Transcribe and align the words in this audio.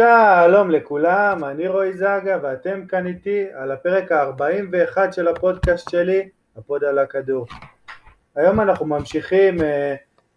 שלום 0.00 0.70
לכולם, 0.70 1.44
אני 1.44 1.68
רועי 1.68 1.92
זגה 1.92 2.38
ואתם 2.42 2.86
כאן 2.86 3.06
איתי 3.06 3.46
על 3.54 3.70
הפרק 3.70 4.12
ה-41 4.12 5.12
של 5.12 5.28
הפודקאסט 5.28 5.90
שלי, 5.90 6.28
הפוד 6.56 6.84
על 6.84 6.98
הכדור. 6.98 7.46
היום 8.36 8.60
אנחנו 8.60 8.86
ממשיכים 8.86 9.58
uh, 9.58 9.62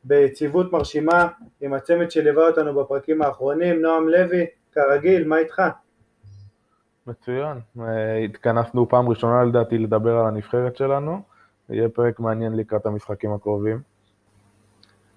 ביציבות 0.03 0.71
מרשימה 0.71 1.27
עם 1.61 1.73
הצמד 1.73 2.11
שליווה 2.11 2.47
אותנו 2.47 2.73
בפרקים 2.83 3.21
האחרונים, 3.21 3.81
נועם 3.81 4.09
לוי, 4.09 4.45
כרגיל, 4.71 5.27
מה 5.27 5.37
איתך? 5.37 5.61
מצוין, 7.07 7.57
אה, 7.79 8.17
התכנסנו 8.17 8.89
פעם 8.89 9.09
ראשונה 9.09 9.43
לדעתי 9.43 9.77
לדבר 9.77 10.17
על 10.17 10.25
הנבחרת 10.25 10.75
שלנו, 10.75 11.21
יהיה 11.69 11.89
פרק 11.89 12.19
מעניין 12.19 12.55
לקראת 12.55 12.85
המשחקים 12.85 13.33
הקרובים. 13.33 13.81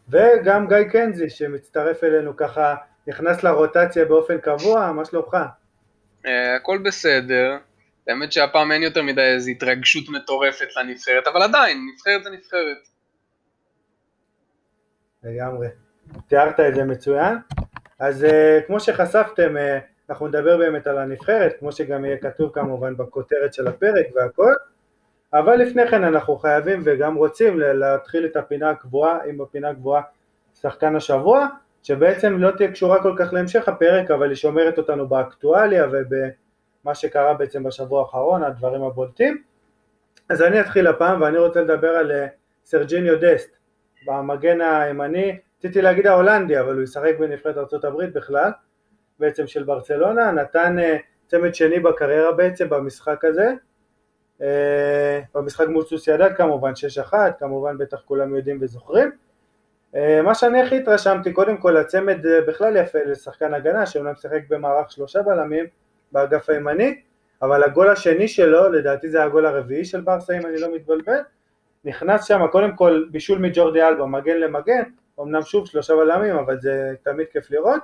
וגם 0.09 0.67
גיא 0.69 0.83
קנזי 0.83 1.31
שמצטרף 1.31 2.05
אלינו 2.05 2.37
ככה 2.37 2.75
נכנס 3.07 3.43
לרוטציה 3.43 4.05
באופן 4.05 4.39
קבוע, 4.39 4.93
מה 4.93 5.05
שלומך? 5.05 5.37
אה, 6.27 6.57
הכל 6.57 6.79
בסדר, 6.79 7.57
האמת 8.09 8.33
שהפעם 8.33 8.73
אין 8.73 8.83
יותר 8.83 9.03
מדי 9.03 9.21
איזו 9.21 9.51
התרגשות 9.51 10.09
מטורפת 10.09 10.69
לנבחרת, 10.77 11.27
אבל 11.27 11.43
עדיין, 11.43 11.87
נבחרת 11.95 12.25
זה 12.25 12.31
נבחרת. 12.31 12.89
לגמרי. 15.23 15.69
תיארת 16.29 16.61
את 16.61 16.75
זה 16.75 16.85
מצוין. 16.85 17.39
אז 17.99 18.25
uh, 18.25 18.67
כמו 18.67 18.81
שחשפתם, 18.81 19.57
uh, 19.57 19.61
אנחנו 20.11 20.29
נדבר 20.29 20.57
באמת 20.57 20.87
על 20.87 20.99
הנבחרת, 20.99 21.57
כמו 21.59 21.73
שגם 21.73 22.05
יהיה 22.05 22.17
כתוב 22.17 22.51
כמובן 22.55 22.97
בכותרת 22.97 23.55
של 23.55 23.67
הפרק 23.67 24.07
והכל, 24.15 24.53
אבל 25.33 25.57
לפני 25.57 25.89
כן 25.89 26.05
אנחנו 26.05 26.37
חייבים 26.37 26.83
וגם 26.85 27.15
רוצים 27.15 27.59
להתחיל 27.59 28.27
את 28.27 28.37
הפינה 28.37 28.71
הקבועה, 28.71 29.19
עם 29.29 29.41
הפינה 29.41 29.69
הקבועה 29.71 30.03
שחקן 30.61 30.97
השבוע, 30.97 31.47
שבעצם 31.87 32.39
לא 32.39 32.51
תהיה 32.51 32.73
קשורה 32.73 33.03
כל 33.03 33.15
כך 33.19 33.33
להמשך 33.33 33.69
הפרק, 33.69 34.11
אבל 34.11 34.29
היא 34.29 34.37
שומרת 34.37 34.79
אותנו 34.79 35.09
באקטואליה 35.09 35.87
ובמה 35.87 36.95
שקרה 36.95 37.35
בעצם 37.35 37.63
בשבוע 37.63 38.01
האחרון, 38.01 38.43
הדברים 38.43 38.83
הבולטים. 38.83 39.43
אז 40.29 40.43
אני 40.43 40.61
אתחיל 40.61 40.87
הפעם 40.87 41.23
ואני 41.23 41.39
רוצה 41.39 41.61
לדבר 41.61 41.89
על 41.89 42.13
אה, 42.13 42.27
סרג'יניו 42.65 43.21
דסט, 43.21 43.57
במגן 44.07 44.61
הימני, 44.61 45.39
רציתי 45.59 45.83
להגיד 45.83 46.07
ההולנדי, 46.07 46.61
אבל 46.61 46.75
הוא 46.75 46.83
ישחק 46.83 47.13
בנבחרת 47.19 47.57
ארה"ב 47.57 48.05
בכלל, 48.05 48.51
בעצם 49.19 49.47
של 49.47 49.63
ברצלונה, 49.63 50.33
נתן 50.33 50.79
אה, 50.79 50.97
צמד 51.27 51.55
שני 51.55 51.81
בקריירה 51.81 52.33
בעצם 52.33 52.69
במשחק 52.69 53.25
הזה, 53.25 53.53
אה, 54.43 55.21
במשחק 55.35 55.69
מול 55.69 55.85
סוסיידד 55.85 56.31
כמובן, 56.37 56.73
6-1, 57.11 57.15
כמובן 57.39 57.79
בטח 57.79 58.03
כולם 58.05 58.35
יודעים 58.37 58.59
וזוכרים, 58.61 59.11
מה 59.95 60.35
שאני 60.35 60.63
הכי 60.63 60.77
התרשמתי, 60.77 61.33
קודם 61.33 61.57
כל 61.57 61.77
הצמד 61.77 62.27
אה, 62.27 62.41
בכלל 62.41 62.77
יפה 62.77 62.99
לשחקן 63.07 63.55
הגנה, 63.55 63.87
שאומנם 63.87 64.13
משחק 64.13 64.41
במערך 64.49 64.91
שלושה 64.91 65.23
בלמים 65.23 65.65
באגף 66.13 66.51
הימני, 66.51 67.01
אבל 67.43 67.65
הגול 67.65 67.89
השני 67.89 68.29
שלו, 68.29 68.69
לדעתי 68.69 69.09
זה 69.09 69.23
הגול 69.23 69.47
הרביעי 69.47 69.85
של 69.85 70.01
ברסה 70.01 70.37
אם 70.37 70.47
אני 70.47 70.61
לא 70.61 70.75
מתבלבל, 70.75 71.19
נכנס 71.85 72.25
שם 72.25 72.47
קודם 72.53 72.77
כל 72.77 73.05
בישול 73.11 73.39
מג'ורדי 73.39 73.83
אלבה, 73.83 74.07
מגן 74.07 74.37
למגן, 74.37 74.83
אמנם 75.21 75.43
שוב 75.43 75.67
שלושה 75.67 75.97
בלמים, 75.97 76.37
אבל 76.37 76.61
זה 76.61 76.95
תמיד 77.03 77.27
כיף 77.33 77.51
לראות, 77.51 77.83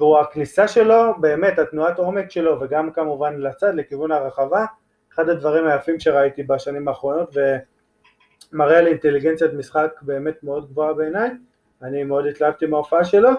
והכניסה 0.00 0.68
שלו, 0.68 1.14
באמת 1.20 1.58
התנועת 1.58 1.98
עומק 1.98 2.30
שלו, 2.30 2.60
וגם 2.60 2.92
כמובן 2.92 3.40
לצד, 3.40 3.74
לכיוון 3.74 4.12
הרחבה, 4.12 4.64
אחד 5.14 5.28
הדברים 5.28 5.66
היפים 5.66 6.00
שראיתי 6.00 6.42
בשנים 6.42 6.88
האחרונות, 6.88 7.36
ו... 7.36 7.56
מראה 8.52 8.78
על 8.78 8.86
אינטליגנציית 8.86 9.52
משחק 9.52 9.92
באמת 10.02 10.42
מאוד 10.42 10.70
גבוהה 10.70 10.94
בעיניי, 10.94 11.30
אני 11.82 12.04
מאוד 12.04 12.26
התלהבתי 12.26 12.66
מההופעה 12.66 13.04
שלו, 13.04 13.30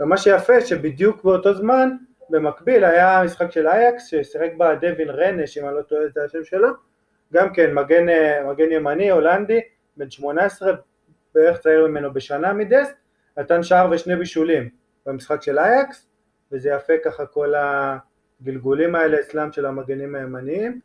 ומה 0.00 0.16
שיפה 0.16 0.60
שבדיוק 0.60 1.24
באותו 1.24 1.54
זמן, 1.54 1.90
במקביל 2.30 2.84
היה 2.84 3.22
משחק 3.24 3.50
של 3.50 3.68
אייקס 3.68 4.06
ששיחק 4.06 4.50
בה 4.56 4.74
דווין 4.74 5.10
רנש, 5.10 5.58
אם 5.58 5.66
אני 5.66 5.74
לא 5.74 5.82
טועה 5.82 6.06
את 6.06 6.16
השם 6.16 6.44
שלו, 6.44 6.68
גם 7.32 7.52
כן 7.52 7.74
מגן, 7.74 8.06
מגן 8.48 8.72
ימני 8.72 9.10
הולנדי, 9.10 9.60
בן 9.96 10.10
18, 10.10 10.72
בערך 11.34 11.58
צעיר 11.58 11.86
ממנו 11.86 12.12
בשנה 12.12 12.52
מדסט, 12.52 12.94
נתן 13.38 13.62
שער 13.62 13.88
ושני 13.90 14.16
בישולים 14.16 14.68
במשחק 15.06 15.42
של 15.42 15.58
אייאקס, 15.58 16.06
וזה 16.52 16.70
יפה 16.70 16.92
ככה 17.04 17.26
כל 17.26 17.54
הגלגולים 17.56 18.94
האלה 18.94 19.20
אצלם 19.20 19.52
של 19.52 19.66
המגנים 19.66 20.14
הימניים, 20.14 20.80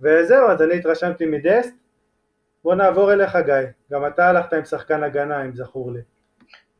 וזהו, 0.00 0.48
אז 0.48 0.62
אני 0.62 0.74
התרשמתי 0.74 1.26
מדסט, 1.26 1.74
בוא 2.66 2.74
נעבור 2.74 3.12
אליך 3.12 3.36
גיא, 3.46 3.54
גם 3.92 4.06
אתה 4.06 4.28
הלכת 4.28 4.52
עם 4.52 4.64
שחקן 4.64 5.02
הגנה 5.02 5.44
אם 5.44 5.56
זכור 5.56 5.92
לי. 5.92 6.00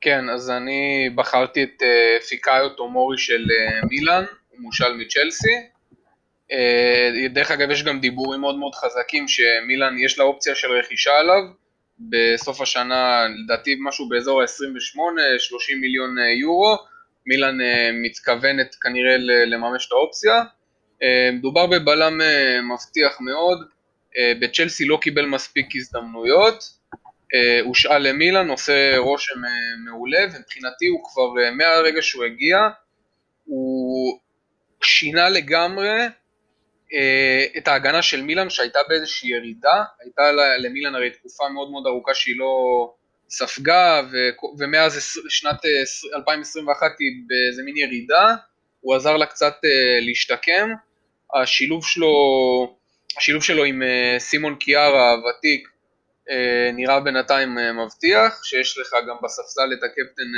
כן, 0.01 0.29
אז 0.29 0.51
אני 0.51 1.11
בחרתי 1.15 1.63
את 1.63 1.83
אה, 1.83 2.23
פיקאיו 2.23 2.69
טומורי 2.69 3.19
של 3.19 3.45
אה, 3.45 3.87
מילאן, 3.91 4.25
הוא 4.51 4.61
מושאל 4.61 4.95
מצ'לסי. 4.95 5.57
אה, 6.51 7.29
דרך 7.35 7.51
אגב 7.51 7.71
יש 7.71 7.85
גם 7.85 8.01
דיבורים 8.01 8.41
מאוד 8.41 8.59
מאוד 8.59 8.75
חזקים 8.75 9.29
שמילאן 9.29 9.99
יש 9.99 10.19
לה 10.19 10.25
אופציה 10.25 10.55
של 10.55 10.73
רכישה 10.73 11.13
עליו 11.13 11.43
בסוף 11.99 12.61
השנה 12.61 13.27
לדעתי 13.45 13.77
משהו 13.81 14.09
באזור 14.09 14.43
ה-28-30 14.43 15.77
מיליון 15.81 16.17
יורו, 16.41 16.77
מילאן 17.27 17.59
מתכוונת 18.03 18.75
כנראה 18.75 19.17
לממש 19.47 19.87
את 19.87 19.93
האופציה. 19.93 20.43
מדובר 21.33 21.67
בבלם 21.67 22.21
מבטיח 22.73 23.21
מאוד, 23.21 23.59
אה, 23.63 23.76
בצ'לסי 24.41 24.85
לא 24.85 24.99
קיבל 25.03 25.27
מספיק 25.27 25.67
הזדמנויות, 25.77 26.65
אה, 27.35 27.61
הושאל 27.65 28.09
למילאן, 28.09 28.49
עושה 28.49 28.97
רושם 28.99 29.45
אה, 29.45 29.51
מעולה, 29.85 30.19
ומבחינתי 30.35 30.87
הוא 30.87 31.05
כבר, 31.05 31.51
מהרגע 31.57 32.03
שהוא 32.03 32.25
הגיע, 32.25 32.59
הוא 33.45 34.19
שינה 34.83 35.29
לגמרי 35.29 35.99
את 37.57 37.69
ההגנה 37.69 38.03
של 38.03 38.23
מילאן 38.23 38.51
שהייתה 38.51 38.79
באיזושהי 38.89 39.31
ירידה, 39.31 39.85
הייתה 40.01 40.23
למילאן 40.59 40.95
הרי 40.95 41.11
תקופה 41.11 41.49
מאוד 41.49 41.71
מאוד 41.71 41.87
ארוכה 41.87 42.15
שהיא 42.15 42.39
לא 42.39 42.55
ספגה, 43.31 44.03
ומאז 44.59 45.19
שנת 45.29 45.57
2021 46.15 46.87
היא 46.99 47.09
באיזה 47.27 47.63
מין 47.63 47.77
ירידה, 47.77 48.35
הוא 48.81 48.95
עזר 48.95 49.17
לה 49.17 49.27
קצת 49.27 49.55
להשתקם, 50.01 50.71
השילוב 51.35 51.87
שלו 51.87 52.09
השילוב 53.19 53.43
שלו 53.43 53.65
עם 53.65 53.83
אה, 53.83 54.17
סימון 54.19 54.55
קיארה 54.55 55.13
הוותיק 55.13 55.69
אה, 56.31 56.71
נראה 56.73 57.01
בינתיים 57.01 57.59
אה, 57.59 57.73
מבטיח, 57.73 58.45
שיש 58.45 58.79
לך 58.79 58.93
גם 59.09 59.17
בספסל 59.23 59.73
את 59.73 59.83
הקפטן 59.83 60.31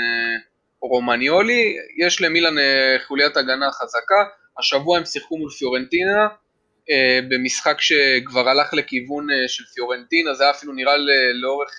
רומניולי, 0.83 1.77
יש 2.06 2.21
למילן 2.21 2.55
חוליית 3.06 3.37
הגנה 3.37 3.72
חזקה, 3.72 4.25
השבוע 4.59 4.99
הם 4.99 5.05
שיחקו 5.05 5.38
מול 5.38 5.50
פיורנטינה, 5.50 6.28
במשחק 7.31 7.81
שכבר 7.81 8.49
הלך 8.49 8.75
לכיוון 8.75 9.27
של 9.49 9.65
פיורנטינה, 9.75 10.34
זה 10.34 10.44
היה 10.44 10.50
אפילו 10.50 10.72
נראה 10.72 10.94
לאורך 11.43 11.71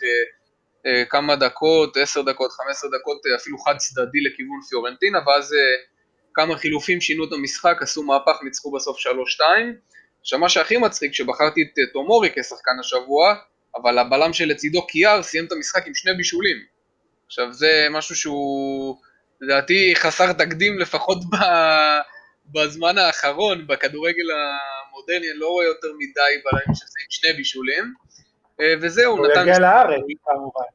כמה 1.09 1.35
דקות, 1.35 1.97
10 1.97 2.21
דקות, 2.21 2.51
15 2.51 2.89
דקות, 2.99 3.21
אפילו 3.35 3.57
חד 3.57 3.77
צדדי 3.77 4.21
לכיוון 4.21 4.59
פיורנטינה, 4.69 5.19
ואז 5.27 5.55
כמה 6.33 6.57
חילופים 6.57 7.01
שינו 7.01 7.27
את 7.27 7.33
המשחק, 7.33 7.77
עשו 7.81 8.03
מהפך, 8.03 8.43
ניצחו 8.43 8.71
בסוף 8.71 8.97
3-2. 8.97 9.09
עכשיו 10.22 10.40
מה 10.40 10.50
שהכי 10.50 10.78
מצחיק, 10.78 11.13
שבחרתי 11.13 11.62
את 11.62 11.80
אה, 11.80 11.83
טומורי 11.94 12.30
כשחקן 12.36 12.80
השבוע, 12.80 13.36
אבל 13.75 13.98
הבלם 13.98 14.33
שלצידו 14.33 14.88
קיאר 14.88 15.24
סיים 15.24 15.45
את 15.45 15.51
המשחק 15.51 15.88
עם 15.88 15.95
שני 15.95 16.13
בישולים. 16.13 16.57
עכשיו 17.25 17.54
זה 17.54 17.88
משהו 17.92 18.16
שהוא 18.16 18.98
לדעתי 19.42 19.94
חסר 19.95 20.33
תקדים 20.33 20.80
לפחות 20.80 21.18
ב... 21.31 21.36
בזמן 22.51 22.98
האחרון, 22.98 23.68
בכדורגל 23.68 24.25
המודרני, 24.31 25.31
אני 25.31 25.39
לא 25.39 25.48
רואה 25.48 25.66
יותר 25.66 25.88
מדי 25.88 26.42
בלמים 26.45 26.75
שזה 26.75 27.00
עם 27.04 27.10
שני 27.10 27.33
בישולים. 27.33 27.94
אה, 28.62 28.74
וזהו, 28.81 29.18
הוא 29.18 29.27
נתן... 29.27 29.39
הוא 29.39 29.50
יגיע 29.50 29.60
לארץ 29.60 30.01
כמובן. 30.25 30.69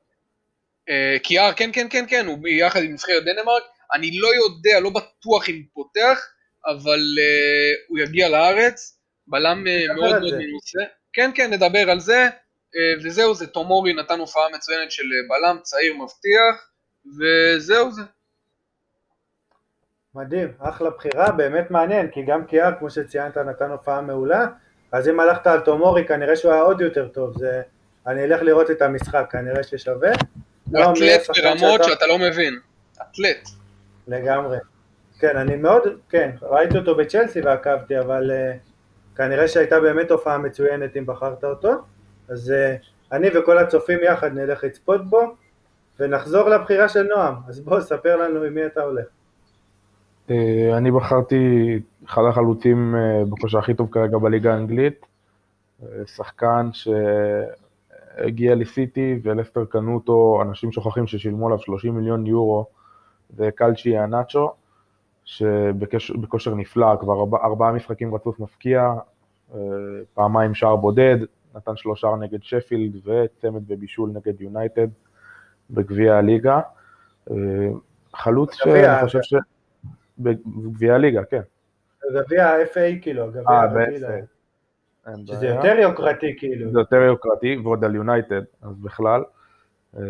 אה, 0.88 1.16
קיאר, 1.22 1.52
כן, 1.52 1.70
כן, 1.72 1.86
כן, 1.90 2.04
כן, 2.08 2.26
הוא 2.26 2.48
יחד 2.48 2.82
עם 2.82 2.92
נבחרת 2.92 3.24
דנמרק. 3.24 3.62
אני 3.94 4.18
לא 4.18 4.28
יודע, 4.34 4.80
לא 4.80 4.90
בטוח 4.90 5.48
אם 5.48 5.62
פותח, 5.72 6.26
אבל 6.66 7.00
הוא 7.88 7.98
יגיע 7.98 8.28
לארץ. 8.28 8.98
בלם 9.26 9.66
אה, 9.66 9.94
מאוד 9.94 10.10
מאוד 10.10 10.34
מנוסה. 10.34 10.78
כן, 11.12 11.30
כן, 11.34 11.52
נדבר 11.52 11.90
על 11.90 12.00
זה. 12.00 12.28
אה, 12.76 12.94
וזהו 13.04 13.34
זה, 13.34 13.46
תומורי 13.46 13.92
נתן 13.92 14.18
הופעה 14.18 14.42
מצוינת 14.54 14.90
של 14.90 15.02
אה, 15.02 15.28
בלם 15.28 15.60
צעיר 15.62 15.94
מבטיח, 15.94 16.70
וזהו 17.18 17.92
זה. 17.92 18.02
מדהים, 20.14 20.52
אחלה 20.58 20.90
בחירה, 20.90 21.32
באמת 21.32 21.70
מעניין, 21.70 22.10
כי 22.10 22.22
גם 22.22 22.44
קיאר, 22.44 22.70
כמו 22.78 22.90
שציינת, 22.90 23.36
נתן 23.36 23.70
הופעה 23.70 24.00
מעולה, 24.00 24.46
אז 24.92 25.08
אם 25.08 25.20
הלכת 25.20 25.46
על 25.46 25.60
תומורי, 25.60 26.04
כנראה 26.04 26.36
שהוא 26.36 26.52
היה 26.52 26.62
עוד 26.62 26.80
יותר 26.80 27.08
טוב, 27.08 27.38
זה... 27.38 27.62
אני 28.06 28.24
אלך 28.24 28.42
לראות 28.42 28.70
את 28.70 28.82
המשחק, 28.82 29.26
כנראה 29.30 29.62
ששווה. 29.62 30.10
הוא 30.10 30.78
לא, 30.78 30.92
אתלט 30.92 31.30
ברמות 31.42 31.82
שאתה... 31.82 31.84
שאתה 31.84 32.06
לא 32.06 32.18
מבין, 32.18 32.58
אתלט. 33.02 33.48
לגמרי. 34.08 34.58
כן, 35.18 35.36
אני 35.36 35.56
מאוד, 35.56 35.82
כן, 36.08 36.30
ראיתי 36.42 36.78
אותו 36.78 36.94
בצ'לסי 36.94 37.40
ועקבתי, 37.40 37.98
אבל 37.98 38.30
uh, 38.30 38.73
כנראה 39.16 39.48
שהייתה 39.48 39.80
באמת 39.80 40.10
הופעה 40.10 40.38
מצוינת 40.38 40.96
אם 40.96 41.06
בחרת 41.06 41.44
אותו, 41.44 41.72
אז 42.28 42.52
uh, 42.52 42.84
אני 43.12 43.28
וכל 43.34 43.58
הצופים 43.58 43.98
יחד 44.02 44.32
נלך 44.32 44.64
לצפות 44.64 45.06
בו, 45.06 45.34
ונחזור 46.00 46.48
לבחירה 46.48 46.88
של 46.88 47.02
נועם, 47.02 47.34
אז 47.48 47.60
בוא, 47.60 47.80
ספר 47.80 48.16
לנו 48.16 48.42
עם 48.42 48.54
מי 48.54 48.66
אתה 48.66 48.82
הולך. 48.82 49.06
אה, 50.30 50.76
אני 50.76 50.90
בחרתי 50.90 51.78
אחד 52.06 52.22
החלוצים 52.28 52.94
אה, 52.94 53.24
בכושר 53.24 53.58
הכי 53.58 53.74
טוב 53.74 53.88
כרגע 53.90 54.18
בליגה 54.18 54.54
האנגלית, 54.54 55.06
אה, 55.82 55.88
שחקן 56.06 56.70
שהגיע 56.72 58.54
לסיטי 58.54 59.20
ולסטר 59.22 59.64
קנו 59.64 59.94
אותו, 59.94 60.42
אנשים 60.42 60.72
שוכחים 60.72 61.06
ששילמו 61.06 61.46
עליו 61.46 61.58
30 61.58 61.96
מיליון 61.96 62.26
יורו, 62.26 62.66
זה 63.36 63.50
קלצ'י 63.54 63.98
אנאצ'ו, 63.98 64.52
שבכושר 65.24 66.54
נפלא, 66.54 66.96
כבר 67.00 67.20
ארבע, 67.20 67.38
ארבעה 67.44 67.72
משחקים 67.72 68.14
רצוף 68.14 68.40
מפקיע, 68.40 68.92
פעמיים 70.14 70.54
שער 70.54 70.76
בודד, 70.76 71.16
נתן 71.54 71.76
שלושה 71.76 72.08
נגד 72.20 72.42
שפילד 72.42 72.96
וצמד 72.96 73.62
ובישול 73.68 74.10
נגד 74.10 74.40
יונייטד 74.40 74.88
בגביע 75.70 76.16
הליגה. 76.16 76.60
חלוץ 78.14 78.54
שאני 78.54 79.04
חושב 79.04 79.22
ש... 79.22 79.34
בגביע 80.18 80.94
הליגה, 80.94 81.24
כן. 81.24 81.40
גביע 82.14 82.46
ה-FA 82.48 83.02
כאילו, 83.02 83.28
גביע 83.28 83.42
אה, 83.48 83.66
ב-FA. 83.66 84.34
שזה 85.26 85.46
יותר 85.46 85.78
יוקרתי 85.78 86.34
כאילו. 86.38 86.70
זה 86.72 86.78
יותר 86.78 86.96
יוקרתי, 86.96 87.56
ועוד 87.56 87.84
על 87.84 87.94
יונייטד, 87.94 88.42
אז 88.62 88.78
בכלל. 88.78 89.22
אמ, 89.96 90.02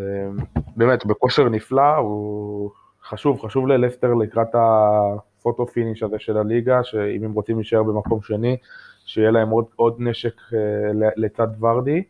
באמת, 0.76 1.06
בכושר 1.06 1.48
נפלא, 1.48 1.96
הוא 1.96 2.70
חשוב, 3.04 3.40
חשוב 3.40 3.66
ללסטר 3.66 4.14
לקראת 4.14 4.54
ה 4.54 4.73
photo 4.73 5.66
finish 5.66 6.02
הזה 6.02 6.18
של 6.18 6.36
הליגה, 6.36 6.84
שאם 6.84 7.24
הם 7.24 7.32
רוצים 7.32 7.56
להישאר 7.56 7.82
במקום 7.82 8.22
שני, 8.22 8.56
שיהיה 9.04 9.30
להם 9.30 9.50
עוד, 9.50 9.64
עוד 9.76 9.96
נשק 9.98 10.34
אה, 10.54 11.10
לצד 11.16 11.48
ורדי. 11.60 12.02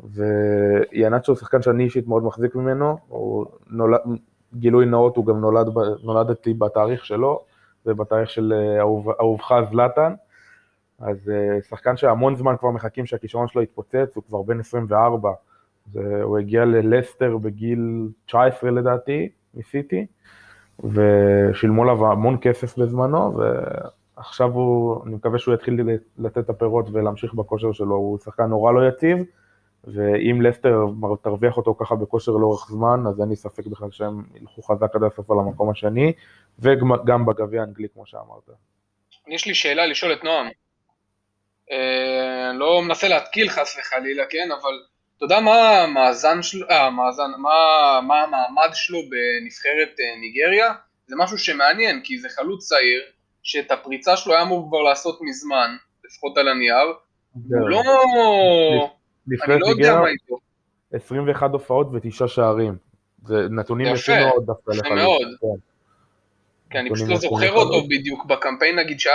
איהנאצ'ו 0.00 1.32
הוא 1.32 1.38
שחקן 1.38 1.62
שאני 1.62 1.84
אישית 1.84 2.06
מאוד 2.06 2.22
מחזיק 2.24 2.54
ממנו, 2.54 2.98
הוא 3.08 3.46
נולד, 3.70 4.00
גילוי 4.54 4.86
נאות, 4.86 5.16
הוא 5.16 5.26
גם 5.26 5.40
נולד, 5.40 5.66
נולדתי 6.02 6.54
בתאריך 6.54 7.04
שלו, 7.04 7.40
ובתאריך 7.86 8.30
של 8.30 8.52
אה, 8.52 8.78
אהוב, 8.78 9.10
אהובך 9.10 9.52
זלאטן, 9.70 10.14
אז 10.98 11.30
אה, 11.30 11.62
שחקן 11.68 11.96
שהמון 11.96 12.36
זמן 12.36 12.54
כבר 12.58 12.70
מחכים 12.70 13.06
שהכישרון 13.06 13.48
שלו 13.48 13.62
יתפוצץ, 13.62 14.12
הוא 14.14 14.24
כבר 14.28 14.42
בן 14.42 14.60
24, 14.60 15.32
זה, 15.92 16.22
הוא 16.22 16.38
הגיע 16.38 16.64
ללסטר 16.64 17.36
בגיל 17.36 18.08
19 18.26 18.70
לדעתי, 18.70 19.28
מסיטי, 19.54 20.06
ושילמו 20.84 21.82
עליו 21.82 22.12
המון 22.12 22.36
כסף 22.40 22.78
בזמנו, 22.78 23.38
ועכשיו 24.16 24.50
הוא, 24.50 25.04
אני 25.06 25.14
מקווה 25.14 25.38
שהוא 25.38 25.54
יתחיל 25.54 25.76
לתת 26.18 26.38
את 26.38 26.50
הפירות 26.50 26.86
ולהמשיך 26.92 27.34
בכושר 27.34 27.72
שלו, 27.72 27.94
הוא 27.94 28.18
שחקן 28.18 28.44
נורא 28.44 28.72
לא 28.72 28.88
יציב, 28.88 29.18
ואם 29.84 30.42
לסטר 30.42 30.84
תרוויח 31.22 31.56
אותו 31.56 31.74
ככה 31.74 31.94
בכושר 31.94 32.32
לאורך 32.32 32.70
זמן, 32.70 33.00
אז 33.08 33.20
אין 33.20 33.28
לי 33.28 33.36
ספק 33.36 33.66
בכלל 33.66 33.90
שהם 33.90 34.22
ילכו 34.34 34.62
חזק 34.62 34.94
עד 34.94 35.02
הסוף 35.02 35.30
על 35.30 35.38
המקום 35.38 35.70
השני, 35.70 36.12
וגם 36.58 37.26
בגביע 37.26 37.60
האנגלי, 37.60 37.88
כמו 37.94 38.06
שאמרת. 38.06 38.50
יש 39.28 39.46
לי 39.46 39.54
שאלה 39.54 39.86
לשאול 39.86 40.12
את 40.12 40.24
נועם. 40.24 40.46
אה, 41.70 42.52
לא 42.52 42.82
מנסה 42.82 43.08
להתקיל 43.08 43.48
חס 43.48 43.76
וחלילה, 43.78 44.24
כן, 44.30 44.48
אבל 44.60 44.72
אתה 45.18 45.24
יודע 45.24 45.40
מה 45.40 45.82
המאזן 45.82 46.42
שלו, 46.42 46.66
אה, 46.70 46.90
מאזן, 46.90 47.30
מה, 47.38 47.50
מה 48.06 48.22
המעמד 48.22 48.70
שלו 48.72 48.98
בנבחרת 48.98 50.00
אה, 50.00 50.20
ניגריה? 50.20 50.72
זה 51.06 51.16
משהו 51.18 51.38
שמעניין, 51.38 52.00
כי 52.04 52.18
זה 52.18 52.28
חלוץ 52.28 52.68
צעיר, 52.68 53.02
שאת 53.42 53.70
הפריצה 53.70 54.16
שלו 54.16 54.32
היה 54.34 54.42
אמור 54.42 54.68
כבר 54.68 54.82
לעשות 54.82 55.18
מזמן, 55.22 55.76
לפחות 56.04 56.38
על 56.38 56.48
הנייר, 56.48 56.92
הוא 57.32 57.68
לא... 57.68 57.82
נבחרת 59.26 59.60
לא 59.60 59.68
ניגריה, 59.68 60.00
21 60.92 61.50
הופעות 61.50 61.86
ותשעה 61.92 62.28
שערים. 62.28 62.76
זה 63.24 63.46
נתונים 63.50 63.94
יפים 63.94 64.20
מאוד 64.20 64.46
דווקא 64.46 64.70
לך. 64.70 64.78
יפה 64.78 64.94
מאוד. 64.94 65.28
כן. 66.70 66.78
כן, 66.78 66.78
אני 66.78 66.90
פשוט 66.90 67.08
לא 67.08 67.16
זוכר 67.16 67.52
אותו 67.52 67.84
בדיוק 67.88 68.26
בקמפיין 68.26 68.78
נגיד 68.78 69.00
שהיה 69.00 69.14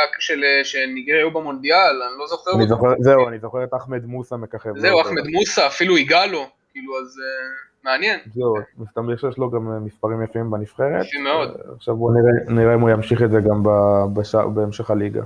של 0.64 0.80
ניגריה 0.94 1.20
היו 1.20 1.32
במונדיאל, 1.32 2.02
אני 2.10 2.20
לא 2.20 2.28
זוכר 2.28 2.52
אותו. 2.52 3.04
זהו, 3.04 3.28
אני 3.28 3.40
זוכר 3.40 3.64
את 3.64 3.74
אחמד 3.74 4.06
מוסא 4.06 4.36
מככב. 4.36 4.78
זהו, 4.78 5.02
אחמד 5.02 5.28
מוסא, 5.34 5.68
אפילו 5.68 5.98
הגעלו, 5.98 6.46
כאילו 6.72 6.94
אז 7.00 7.20
אה, 7.20 7.92
מעניין. 7.92 8.20
זהו, 8.34 8.56
מסתבר 8.78 9.18
שיש 9.18 9.38
לו 9.38 9.52
גם 9.52 9.72
אה, 9.72 9.80
מספרים 9.80 10.24
יפים 10.24 10.52
בנבחרת. 10.52 11.06
יפים 11.06 11.24
מאוד. 11.24 11.50
אה, 11.50 11.74
עכשיו 11.76 11.96
בואו 11.96 12.14
נראה 12.48 12.76
אם 12.76 12.82
הוא 12.82 12.90
ימשיך 12.90 13.24
את 13.24 13.32
זה 13.32 13.40
גם 13.40 13.64
בהמשך 14.56 14.92
הליגה. 14.92 15.22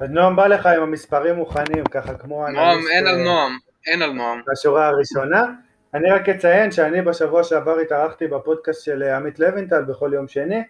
אז 0.00 0.10
נועם 0.10 0.36
בא 0.36 0.46
לך 0.46 0.66
עם 0.66 0.82
המספרים 0.82 1.34
מוכנים, 1.34 1.84
ככה 1.84 2.14
כמו... 2.14 2.48
נועם, 2.48 2.78
אין 2.92 3.06
על 3.06 3.16
נועם, 3.16 3.58
אין 3.86 4.02
על 4.02 4.12
נועם. 4.12 4.40
בשורה 4.52 4.86
הראשונה. 4.86 5.46
אני 5.94 6.10
רק 6.10 6.28
אציין 6.28 6.70
שאני 6.70 7.02
בשבוע 7.02 7.44
שעבר 7.44 7.78
התארחתי 7.78 8.26
בפודקאסט 8.26 8.84
של 8.84 9.02
עמית 9.02 9.38
לוינטל 9.38 9.82
בכל 9.82 10.10
יום 10.14 10.28
שני, 10.28 10.62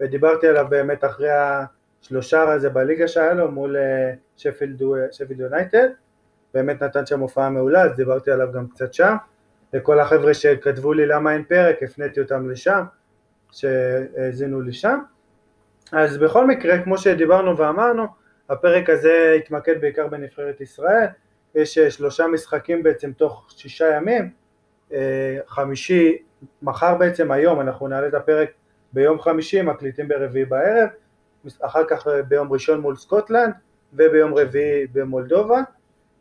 ודיברתי 0.00 0.46
עליו 0.46 0.66
באמת 0.68 1.04
אחרי 1.04 1.28
השלושה 1.30 2.52
הזה 2.52 2.70
בליגה 2.70 3.08
שהיה 3.08 3.34
לו 3.34 3.50
מול 3.50 3.76
אה, 3.76 4.12
שפילד 4.36 4.80
יונייטד, 5.40 5.88
באמת 6.54 6.82
נתן 6.82 7.06
שם 7.06 7.20
הופעה 7.20 7.50
מעולה, 7.50 7.82
אז 7.82 7.96
דיברתי 7.96 8.30
עליו 8.30 8.52
גם 8.52 8.68
קצת 8.68 8.94
שם. 8.94 9.16
לכל 9.72 10.00
החבר'ה 10.00 10.34
שכתבו 10.34 10.92
לי 10.92 11.06
למה 11.06 11.32
אין 11.32 11.44
פרק, 11.44 11.82
הפניתי 11.82 12.20
אותם 12.20 12.50
לשם, 12.50 12.84
שהאזינו 13.50 14.60
לי 14.60 14.72
שם. 14.72 14.98
אז 15.92 16.18
בכל 16.18 16.46
מקרה, 16.46 16.82
כמו 16.82 16.98
שדיברנו 16.98 17.56
ואמרנו, 17.56 18.06
הפרק 18.48 18.90
הזה 18.90 19.36
התמקד 19.38 19.80
בעיקר 19.80 20.06
בנבחרת 20.06 20.60
ישראל, 20.60 21.06
יש 21.54 21.78
אה, 21.78 21.90
שלושה 21.90 22.26
משחקים 22.26 22.82
בעצם 22.82 23.12
תוך 23.12 23.46
שישה 23.56 23.96
ימים, 23.96 24.30
אה, 24.92 25.38
חמישי, 25.46 26.18
מחר 26.62 26.94
בעצם 26.94 27.32
היום, 27.32 27.60
אנחנו 27.60 27.88
נעלה 27.88 28.08
את 28.08 28.14
הפרק 28.14 28.50
ביום 28.92 29.20
חמישי, 29.20 29.62
מקליטים 29.62 30.08
ברביעי 30.08 30.44
בערב, 30.44 30.88
אחר 31.60 31.84
כך 31.88 32.08
אה, 32.08 32.22
ביום 32.22 32.52
ראשון 32.52 32.80
מול 32.80 32.96
סקוטלנד 32.96 33.52
וביום 33.92 34.34
רביעי 34.34 34.86
במולדובה, 34.92 35.60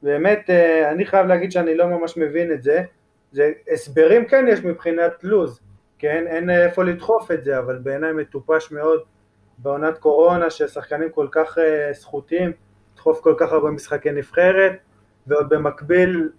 באמת 0.04 0.50
אני 0.92 1.06
חייב 1.06 1.28
להגיד 1.28 1.52
שאני 1.52 1.76
לא 1.76 1.88
ממש 1.88 2.18
מבין 2.18 2.52
את 2.52 2.64
זה, 2.64 2.84
זה 3.32 3.52
הסברים 3.74 4.26
כן 4.26 4.46
יש 4.50 4.64
מבחינת 4.64 5.24
לוז, 5.24 5.60
כן, 6.00 6.24
אין 6.28 6.50
איפה 6.50 6.84
לדחוף 6.84 7.32
את 7.32 7.44
זה, 7.44 7.60
אבל 7.60 7.78
בעיניי 7.78 8.14
מטופש 8.14 8.72
מאוד 8.72 9.00
בעונת 9.58 9.98
קורונה 9.98 10.50
ששחקנים 10.50 11.10
כל 11.10 11.28
כך 11.32 11.58
זכותיים, 11.92 12.52
לדחוף 12.94 13.22
כל 13.22 13.34
כך 13.38 13.52
הרבה 13.52 13.70
משחקי 13.72 14.12
נבחרת, 14.12 14.74
ועוד 15.28 15.50
במקביל, 15.50 16.30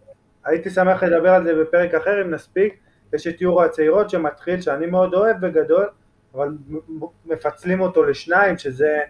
הייתי 0.45 0.71
שמח 0.71 1.03
לדבר 1.03 1.31
על 1.31 1.45
זה 1.45 1.55
בפרק 1.55 1.95
אחר 1.95 2.23
אם 2.23 2.31
נספיק, 2.31 2.77
יש 3.15 3.27
את 3.27 3.41
יורו 3.41 3.63
הצעירות 3.63 4.11
שמתחיל, 4.11 4.61
שאני 4.61 4.87
מאוד 4.87 5.15
אוהב 5.15 5.47
בגדול, 5.47 5.87
אבל 6.35 6.49
מפצלים 7.27 7.81
אותו 7.81 8.05
לשניים, 8.05 8.59
שזה 8.59 9.01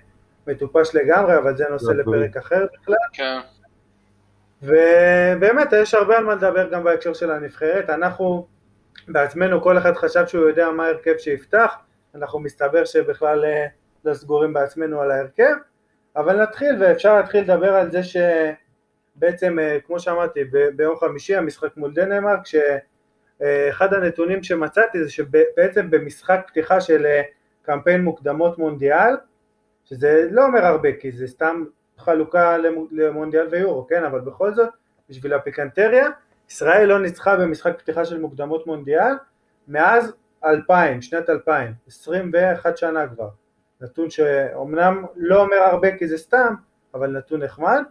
מטופש 0.47 0.95
לגמרי, 0.95 1.39
אבל 1.39 1.57
זה 1.57 1.65
נושא 1.71 1.91
לפרק 1.91 2.37
אחר 2.37 2.67
בכלל. 2.73 2.97
כן. 3.13 3.39
ובאמת, 4.63 5.73
יש 5.73 5.95
הרבה 5.95 6.19
על 6.19 6.25
מה 6.25 6.35
לדבר 6.35 6.71
גם 6.71 6.85
בהקשר 6.85 7.13
של 7.13 7.31
הנבחרת. 7.31 7.91
אנחנו 7.91 8.47
בעצמנו, 9.09 9.63
כל 9.63 9.79
אחד 9.79 9.95
חשב 9.95 10.27
שהוא 10.27 10.49
יודע 10.49 10.71
מה 10.71 10.87
ההרכב 10.87 11.19
שיפתח, 11.19 11.75
אנחנו 12.15 12.41
מסתבר 12.41 12.85
שבכלל 12.85 13.45
אה, 13.45 13.67
לא 14.05 14.15
סגורים 14.15 14.53
בעצמנו 14.53 15.01
על 15.01 15.11
ההרכב, 15.11 15.55
אבל 16.17 16.43
נתחיל 16.43 16.77
ואפשר 16.81 17.17
להתחיל 17.17 17.41
לדבר 17.41 17.75
על 17.75 17.91
זה 17.91 18.01
שבעצם 18.03 19.59
אה, 19.59 19.79
כמו 19.87 20.01
שאמרתי 20.01 20.41
ביום 20.77 20.97
חמישי 20.97 21.37
המשחק 21.37 21.77
מול 21.77 21.95
דנמרק 21.95 22.41
שאחד 23.41 23.95
הנתונים 23.95 24.43
שמצאתי 24.43 25.05
זה 25.05 25.11
שבעצם 25.11 25.91
במשחק 25.91 26.41
פתיחה 26.47 26.81
של 26.81 27.07
אה, 27.07 27.23
קמפיין 27.63 28.03
מוקדמות 28.03 28.59
מונדיאל 28.59 29.15
שזה 29.85 30.29
לא 30.31 30.45
אומר 30.47 30.67
הרבה 30.67 30.93
כי 30.93 31.13
זה 31.13 31.27
סתם 31.27 31.65
חלוקה 31.99 32.57
למונדיאל 32.91 33.47
ויורו, 33.51 33.87
כן, 33.87 34.05
אבל 34.05 34.21
בכל 34.21 34.55
זאת 34.55 34.69
בשביל 35.09 35.35
הפיקנטריה 35.35 36.09
ישראל 36.51 36.89
לא 36.89 36.99
ניצחה 36.99 37.37
במשחק 37.37 37.79
פתיחה 37.79 38.05
של 38.05 38.21
מוקדמות 38.21 38.67
מונדיאל 38.67 39.13
מאז 39.69 40.13
2000, 40.45 41.03
שנת 41.03 41.31
2000, 41.31 41.73
21 41.89 42.77
שנה 42.77 43.09
כבר 43.09 43.29
נתון 43.81 44.11
שאומנם 44.11 45.05
לא 45.17 45.41
אומר 45.41 45.57
הרבה 45.57 45.97
כי 45.97 46.09
זה 46.09 46.19
סתם, 46.19 46.55
אבל 46.95 47.11
נתון 47.11 47.43
נחמד. 47.43 47.83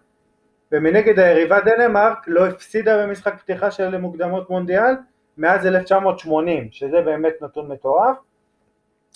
ומנגד 0.72 1.20
היריבה 1.20 1.60
דנמרק 1.62 2.28
לא 2.28 2.48
הפסידה 2.48 3.04
במשחק 3.04 3.40
פתיחה 3.40 3.72
של 3.72 3.98
מוקדמות 3.98 4.50
מונדיאל 4.50 4.94
מאז 5.40 5.66
1980, 5.66 6.68
שזה 6.72 7.02
באמת 7.02 7.34
נתון 7.42 7.72
מטורף. 7.72 8.18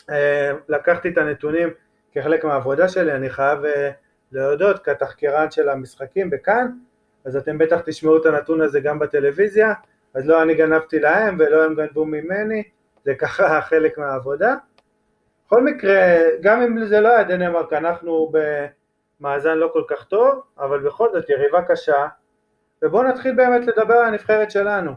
אה, 0.10 0.52
לקחתי 0.70 1.10
את 1.10 1.18
הנתונים 1.18 1.70
כחלק 2.12 2.46
מהעבודה 2.46 2.88
שלי, 2.88 3.12
אני 3.12 3.30
חייב 3.30 3.66
אה, 3.66 3.92
להודות 4.32 4.80
כתחקירן 4.84 5.52
של 5.52 5.70
המשחקים 5.70 6.30
בכאן, 6.30 6.68
אז 7.26 7.36
אתם 7.36 7.58
בטח 7.58 7.82
תשמעו 7.86 8.18
את 8.18 8.26
הנתון 8.26 8.62
הזה 8.62 8.80
גם 8.80 9.00
בטלוויזיה, 9.00 9.74
אז 10.14 10.28
לא 10.28 10.42
אני 10.42 10.56
גנבתי 10.56 11.00
להם 11.00 11.36
ולא 11.40 11.66
הם 11.66 11.76
גנבו 11.76 12.06
ממני, 12.06 12.64
זה 13.06 13.16
ככה 13.16 13.62
חלק 13.70 13.98
מהעבודה. 13.98 14.56
בכל 15.46 15.64
מקרה, 15.64 16.18
גם 16.42 16.62
אם 16.62 16.86
זה 16.86 17.02
לא 17.02 17.08
היה 17.08 17.24
דנמרק, 17.24 17.74
אנחנו 17.74 18.32
במאזן 19.20 19.58
לא 19.58 19.70
כל 19.74 19.84
כך 19.88 20.04
טוב, 20.04 20.42
אבל 20.60 20.80
בכל 20.80 21.10
זאת 21.12 21.30
יריבה 21.30 21.62
קשה, 21.62 22.08
ובואו 22.82 23.04
נתחיל 23.04 23.36
באמת 23.36 23.68
לדבר 23.68 23.94
על 23.94 24.06
הנבחרת 24.06 24.52
שלנו. 24.52 24.92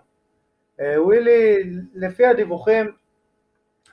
אה, 0.80 1.02
ווילי, 1.02 1.71
לפי 1.95 2.26
הדיווחים, 2.26 2.92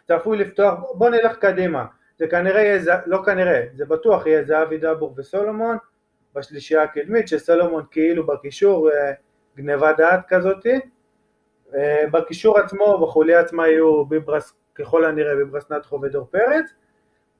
צפוי 0.07 0.37
לפתוח, 0.37 0.73
בואו 0.93 1.09
נלך 1.09 1.37
קדימה. 1.37 1.85
זה 2.19 2.27
כנראה 2.27 2.61
יהיה, 2.61 2.99
לא 3.05 3.21
כנראה, 3.25 3.65
זה 3.73 3.85
בטוח 3.85 4.25
יהיה 4.25 4.43
זהבי 4.43 4.77
דבור 4.77 5.13
וסולומון 5.17 5.77
בשלישייה 6.35 6.83
הקדמית, 6.83 7.27
שסולומון 7.27 7.83
כאילו 7.91 8.25
בקישור 8.27 8.91
אה, 8.91 9.11
גניבה 9.57 9.93
דעת 9.93 10.19
כזאתי. 10.27 10.79
אה, 11.75 12.03
בקישור 12.11 12.59
עצמו, 12.59 12.99
בחוליה 13.01 13.39
עצמה 13.39 13.67
יהיו 13.67 14.05
ביברס, 14.05 14.53
ככל 14.75 15.05
הנראה 15.05 15.35
ביברס 15.35 15.71
נתחו 15.71 16.01
ודור 16.01 16.27
פרץ, 16.31 16.65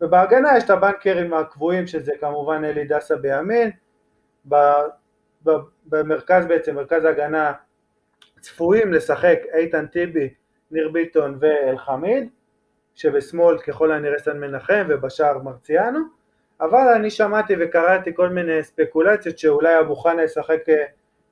ובהגנה 0.01 0.57
יש 0.57 0.63
את 0.63 0.69
הבנקרים 0.69 1.33
הקבועים 1.33 1.87
שזה 1.87 2.11
כמובן 2.19 2.63
אלי 2.63 2.85
דסה 2.85 3.15
בימין, 3.15 3.71
במרכז 5.85 6.45
בעצם, 6.45 6.75
מרכז 6.75 7.05
ההגנה 7.05 7.53
צפויים 8.43 8.93
לשחק 8.93 9.39
איתן 9.53 9.85
טיבי, 9.85 10.29
ניר 10.71 10.89
ביטון 10.89 11.37
ואלחמיד, 11.39 12.29
שבשמאל 12.95 13.57
ככל 13.57 13.91
הנראה 13.91 14.19
סן 14.19 14.39
מנחם 14.39 14.85
ובשאר 14.89 15.37
מרציאנו, 15.37 15.99
אבל 16.61 16.93
אני 16.95 17.09
שמעתי 17.09 17.53
וקראתי 17.59 18.15
כל 18.15 18.29
מיני 18.29 18.63
ספקולציות 18.63 19.39
שאולי 19.39 19.79
אבו 19.79 19.95
חנה 19.95 20.23
ישחק 20.23 20.59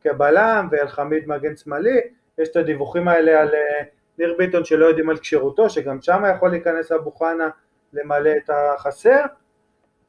כבלם 0.02 0.68
ואלחמיד 0.72 1.28
מגן 1.28 1.56
שמאלי, 1.56 2.02
יש 2.38 2.50
את 2.50 2.56
הדיווחים 2.56 3.08
האלה 3.08 3.42
על 3.42 3.48
אה, 3.48 3.84
ניר 4.18 4.36
ביטון 4.38 4.66
שלא 4.66 4.86
יודעים 4.86 5.10
על 5.10 5.18
כשירותו, 5.18 5.70
שגם 5.70 6.02
שם 6.02 6.24
יכול 6.36 6.50
להיכנס 6.50 6.92
אבו 6.92 7.12
חנה 7.12 7.50
למלא 7.94 8.32
את 8.38 8.50
החסר, 8.50 9.22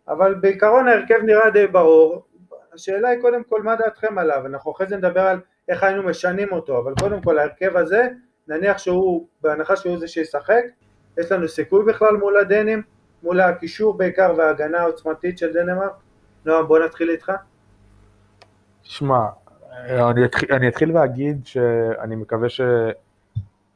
אבל 0.08 0.34
בעיקרון 0.34 0.88
ההרכב 0.88 1.22
נראה 1.22 1.50
די 1.50 1.66
ברור, 1.66 2.24
השאלה 2.72 3.08
היא 3.08 3.20
קודם 3.20 3.44
כל 3.44 3.62
מה 3.62 3.76
דעתכם 3.76 4.18
עליו, 4.18 4.46
אנחנו 4.46 4.72
אחרי 4.72 4.86
זה 4.86 4.96
נדבר 4.96 5.20
על 5.20 5.40
איך 5.68 5.82
היינו 5.82 6.02
משנים 6.02 6.52
אותו, 6.52 6.78
אבל 6.78 6.94
קודם 7.00 7.22
כל 7.22 7.38
ההרכב 7.38 7.76
הזה, 7.76 8.08
נניח 8.48 8.78
שהוא, 8.78 9.26
בהנחה 9.42 9.76
שהוא 9.76 9.98
זה 9.98 10.08
שישחק, 10.08 10.62
יש 11.18 11.32
לנו 11.32 11.48
סיכוי 11.48 11.84
בכלל 11.84 12.16
מול 12.16 12.36
הדנים, 12.36 12.82
מול 13.22 13.40
הקישור 13.40 13.96
בעיקר 13.96 14.34
וההגנה 14.38 14.80
העוצמתית 14.80 15.38
של 15.38 15.52
דנמרק? 15.52 15.92
נועם 16.44 16.66
בוא 16.66 16.78
נתחיל 16.78 17.10
איתך. 17.10 17.32
שמע, 18.82 19.26
אני 19.88 20.20
אני 20.50 20.68
אתחיל 20.68 20.96
ואגיד 20.96 21.46
שאני 21.46 22.16
מקווה 22.16 22.48
ש, 22.48 22.60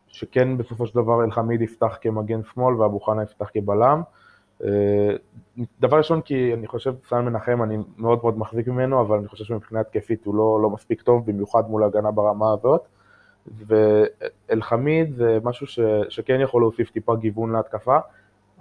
שכן 0.09 0.57
בסופו 0.57 0.87
של 0.87 0.95
דבר 0.95 1.25
אלחמיד 1.25 1.62
יפתח 1.62 1.99
כמגן 2.00 2.40
שמאל 2.55 2.75
ואבו 2.75 3.00
חנה 3.00 3.23
יפתח 3.23 3.50
כבלם. 3.55 4.02
אה, 4.64 5.16
דבר 5.80 5.98
ראשון 5.98 6.20
כי 6.20 6.54
אני 6.54 6.66
חושב 6.66 6.94
סן 7.08 7.25
מנחם 7.25 7.62
אני 7.62 7.76
מאוד 7.96 8.18
מאוד 8.22 8.38
מחזיק 8.38 8.68
ממנו 8.68 9.00
אבל 9.00 9.18
אני 9.18 9.28
חושב 9.28 9.44
שמבחינה 9.44 9.80
התקפית 9.80 10.25
הוא 10.25 10.34
לא, 10.34 10.58
לא 10.62 10.70
מספיק 10.70 11.02
טוב 11.02 11.26
במיוחד 11.26 11.70
מול 11.70 11.84
הגנה 11.84 12.10
ברמה 12.10 12.52
הזאת. 12.52 12.80
ואלחמיד 13.66 15.16
זה 15.16 15.38
משהו 15.42 15.66
ש, 15.66 15.80
שכן 16.08 16.40
יכול 16.40 16.62
להוסיף 16.62 16.90
טיפה 16.90 17.16
גיוון 17.16 17.52
להתקפה. 17.52 17.98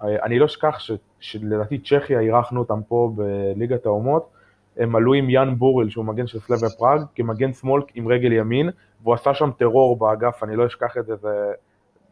אה, 0.03 0.23
אני 0.23 0.39
לא 0.39 0.45
אשכח 0.45 0.79
שלדעתי 1.19 1.79
צ'כיה 1.79 2.19
אירחנו 2.19 2.59
אותם 2.59 2.79
פה 2.87 3.11
בליגת 3.15 3.85
האומות. 3.85 4.29
הם 4.77 4.95
עלו 4.95 5.13
עם 5.13 5.29
יאן 5.29 5.55
בורל 5.57 5.89
שהוא 5.89 6.05
מגן 6.05 6.27
של 6.27 6.39
סלביה 6.39 6.69
פראג 6.69 7.01
כמגן 7.15 7.53
שמאל 7.53 7.81
עם 7.93 8.07
רגל 8.07 8.31
ימין 8.31 8.69
והוא 9.01 9.13
עשה 9.13 9.33
שם 9.33 9.49
טרור 9.57 9.97
באגף 9.97 10.43
אני 10.43 10.55
לא 10.55 10.65
אשכח 10.65 10.97
את 10.97 11.05
זה 11.05 11.13
ו... 11.23 11.27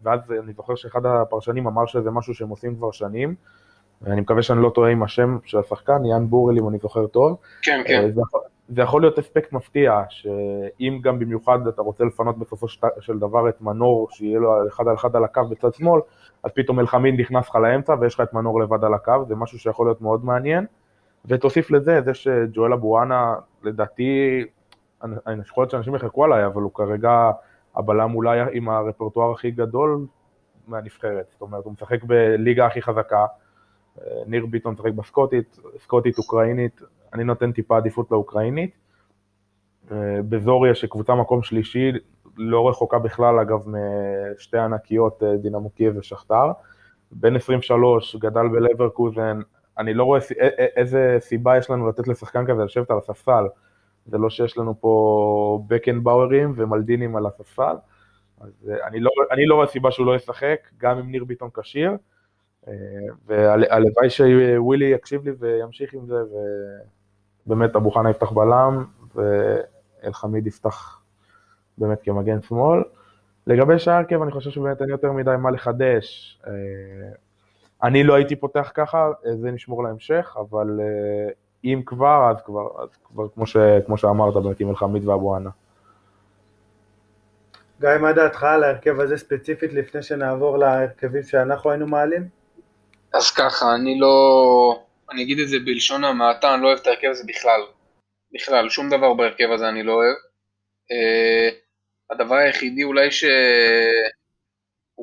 ואז 0.04 0.20
אני 0.44 0.54
זוכר 0.54 0.76
שאחד 0.76 1.06
הפרשנים 1.06 1.68
אמר 1.68 1.86
שזה 1.86 2.12
משהו 2.12 2.34
שהם 2.34 2.50
עושים 2.50 2.76
כבר 2.76 2.92
שנים 2.92 3.36
אני 4.06 4.22
מקווה 4.22 4.42
שאני 4.42 4.62
לא 4.62 4.70
טועה 4.70 4.92
עם 4.92 5.04
השם 5.04 5.38
של 5.46 5.58
השחקן, 5.58 6.06
יאן 6.06 6.28
בורל 6.28 6.58
אם 6.58 6.70
אני 6.70 6.78
זוכר 6.78 7.08
טוב. 7.08 7.38
כן, 7.62 7.82
כן. 7.86 8.04
אה, 8.04 8.12
זה 8.12 8.22
יכול, 8.22 8.42
זה 8.70 8.82
יכול 8.82 9.02
להיות 9.02 9.20
אספקט 9.20 9.54
מפתיע, 9.54 10.02
שאם 10.10 11.00
גם 11.04 11.20
במיוחד 11.20 11.68
אתה 11.68 11.82
רוצה 11.82 12.04
לפנות 12.04 12.40
בסופו 12.40 12.68
של 13.00 13.20
דבר 13.20 13.50
את 13.50 13.62
מנור, 13.62 14.08
שיהיה 14.12 14.40
לו 14.40 14.68
אחד 14.68 14.88
על 14.88 14.96
אחד 14.96 15.16
על 15.16 15.24
הקו 15.24 15.42
בצד 15.50 15.74
שמאל, 15.74 16.02
אז 16.44 16.52
פתאום 16.52 16.80
אלחמין 16.80 17.16
נכנס 17.20 17.50
לך 17.50 17.56
לאמצע 17.56 17.96
ויש 18.00 18.16
לך 18.16 18.22
את 18.22 18.34
מנור 18.34 18.62
לבד 18.62 18.84
על 18.84 18.94
הקו, 18.94 19.26
זה 19.28 19.36
משהו 19.36 19.60
שיכול 19.60 19.88
להיות 19.88 20.02
מאוד 20.02 20.26
מעניין. 20.26 20.66
ותוסיף 21.26 21.72
לזה, 21.72 22.02
זה 22.02 22.14
שג'ואל 22.14 22.74
אבואנה, 22.74 23.36
לדעתי, 23.64 24.44
אני 25.04 25.42
יכול 25.48 25.62
להיות 25.62 25.72
שאנשים 25.72 25.96
יחכו 25.96 26.26
עליי, 26.26 26.46
אבל 26.46 26.62
הוא 26.62 26.72
כרגע 26.74 27.32
הבלם 27.76 28.16
אולי 28.16 28.40
עם 28.52 28.70
הרפרטואר 28.70 29.32
הכי 29.32 29.52
גדול 29.52 30.06
מהנבחרת, 30.68 31.26
זאת 31.32 31.42
אומרת, 31.42 31.66
הוא 31.66 31.74
משחק 31.74 32.04
בליגה 32.04 32.66
הכי 32.66 32.82
חזקה, 32.82 33.26
ניר 34.28 34.46
ביטון 34.46 34.74
משחק 34.74 34.92
בסקוטית, 34.92 35.60
סקוטית 35.80 36.18
אוקראינית, 36.18 36.82
אני 37.14 37.24
נותן 37.24 37.52
טיפה 37.52 37.78
עדיפות 37.78 38.12
לאוקראינית. 38.12 38.78
בזוריה 40.30 40.76
שקבוצה 40.76 41.16
מקום 41.16 41.44
שלישי, 41.44 41.92
לא 42.38 42.70
רחוקה 42.70 43.00
בכלל 43.00 43.40
אגב 43.40 43.66
משתי 44.36 44.58
ענקיות, 44.58 45.24
דינמו 45.42 45.70
קייב 45.70 45.98
ושכתר. 45.98 46.52
בן 47.12 47.36
23, 47.36 48.16
גדל 48.16 48.48
בלברקוזן, 48.48 49.40
אני 49.78 49.94
לא 49.94 50.04
רואה 50.04 50.20
איזה 50.58 51.18
סיבה 51.20 51.58
יש 51.58 51.70
לנו 51.70 51.90
לתת 51.90 52.08
לשחקן 52.08 52.46
כזה 52.48 52.64
לשבת 52.64 52.92
על 52.92 52.98
הספסל. 52.98 53.44
זה 54.06 54.18
לא 54.18 54.30
שיש 54.30 54.58
לנו 54.58 54.82
פה 54.82 55.64
בקנבאוארים 55.68 56.54
ומלדינים 56.56 57.16
על 57.16 57.26
הספסל. 57.26 57.76
אז 58.42 58.72
אני 58.88 59.00
לא, 59.00 59.12
אני 59.32 59.46
לא 59.46 59.56
רואה 59.56 59.68
סיבה 59.68 59.92
שהוא 59.92 60.06
לא 60.06 60.16
ישחק, 60.16 60.60
גם 60.78 60.98
אם 60.98 61.12
ניר 61.12 61.24
ביטון 61.24 61.50
כשיר. 61.54 61.92
והלוואי 63.26 64.10
שווילי 64.10 64.86
יקשיב 64.86 65.26
לי 65.26 65.32
וימשיך 65.40 65.94
עם 65.94 66.06
זה, 66.06 66.16
ובאמת 67.48 67.76
אבו 67.76 67.92
חנה 67.92 68.10
יפתח 68.10 68.32
בלם, 68.32 68.86
ואלחמיד 70.04 70.48
יפתח 70.48 71.02
באמת 71.78 72.02
כמגן 72.04 72.42
שמאל. 72.42 72.84
לגבי 73.48 73.80
שאר 73.80 73.94
הרכב, 73.94 74.22
אני 74.22 74.32
חושב 74.32 74.50
שבאמת 74.50 74.82
אין 74.82 74.90
יותר 74.90 75.12
מדי 75.12 75.36
מה 75.40 75.52
לחדש. 75.52 76.40
אה, 76.48 76.52
אני 77.84 78.04
לא 78.04 78.14
הייתי 78.14 78.36
פותח 78.36 78.72
ככה, 78.74 79.12
זה 79.36 79.52
נשמור 79.52 79.84
להמשך, 79.84 80.36
אבל 80.40 80.80
אה, 80.82 81.32
אם 81.64 81.82
כבר, 81.86 82.32
אז 82.32 82.42
כבר, 82.46 82.68
אז 82.84 82.90
כבר 83.04 83.28
כמו, 83.36 83.46
ש, 83.46 83.58
כמו 83.86 83.98
שאמרת, 83.98 84.34
באמת 84.34 84.60
עם 84.60 84.70
אלחמיד 84.70 85.08
ואבו 85.08 85.36
ענה. 85.36 85.50
גיא, 87.80 87.90
מה 88.02 88.14
דעתך 88.14 88.44
על 88.44 88.64
ההרכב 88.64 89.00
הזה 89.00 89.18
ספציפית 89.18 89.74
לפני 89.74 90.02
שנעבור 90.02 90.58
להרכבים 90.58 91.24
שאנחנו 91.24 91.70
היינו 91.70 91.88
מעלים? 91.88 92.43
אז 93.14 93.32
ככה, 93.32 93.76
אני 93.76 94.00
לא... 94.00 94.86
אני 95.12 95.24
אגיד 95.24 95.40
את 95.40 95.48
זה 95.48 95.58
בלשון 95.66 96.04
המעטה, 96.04 96.54
אני 96.54 96.64
לא 96.64 96.68
אוהב 96.68 96.80
את 96.80 96.88
ההרכב 96.88 97.08
הזה 97.12 97.24
בכלל. 97.28 97.62
בכלל, 98.34 98.70
שום 98.70 98.90
דבר 98.90 99.14
בהרכב 99.14 99.52
הזה 99.52 99.70
אני 99.70 99.84
לא 99.84 99.94
אוהב. 99.94 100.16
Uh, 100.92 101.54
הדבר 102.12 102.36
היחידי 102.36 102.84
אולי 102.84 103.12
שהוא 103.12 103.30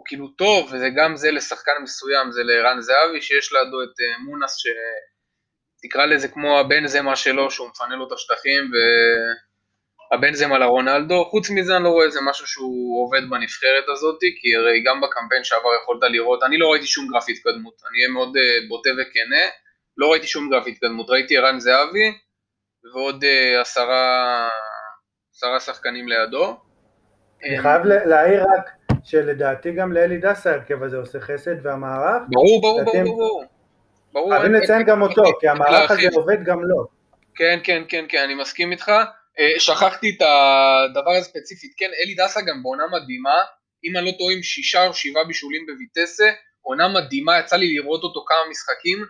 כאילו 0.05 0.29
טוב, 0.29 0.71
וזה 0.73 0.89
גם 0.97 1.17
זה 1.17 1.31
לשחקן 1.31 1.73
מסוים, 1.83 2.33
זה 2.33 2.43
לערן 2.43 2.81
זהבי, 2.81 3.23
שיש 3.23 3.53
לידו 3.53 3.83
את 3.83 3.89
uh, 3.89 4.19
מונס, 4.25 4.57
שתקרא 4.57 6.07
לזה 6.07 6.29
כמו 6.29 6.59
הבן 6.59 6.87
זמה 6.87 7.17
שלו, 7.17 7.51
שהוא 7.51 7.69
מפנה 7.69 7.97
לו 7.97 8.07
את 8.07 8.13
השטחים, 8.13 8.71
ו... 8.73 8.77
על 10.53 10.63
הרונלדו, 10.63 11.25
חוץ 11.25 11.51
מזה 11.51 11.77
אני 11.77 11.85
לא 11.85 11.89
רואה 11.89 12.07
איזה 12.07 12.21
משהו 12.29 12.47
שהוא 12.47 13.05
עובד 13.05 13.21
בנבחרת 13.31 13.85
הזאת, 13.93 14.19
כי 14.21 14.57
הרי 14.57 14.83
גם 14.87 15.01
בקמפיין 15.01 15.45
שעבר 15.45 15.71
יכולת 15.83 16.03
לראות, 16.03 16.43
אני 16.43 16.59
לא 16.59 16.73
ראיתי 16.73 16.87
שום 16.87 17.09
גרף 17.09 17.25
התקדמות, 17.29 17.75
אני 17.91 17.99
אהיה 17.99 18.13
מאוד 18.13 18.37
uh, 18.37 18.69
בוטה 18.69 18.91
וכנה, 18.91 19.45
לא 19.97 20.13
ראיתי 20.13 20.27
שום 20.27 20.51
גרף 20.51 20.67
התקדמות, 20.67 21.11
ראיתי 21.11 21.37
ערן 21.37 21.61
זהבי 21.61 22.13
ועוד 22.95 23.25
uh, 23.25 23.61
עשרה, 23.61 24.49
עשרה 25.35 25.61
שחקנים 25.61 26.09
לידו. 26.09 26.57
אני 27.45 27.59
חייב 27.59 27.83
להעיר 27.85 28.43
רק 28.43 28.71
שלדעתי 29.05 29.73
גם 29.73 29.93
לאלי 29.93 30.19
דסה 30.19 30.51
ההרכב 30.51 30.83
הזה 30.83 30.97
עושה 30.97 31.21
חסד 31.21 31.67
והמערך. 31.67 32.23
ברור, 32.29 32.61
ברור, 32.61 32.85
ברור, 32.85 33.05
ברור. 33.05 33.45
ברור. 34.13 34.31
חייבים 34.31 34.53
לציין 34.53 34.83
גם 34.83 35.03
אותו, 35.03 35.23
כי 35.41 35.49
המערך 35.49 35.91
הזה 35.91 36.09
עובד 36.15 36.45
גם 36.45 36.63
לו. 36.63 36.87
כן, 37.35 37.59
כן, 37.65 37.83
כן, 37.89 38.05
כן, 38.09 38.23
אני 38.25 38.35
מסכים 38.35 38.73
איתך. 38.73 38.93
אה, 39.41 39.61
שכחתי 39.61 40.17
את 40.17 40.23
הדבר 40.23 41.11
הזה 41.11 41.25
ספציפית, 41.25 41.73
כן, 41.77 41.91
אלי 42.03 42.15
דסה 42.15 42.41
גם 42.41 42.63
בעונה 42.63 42.87
מדהימה, 42.87 43.39
אם 43.85 43.97
אני 43.97 44.07
לא 44.07 44.13
טועה 44.19 44.35
עם 44.35 44.43
שישה 44.43 44.87
או 44.87 44.95
שבעה 44.95 45.25
בישולים 45.25 45.67
בויטסה, 45.67 46.31
עונה 46.61 46.89
מדהימה, 46.89 47.39
יצא 47.39 47.57
לי 47.57 47.75
לראות 47.75 48.03
אותו 48.03 48.25
כמה 48.29 48.51
משחקים, 48.51 49.05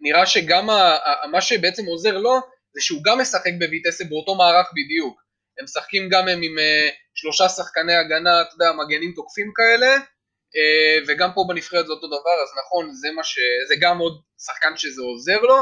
נראה 0.00 0.26
שגם 0.26 0.70
ה, 0.70 0.96
מה 1.30 1.40
שבעצם 1.40 1.84
עוזר 1.86 2.18
לו, 2.18 2.40
זה 2.74 2.80
שהוא 2.80 3.00
גם 3.04 3.20
משחק 3.20 3.52
בויטסה 3.58 4.04
באותו 4.04 4.34
מערך 4.34 4.66
בדיוק, 4.76 5.22
הם 5.58 5.64
משחקים 5.64 6.08
גם 6.08 6.28
הם 6.28 6.42
עם 6.42 6.58
uh, 6.58 6.92
שלושה 7.14 7.48
שחקני 7.48 7.94
הגנה, 7.94 8.42
אתה 8.42 8.54
יודע, 8.54 8.72
מגנים 8.72 9.12
תוקפים 9.16 9.52
כאלה, 9.56 9.96
uh, 9.96 11.04
וגם 11.06 11.30
פה 11.34 11.44
בנבחרת 11.48 11.86
זה 11.86 11.92
אותו 11.92 12.06
דבר, 12.06 12.36
אז 12.42 12.50
נכון, 12.60 12.92
זה, 12.92 13.08
ש... 13.22 13.38
זה 13.68 13.74
גם 13.80 13.98
עוד 13.98 14.22
שחקן 14.46 14.76
שזה 14.76 15.02
עוזר 15.02 15.40
לו, 15.40 15.58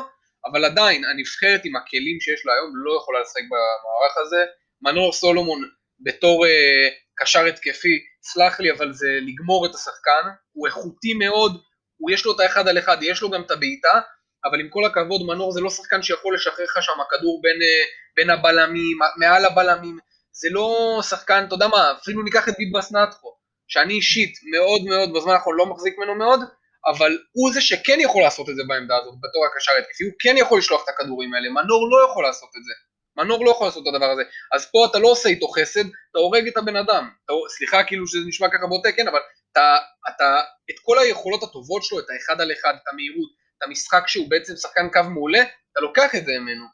אבל 0.47 0.65
עדיין 0.65 1.05
הנבחרת 1.05 1.61
עם 1.65 1.77
הכלים 1.77 2.21
שיש 2.21 2.47
לה 2.47 2.53
היום 2.53 2.73
לא 2.85 2.97
יכולה 2.97 3.21
לשחק 3.21 3.43
במערך 3.51 4.17
הזה. 4.17 4.45
מנור 4.83 5.13
סולומון 5.13 5.63
בתור 6.01 6.47
אה, 6.47 6.89
קשר 7.17 7.45
התקפי, 7.45 7.99
סלח 8.23 8.61
לי, 8.61 8.71
אבל 8.73 8.93
זה 8.93 9.19
לגמור 9.23 9.67
את 9.67 9.75
השחקן, 9.75 10.25
הוא 10.53 10.67
איכותי 10.67 11.15
מאוד, 11.15 11.63
הוא 11.97 12.11
יש 12.11 12.25
לו 12.25 12.35
את 12.35 12.41
האחד 12.41 12.69
על 12.69 12.79
אחד, 12.79 12.97
יש 13.03 13.23
לו 13.23 13.31
גם 13.31 13.43
את 13.43 13.51
הבעיטה, 13.51 14.01
אבל 14.45 14.61
עם 14.61 14.69
כל 14.69 14.85
הכבוד, 14.85 15.23
מנור 15.27 15.53
זה 15.53 15.61
לא 15.61 15.71
שחקן 15.71 16.03
שיכול 16.03 16.35
לשחרר 16.35 16.65
לך 16.65 16.83
שם 16.83 16.93
כדור 17.11 17.41
בין, 17.43 17.63
אה, 17.63 17.85
בין 18.17 18.31
הבלמים, 18.31 18.99
מעל 19.17 19.45
הבלמים, 19.45 19.99
זה 20.33 20.49
לא 20.51 21.01
שחקן, 21.09 21.45
אתה 21.47 21.55
יודע 21.55 21.69
מה, 21.69 21.93
אפילו 22.03 22.23
ניקח 22.23 22.49
את 22.49 22.55
ביבס 22.59 22.93
נטחו, 22.93 23.37
שאני 23.69 23.95
אישית 23.95 24.33
מאוד 24.51 24.83
מאוד 24.85 25.17
בזמן 25.17 25.33
האחרון 25.33 25.57
לא 25.57 25.67
מחזיק 25.67 25.99
ממנו 25.99 26.15
מאוד, 26.15 26.41
אבל 26.87 27.19
הוא 27.33 27.53
זה 27.53 27.61
שכן 27.61 27.99
יכול 28.01 28.23
לעשות 28.23 28.49
את 28.49 28.57
זה 28.57 28.63
בעמדה 28.69 28.97
הזאת, 28.97 29.15
בתור 29.23 29.47
הקשר 29.47 29.73
התקפי, 29.79 30.05
הוא 30.05 30.13
כן 30.19 30.35
יכול 30.37 30.59
לשלוח 30.59 30.85
את 30.85 30.89
הכדורים 30.89 31.35
האלה, 31.35 31.49
מנור 31.49 31.91
לא 31.91 32.11
יכול 32.11 32.25
לעשות 32.25 32.49
את 32.57 32.65
זה. 32.65 32.73
מנור 33.17 33.45
לא 33.45 33.51
יכול 33.51 33.67
לעשות 33.67 33.83
את 33.83 33.95
הדבר 33.95 34.11
הזה. 34.11 34.23
אז 34.53 34.71
פה 34.71 34.87
אתה 34.91 34.99
לא 34.99 35.09
עושה 35.09 35.29
איתו 35.29 35.49
חסד, 35.49 35.85
אתה 36.11 36.19
הורג 36.19 36.49
את 36.49 36.57
הבן 36.57 36.77
אדם. 36.77 37.11
אתה, 37.25 37.33
סליחה 37.57 37.85
כאילו 37.85 38.07
שזה 38.07 38.29
נשמע 38.29 38.49
ככה 38.49 38.67
בוטה, 38.67 38.93
כן, 38.93 39.09
אבל 39.09 39.21
אתה, 39.53 39.79
אתה, 40.09 40.41
את 40.71 40.75
כל 40.83 40.99
היכולות 40.99 41.43
הטובות 41.43 41.83
שלו, 41.83 41.99
את 41.99 42.05
האחד 42.11 42.41
על 42.41 42.53
אחד, 42.53 42.75
את 42.83 42.89
המהירות, 42.93 43.31
את 43.59 43.63
המשחק 43.63 44.03
שהוא 44.07 44.31
בעצם 44.31 44.57
שחקן 44.57 44.89
קו 44.93 45.03
מעולה, 45.03 45.43
אתה 45.73 45.81
לוקח 45.81 46.15
את 46.15 46.25
זה 46.25 46.33
ממנו. 46.41 46.65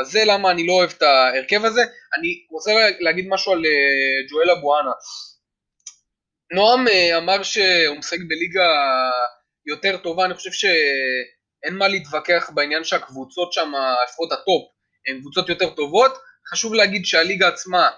אז 0.00 0.10
זה 0.10 0.24
למה 0.26 0.50
אני 0.50 0.66
לא 0.66 0.72
אוהב 0.72 0.90
את 0.96 1.02
ההרכב 1.02 1.64
הזה. 1.64 1.82
אני 2.18 2.46
רוצה 2.50 2.70
להגיד 3.00 3.26
משהו 3.28 3.52
על 3.52 3.58
uh, 3.58 4.30
ג'ואל 4.30 4.50
אבואנה. 4.50 4.90
נועם 6.52 6.86
uh, 6.88 7.18
אמר 7.18 7.42
שהוא 7.42 7.96
משחק 7.98 8.18
בליגה 8.28 8.68
יותר 9.66 9.96
טובה, 9.96 10.24
אני 10.24 10.34
חושב 10.34 10.52
שאין 10.52 11.74
מה 11.74 11.88
להתווכח 11.88 12.50
בעניין 12.54 12.84
שהקבוצות 12.84 13.52
שם, 13.52 13.72
לפחות 14.08 14.32
הטופ, 14.32 14.62
הן 15.08 15.20
קבוצות 15.20 15.48
יותר 15.48 15.70
טובות. 15.70 16.12
חשוב 16.50 16.74
להגיד 16.74 17.06
שהליגה 17.06 17.48
עצמה, 17.48 17.90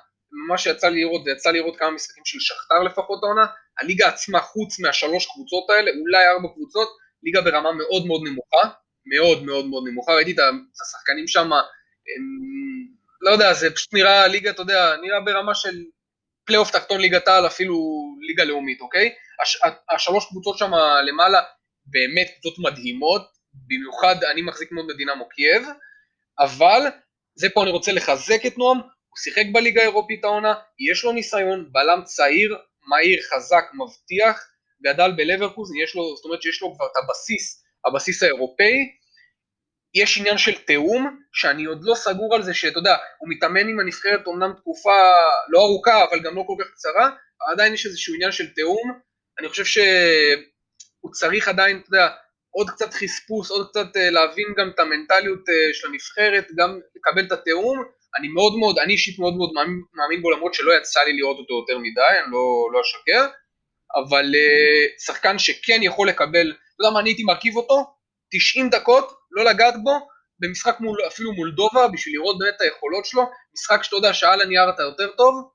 מה 0.49 0.59
שיצא 0.59 0.89
לי 0.89 1.01
לראות, 1.01 1.23
ויצא 1.27 1.51
לי 1.51 1.59
לראות 1.59 1.77
כמה 1.79 1.91
משחקים 1.91 2.25
של 2.25 2.39
שכתר 2.41 2.83
לפחות 2.83 3.21
העונה, 3.23 3.47
הליגה 3.81 4.09
עצמה 4.09 4.41
חוץ 4.41 4.81
מהשלוש 4.81 5.27
קבוצות 5.27 5.71
האלה, 5.71 5.91
אולי 5.91 6.27
ארבע 6.27 6.49
קבוצות, 6.55 6.89
ליגה 7.23 7.41
ברמה 7.41 7.73
מאוד 7.73 8.07
מאוד 8.07 8.21
נמוכה, 8.25 8.69
מאוד 9.07 9.43
מאוד 9.43 9.67
מאוד 9.67 9.85
נמוכה, 9.89 10.13
ראיתי 10.13 10.33
את 10.33 10.39
השחקנים 10.87 11.27
שם, 11.27 11.51
לא 13.21 13.31
יודע, 13.31 13.53
זה 13.53 13.75
פשוט 13.75 13.95
נראה 13.95 14.27
ליגה, 14.29 14.51
אתה 14.51 14.63
יודע, 14.63 14.97
נראה 15.03 15.21
ברמה 15.21 15.55
של 15.55 15.85
פלייאוף 16.47 16.71
תחתון 16.71 17.01
ליגת 17.01 17.29
העל, 17.29 17.47
אפילו 17.47 17.77
ליגה 18.21 18.45
לאומית, 18.45 18.81
אוקיי? 18.81 19.15
הש, 19.43 19.59
השלוש 19.91 20.27
קבוצות 20.29 20.59
שם 20.59 20.71
למעלה 21.09 21.43
באמת 21.91 22.27
קבוצות 22.31 22.59
מדהימות, 22.59 23.23
במיוחד 23.67 24.25
אני 24.25 24.43
מחזיק 24.43 24.73
מאוד 24.73 24.87
מדינמו 24.87 25.29
קייב, 25.29 25.63
אבל 26.39 26.81
זה 27.35 27.49
פה 27.55 27.63
אני 27.63 27.71
רוצה 27.71 27.93
לחזק 27.93 28.47
את 28.47 28.59
נועם, 28.59 28.77
הוא 28.79 29.19
שיחק 29.23 29.45
בליגה 29.53 29.81
האירופית 29.81 30.25
העונה, 30.25 30.55
יש 30.91 31.05
לו 31.05 31.13
ניסיון, 31.13 31.69
בלם 31.73 32.03
צעיר, 32.05 32.59
מהיר, 32.89 33.23
חזק, 33.23 33.65
מבטיח, 33.75 34.51
גדל 34.83 35.13
בלברקוז, 35.17 35.71
יש 35.83 35.95
לו, 35.95 36.17
זאת 36.17 36.25
אומרת 36.25 36.43
שיש 36.43 36.63
לו 36.63 36.75
כבר 36.75 36.87
את 36.87 36.97
הבסיס, 37.05 37.65
הבסיס 37.87 38.23
האירופאי, 38.23 38.99
יש 39.95 40.19
עניין 40.19 40.39
של 40.39 40.59
תיאום, 40.59 41.21
שאני 41.33 41.65
עוד 41.65 41.79
לא 41.83 41.95
סגור 41.95 42.35
על 42.35 42.43
זה, 42.43 42.55
שאתה 42.55 42.79
יודע, 42.79 42.97
הוא 43.19 43.29
מתאמן 43.29 43.69
עם 43.69 43.81
הנבחרת 43.81 44.27
אומנם 44.27 44.53
תקופה 44.57 44.99
לא 45.49 45.61
ארוכה, 45.61 46.05
אבל 46.05 46.21
גם 46.25 46.37
לא 46.37 46.45
כל 46.47 46.55
כך 46.61 46.71
קצרה, 46.73 47.11
עדיין 47.53 47.75
יש 47.75 47.87
איזשהו 47.87 48.15
עניין 48.15 48.33
של 48.33 48.55
תיאום, 48.55 49.01
אני 49.39 49.49
חושב 49.49 49.65
שהוא 51.01 51.13
צריך 51.13 51.49
עדיין, 51.49 51.79
אתה 51.79 51.97
יודע, 51.97 52.09
עוד 52.51 52.71
קצת 52.71 52.95
חספוס, 52.95 53.51
עוד 53.51 53.69
קצת 53.69 53.97
אה, 53.97 54.11
להבין 54.11 54.47
גם 54.57 54.71
את 54.75 54.81
המנטליות 54.81 55.49
אה, 55.49 55.55
של 55.73 55.89
הנבחרת, 55.89 56.47
גם 56.57 56.81
לקבל 56.97 57.27
את 57.27 57.33
התיאום, 57.33 57.85
אני 58.19 58.29
מאוד 58.29 58.57
מאוד, 58.59 58.79
אני 58.79 58.93
אישית 58.93 59.19
מאוד 59.19 59.37
מאוד 59.37 59.51
מאמין, 59.55 59.83
מאמין 59.95 60.23
בו 60.23 60.31
למרות 60.31 60.55
שלא 60.55 60.73
יצא 60.73 61.01
לי 61.01 61.13
לראות 61.13 61.39
אותו 61.39 61.55
יותר 61.55 61.79
מדי, 61.79 62.19
אני 62.25 62.33
לא, 62.33 62.69
לא 62.73 62.81
אשקר, 62.81 63.27
אבל 63.97 64.25
uh, 64.25 65.05
שחקן 65.07 65.39
שכן 65.39 65.83
יכול 65.83 66.09
לקבל, 66.09 66.51
אתה 66.51 66.83
יודע 66.83 66.91
מה, 66.95 67.01
אני 67.01 67.11
הייתי 67.11 67.23
מרכיב 67.23 67.57
אותו, 67.57 67.95
90 68.33 68.71
דקות, 68.71 69.13
לא 69.31 69.45
לגעת 69.45 69.75
בו, 69.83 70.09
במשחק 70.41 70.77
מול, 70.81 70.99
אפילו 71.07 71.33
מול 71.33 71.51
דובה, 71.51 71.89
בשביל 71.89 72.15
לראות 72.15 72.39
באמת 72.39 72.55
את 72.57 72.61
היכולות 72.61 73.07
שלו, 73.07 73.23
משחק 73.55 73.83
שאתה 73.83 73.97
יודע 73.97 74.15
שעל 74.15 74.41
הנייר 74.41 74.71
אתה 74.71 74.83
יותר 74.83 75.09
טוב, 75.17 75.51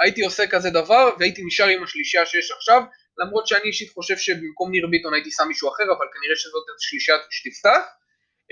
הייתי 0.00 0.24
עושה 0.24 0.46
כזה 0.46 0.70
דבר, 0.70 1.10
והייתי 1.18 1.42
נשאר 1.46 1.66
עם 1.66 1.82
השלישייה 1.82 2.26
שיש 2.26 2.50
עכשיו, 2.50 2.82
למרות 3.18 3.46
שאני 3.46 3.66
אישית 3.66 3.90
חושב 3.90 4.16
שבמקום 4.16 4.70
ניר 4.70 4.86
ביטון 4.90 5.14
הייתי 5.14 5.30
שם 5.30 5.44
מישהו 5.48 5.68
אחר, 5.68 5.84
אבל 5.84 6.06
כנראה 6.14 6.36
שזאת 6.36 6.64
השלישייה 6.76 7.16
שתפתח. 7.30 7.82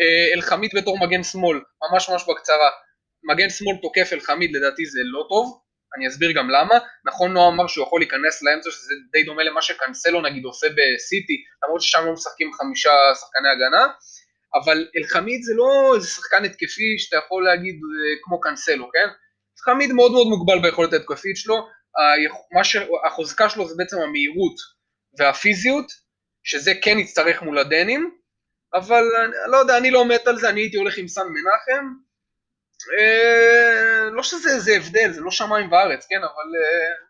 אה, 0.01 0.35
אלחמיד 0.35 0.71
בתור 0.77 0.99
מגן 1.07 1.23
שמאל, 1.23 1.61
ממש 1.83 2.09
ממש 2.09 2.25
בקצרה, 2.29 2.71
מגן 3.25 3.51
שמאל 3.51 3.77
תוקף 3.83 4.09
אלחמיד 4.13 4.57
לדעתי 4.57 4.87
זה 4.87 5.01
לא 5.05 5.27
טוב, 5.29 5.61
אני 5.97 6.09
אסביר 6.09 6.33
גם 6.33 6.51
למה. 6.51 6.75
נכון 7.05 7.33
נועם 7.33 7.55
אמר 7.55 7.67
שהוא 7.67 7.87
יכול 7.87 8.01
להיכנס 8.01 8.43
לאמצע, 8.43 8.71
שזה 8.71 8.95
די 9.13 9.23
דומה 9.23 9.43
למה 9.43 9.63
שקנסלו 9.63 10.21
נגיד 10.21 10.45
עושה 10.45 10.67
בסיטי, 10.77 11.37
למרות 11.65 11.83
ששם 11.83 12.05
לא 12.07 12.13
משחקים 12.13 12.53
חמישה 12.53 12.91
שחקני 13.21 13.49
הגנה, 13.49 13.87
אבל 14.55 14.89
אלחמיד 14.97 15.43
זה 15.43 15.55
לא 15.55 15.93
איזה 15.97 16.09
שחקן 16.09 16.45
התקפי 16.45 16.99
שאתה 16.99 17.17
יכול 17.17 17.45
להגיד 17.45 17.75
אה, 17.75 18.17
כמו 18.23 18.41
קנסלו, 18.41 18.91
כן? 18.93 19.09
אלחמיד 19.59 19.93
מאוד 19.93 20.13
מאוד 20.13 20.27
מוגבל 20.27 20.59
ביכולת 20.63 20.93
ההתקפית 20.93 21.37
שלו, 21.37 21.69
החוזקה 23.07 23.49
שלו 23.49 23.69
זה 23.69 23.75
בעצם 23.79 23.97
המהירות 24.01 24.57
והפיזיות, 25.19 25.87
שזה 26.45 26.73
כן 26.83 26.99
יצטרך 26.99 27.43
מול 27.43 27.59
הדנים, 27.59 28.19
אבל 28.75 29.05
אני 29.25 29.53
לא 29.53 29.57
יודע, 29.57 29.77
אני 29.77 29.91
לא 29.91 30.05
מת 30.05 30.27
על 30.27 30.39
זה, 30.39 30.49
אני 30.49 30.61
הייתי 30.61 30.77
הולך 30.77 30.99
עם 30.99 31.09
סן 31.09 31.27
מנחם, 31.29 31.87
אה, 32.99 34.11
לא 34.11 34.23
שזה 34.23 34.51
איזה 34.51 34.77
הבדל, 34.77 35.11
זה 35.13 35.21
לא 35.21 35.31
שמיים 35.31 35.73
וארץ, 35.73 36.07
כן, 36.09 36.19
אבל... 36.19 36.49
אה, 36.57 37.05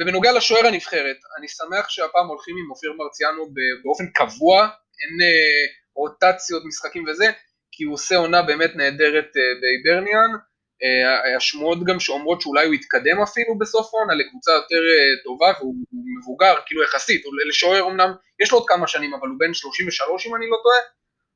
ובנוגע 0.00 0.32
לשוער 0.32 0.66
הנבחרת, 0.66 1.16
אני 1.38 1.48
שמח 1.48 1.88
שהפעם 1.88 2.26
הולכים 2.26 2.56
עם 2.64 2.70
אופיר 2.70 2.92
מרציאנו 2.92 3.46
באופן 3.84 4.06
קבוע, 4.14 4.68
אין 5.00 5.22
אה, 5.22 5.66
רוטציות, 5.94 6.62
משחקים 6.64 7.04
וזה, 7.08 7.26
כי 7.72 7.84
הוא 7.84 7.94
עושה 7.94 8.16
עונה 8.16 8.42
באמת 8.42 8.70
נהדרת 8.76 9.28
בהיברניאן. 9.60 10.30
השמועות 11.36 11.84
גם 11.84 12.00
שאומרות 12.00 12.40
שאולי 12.40 12.66
הוא 12.66 12.74
יתקדם 12.74 13.22
אפילו 13.22 13.58
בסוף 13.58 13.94
העונה 13.94 14.14
לקבוצה 14.14 14.52
יותר 14.52 14.80
טובה, 15.24 15.52
והוא 15.58 15.74
מבוגר, 16.18 16.54
כאילו 16.66 16.82
יחסית, 16.82 17.22
לשוער 17.48 17.86
אמנם, 17.86 18.12
יש 18.42 18.52
לו 18.52 18.58
עוד 18.58 18.68
כמה 18.68 18.86
שנים, 18.86 19.14
אבל 19.14 19.28
הוא 19.28 19.36
בן 19.38 19.54
33 19.54 20.26
אם 20.26 20.34
אני 20.34 20.46
לא 20.50 20.56
טועה, 20.62 20.78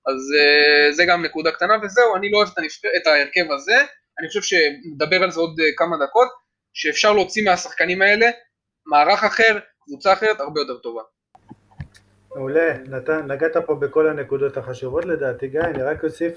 אז 0.06 0.32
uh, 0.36 0.94
זה 0.96 1.04
גם 1.04 1.24
נקודה 1.24 1.52
קטנה 1.52 1.74
וזהו, 1.82 2.16
אני 2.16 2.30
לא 2.30 2.38
אוהב 2.38 2.48
את. 2.48 2.58
את 2.96 3.06
ההרכב 3.06 3.52
הזה, 3.52 3.76
אני 4.18 4.28
חושב 4.28 4.42
שנדבר 4.42 5.22
על 5.22 5.30
זה 5.30 5.40
עוד 5.40 5.60
כמה 5.76 5.96
דקות, 5.96 6.28
שאפשר 6.72 7.12
להוציא 7.12 7.44
מהשחקנים 7.44 8.02
האלה 8.02 8.26
מערך 8.86 9.24
אחר, 9.24 9.58
קבוצה 9.84 10.12
אחרת 10.12 10.40
הרבה 10.40 10.60
יותר 10.60 10.78
טובה. 10.78 11.02
מעולה, 12.34 12.74
נגעת 13.26 13.56
פה 13.66 13.74
בכל 13.74 14.08
הנקודות 14.08 14.56
החשובות 14.56 15.04
לדעתי 15.04 15.48
גיא, 15.48 15.60
אני 15.60 15.82
רק 15.82 16.04
אוסיף 16.04 16.34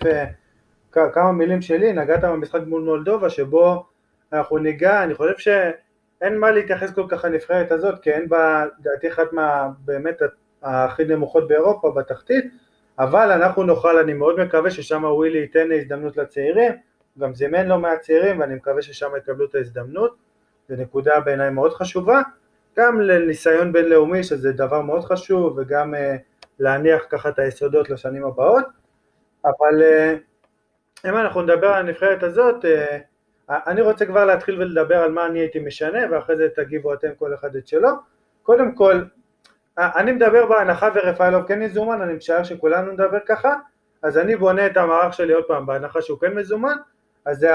כמה 1.14 1.32
מילים 1.32 1.62
שלי, 1.62 1.94
נגעת 1.94 2.24
במשחק 2.24 2.62
מול 2.68 2.82
מולדובה 2.82 3.30
שבו 3.30 3.86
אנחנו 4.34 4.58
ניגע, 4.58 5.04
אני 5.04 5.16
חושב 5.16 5.38
שאין 5.38 6.38
מה 6.38 6.52
להתייחס 6.52 6.94
כל 6.94 7.06
כך 7.10 7.26
לנבחרת 7.26 7.72
הזאת, 7.72 8.00
כי 8.00 8.12
אין 8.12 8.30
בה, 8.30 8.66
לדעתי 8.80 9.10
אחת 9.10 9.34
מה 9.34 9.70
באמת 9.86 10.22
הכי 10.64 11.06
נמוכות 11.06 11.48
באירופה, 11.48 11.92
בתחתית, 11.92 12.46
אבל 13.00 13.32
אנחנו 13.32 13.64
נוכל, 13.64 13.98
אני 13.98 14.14
מאוד 14.14 14.40
מקווה 14.40 14.72
ששם 14.72 15.04
ווילי 15.04 15.40
ייתן 15.40 15.72
הזדמנות 15.72 16.18
לצעירים, 16.18 16.72
גם 17.20 17.36
זימן 17.36 17.68
לא 17.68 17.78
מעט 17.78 18.02
צעירים 18.02 18.40
ואני 18.40 18.56
מקווה 18.56 18.82
ששם 18.82 19.10
יקבלו 19.18 19.46
את 19.46 19.56
ההזדמנות, 19.56 20.16
זו 20.70 20.76
נקודה 20.76 21.20
בעיניי 21.20 21.50
מאוד 21.50 21.74
חשובה, 21.74 22.22
גם 22.78 23.02
לניסיון 23.02 23.74
בינלאומי 23.74 24.24
שזה 24.24 24.52
דבר 24.52 24.82
מאוד 24.82 25.04
חשוב 25.04 25.58
וגם 25.58 25.94
uh, 25.94 25.98
להניח 26.60 27.02
ככה 27.10 27.30
את 27.30 27.40
היסודות 27.40 27.90
לשנים 27.90 28.26
הבאות, 28.26 28.66
אבל 29.46 29.82
uh, 29.82 30.18
אם 31.06 31.18
אנחנו 31.18 31.42
נדבר 31.42 31.68
על 31.68 31.86
הנבחרת 31.86 32.24
הזאת, 32.24 32.66
uh, 32.66 32.68
אני 33.50 33.82
רוצה 33.82 34.06
כבר 34.06 34.26
להתחיל 34.26 34.62
ולדבר 34.62 34.96
על 34.96 35.12
מה 35.12 35.26
אני 35.26 35.40
הייתי 35.40 35.60
משנה 35.60 36.00
ואחרי 36.12 36.38
זה 36.38 36.48
תגיבו 36.56 36.94
אתם 36.94 37.10
כל 37.20 37.34
אחד 37.34 37.56
את 37.56 37.68
שלו, 37.68 37.90
קודם 38.44 38.76
כל 38.76 39.04
אני 39.78 40.12
מדבר 40.12 40.46
בהנחה 40.46 40.90
ורפאלוב 40.96 41.48
כן 41.48 41.62
יזומן, 41.62 42.02
אני 42.02 42.14
משער 42.14 42.44
שכולנו 42.44 42.92
נדבר 42.92 43.20
ככה, 43.28 43.54
אז 44.04 44.18
אני 44.18 44.36
בונה 44.36 44.66
את 44.66 44.78
המערך 44.78 45.14
שלי 45.14 45.34
עוד 45.34 45.44
פעם 45.48 45.66
בהנחה 45.66 46.02
שהוא 46.02 46.20
כן 46.20 46.34
מזומן, 46.34 46.76
אז 47.26 47.48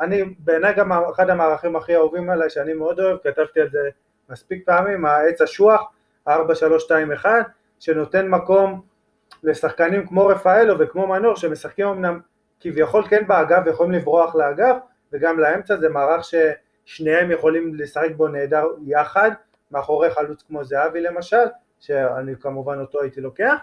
אני 0.00 0.24
בעיניי 0.38 0.74
גם 0.74 0.92
אחד 0.92 1.30
המערכים 1.30 1.76
הכי 1.76 1.96
אהובים 1.96 2.30
עליי 2.30 2.50
שאני 2.50 2.74
מאוד 2.74 3.00
אוהב, 3.00 3.18
כתבתי 3.24 3.60
על 3.60 3.68
זה 3.70 3.88
מספיק 4.30 4.66
פעמים, 4.66 5.06
העץ 5.06 5.40
אשוח, 5.40 5.82
4-3-2-1, 6.28 6.32
שנותן 7.80 8.28
מקום 8.28 8.82
לשחקנים 9.42 10.06
כמו 10.06 10.26
רפאלו 10.26 10.78
וכמו 10.78 11.06
מנור 11.06 11.36
שמשחקים 11.36 11.86
אמנם 11.86 12.20
כביכול 12.64 13.08
כן 13.08 13.26
באגף 13.26 13.62
ויכולים 13.66 13.92
לברוח 13.92 14.34
לאגף 14.34 14.76
וגם 15.12 15.38
לאמצע 15.38 15.76
זה 15.76 15.88
מערך 15.88 16.24
ששניהם 16.24 17.30
יכולים 17.30 17.74
לשחק 17.74 18.10
בו 18.16 18.28
נהדר 18.28 18.66
יחד 18.86 19.30
מאחורי 19.70 20.10
חלוץ 20.10 20.42
כמו 20.42 20.64
זהבי 20.64 21.00
למשל, 21.00 21.44
שאני 21.80 22.36
כמובן 22.40 22.80
אותו 22.80 23.02
הייתי 23.02 23.20
לוקח. 23.20 23.54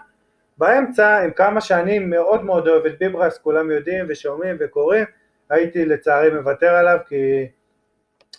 באמצע, 0.58 1.18
עם 1.18 1.30
כמה 1.30 1.60
שאני 1.60 1.98
מאוד 1.98 2.44
מאוד 2.44 2.68
אוהב 2.68 2.86
את 2.86 2.98
ביברס, 2.98 3.38
כולם 3.38 3.70
יודעים 3.70 4.04
ושומעים 4.08 4.56
וקוראים, 4.60 5.04
הייתי 5.50 5.84
לצערי 5.84 6.30
מוותר 6.30 6.74
עליו 6.74 6.98
כי 7.06 7.48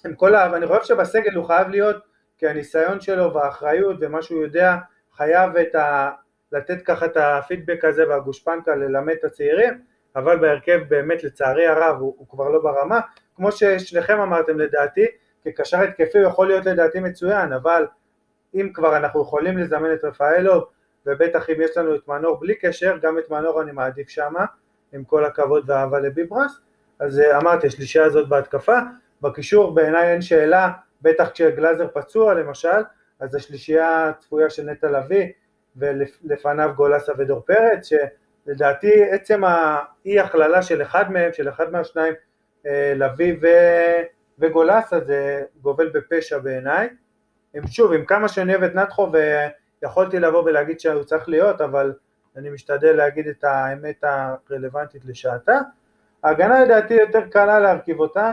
עם 0.05 0.15
כל 0.15 0.35
ה... 0.35 0.57
אני 0.57 0.67
חושב 0.67 0.83
שבסגל 0.83 1.35
הוא 1.35 1.45
חייב 1.45 1.69
להיות, 1.69 1.95
כי 2.37 2.47
הניסיון 2.47 3.01
שלו 3.01 3.33
והאחריות 3.33 3.97
ומה 4.01 4.21
שהוא 4.21 4.43
יודע, 4.43 4.75
חייב 5.13 5.57
את 5.57 5.75
ה... 5.75 6.11
לתת 6.51 6.81
ככה 6.81 7.05
את 7.05 7.17
הפידבק 7.17 7.85
הזה 7.85 8.09
והגושפנקה 8.09 8.75
ללמד 8.75 9.13
את 9.19 9.23
הצעירים, 9.23 9.92
אבל 10.15 10.39
בהרכב 10.39 10.79
באמת 10.87 11.23
לצערי 11.23 11.67
הרב 11.67 11.99
הוא, 11.99 12.15
הוא 12.17 12.27
כבר 12.29 12.49
לא 12.49 12.61
ברמה, 12.61 12.99
כמו 13.35 13.51
ששניכם 13.51 14.19
אמרתם 14.19 14.59
לדעתי, 14.59 15.05
כקשר 15.43 15.77
התקפי 15.77 16.19
הוא 16.19 16.27
יכול 16.27 16.47
להיות 16.47 16.65
לדעתי 16.65 16.99
מצוין, 16.99 17.53
אבל 17.53 17.85
אם 18.55 18.69
כבר 18.73 18.97
אנחנו 18.97 19.21
יכולים 19.21 19.57
לזמן 19.57 19.93
את 19.93 20.03
רפאלו 20.03 20.67
ובטח 21.05 21.49
אם 21.49 21.61
יש 21.61 21.77
לנו 21.77 21.95
את 21.95 22.07
מנור 22.07 22.39
בלי 22.39 22.55
קשר, 22.55 22.97
גם 23.01 23.17
את 23.17 23.29
מנור 23.29 23.61
אני 23.61 23.71
מעדיף 23.71 24.09
שמה, 24.09 24.45
עם 24.93 25.03
כל 25.03 25.25
הכבוד 25.25 25.69
והאהבה 25.69 25.99
לביברס, 25.99 26.59
אז 26.99 27.19
אה, 27.19 27.37
אמרתי, 27.37 27.67
השלישייה 27.67 28.05
הזאת 28.05 28.29
בהתקפה, 28.29 28.77
בקישור 29.21 29.75
בעיניי 29.75 30.11
אין 30.11 30.21
שאלה, 30.21 30.71
בטח 31.01 31.29
כשגלאזר 31.29 31.87
פצוע 31.93 32.33
למשל, 32.33 32.81
אז 33.19 33.35
השלישייה 33.35 34.09
הצפויה 34.09 34.49
של 34.49 34.63
נטע 34.63 34.91
לביא, 34.91 35.27
ולפניו 35.75 36.71
גולסה 36.75 37.11
ודור 37.17 37.41
פרץ, 37.45 37.89
שלדעתי 38.45 39.09
עצם 39.09 39.43
האי 39.43 40.19
הכללה 40.19 40.61
של 40.61 40.81
אחד 40.81 41.11
מהם, 41.11 41.33
של 41.33 41.49
אחד 41.49 41.71
מהשניים, 41.71 42.13
אה, 42.67 42.93
לביא 42.95 43.35
ו... 43.41 43.47
וגולסה 44.39 44.99
זה 44.99 45.43
גובל 45.61 45.89
בפשע 45.89 46.37
בעיניי. 46.37 46.89
שוב, 47.67 47.93
עם 47.93 48.05
כמה 48.05 48.27
שאני 48.27 48.55
אוהב 48.55 48.63
את 48.63 48.75
נתחו 48.75 49.11
ויכולתי 49.81 50.19
לבוא 50.19 50.43
ולהגיד 50.43 50.79
שהוא 50.79 51.03
צריך 51.03 51.29
להיות, 51.29 51.61
אבל 51.61 51.93
אני 52.37 52.49
משתדל 52.49 52.95
להגיד 52.95 53.27
את 53.27 53.43
האמת 53.43 54.03
הרלוונטית 54.03 55.05
לשעתה. 55.05 55.59
ההגנה 56.23 56.65
לדעתי 56.65 56.93
יותר 56.93 57.27
קלה 57.27 57.59
להרכיב 57.59 57.99
אותה, 57.99 58.31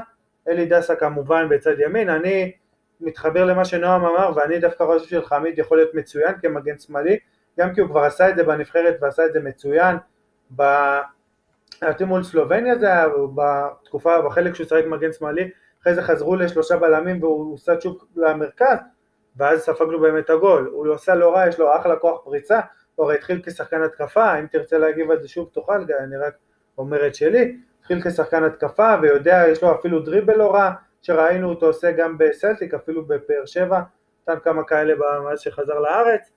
אלי 0.48 0.66
דסה 0.66 0.96
כמובן 0.96 1.48
בצד 1.48 1.80
ימין, 1.80 2.08
אני 2.08 2.52
מתחבר 3.00 3.44
למה 3.44 3.64
שנועם 3.64 4.04
אמר 4.04 4.32
ואני 4.36 4.58
דווקא 4.58 4.84
חושב 4.84 5.20
שחמיד 5.22 5.58
יכול 5.58 5.78
להיות 5.78 5.94
מצוין 5.94 6.34
כמגן 6.42 6.78
שמאלי, 6.78 7.18
גם 7.60 7.74
כי 7.74 7.80
הוא 7.80 7.88
כבר 7.88 8.00
עשה 8.00 8.30
את 8.30 8.36
זה 8.36 8.44
בנבחרת 8.44 8.96
ועשה 9.00 9.26
את 9.26 9.32
זה 9.32 9.40
מצוין, 9.40 9.96
לדעתי 11.82 12.04
מול 12.04 12.22
סלובניה 12.22 12.78
זה 12.78 12.86
היה 12.86 13.06
בתקופה, 13.34 14.22
בחלק 14.22 14.54
שהוא 14.54 14.66
שיחק 14.66 14.84
מגן 14.86 15.12
שמאלי, 15.12 15.50
אחרי 15.82 15.94
זה 15.94 16.02
חזרו 16.02 16.36
לשלושה 16.36 16.76
בלמים 16.76 17.22
והוא 17.22 17.54
עושה 17.54 17.80
שוב 17.80 18.04
למרכז, 18.16 18.78
ואז 19.36 19.60
ספגנו 19.60 20.00
באמת 20.00 20.30
הגול, 20.30 20.70
הוא 20.72 20.88
עושה 20.88 21.14
לא 21.14 21.34
רע, 21.34 21.48
יש 21.48 21.58
לו 21.58 21.76
אחלה 21.76 21.96
כוח 21.96 22.20
פריצה, 22.24 22.60
הוא 22.94 23.06
הרי 23.06 23.14
התחיל 23.14 23.42
כשחקן 23.44 23.82
התקפה, 23.82 24.38
אם 24.38 24.46
תרצה 24.46 24.78
להגיב 24.78 25.10
על 25.10 25.20
זה 25.20 25.28
שוב 25.28 25.50
תוכל, 25.52 25.84
אני 26.00 26.16
רק 26.16 26.34
אומר 26.78 27.06
את 27.06 27.14
שלי, 27.14 27.56
התחיל 27.80 28.02
כשחקן 28.02 28.44
התקפה 28.44 28.94
ויודע, 29.02 29.44
יש 29.48 29.62
לו 29.62 29.74
אפילו 29.74 30.00
דריבל 30.00 30.36
לא 30.36 30.54
רע, 30.54 30.70
שראינו 31.02 31.48
אותו 31.48 31.66
עושה 31.66 31.92
גם 31.92 32.18
בסלטיק, 32.18 32.74
אפילו 32.74 33.04
בפאר 33.06 33.46
שבע, 33.46 33.80
נתן 34.22 34.40
כמה 34.44 34.64
כאלה 34.64 34.94
מאז 35.24 35.40
שחזר 35.40 35.78
לארץ, 35.78 36.32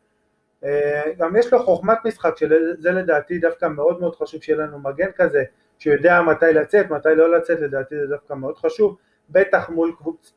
גם 1.18 1.36
יש 1.36 1.54
לו 1.54 1.60
חוכמת 1.60 1.98
משחק, 2.06 2.38
שזה 2.38 2.92
לדעתי 2.92 3.38
דווקא 3.38 3.66
מאוד 3.66 4.00
מאוד 4.00 4.16
חשוב 4.16 4.42
שיהיה 4.42 4.60
לנו 4.60 4.80
מגן 4.80 5.12
כזה, 5.16 5.44
שיודע 5.80 6.22
מתי 6.22 6.54
לצאת, 6.54 6.90
מתי 6.90 7.10
לא 7.16 7.38
לצאת, 7.38 7.60
לדעתי 7.60 7.96
זה 8.00 8.08
דווקא 8.08 8.34
מאוד 8.34 8.58
חשוב, 8.58 8.98
בטח 9.30 9.70
מול 9.70 9.94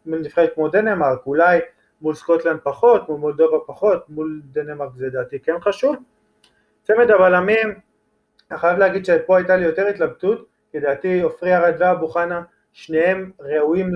נבחרת 0.06 0.54
כמו 0.54 0.68
דנמרק, 0.68 1.26
אולי 1.26 1.58
מול 2.00 2.14
סקוטלנד 2.14 2.60
פחות, 2.62 3.08
מול 3.08 3.18
מולדובה 3.18 3.56
פחות, 3.66 4.08
מול 4.08 4.40
דנמרק 4.44 4.90
זה 4.96 5.06
לדעתי 5.06 5.38
כן 5.38 5.60
חשוב. 5.60 5.96
צמד 6.82 7.10
הבלמים, 7.10 7.74
אני 8.50 8.58
חייב 8.58 8.78
להגיד 8.78 9.04
שפה 9.04 9.36
הייתה 9.36 9.56
לי 9.56 9.64
יותר 9.64 9.86
התלבטות, 9.86 10.46
כי 10.72 10.78
לדעתי 10.78 11.20
עופרי 11.20 11.56
ארד 11.56 11.74
ואבו 11.78 12.08
חנה, 12.08 12.42
שניהם 12.72 13.30
ראויים 13.40 13.90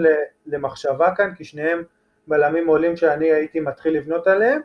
למחשבה 0.47 1.15
כאן, 1.15 1.35
כי 1.35 1.45
שניהם 1.45 1.83
בלמים 2.27 2.67
עולים 2.67 2.97
שאני 2.97 3.33
הייתי 3.33 3.61
מתחיל 3.61 3.97
לבנות 3.97 4.27
עליהם. 4.27 4.61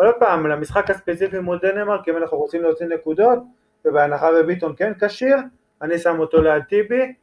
אבל 0.00 0.08
עוד 0.08 0.16
פעם, 0.18 0.46
למשחק 0.46 0.90
הספציפי 0.90 1.38
מול 1.38 1.58
דנמרק, 1.62 2.08
אם 2.08 2.16
אנחנו 2.16 2.38
רוצים 2.38 2.62
להוציא 2.62 2.86
נקודות, 2.86 3.38
ובהנחה 3.84 4.30
וביטון 4.40 4.74
כן 4.76 4.92
כשיר, 5.00 5.36
אני 5.82 5.98
שם 5.98 6.18
אותו 6.18 6.42
ליד 6.42 6.62
טיבי, 6.62 7.14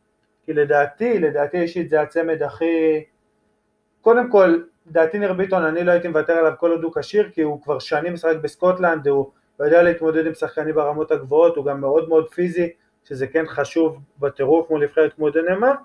כי 0.46 0.54
לדעתי, 0.54 1.20
לדעתי 1.20 1.62
אישית 1.62 1.90
זה 1.90 2.02
הצמד 2.02 2.44
הכי... 2.44 3.04
קודם 4.02 4.32
כל, 4.32 4.60
לדעתי 4.88 5.20
ניר 5.20 5.34
ביטון, 5.34 5.64
אני 5.64 5.84
לא 5.84 5.92
הייתי 5.92 6.08
מוותר 6.08 6.34
עליו 6.34 6.54
כל 6.60 6.72
עוד 6.72 6.84
הוא 6.84 6.92
כשיר, 6.96 7.30
כי 7.30 7.42
הוא 7.42 7.62
כבר 7.62 7.80
שנים 7.80 8.14
משחק 8.14 8.36
בסקוטלנד, 8.42 9.08
הוא 9.08 9.32
יודע 9.60 9.84
להתמודד 9.84 10.28
עם 10.28 10.34
שחקנים 10.34 10.76
ברמות 10.76 11.12
הגבוהות, 11.12 11.56
הוא 11.56 11.66
גם 11.66 11.82
מאוד 11.82 12.10
מאוד 12.10 12.30
פיזי, 12.30 12.70
שזה 13.04 13.28
כן 13.28 13.46
חשוב 13.48 14.00
בטירוף 14.20 14.70
מול 14.70 14.84
נבחרת 14.84 15.14
כמו 15.14 15.30
דנמרק. 15.30 15.80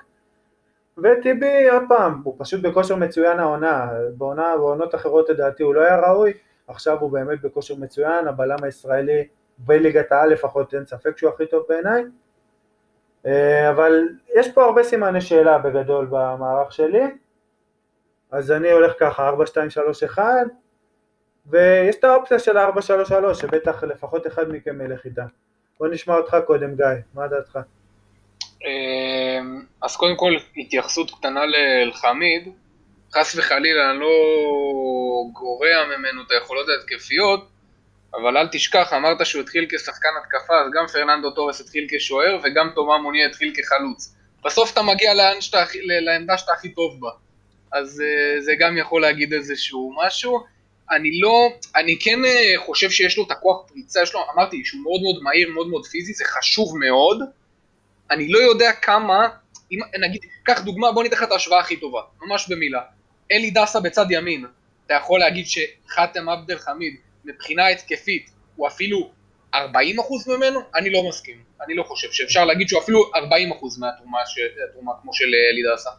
וטיבי, 0.99 1.69
עוד 1.69 1.83
פעם, 1.89 2.21
הוא 2.25 2.35
פשוט 2.39 2.63
בכושר 2.63 2.97
מצוין 2.97 3.39
העונה, 3.41 3.89
בעונה, 4.17 4.57
בעונות 4.57 4.95
אחרות 4.95 5.29
לדעתי 5.29 5.63
הוא 5.63 5.75
לא 5.75 5.81
היה 5.81 6.01
ראוי, 6.01 6.33
עכשיו 6.69 7.01
הוא 7.01 7.13
באמת 7.13 7.41
בכושר 7.41 7.75
מצוין, 7.75 8.29
הבלם 8.29 8.57
הישראלי 8.63 9.27
בליגת 9.59 10.13
העל 10.13 10.29
לפחות, 10.29 10.75
אין 10.75 10.87
ספק 10.87 11.19
שהוא 11.19 11.31
הכי 11.31 11.47
טוב 11.47 11.65
בעיניי. 11.69 12.05
אה, 13.27 13.71
אבל 13.71 14.09
יש 14.35 14.53
פה 14.53 14.65
הרבה 14.65 14.83
סימני 14.83 15.21
שאלה 15.21 15.59
בגדול 15.59 16.07
במערך 16.11 16.73
שלי, 16.73 17.03
אז 18.31 18.51
אני 18.51 18.71
הולך 18.71 18.93
ככה, 19.01 19.29
4, 19.29 19.47
2, 19.47 19.71
3, 19.71 20.03
1, 20.03 20.25
ויש 21.47 21.97
את 21.97 22.05
האופציה 22.05 22.39
של 22.39 22.59
4, 22.59 22.83
3, 22.83 23.09
3, 23.09 23.39
שבטח 23.39 23.85
לפחות 23.85 24.27
אחד 24.27 24.49
מכם 24.49 24.81
ילך 24.81 25.05
איתה. 25.05 25.25
בוא 25.79 25.89
נשמע 25.89 26.15
אותך 26.15 26.37
קודם, 26.47 26.77
גיא, 26.77 26.87
מה 27.15 27.29
דעתך? 27.29 27.59
אה, 28.65 29.41
אז 29.83 29.97
קודם 29.97 30.17
כל, 30.17 30.33
התייחסות 30.57 31.11
קטנה 31.11 31.41
לאלחמיד, 31.47 32.49
חס 33.15 33.35
וחלילה 33.37 33.91
אני 33.91 34.01
לא 34.01 34.11
גורע 35.33 35.97
ממנו 35.97 36.23
את 36.23 36.31
היכולות 36.31 36.67
ההתקפיות, 36.69 37.49
אבל 38.15 38.37
אל 38.37 38.49
תשכח, 38.53 38.93
אמרת 38.93 39.27
שהוא 39.27 39.43
התחיל 39.43 39.67
כשחקן 39.69 40.09
התקפה, 40.23 40.55
אז 40.61 40.67
גם 40.75 40.87
פרננדו 40.87 41.31
טורס 41.31 41.61
התחיל 41.61 41.87
כשוער 41.91 42.39
וגם 42.45 42.71
תומא 42.75 42.97
מונייה 42.97 43.27
התחיל 43.27 43.53
כחלוץ. 43.57 44.15
בסוף 44.45 44.73
אתה 44.73 44.83
מגיע 44.83 45.13
שאתה, 45.41 45.65
לעמדה 45.85 46.39
שאתה 46.39 46.53
הכי 46.53 46.69
טוב 46.69 47.01
בה. 47.01 47.11
אז 47.73 48.03
אה, 48.03 48.41
זה 48.41 48.53
גם 48.59 48.79
יכול 48.79 49.03
להגיד 49.03 49.33
איזשהו 49.33 49.95
משהו. 50.07 50.45
אני 50.91 51.21
לא, 51.21 51.49
אני 51.77 51.99
כן 52.01 52.19
אה, 52.25 52.61
חושב 52.67 52.91
שיש 52.91 53.19
לו 53.19 53.27
את 53.27 53.31
הכוח 53.31 53.69
פריצה, 53.69 54.03
יש 54.03 54.15
לו, 54.15 54.21
אמרתי 54.35 54.65
שהוא 54.65 54.83
מאוד 54.83 55.01
מאוד 55.03 55.23
מהיר, 55.23 55.51
מאוד 55.51 55.69
מאוד 55.69 55.87
פיזי, 55.87 56.13
זה 56.13 56.25
חשוב 56.25 56.79
מאוד. 56.79 57.23
אני 58.11 58.29
לא 58.29 58.39
יודע 58.39 58.73
כמה, 58.73 59.29
אם, 59.73 59.79
נגיד, 60.01 60.21
קח 60.43 60.61
דוגמה, 60.61 60.93
בוא 60.93 61.03
ניתן 61.03 61.17
לך 61.17 61.23
את 61.23 61.33
ההשוואה 61.33 61.61
הכי 61.61 61.77
טובה, 61.77 62.01
ממש 62.23 62.49
במילה. 62.49 62.81
אלי 63.33 63.51
דסה 63.51 63.81
בצד 63.81 64.07
ימין, 64.11 64.47
אתה 64.87 64.95
יכול 64.95 65.21
להגיד 65.21 65.45
שחאתם 65.47 66.29
עבד 66.29 66.51
אל 66.51 66.59
חמיד 66.59 66.95
מבחינה 67.25 67.69
התקפית 67.69 68.31
הוא 68.57 68.69
אפילו 68.69 69.11
40% 69.55 69.59
ממנו? 70.29 70.61
אני 70.75 70.91
לא 70.91 71.09
מסכים. 71.09 71.37
אני 71.67 71.75
לא 71.75 71.83
חושב 71.83 72.09
שאפשר 72.13 72.45
להגיד 72.45 72.69
שהוא 72.69 72.81
אפילו 72.81 73.11
40% 73.15 73.19
מהתרומה 73.79 74.93
כמו 75.03 75.15
של 75.15 75.35
אה, 75.35 75.51
אלי 75.51 75.63
דסה. 75.75 75.91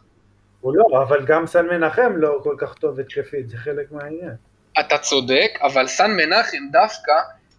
הוא 0.60 0.76
לא, 0.76 1.02
אבל 1.02 1.26
גם 1.26 1.46
סן 1.46 1.66
מנחם 1.66 2.12
לא 2.16 2.40
כל 2.42 2.56
כך 2.58 2.74
טוב 2.74 3.00
התקפית, 3.00 3.48
זה 3.48 3.56
חלק 3.56 3.92
מהעניין. 3.92 4.34
אתה 4.80 4.98
צודק, 4.98 5.50
אבל 5.62 5.86
סן 5.86 6.10
מנחם 6.10 6.62
דווקא, 6.72 7.12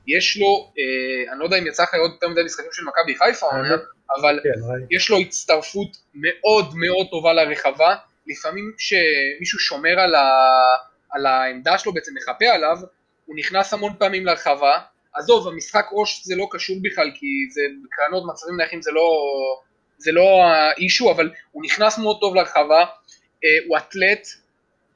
יש 0.08 0.38
לו, 0.38 0.72
אה, 0.78 1.32
אני 1.32 1.40
לא 1.40 1.46
יודע 1.46 1.58
אם 1.58 1.68
יצא 1.68 1.84
לך 1.84 1.94
לראות 1.94 2.12
יותר 2.12 2.28
מדי 2.28 2.44
משחקים 2.44 2.70
של 2.72 2.84
מכבי 2.84 3.16
חיפה, 3.16 3.48
אבל 4.18 4.40
כן, 4.44 4.50
יש 4.92 5.10
לו 5.10 5.18
הצטרפות 5.18 5.98
מאוד 6.16 6.66
מאוד 6.76 7.08
טובה 7.12 7.34
לרחבה, 7.34 7.96
לפעמים 8.28 8.72
כשמישהו 8.78 9.60
שומר 9.60 10.00
על, 10.00 10.16
ה, 10.16 10.26
על 11.12 11.26
העמדה 11.26 11.78
שלו, 11.78 11.94
בעצם 11.94 12.12
מחפה 12.16 12.46
עליו, 12.46 12.78
הוא 13.26 13.36
נכנס 13.38 13.74
המון 13.74 13.94
פעמים 14.00 14.26
לרחבה, 14.26 14.80
עזוב, 15.16 15.48
המשחק 15.48 15.86
ראש 15.92 16.22
זה 16.26 16.36
לא 16.36 16.48
קשור 16.52 16.76
בכלל, 16.82 17.12
כי 17.16 17.26
זה 17.52 17.62
בקרנות 17.84 18.24
מצבים 18.28 18.58
נייחים 18.58 18.82
זה 18.82 18.92
לא, 18.92 19.10
זה 19.98 20.12
לא 20.12 20.44
האישו, 20.44 21.12
אבל 21.12 21.32
הוא 21.52 21.64
נכנס 21.66 21.98
מאוד 21.98 22.18
טוב 22.20 22.36
לרחבה, 22.36 22.86
אה, 23.44 23.50
הוא 23.68 23.78
אתלט, 23.78 24.28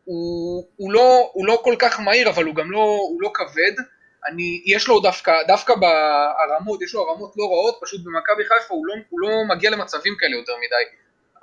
הוא, 0.05 0.67
הוא, 0.75 0.93
לא, 0.93 1.29
הוא 1.33 1.47
לא 1.47 1.61
כל 1.63 1.75
כך 1.79 1.99
מהיר, 1.99 2.29
אבל 2.29 2.45
הוא 2.45 2.55
גם 2.55 2.71
לא, 2.71 2.79
הוא 3.09 3.21
לא 3.21 3.31
כבד, 3.33 3.83
אני, 4.27 4.61
יש 4.65 4.87
לו 4.87 4.99
דווקא, 4.99 5.33
דווקא 5.47 5.73
ברמות, 5.75 6.81
יש 6.81 6.93
לו 6.93 7.05
רמות 7.05 7.33
לא 7.37 7.45
רעות, 7.45 7.79
פשוט 7.81 8.01
במכבי 8.03 8.43
חיפה 8.43 8.73
הוא 8.73 8.87
לא, 8.87 8.93
הוא 9.09 9.19
לא 9.19 9.29
מגיע 9.49 9.69
למצבים 9.69 10.15
כאלה 10.19 10.35
יותר 10.35 10.53
מדי. 10.57 10.83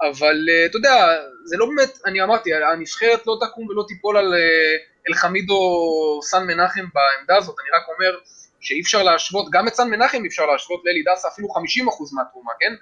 אבל 0.00 0.36
uh, 0.48 0.70
אתה 0.70 0.76
יודע, 0.76 1.16
זה 1.44 1.56
לא 1.56 1.66
באמת, 1.66 1.98
אני 2.06 2.22
אמרתי, 2.22 2.50
הנבחרת 2.54 3.26
לא 3.26 3.36
תקום 3.40 3.68
ולא 3.68 3.84
תיפול 3.88 4.16
על 4.16 4.34
uh, 4.34 5.08
אלחמיד 5.08 5.50
או 5.50 6.20
סן 6.22 6.46
מנחם 6.46 6.84
בעמדה 6.94 7.36
הזאת, 7.36 7.56
אני 7.60 7.70
רק 7.78 7.88
אומר 7.88 8.18
שאי 8.60 8.80
אפשר 8.80 9.02
להשוות, 9.02 9.46
גם 9.50 9.68
את 9.68 9.74
סן 9.74 9.90
מנחם 9.90 10.22
אי 10.22 10.28
אפשר 10.28 10.46
להשוות 10.46 10.82
לאלי 10.84 11.02
דסה 11.02 11.28
אפילו 11.28 11.48
50% 11.48 11.50
מהתרומה, 12.12 12.52
כן? 12.60 12.72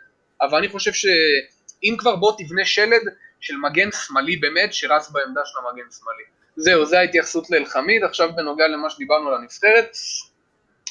אבל 0.43 0.59
אני 0.59 0.69
חושב 0.69 0.93
שאם 0.93 1.95
כבר 1.99 2.17
בוא 2.17 2.33
תבנה 2.39 2.65
שלד 2.65 3.03
של 3.41 3.57
מגן 3.57 3.89
שמאלי 3.93 4.37
באמת, 4.37 4.75
שרץ 4.75 5.11
בעמדה 5.11 5.41
של 5.45 5.59
המגן 5.59 5.91
שמאלי. 5.91 6.25
זהו, 6.57 6.87
זה 6.87 6.99
ההתייחסות 6.99 7.51
לאלחמיד, 7.51 8.05
עכשיו 8.05 8.31
בנוגע 8.37 8.69
למה 8.69 8.91
שדיברנו 8.91 9.29
על 9.29 9.35
הנבחרת. 9.35 9.97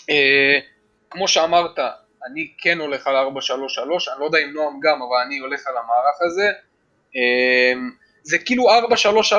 אה, 0.10 0.60
כמו 1.10 1.28
שאמרת, 1.28 1.80
אני 2.32 2.52
כן 2.58 2.80
הולך 2.80 3.08
על 3.08 3.16
4-3-3, 3.16 3.20
אני 3.20 4.20
לא 4.20 4.26
יודע 4.26 4.40
אם 4.40 4.54
נועם 4.54 4.80
גם, 4.84 5.02
אבל 5.02 5.18
אני 5.26 5.38
הולך 5.38 5.68
על 5.68 5.78
המערך 5.78 6.22
הזה. 6.22 6.48
אה, 7.16 7.74
זה 8.24 8.38
כאילו 8.38 8.70
4-3-3, 8.70 9.34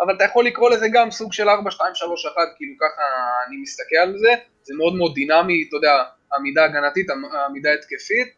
אבל 0.00 0.16
אתה 0.16 0.24
יכול 0.24 0.46
לקרוא 0.46 0.70
לזה 0.70 0.86
גם 0.92 1.10
סוג 1.10 1.32
של 1.32 1.48
4-2-3-1, 1.48 1.50
כאילו 2.56 2.74
ככה 2.80 3.02
אני 3.46 3.56
מסתכל 3.56 3.96
על 3.96 4.18
זה, 4.18 4.34
זה 4.62 4.74
מאוד 4.74 4.94
מאוד 4.94 5.14
דינמי, 5.14 5.64
אתה 5.68 5.76
יודע, 5.76 6.04
עמידה 6.38 6.64
הגנתית, 6.64 7.06
עמידה 7.48 7.72
התקפית. 7.72 8.28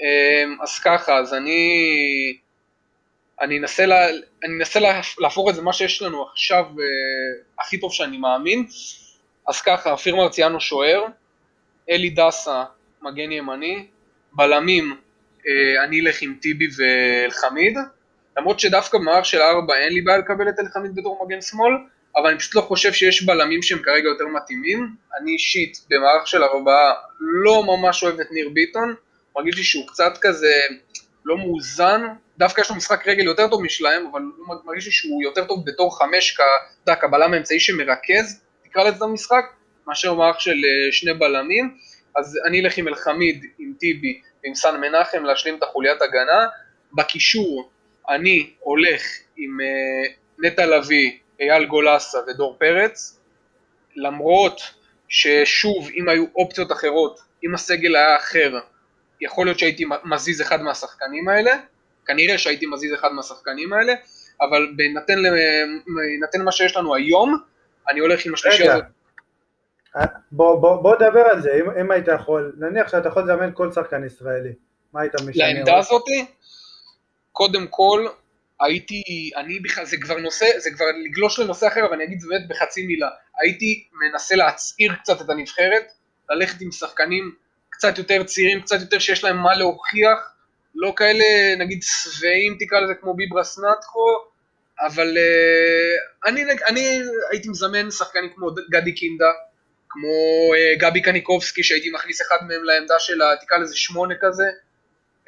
אה, 0.00 0.44
אז 0.62 0.78
ככה, 0.78 1.18
אז 1.18 1.34
אני... 1.34 2.38
אני 3.40 3.58
אנסה, 3.58 3.86
לה, 3.86 4.08
אני 4.44 4.54
אנסה 4.58 4.80
להפוך 5.18 5.48
את 5.50 5.54
זה, 5.54 5.62
מה 5.62 5.72
שיש 5.72 6.02
לנו 6.02 6.28
עכשיו, 6.32 6.64
uh, 6.64 7.62
הכי 7.62 7.80
טוב 7.80 7.92
שאני 7.92 8.18
מאמין. 8.18 8.66
אז 9.48 9.60
ככה, 9.60 9.90
אופיר 9.90 10.16
מרציאנו 10.16 10.60
שוער, 10.60 11.04
אלי 11.90 12.10
דסה 12.10 12.64
מגן 13.04 13.32
ימני, 13.32 13.86
בלמים 14.32 14.96
אה, 15.46 15.84
אני 15.84 16.00
אלך 16.00 16.22
עם 16.22 16.34
טיבי 16.40 16.66
ואלחמיד, 16.76 17.78
למרות 18.36 18.60
שדווקא 18.60 18.98
במערך 18.98 19.24
של 19.24 19.40
ארבע 19.40 19.74
אין 19.76 19.92
לי 19.92 20.00
בעיה 20.00 20.18
לקבל 20.18 20.48
את 20.48 20.58
אלחמיד 20.58 20.94
בתור 20.94 21.26
מגן 21.26 21.40
שמאל, 21.40 21.72
אבל 22.16 22.30
אני 22.30 22.38
פשוט 22.38 22.54
לא 22.54 22.60
חושב 22.60 22.92
שיש 22.92 23.22
בלמים 23.22 23.62
שהם 23.62 23.78
כרגע 23.78 24.08
יותר 24.08 24.26
מתאימים. 24.26 24.88
אני 25.20 25.30
אישית 25.30 25.78
במערך 25.90 26.26
של 26.26 26.44
ארבעה 26.44 26.92
לא 27.20 27.62
ממש 27.66 28.02
אוהב 28.02 28.20
את 28.20 28.26
ניר 28.30 28.48
ביטון, 28.48 28.94
מרגיש 29.36 29.56
לי 29.56 29.62
שהוא 29.62 29.86
קצת 29.88 30.18
כזה 30.20 30.60
לא 31.24 31.38
מאוזן, 31.38 32.02
דווקא 32.38 32.60
יש 32.60 32.70
לו 32.70 32.76
משחק 32.76 33.08
רגל 33.08 33.24
יותר 33.24 33.48
טוב 33.48 33.62
משלהם, 33.62 34.06
אבל 34.12 34.22
מרגיש 34.64 34.86
לי 34.86 34.92
שהוא 34.92 35.22
יותר 35.22 35.44
טוב 35.44 35.64
בתור 35.66 35.98
חמש, 35.98 36.36
כבלם 37.00 37.32
האמצעי 37.32 37.60
שמרכז, 37.60 38.40
תקרא 38.64 38.84
לזה 38.84 39.04
המשחק, 39.04 39.44
מאשר 39.86 40.14
מערך 40.14 40.40
של 40.40 40.50
אה, 40.50 40.92
שני 40.92 41.14
בלמים. 41.14 41.76
אז 42.16 42.38
אני 42.46 42.60
אלך 42.60 42.78
עם 42.78 42.88
אלחמיד, 42.88 43.44
עם 43.58 43.72
טיבי 43.78 44.20
ועם 44.44 44.54
סן 44.54 44.80
מנחם 44.80 45.24
להשלים 45.24 45.58
את 45.58 45.62
החוליית 45.62 46.02
הגנה. 46.02 46.46
בקישור 46.92 47.70
אני 48.08 48.50
הולך 48.60 49.02
עם 49.36 49.58
uh, 49.60 50.12
נטע 50.38 50.66
לביא, 50.66 51.18
אייל 51.40 51.64
גולסה 51.64 52.18
ודור 52.28 52.56
פרץ, 52.58 53.20
למרות 53.96 54.60
ששוב, 55.08 55.88
אם 55.94 56.08
היו 56.08 56.24
אופציות 56.36 56.72
אחרות, 56.72 57.20
אם 57.44 57.54
הסגל 57.54 57.96
היה 57.96 58.16
אחר, 58.16 58.58
יכול 59.20 59.46
להיות 59.46 59.58
שהייתי 59.58 59.84
מזיז 60.04 60.40
אחד 60.40 60.62
מהשחקנים 60.62 61.28
האלה, 61.28 61.56
כנראה 62.06 62.38
שהייתי 62.38 62.66
מזיז 62.66 62.94
אחד 62.94 63.12
מהשחקנים 63.12 63.72
האלה, 63.72 63.94
אבל 64.40 64.72
בהינתן 64.76 66.42
מה 66.44 66.52
שיש 66.52 66.76
לנו 66.76 66.94
היום, 66.94 67.38
אני 67.90 68.00
הולך 68.00 68.26
עם 68.26 68.34
השלישי 68.34 68.68
הזאת. 68.68 68.84
בוא, 70.32 70.60
בוא, 70.60 70.82
בוא 70.82 70.96
דבר 70.96 71.24
על 71.30 71.42
זה, 71.42 71.50
אם, 71.54 71.70
אם 71.80 71.90
היית 71.90 72.08
יכול, 72.08 72.52
נניח 72.58 72.88
שאתה 72.88 73.08
יכול 73.08 73.22
לזמן 73.22 73.50
כל 73.54 73.72
שחקן 73.72 74.04
ישראלי, 74.06 74.52
מה 74.92 75.00
היית 75.00 75.14
משנה? 75.14 75.52
לעמדה 75.52 75.78
הזאתי, 75.78 76.26
קודם 77.32 77.66
כל, 77.66 78.06
הייתי, 78.60 79.30
אני 79.36 79.60
בכלל, 79.60 79.84
זה 79.84 79.96
כבר 79.96 80.18
נושא, 80.18 80.46
זה 80.58 80.70
כבר 80.70 80.84
לגלוש 81.04 81.38
לנושא 81.38 81.66
אחר, 81.66 81.80
אבל 81.86 81.94
אני 81.94 82.04
אגיד 82.04 82.18
באמת 82.28 82.48
בחצי 82.48 82.86
מילה, 82.86 83.08
הייתי 83.40 83.88
מנסה 83.92 84.36
להצעיר 84.36 84.94
קצת 84.94 85.20
את 85.20 85.30
הנבחרת, 85.30 85.92
ללכת 86.30 86.60
עם 86.60 86.72
שחקנים 86.72 87.34
קצת 87.70 87.98
יותר 87.98 88.22
צעירים, 88.24 88.60
קצת 88.60 88.80
יותר 88.80 88.98
שיש 88.98 89.24
להם 89.24 89.36
מה 89.36 89.54
להוכיח, 89.54 90.34
לא 90.74 90.92
כאלה 90.96 91.24
נגיד 91.58 91.78
שבעים 91.82 92.56
תקרא 92.60 92.80
לזה 92.80 92.94
כמו 92.94 93.14
ביברס 93.14 93.58
נטחו, 93.58 94.06
אבל 94.80 95.16
uh, 95.16 96.28
אני, 96.28 96.44
אני 96.68 97.00
הייתי 97.30 97.48
מזמן 97.48 97.90
שחקנים 97.90 98.30
כמו 98.34 98.50
גדי 98.70 98.94
קינדה, 98.94 99.26
כמו 99.94 100.54
uh, 100.54 100.78
גבי 100.78 101.02
קניקובסקי 101.02 101.62
שהייתי 101.62 101.90
מכניס 101.90 102.22
אחד 102.22 102.36
מהם 102.48 102.64
לעמדה 102.64 102.98
של 102.98 103.20
תקרא 103.40 103.58
לזה 103.58 103.76
שמונה 103.76 104.14
כזה, 104.20 104.44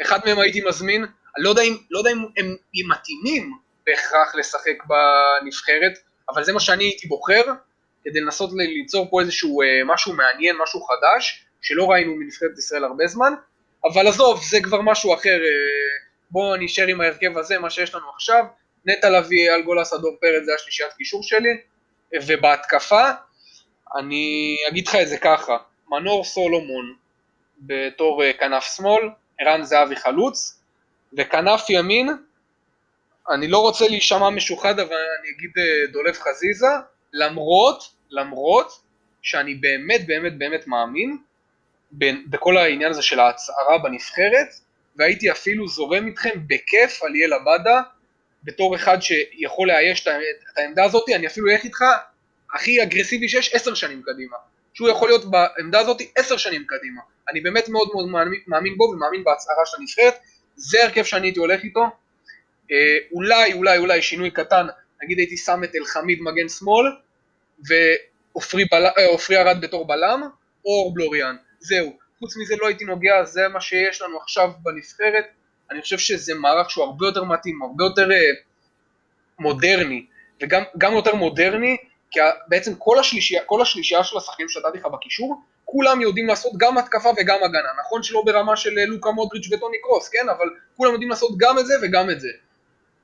אחד 0.02 0.18
מהם 0.24 0.38
הייתי 0.38 0.61
מזמין, 0.68 1.02
אני 1.02 1.44
לא 1.44 1.50
יודע 1.50 1.62
אם, 1.62 1.76
לא 1.90 1.98
יודע 1.98 2.11
אם 2.11 2.18
הם 2.37 2.57
מתאימים 2.90 3.52
בהכרח 3.87 4.35
לשחק 4.35 4.85
בנבחרת, 4.87 5.92
אבל 6.29 6.44
זה 6.44 6.52
מה 6.52 6.61
שאני 6.61 6.85
הייתי 6.85 7.09
בוחר, 7.09 7.42
כדי 8.05 8.20
לנסות 8.20 8.50
ליצור 8.55 9.11
פה 9.11 9.20
איזשהו 9.20 9.62
uh, 9.62 9.64
משהו 9.85 10.12
מעניין, 10.12 10.57
משהו 10.62 10.81
חדש, 10.81 11.44
שלא 11.62 11.90
ראינו 11.90 12.16
מנבחרת 12.16 12.59
ישראל 12.59 12.85
הרבה 12.85 13.07
זמן, 13.07 13.33
אבל 13.85 14.07
עזוב, 14.07 14.44
זה 14.50 14.59
כבר 14.62 14.81
משהו 14.83 15.14
אחר, 15.14 15.38
uh, 15.38 16.07
בואו 16.31 16.57
נשאר 16.57 16.87
עם 16.87 17.00
ההרכב 17.00 17.38
הזה, 17.38 17.59
מה 17.59 17.70
שיש 17.70 17.94
לנו 17.94 18.11
עכשיו, 18.14 18.44
נטע 18.85 19.11
לביא, 19.11 19.55
אלגולס, 19.55 19.92
אדור 19.92 20.16
פרץ, 20.20 20.44
זה 20.44 20.55
השלישיית 20.55 20.92
קישור 20.92 21.22
שלי, 21.22 21.61
ובהתקפה, 22.26 23.11
אני 23.94 24.57
אגיד 24.68 24.88
לך 24.88 24.94
את 24.94 25.09
זה 25.09 25.18
ככה, 25.18 25.57
מנור 25.88 26.25
סולומון 26.25 26.94
בתור 27.59 28.22
uh, 28.22 28.40
כנף 28.40 28.64
שמאל, 28.77 29.09
ערן 29.40 29.62
זהבי 29.62 29.96
חלוץ, 29.96 30.61
וכנף 31.18 31.70
ימין, 31.70 32.09
אני 33.31 33.49
לא 33.49 33.59
רוצה 33.59 33.88
להישמע 33.88 34.31
משוחד, 34.31 34.81
אבל 34.81 34.96
אני 35.20 35.29
אגיד 35.37 35.51
uh, 35.51 35.92
דולף 35.92 36.20
חזיזה, 36.20 36.66
למרות, 37.12 37.92
למרות 38.11 38.81
שאני 39.22 39.55
באמת 39.55 40.07
באמת 40.07 40.38
באמת 40.38 40.66
מאמין 40.66 41.18
בכל 42.27 42.57
העניין 42.57 42.90
הזה 42.90 43.03
של 43.03 43.20
ההצהרה 43.20 43.79
בנבחרת, 43.79 44.49
והייתי 44.96 45.31
אפילו 45.31 45.68
זורם 45.68 46.07
איתכם 46.07 46.31
בכיף 46.46 47.03
על 47.03 47.16
יאל 47.16 47.33
עבדה, 47.33 47.83
בתור 48.44 48.77
אחד 48.77 49.01
שיכול 49.01 49.68
לאייש 49.68 50.07
את 50.07 50.12
העמדה 50.57 50.85
הזאת, 50.85 51.05
אני 51.14 51.27
אפילו 51.27 51.51
אלך 51.51 51.64
איתך 51.64 51.85
הכי 52.54 52.82
אגרסיבי 52.82 53.28
שיש 53.28 53.54
עשר 53.54 53.74
שנים 53.74 54.02
קדימה. 54.02 54.37
שהוא 54.74 54.88
יכול 54.88 55.09
להיות 55.09 55.24
בעמדה 55.30 55.80
הזאת 55.80 56.02
עשר 56.16 56.37
שנים 56.37 56.64
קדימה. 56.66 57.00
אני 57.30 57.40
באמת 57.40 57.68
מאוד 57.68 57.88
מאוד 57.92 58.09
מאמין, 58.46 58.76
בו 58.76 58.85
ומאמין 58.85 59.24
בהצהרה 59.24 59.66
של 59.66 59.76
הנבחרת, 59.80 60.14
זה 60.56 60.85
הרכב 60.85 61.02
שאני 61.02 61.26
הייתי 61.26 61.40
הולך 61.40 61.64
איתו. 61.64 61.80
אה, 62.72 62.76
אולי, 63.12 63.52
אולי, 63.52 63.78
אולי 63.78 64.02
שינוי 64.02 64.30
קטן, 64.30 64.66
נגיד 65.02 65.18
הייתי 65.18 65.37
שם 65.37 65.64
את 65.64 65.74
אלחמיד 65.74 66.18
מגן 66.22 66.48
שמאל, 66.48 66.87
ועופרי 67.68 69.37
ארד 69.37 69.61
בתור 69.61 69.87
בלם, 69.87 70.22
או 70.64 70.94
בלוריאן. 70.94 71.37
זהו. 71.61 71.96
חוץ 72.18 72.37
מזה 72.37 72.54
לא 72.61 72.66
הייתי 72.66 72.85
נוגע, 72.85 73.24
זה 73.24 73.48
מה 73.48 73.61
שיש 73.61 74.02
לנו 74.02 74.18
עכשיו 74.20 74.50
בנבחרת. 74.62 75.24
אני 75.70 75.82
חושב 75.82 75.98
שזה 75.98 76.35
מערך 76.35 76.70
שהוא 76.70 76.85
הרבה 76.85 77.06
יותר 77.06 77.24
מתאים, 77.24 77.62
הרבה 77.62 77.85
יותר 77.85 78.12
אה, 78.12 78.30
מודרני, 79.38 80.06
וגם 80.42 80.92
יותר 80.92 81.14
מודרני, 81.14 81.76
כי 82.11 82.21
בעצם 82.49 82.75
כל 82.75 82.99
השלישייה, 82.99 83.45
כל 83.45 83.62
השלישייה 83.62 84.05
של 84.05 84.16
השחקנים 84.16 84.49
שנתתי 84.49 84.79
לך 84.79 84.87
בקישור, 84.87 85.42
כולם 85.64 86.01
יודעים 86.01 86.27
לעשות 86.27 86.53
גם 86.57 86.79
התקפה 86.79 87.11
וגם 87.16 87.38
הגנה. 87.45 87.69
נכון 87.81 88.03
שלא 88.03 88.23
ברמה 88.27 88.57
של 88.57 88.79
אה, 88.79 88.87
לוקה 88.87 89.11
מודריץ' 89.11 89.53
וטוני 89.53 89.77
קרוס, 89.83 90.09
כן? 90.09 90.29
אבל 90.29 90.47
כולם 90.77 90.92
יודעים 90.92 91.11
לעשות 91.11 91.31
גם 91.37 91.59
את 91.59 91.66
זה 91.66 91.75
וגם 91.83 92.11
את 92.11 92.21
זה. 92.21 92.29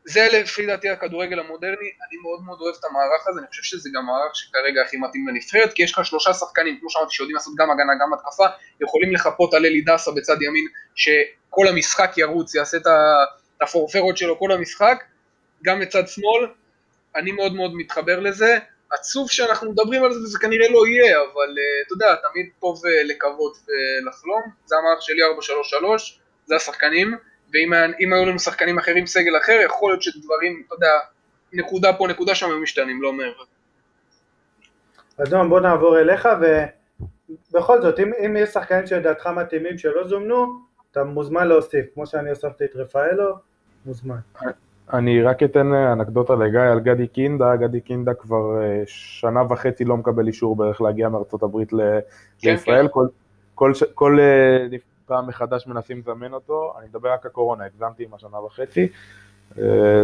זה 0.05 0.29
לפי 0.33 0.67
דעתי 0.67 0.91
הכדורגל 0.91 1.39
המודרני, 1.39 1.91
אני 2.09 2.19
מאוד 2.23 2.43
מאוד 2.47 2.59
אוהב 2.61 2.75
את 2.81 2.85
המערך 2.85 3.29
הזה, 3.29 3.41
אני 3.41 3.49
חושב 3.49 3.63
שזה 3.63 3.91
גם 3.95 4.07
מערך 4.07 4.37
שכרגע 4.37 4.83
הכי 4.83 4.97
מתאים 4.97 5.29
לנבחרת, 5.29 5.73
כי 5.73 5.83
יש 5.83 5.93
לך 5.93 6.05
שלושה 6.05 6.33
שחקנים, 6.33 6.79
כמו 6.81 6.91
שאמרתי, 6.91 7.15
שיודעים 7.15 7.35
לעשות 7.35 7.55
גם 7.59 7.71
הגנה, 7.71 7.93
גם 8.01 8.15
התקפה, 8.15 8.47
יכולים 8.81 9.15
לחפות 9.15 9.55
על 9.55 9.67
אלי 9.67 9.81
דסה 9.81 10.11
בצד 10.11 10.43
ימין, 10.43 10.67
שכל 10.95 11.69
המשחק 11.69 12.19
ירוץ, 12.19 12.55
יעשה 12.55 12.77
את 12.77 12.87
הפורפרות 13.61 14.17
שלו 14.17 14.39
כל 14.39 14.53
המשחק, 14.53 15.05
גם 15.65 15.81
בצד 15.81 16.09
שמאל, 16.09 16.47
אני 17.17 17.33
מאוד 17.33 17.55
מאוד 17.55 17.75
מתחבר 17.75 18.21
לזה, 18.21 18.59
עצוב 18.93 19.31
שאנחנו 19.31 19.73
מדברים 19.73 20.05
על 20.05 20.13
זה 20.13 20.21
וזה 20.21 20.39
כנראה 20.39 20.69
לא 20.71 20.87
יהיה, 20.87 21.21
אבל 21.21 21.49
uh, 21.49 21.87
אתה 21.87 21.95
יודע, 21.95 22.15
תמיד 22.15 22.47
טוב 22.61 22.83
לקוות 23.05 23.57
ולחלום, 23.67 24.43
זה 24.67 24.77
המערך 24.77 25.03
שלי 25.03 25.23
433, 25.23 26.21
זה 26.47 26.57
השחקנים, 26.57 27.17
ואם 27.53 28.13
היו 28.13 28.27
לנו 28.27 28.39
שחקנים 28.39 28.79
אחרים 28.79 29.07
סגל 29.07 29.37
אחר, 29.37 29.61
יכול 29.65 29.91
להיות 29.91 30.03
שדברים, 30.03 30.63
אתה 30.67 30.75
יודע, 30.75 30.93
נקודה 31.53 31.93
פה, 31.93 32.07
נקודה 32.09 32.35
שם 32.35 32.51
הם 32.51 32.63
משתנים, 32.63 33.03
לא 33.03 33.13
מעבר. 33.13 33.45
אדום, 35.23 35.49
בוא 35.49 35.61
נעבור 35.61 35.99
אליך, 36.01 36.29
ובכל 37.51 37.83
זאת, 37.83 38.01
אם, 38.01 38.13
אם 38.27 38.37
יש 38.37 38.49
שחקנים 38.49 38.87
שלדעתך 38.87 39.27
מתאימים 39.27 39.79
שלא 39.79 40.09
זומנו, 40.09 40.47
אתה 40.91 41.05
מוזמן 41.05 41.49
להוסיף, 41.49 41.87
כמו 41.95 42.07
שאני 42.07 42.31
הוספתי 42.31 42.65
את 42.65 42.77
רפאלו, 42.77 43.35
מוזמן. 43.87 44.17
אני 44.93 45.23
רק 45.23 45.43
אתן 45.43 45.75
אנקדוטה 45.75 46.35
לגיא 46.35 46.61
על 46.61 46.81
גדי 46.81 47.09
קינדה, 47.09 47.57
גדי 47.57 47.81
קינדה 47.81 48.15
כבר 48.15 48.63
אה, 48.63 48.83
שנה 48.87 49.43
וחצי 49.49 49.85
לא 49.85 49.97
מקבל 49.97 50.27
אישור 50.27 50.57
בערך 50.57 50.81
להגיע 50.81 51.09
מארצות 51.09 51.43
הברית 51.43 51.71
כן, 51.71 51.77
לישראל, 52.43 52.87
כן. 52.87 52.93
כל, 52.93 53.07
כל, 53.55 53.73
כל 53.95 54.19
אה, 54.21 54.79
פעם 55.07 55.27
מחדש 55.27 55.67
מנסים 55.67 55.99
לזמן 55.99 56.33
אותו, 56.33 56.73
אני 56.79 56.87
מדבר 56.89 57.13
רק 57.13 57.27
הקורונה, 57.27 57.65
הגזמתי 57.65 58.05
עם 58.05 58.15
השנה 58.15 58.41
וחצי, 58.45 58.89
אה, 59.59 60.03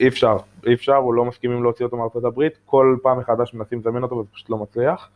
אי 0.00 0.08
אפשר, 0.08 0.36
אי 0.66 0.74
אפשר, 0.74 0.94
הוא 0.94 1.14
לא 1.14 1.24
מסכימים 1.24 1.62
להוציא 1.62 1.84
אותו 1.84 1.96
מארצות 1.96 2.24
הברית, 2.24 2.58
כל 2.66 2.96
פעם 3.02 3.18
מחדש 3.18 3.54
מנסים 3.54 3.78
לזמן 3.78 4.02
אותו 4.02 4.16
וזה 4.16 4.28
פשוט 4.32 4.50
לא 4.50 4.58
מצליח. 4.58 5.10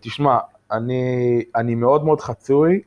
תשמע, 0.00 0.38
אני, 0.72 1.44
אני 1.56 1.74
מאוד 1.74 2.04
מאוד 2.04 2.20
חצוי, 2.20 2.80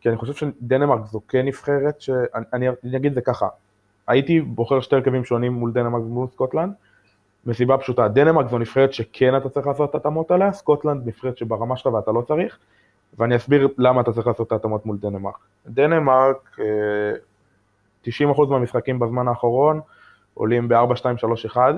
כי 0.00 0.08
אני 0.08 0.16
חושב 0.16 0.32
שדנמרק 0.32 1.06
זו 1.06 1.20
כן 1.28 1.46
נבחרת, 1.46 2.00
שאני 2.00 2.26
אני, 2.52 2.68
אני 2.84 2.96
אגיד 2.96 3.06
את 3.06 3.14
זה 3.14 3.20
ככה, 3.20 3.48
הייתי 4.06 4.40
בוחר 4.40 4.80
שתי 4.80 4.96
הרכבים 4.96 5.24
שונים 5.24 5.52
מול 5.52 5.72
דנמרק 5.72 6.02
ומול 6.02 6.26
סקוטלנד, 6.26 6.72
מסיבה 7.46 7.78
פשוטה, 7.78 8.08
דנמרק 8.08 8.48
זו 8.48 8.58
נבחרת 8.58 8.92
שכן 8.92 9.36
אתה 9.36 9.48
צריך 9.48 9.66
לעשות 9.66 9.90
את 9.90 9.94
ההתאמות 9.94 10.30
עליה, 10.30 10.52
סקוטלנד 10.52 11.06
נבחרת 11.06 11.38
שברמה 11.38 11.76
שלה 11.76 11.94
ואתה 11.94 12.12
לא 12.12 12.22
צריך, 12.22 12.58
ואני 13.18 13.36
אסביר 13.36 13.68
למה 13.78 14.00
אתה 14.00 14.12
צריך 14.12 14.26
לעשות 14.26 14.46
את 14.46 14.52
ההתאמות 14.52 14.86
מול 14.86 14.96
דנמרק. 14.96 15.38
דנמרק, 15.66 16.58
90% 18.04 18.08
אה, 18.20 18.46
מהמשחקים 18.50 18.98
בזמן 18.98 19.28
האחרון 19.28 19.80
עולים 20.34 20.68
ב-4, 20.68 20.96
2, 20.96 21.18
3, 21.18 21.46
1, 21.46 21.74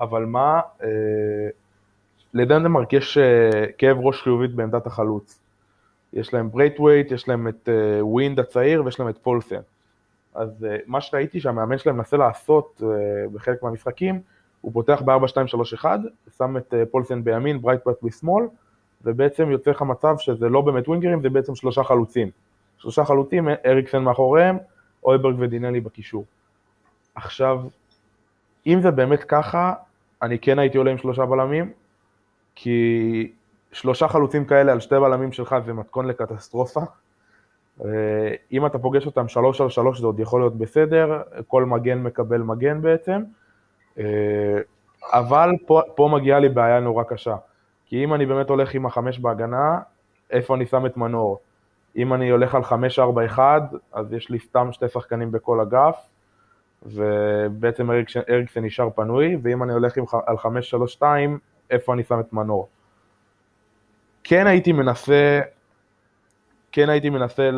אבל 0.00 0.24
מה, 0.24 0.60
אה, 0.82 0.88
לדנמרק 2.34 2.92
יש 2.92 3.18
אה, 3.18 3.66
כאב 3.78 3.96
ראש 4.00 4.22
חיובית 4.22 4.54
בעמדת 4.54 4.86
החלוץ. 4.86 5.40
יש 6.12 6.34
להם 6.34 6.50
ברייטווייט, 6.50 7.12
יש 7.12 7.28
להם 7.28 7.48
את 7.48 7.68
ווינד 8.00 8.40
הצעיר 8.40 8.84
ויש 8.84 9.00
להם 9.00 9.08
את 9.08 9.18
פולסן. 9.18 9.60
אז 10.36 10.64
אה, 10.64 10.82
מה 10.86 11.00
שראיתי 11.00 11.40
שהמאמן 11.40 11.78
שלהם 11.78 11.96
מנסה 11.96 12.16
לעשות 12.16 12.82
אה, 12.82 12.84
בחלק 13.32 13.62
מהמשחקים, 13.62 14.20
הוא 14.60 14.72
פותח 14.72 15.02
ב-4-2-3-1, 15.04 15.84
שם 16.38 16.56
את 16.56 16.74
אה, 16.74 16.82
פולסן 16.90 17.24
בימין, 17.24 17.62
ברייטווייט 17.62 18.02
בשמאל, 18.02 18.44
ובעצם 19.04 19.50
יוצא 19.50 19.70
לך 19.70 19.82
מצב 19.82 20.14
שזה 20.18 20.48
לא 20.48 20.60
באמת 20.60 20.88
ווינגרים, 20.88 21.22
זה 21.22 21.30
בעצם 21.30 21.54
שלושה 21.54 21.82
חלוצים. 21.84 22.30
שלושה 22.78 23.04
חלוצים, 23.04 23.48
אריקסן 23.66 24.02
מאחוריהם, 24.02 24.58
אויברג 25.04 25.36
ודינלי 25.38 25.80
בקישור. 25.80 26.24
עכשיו, 27.14 27.62
אם 28.66 28.80
זה 28.80 28.90
באמת 28.90 29.24
ככה, 29.24 29.72
אני 30.22 30.38
כן 30.38 30.58
הייתי 30.58 30.78
עולה 30.78 30.90
עם 30.90 30.98
שלושה 30.98 31.26
בלמים, 31.26 31.72
כי 32.54 33.32
שלושה 33.72 34.08
חלוצים 34.08 34.44
כאלה 34.44 34.72
על 34.72 34.80
שתי 34.80 34.94
בלמים 34.94 35.32
שלך 35.32 35.56
זה 35.66 35.72
מתכון 35.72 36.06
לקטסטרופה. 36.06 36.80
אה, 37.84 37.88
אם 38.52 38.66
אתה 38.66 38.78
פוגש 38.78 39.06
אותם 39.06 39.28
שלוש 39.28 39.60
על 39.60 39.70
שלוש 39.70 40.00
זה 40.00 40.06
עוד 40.06 40.20
יכול 40.20 40.40
להיות 40.40 40.58
בסדר, 40.58 41.22
כל 41.46 41.64
מגן 41.64 41.98
מקבל 41.98 42.42
מגן 42.42 42.82
בעצם, 42.82 43.22
אה, 43.98 44.04
אבל 45.12 45.50
פה, 45.66 45.80
פה 45.94 46.08
מגיעה 46.12 46.38
לי 46.38 46.48
בעיה 46.48 46.80
נורא 46.80 47.04
קשה. 47.04 47.36
כי 47.86 48.04
אם 48.04 48.14
אני 48.14 48.26
באמת 48.26 48.50
הולך 48.50 48.74
עם 48.74 48.86
החמש 48.86 49.18
בהגנה, 49.18 49.78
איפה 50.30 50.54
אני 50.54 50.66
שם 50.66 50.86
את 50.86 50.96
מנור? 50.96 51.38
אם 51.96 52.14
אני 52.14 52.30
הולך 52.30 52.54
על 52.54 52.64
חמש 52.64 52.98
ארבע 52.98 53.24
אחד, 53.24 53.60
אז 53.92 54.12
יש 54.12 54.30
לי 54.30 54.38
סתם 54.38 54.72
שתי 54.72 54.88
שחקנים 54.88 55.32
בכל 55.32 55.60
אגף, 55.60 56.08
ובעצם 56.82 57.90
אריקסן, 57.90 58.20
אריקסן 58.28 58.64
נשאר 58.64 58.90
פנוי, 58.90 59.36
ואם 59.42 59.62
אני 59.62 59.72
הולך 59.72 59.96
עם, 59.96 60.04
על 60.26 60.38
חמש 60.38 60.70
שלוש 60.70 60.92
שתיים, 60.92 61.38
איפה 61.70 61.94
אני 61.94 62.02
שם 62.02 62.20
את 62.20 62.32
מנור? 62.32 62.68
כן 64.24 64.46
הייתי 64.46 64.72
מנסה, 64.72 65.40
כן 66.76 66.88
הייתי 66.88 67.10
מנסה 67.10 67.50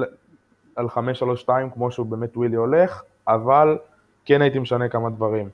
על 0.76 0.88
532 0.88 1.70
כמו 1.70 1.90
שהוא 1.90 2.06
באמת 2.06 2.36
ווילי 2.36 2.56
הולך, 2.56 3.02
אבל 3.28 3.78
כן 4.24 4.42
הייתי 4.42 4.58
משנה 4.58 4.88
כמה 4.88 5.10
דברים. 5.10 5.48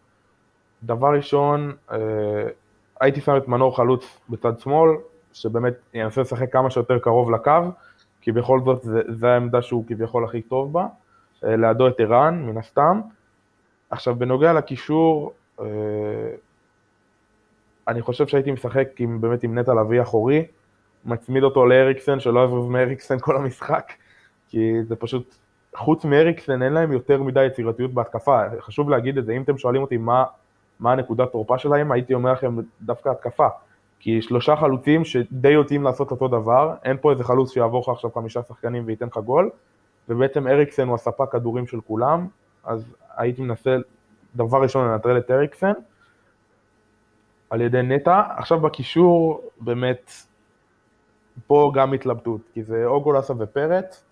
דבר 0.83 1.15
ראשון, 1.17 1.73
אה, 1.93 1.97
הייתי 3.01 3.21
שם 3.21 3.37
את 3.37 3.49
מנור 3.49 3.77
חלוץ 3.77 4.19
בצד 4.29 4.59
שמאל, 4.59 4.91
שבאמת 5.33 5.75
ינסה 5.95 6.21
לשחק 6.21 6.53
כמה 6.53 6.71
שיותר 6.71 6.99
קרוב 6.99 7.31
לקו, 7.31 7.53
כי 8.21 8.33
בכל 8.33 8.61
זאת 8.65 8.87
זו 9.09 9.27
העמדה 9.27 9.63
שהוא 9.63 9.85
כביכול 9.89 10.25
הכי 10.25 10.43
טוב 10.43 10.73
בה, 10.73 10.87
אה, 11.45 11.57
לידו 11.57 11.89
את 11.89 12.01
ערן, 12.01 12.43
מן 12.47 12.59
הסתם. 12.59 13.01
עכשיו, 13.91 14.15
בנוגע 14.15 14.53
לקישור, 14.53 15.33
אה, 15.61 15.67
אני 17.89 18.03
חושב 18.03 18.27
שהייתי 18.27 18.53
משחק 18.53 18.89
עם, 18.99 19.21
באמת 19.21 19.43
עם 19.43 19.59
נטע 19.59 19.75
לביא 19.75 20.03
אחורי, 20.03 20.47
מצמיד 21.05 21.43
אותו 21.43 21.67
לאריקסן, 21.67 22.21
שלא 22.21 22.45
יזוז 22.45 22.69
מאריקסן 22.69 23.19
כל 23.19 23.37
המשחק, 23.37 23.93
כי 24.49 24.73
זה 24.83 24.97
פשוט, 24.97 25.35
חוץ 25.77 26.05
מאריקסן 26.05 26.63
אין 26.63 26.73
להם 26.73 26.93
יותר 26.93 27.23
מדי 27.23 27.45
יצירתיות 27.45 27.95
בהתקפה, 27.95 28.41
חשוב 28.61 28.91
להגיד 28.91 29.19
את 29.19 29.25
זה, 29.25 29.33
אם 29.33 29.43
אתם 29.43 29.59
שואלים 29.59 29.83
אותי 29.83 29.97
מה, 29.97 30.25
מה 30.81 30.93
הנקודת 30.93 31.33
תורפה 31.33 31.59
שלהם, 31.59 31.93
הייתי 31.93 32.15
אומר 32.15 32.33
לכם 32.33 32.57
דווקא 32.83 33.09
התקפה, 33.09 33.49
כי 34.01 34.23
שלושה 34.23 34.57
חלוצים 34.57 35.05
שדי 35.05 35.51
יודעים 35.51 35.83
לעשות 35.83 36.11
אותו 36.11 36.29
דבר, 36.29 36.75
אין 36.85 36.97
פה 37.01 37.13
איזה 37.13 37.25
חלוץ 37.25 37.53
שיעבור 37.53 37.81
לך 37.81 37.89
עכשיו 37.89 38.11
חמישה 38.11 38.43
שחקנים 38.43 38.83
וייתן 38.87 39.07
לך 39.07 39.19
גול, 39.19 39.51
ובעצם 40.09 40.49
אריקסן 40.49 40.89
הוא 40.89 40.95
הספק 40.95 41.33
כדורים 41.33 41.67
של 41.67 41.81
כולם, 41.81 42.27
אז 42.65 42.95
הייתי 43.17 43.43
מנסה 43.43 43.77
דבר 44.37 44.63
ראשון 44.63 44.89
לנטרל 44.89 45.19
את 45.19 45.31
אריקסן, 45.31 45.73
על 47.51 47.61
ידי 47.61 47.83
נטע, 47.83 48.23
עכשיו 48.37 48.61
בקישור 48.61 49.43
באמת 49.61 50.13
פה 51.47 51.73
גם 51.75 51.93
התלבטות, 51.93 52.41
כי 52.55 52.63
זה 52.63 52.87
או 52.87 53.01
גולסה 53.03 53.35
ופרץ, 53.39 54.05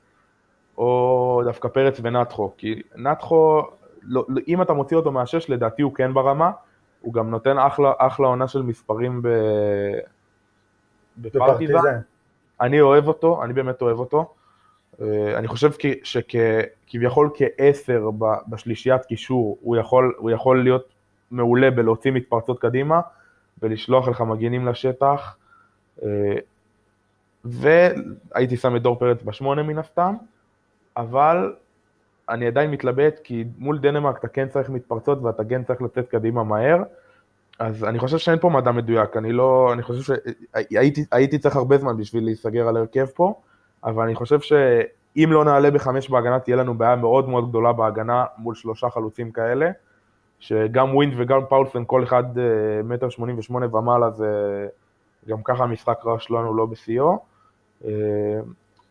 או 0.78 1.42
דווקא 1.44 1.68
פרץ 1.68 2.00
ונתחו, 2.02 2.52
כי 2.58 2.82
נתחו, 2.96 3.62
לא, 4.02 4.24
לא, 4.28 4.40
אם 4.48 4.62
אתה 4.62 4.72
מוציא 4.72 4.96
אותו 4.96 5.12
מהשש, 5.12 5.50
לדעתי 5.50 5.82
הוא 5.82 5.94
כן 5.94 6.14
ברמה, 6.14 6.50
הוא 7.00 7.12
גם 7.14 7.30
נותן 7.30 7.58
אחלה, 7.58 7.92
אחלה 7.98 8.26
עונה 8.26 8.48
של 8.48 8.62
מספרים 8.62 9.22
ב... 9.22 9.28
בפרטיזן. 11.18 12.00
אני 12.60 12.80
אוהב 12.80 13.08
אותו, 13.08 13.44
אני 13.44 13.52
באמת 13.52 13.82
אוהב 13.82 13.98
אותו. 13.98 14.34
אה, 15.00 15.38
אני 15.38 15.48
חושב 15.48 15.70
שכביכול 16.04 17.30
כעשר 17.34 18.10
בשלישיית 18.48 19.04
קישור, 19.04 19.58
הוא 19.60 19.76
יכול, 19.76 20.14
הוא 20.18 20.30
יכול 20.30 20.62
להיות 20.62 20.88
מעולה 21.30 21.70
בלהוציא 21.70 22.10
מתפרצות 22.10 22.58
קדימה 22.58 23.00
ולשלוח 23.62 24.08
לך 24.08 24.20
מגינים 24.20 24.66
לשטח. 24.66 25.36
והייתי 27.44 28.56
שם 28.56 28.76
את 28.76 28.82
דור 28.82 28.98
פרץ 28.98 29.22
בשמונה 29.22 29.62
מן 29.62 29.78
הסתם, 29.78 30.14
אבל 30.96 31.54
אני 32.28 32.46
עדיין 32.46 32.70
מתלבט, 32.70 33.20
כי 33.24 33.44
מול 33.58 33.78
דנמרק 33.78 34.18
אתה 34.18 34.28
כן 34.28 34.48
צריך 34.48 34.70
מתפרצות 34.70 35.22
ואתה 35.22 35.44
כן 35.44 35.64
צריך 35.64 35.82
לצאת 35.82 36.08
קדימה 36.08 36.44
מהר, 36.44 36.82
אז 37.58 37.84
אני 37.84 37.98
חושב 37.98 38.18
שאין 38.18 38.38
פה 38.38 38.48
מדע 38.48 38.72
מדויק, 38.72 39.16
אני 39.16 39.32
לא, 39.32 39.72
אני 39.72 39.82
חושב 39.82 40.14
שהייתי 40.52 41.38
צריך 41.38 41.56
הרבה 41.56 41.78
זמן 41.78 41.96
בשביל 41.96 42.24
להיסגר 42.24 42.68
על 42.68 42.76
הרכב 42.76 43.06
פה, 43.06 43.34
אבל 43.84 44.04
אני 44.04 44.14
חושב 44.14 44.40
שאם 44.40 45.28
לא 45.32 45.44
נעלה 45.44 45.70
בחמש 45.70 46.10
בהגנה, 46.10 46.40
תהיה 46.40 46.56
לנו 46.56 46.74
בעיה 46.74 46.96
מאוד 46.96 47.28
מאוד 47.28 47.48
גדולה 47.48 47.72
בהגנה 47.72 48.24
מול 48.38 48.54
שלושה 48.54 48.90
חלוצים 48.90 49.30
כאלה, 49.30 49.70
שגם 50.38 50.94
ווינד 50.94 51.14
וגם 51.16 51.40
פאולסן, 51.48 51.82
כל 51.86 52.04
אחד 52.04 52.38
אה, 52.38 52.82
מטר 52.84 53.08
שמונים 53.08 53.38
ושמונה 53.38 53.76
ומעלה, 53.76 54.10
זה 54.10 54.66
גם 55.28 55.42
ככה 55.42 55.64
המשחק 55.64 55.98
שלנו 56.18 56.54
לא 56.54 56.66
בשיאו. 56.66 57.31
אה, 57.84 58.40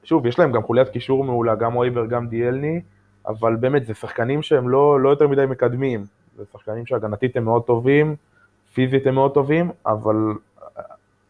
שוב, 0.04 0.26
יש 0.26 0.40
להם 0.40 0.52
גם 0.52 0.64
חוליית 0.64 0.90
קישור 0.90 1.24
מעולה, 1.24 1.56
גם 1.56 1.76
אויבר, 1.76 2.06
גם 2.06 2.28
דיאלני, 2.28 2.82
אבל 3.28 3.56
באמת, 3.56 3.86
זה 3.86 3.94
שחקנים 3.94 4.42
שהם 4.42 4.70
לא, 4.70 5.02
לא 5.02 5.10
יותר 5.10 5.28
מדי 5.28 5.46
מקדמים. 5.46 6.06
זה 6.38 6.44
שחקנים 6.52 6.86
שהגנתית 6.86 7.38
הם 7.38 7.44
מאוד 7.44 7.64
טובים, 7.64 8.16
פיזית 8.74 9.08
הם 9.08 9.16
מאוד 9.16 9.34
טובים, 9.34 9.72
אבל 9.86 10.16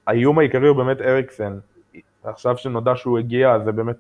האיום 0.07 0.39
העיקרי 0.39 0.67
הוא 0.67 0.77
באמת 0.77 1.01
אריקסן. 1.01 1.57
עכשיו 2.23 2.57
שנודע 2.57 2.95
שהוא 2.95 3.19
הגיע, 3.19 3.59
זה 3.59 3.71
באמת 3.71 3.95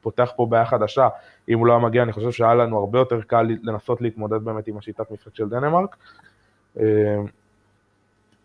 פותח 0.00 0.32
פה 0.36 0.46
בעיה 0.46 0.64
חדשה. 0.64 1.08
אם 1.48 1.58
הוא 1.58 1.66
לא 1.66 1.72
היה 1.72 1.80
מגיע, 1.80 2.02
אני 2.02 2.12
חושב 2.12 2.30
שהיה 2.30 2.54
לנו 2.54 2.78
הרבה 2.78 2.98
יותר 2.98 3.20
קל 3.22 3.46
לנסות 3.62 4.00
להתמודד 4.00 4.44
באמת 4.44 4.68
עם 4.68 4.78
השיטת 4.78 5.10
משחק 5.10 5.34
של 5.34 5.48
דנמרק. 5.48 5.96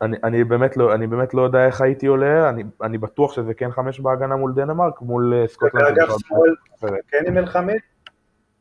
אה, 0.01 0.05
אני, 0.05 0.17
אני, 0.23 0.43
באמת 0.43 0.77
לא, 0.77 0.93
אני 0.93 1.07
באמת 1.07 1.33
לא 1.33 1.41
יודע 1.41 1.65
איך 1.65 1.81
הייתי 1.81 2.07
עולה, 2.07 2.49
אני, 2.49 2.63
אני 2.81 2.97
בטוח 2.97 3.33
שזה 3.33 3.53
כן 3.53 3.71
חמש 3.71 3.99
בהגנה 3.99 4.35
מול 4.35 4.53
דנמרק, 4.53 5.01
מול 5.01 5.33
אה, 5.33 5.47
סקוטלנד. 5.47 5.83
באגף 5.83 6.13
שמאל 6.27 6.55
כן 7.07 7.23
עם 7.27 7.37
אלחמיד? 7.37 7.79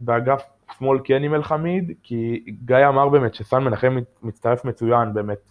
באגף 0.00 0.42
שמאל 0.78 0.98
כן 1.04 1.22
עם 1.22 1.34
אלחמיד, 1.34 1.92
כי 2.02 2.44
גיא 2.64 2.88
אמר 2.88 3.08
באמת 3.08 3.34
שסן 3.34 3.64
מנחם 3.64 3.98
מצטרף 4.22 4.64
מצוין 4.64 5.14
באמת 5.14 5.50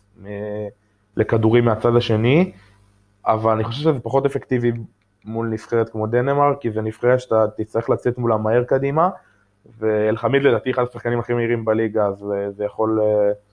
לכדורים 1.18 1.66
מהצד 1.66 1.96
השני, 1.96 2.52
אבל 3.26 3.52
אני 3.52 3.64
חושב 3.64 3.82
שזה 3.82 4.00
פחות 4.00 4.26
אפקטיבי 4.26 4.72
מול 5.26 5.48
נבחרת 5.48 5.90
כמו 5.90 6.08
דנמרק, 6.08 6.62
כי 6.62 6.72
זה 6.72 6.82
נבחרת 6.82 7.20
שאתה 7.20 7.46
תצטרך 7.58 7.90
לצאת 7.90 8.18
מולה 8.18 8.38
מהר 8.38 8.64
קדימה, 8.64 9.10
ואלחמיד 9.80 10.44
לדעתי 10.44 10.72
אחד 10.72 10.84
השחקנים 10.84 11.20
הכי 11.20 11.34
מהירים 11.34 11.66
בליגה, 11.66 12.06
אז 12.06 12.32
אה, 12.32 12.52
זה 12.52 12.66
יכול... 12.66 13.00
אה, 13.00 13.49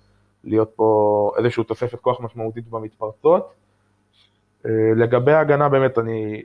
להיות 0.46 0.72
פה 0.76 1.30
איזושהי 1.38 1.64
תוספת 1.64 2.00
כוח 2.00 2.20
משמעותית 2.20 2.68
במתפרצות. 2.68 3.52
אה, 4.66 4.70
לגבי 4.96 5.32
ההגנה 5.32 5.68
באמת 5.68 5.98
אני 5.98 6.42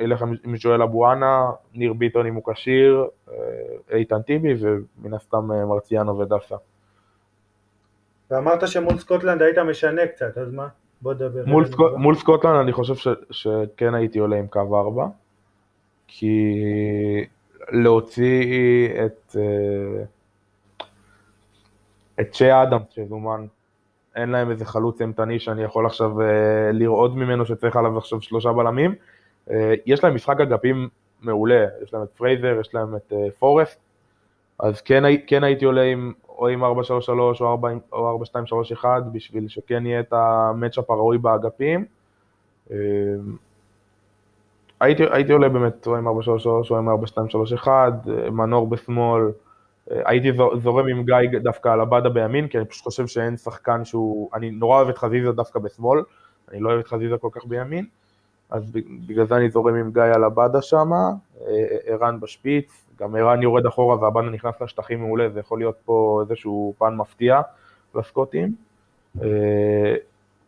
אלך 0.00 0.22
עם 0.22 0.54
ג'ואל 0.58 0.82
אבו 0.82 1.11
חנא, 1.11 1.50
ניר 1.74 1.92
ביטון 1.92 2.26
אם 2.26 2.34
הוא 2.34 2.52
כשיר, 2.52 3.04
אה, 3.30 3.96
איתן 3.96 4.22
טיבי 4.22 4.54
ומן 4.60 5.14
הסתם 5.14 5.52
אה, 5.52 5.66
מרציאנו 5.66 6.18
ודסה. 6.18 6.56
ואמרת 8.30 8.68
שמול 8.68 8.98
סקוטלנד 8.98 9.42
היית 9.42 9.58
משנה 9.58 10.06
קצת, 10.06 10.38
אז 10.38 10.52
מה? 10.52 10.68
בוא 11.02 11.14
נדבר. 11.14 11.44
מול, 11.46 11.66
סקוט, 11.66 11.92
מול 11.96 12.14
סקוטלנד 12.14 12.60
אני 12.60 12.72
חושב 12.72 12.94
ש, 12.94 13.08
שכן 13.30 13.94
הייתי 13.94 14.18
עולה 14.18 14.36
עם 14.36 14.46
קו 14.46 14.80
4, 14.80 15.06
כי 16.06 16.54
להוציא 17.68 18.88
את... 19.04 19.36
את 22.20 22.34
צ'ה 22.34 22.52
אדמס 22.52 22.80
שזומן, 22.90 23.46
אין 24.16 24.28
להם 24.30 24.50
איזה 24.50 24.64
חלוץ 24.64 25.00
אימתני 25.00 25.38
שאני 25.38 25.62
יכול 25.62 25.86
עכשיו 25.86 26.20
אה, 26.20 26.26
לרעוד 26.72 27.16
ממנו 27.16 27.46
שצריך 27.46 27.76
עליו 27.76 27.98
עכשיו 27.98 28.22
שלושה 28.22 28.52
בלמים. 28.52 28.94
אה, 29.50 29.74
יש 29.86 30.04
להם 30.04 30.14
משחק 30.14 30.40
אגפים 30.40 30.88
מעולה, 31.20 31.66
יש 31.82 31.94
להם 31.94 32.02
את 32.02 32.08
פרייזר, 32.16 32.56
יש 32.60 32.74
להם 32.74 32.96
את 32.96 33.12
אה, 33.12 33.30
פורסט, 33.38 33.80
אז 34.58 34.80
כן, 34.80 35.02
כן 35.26 35.44
הייתי 35.44 35.64
עולה 35.64 35.82
עם, 35.82 36.12
או 36.28 36.48
עם 36.48 36.64
4-3-3 36.64 36.66
או 37.92 38.22
4-2-3-1 38.82 38.84
בשביל 39.12 39.48
שכן 39.48 39.86
יהיה 39.86 40.00
את 40.00 40.12
ה 40.12 40.22
matchup 40.22 40.90
הראוי 40.90 41.18
באגפים. 41.18 41.84
הייתי, 44.80 45.02
הייתי 45.10 45.32
עולה 45.32 45.48
באמת 45.48 45.86
או 45.86 45.96
עם 45.96 46.08
4-3-3 46.08 46.10
או 46.46 46.78
עם 46.78 46.88
4-2-3-1, 47.64 47.68
מנור 48.30 48.66
בשמאל, 48.66 49.22
הייתי 49.90 50.32
זורם 50.62 50.88
עם 50.88 51.04
גיא 51.04 51.38
דווקא 51.42 51.68
על 51.68 51.80
עבדה 51.80 52.08
בימין, 52.08 52.48
כי 52.48 52.58
אני 52.58 52.66
פשוט 52.66 52.84
חושב 52.84 53.06
שאין 53.06 53.36
שחקן 53.36 53.84
שהוא, 53.84 54.30
אני 54.34 54.50
נורא 54.50 54.76
אוהב 54.76 54.88
את 54.88 54.98
חזיזה 54.98 55.32
דווקא 55.32 55.58
בשמאל, 55.58 56.00
אני 56.50 56.60
לא 56.60 56.68
אוהב 56.68 56.80
את 56.80 56.86
חזיזה 56.86 57.18
כל 57.18 57.28
כך 57.32 57.44
בימין, 57.44 57.86
אז 58.50 58.72
בגלל 59.06 59.26
זה 59.26 59.36
אני 59.36 59.50
זורם 59.50 59.74
עם 59.74 59.92
גיא 59.92 60.02
על 60.02 60.24
עבדה 60.24 60.62
שמה, 60.62 61.10
אה, 61.46 61.76
ערן 61.84 62.20
בשפיץ, 62.20 62.86
גם 63.00 63.16
ערן 63.16 63.42
יורד 63.42 63.66
אחורה 63.66 64.00
ועבדה 64.00 64.30
נכנס 64.30 64.60
לשטחים 64.60 65.00
מעולה, 65.00 65.28
זה 65.28 65.40
יכול 65.40 65.58
להיות 65.58 65.76
פה 65.84 66.22
איזשהו 66.22 66.74
פן 66.78 66.94
מפתיע 66.96 67.40
לסקוטים. 67.94 68.54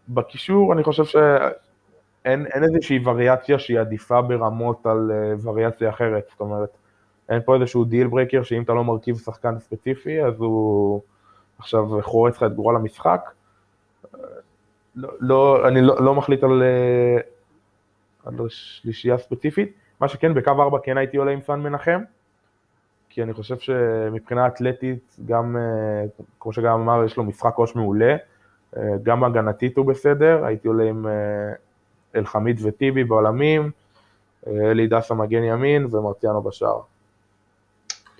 בקישור 0.09 0.73
אני 0.73 0.83
חושב 0.83 1.05
שאין 1.05 2.47
איזושהי 2.63 3.01
וריאציה 3.05 3.59
שהיא 3.59 3.81
עדיפה 3.81 4.23
ברמות 4.23 4.87
על 4.87 5.11
וריאציה 5.43 5.91
אחרת, 5.91 6.25
זאת 6.31 6.41
אומרת, 6.41 6.77
אין 7.29 7.41
פה 7.45 7.55
איזשהו 7.55 7.85
deal 7.85 8.07
breaker 8.07 8.43
שאם 8.43 8.63
אתה 8.63 8.73
לא 8.73 8.85
מרכיב 8.85 9.17
שחקן 9.17 9.59
ספציפי 9.59 10.23
אז 10.23 10.35
הוא 10.39 11.03
עכשיו 11.59 12.03
חורץ 12.03 12.37
לך 12.37 12.43
את 12.43 12.55
גורל 12.55 12.77
המשחק. 12.77 13.31
לא, 14.97 15.09
לא, 15.21 15.69
אני 15.69 15.83
לא, 15.83 16.05
לא 16.05 16.15
מחליט 16.15 16.45
על, 16.45 16.63
על 18.25 18.35
שלישייה 18.49 19.19
ספציפית, 19.19 19.73
מה 20.01 20.09
שכן 20.09 20.35
בקו 20.35 20.51
4 20.51 20.79
כן 20.83 20.99
הייתי 20.99 21.17
עולה 21.17 21.33
עם 21.33 21.41
סן 21.41 21.61
מנחם, 21.61 22.01
כי 23.09 23.23
אני 23.23 23.33
חושב 23.33 23.59
שמבחינה 23.59 24.47
אתלטית 24.47 25.17
גם, 25.27 25.57
כמו 26.41 26.53
שגם 26.53 26.81
אמר, 26.81 27.05
יש 27.05 27.17
לו 27.17 27.25
משחק 27.25 27.55
ראש 27.59 27.77
מעולה, 27.77 28.17
גם 29.03 29.25
הגנתית 29.25 29.77
הוא 29.77 29.87
בסדר, 29.87 30.45
הייתי 30.45 30.69
עולה 30.69 30.85
עם 30.85 31.07
אלחמיד 32.17 32.61
וטיבי 32.63 33.05
בעולמים, 33.05 33.71
אלי 34.47 34.87
דסה 34.87 35.15
מגן 35.15 35.43
ימין 35.43 35.87
ומרציאנו 35.91 36.43
בשער. 36.43 36.81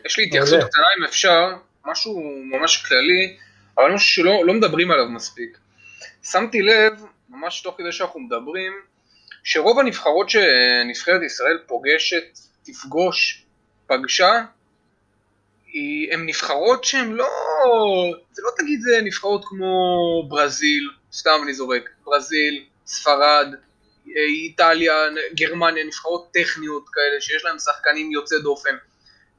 יש 0.05 0.19
לי 0.19 0.25
התייחסות 0.25 0.61
קטנה 0.61 0.87
אם 0.99 1.05
אפשר, 1.05 1.57
משהו 1.87 2.43
ממש 2.45 2.87
כללי, 2.87 3.37
אבל 3.79 3.91
משהו 3.95 4.09
שלא 4.09 4.47
לא 4.47 4.55
מדברים 4.55 4.91
עליו 4.91 5.09
מספיק. 5.09 5.59
שמתי 6.23 6.63
לב, 6.63 7.05
ממש 7.29 7.61
תוך 7.61 7.75
כדי 7.79 7.93
שאנחנו 7.93 8.21
מדברים, 8.21 8.73
שרוב 9.45 9.79
הנבחרות 9.79 10.31
שנבחרת 10.31 11.23
ישראל 11.23 11.59
פוגשת, 11.67 12.39
תפגוש, 12.63 13.45
פגשה, 13.87 14.43
הן 16.13 16.27
נבחרות 16.27 16.85
שהן 16.85 17.13
לא, 17.13 17.29
זה 18.33 18.43
לא 18.45 18.51
תגיד 18.59 18.81
זה 18.81 19.01
נבחרות 19.03 19.45
כמו 19.45 19.77
ברזיל, 20.29 20.91
סתם 21.13 21.41
אני 21.45 21.55
זורק, 21.55 21.91
ברזיל, 22.05 22.65
ספרד, 22.87 23.55
איטליה, 24.17 24.95
גרמניה, 25.35 25.85
נבחרות 25.85 26.31
טכניות 26.33 26.85
כאלה 26.93 27.21
שיש 27.21 27.45
להן 27.45 27.59
שחקנים 27.59 28.13
יוצא 28.13 28.37
דופן. 28.39 28.77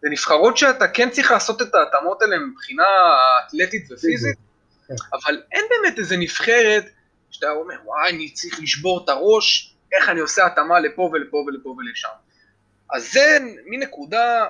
זה 0.04 0.10
נבחרות 0.10 0.58
שאתה 0.58 0.88
כן 0.88 1.10
צריך 1.10 1.32
לעשות 1.32 1.62
את 1.62 1.76
ההתאמות 1.76 2.22
האלה 2.22 2.38
מבחינה 2.38 2.84
אתלטית 3.48 3.92
ופיזית, 3.92 4.38
כן. 4.88 4.94
אבל 5.14 5.42
אין 5.52 5.66
באמת 5.70 6.00
איזה 6.00 6.18
נבחרת 6.18 6.86
שאתה 7.32 7.52
אומר, 7.52 7.76
וואי, 7.86 8.10
אני 8.10 8.30
צריך 8.30 8.60
לשבור 8.60 9.04
את 9.04 9.10
הראש, 9.10 9.76
איך 9.92 10.10
אני 10.10 10.20
עושה 10.20 10.46
התאמה 10.46 10.80
לפה 10.80 11.10
ולפה 11.14 11.38
ולפה 11.38 11.70
ולשם. 11.70 12.08
אז 12.94 13.12
זה 13.12 13.38
מין 13.66 13.80
נקודה 13.80 14.48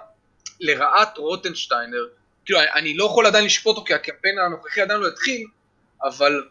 לרעת 0.59 1.17
רוטנשטיינר, 1.17 2.07
כאילו, 2.45 2.59
אני 2.75 2.97
לא 2.97 3.05
יכול 3.05 3.25
עדיין 3.25 3.45
לשפוט 3.45 3.75
אותו 3.75 3.85
כי 3.85 3.93
הקמפיין 3.93 4.39
הנוכחי 4.39 4.81
עדיין 4.81 4.99
לא 4.99 5.07
התחיל, 5.07 5.47
אבל 6.03 6.43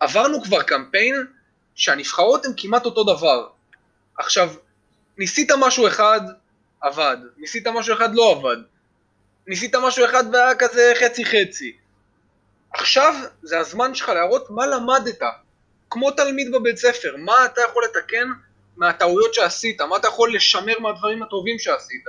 עברנו 0.00 0.42
כבר 0.42 0.62
קמפיין 0.62 1.26
שהנבחרות 1.74 2.44
הן 2.44 2.52
כמעט 2.56 2.84
אותו 2.84 3.04
דבר. 3.04 3.48
עכשיו, 4.18 4.54
ניסית 5.18 5.50
משהו 5.58 5.86
אחד, 5.86 6.20
עבד. 6.82 7.16
ניסית 7.36 7.66
משהו 7.66 7.94
אחד, 7.94 8.14
לא 8.14 8.30
עבד. 8.30 8.56
ניסית 9.46 9.74
משהו 9.74 10.04
אחד 10.04 10.24
והיה 10.32 10.54
כזה 10.54 10.92
חצי 11.00 11.24
חצי. 11.24 11.76
עכשיו 12.72 13.14
זה 13.42 13.58
הזמן 13.58 13.94
שלך 13.94 14.08
להראות 14.08 14.50
מה 14.50 14.66
למדת. 14.66 15.20
כמו 15.90 16.10
תלמיד 16.10 16.52
בבית 16.52 16.76
ספר, 16.76 17.14
מה 17.18 17.44
אתה 17.44 17.60
יכול 17.70 17.84
לתקן 17.84 18.28
מהטעויות 18.76 19.34
שעשית, 19.34 19.80
מה 19.80 19.96
אתה 19.96 20.08
יכול 20.08 20.34
לשמר 20.34 20.78
מהדברים 20.78 21.22
הטובים 21.22 21.58
שעשית. 21.58 22.04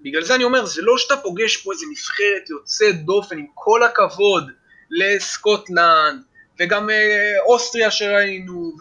בגלל 0.00 0.24
זה 0.24 0.34
אני 0.34 0.44
אומר, 0.44 0.64
זה 0.64 0.82
לא 0.82 0.98
שאתה 0.98 1.16
פוגש 1.16 1.56
פה 1.56 1.72
איזה 1.72 1.86
נבחרת 1.90 2.50
יוצאת 2.50 3.04
דופן, 3.04 3.38
עם 3.38 3.46
כל 3.54 3.82
הכבוד 3.82 4.50
לסקוטלנד, 4.90 6.22
וגם 6.60 6.90
אה, 6.90 7.36
אוסטריה 7.46 7.90
שראינו, 7.90 8.72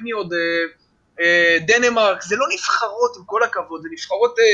ומי 0.00 0.10
עוד? 0.10 0.32
אה, 0.32 0.38
דנמרק, 1.66 2.22
זה 2.22 2.36
לא 2.36 2.46
נבחרות 2.54 3.16
עם 3.16 3.22
כל 3.26 3.42
הכבוד, 3.42 3.82
זה 3.82 3.88
נבחרות 3.92 4.38
אה, 4.38 4.44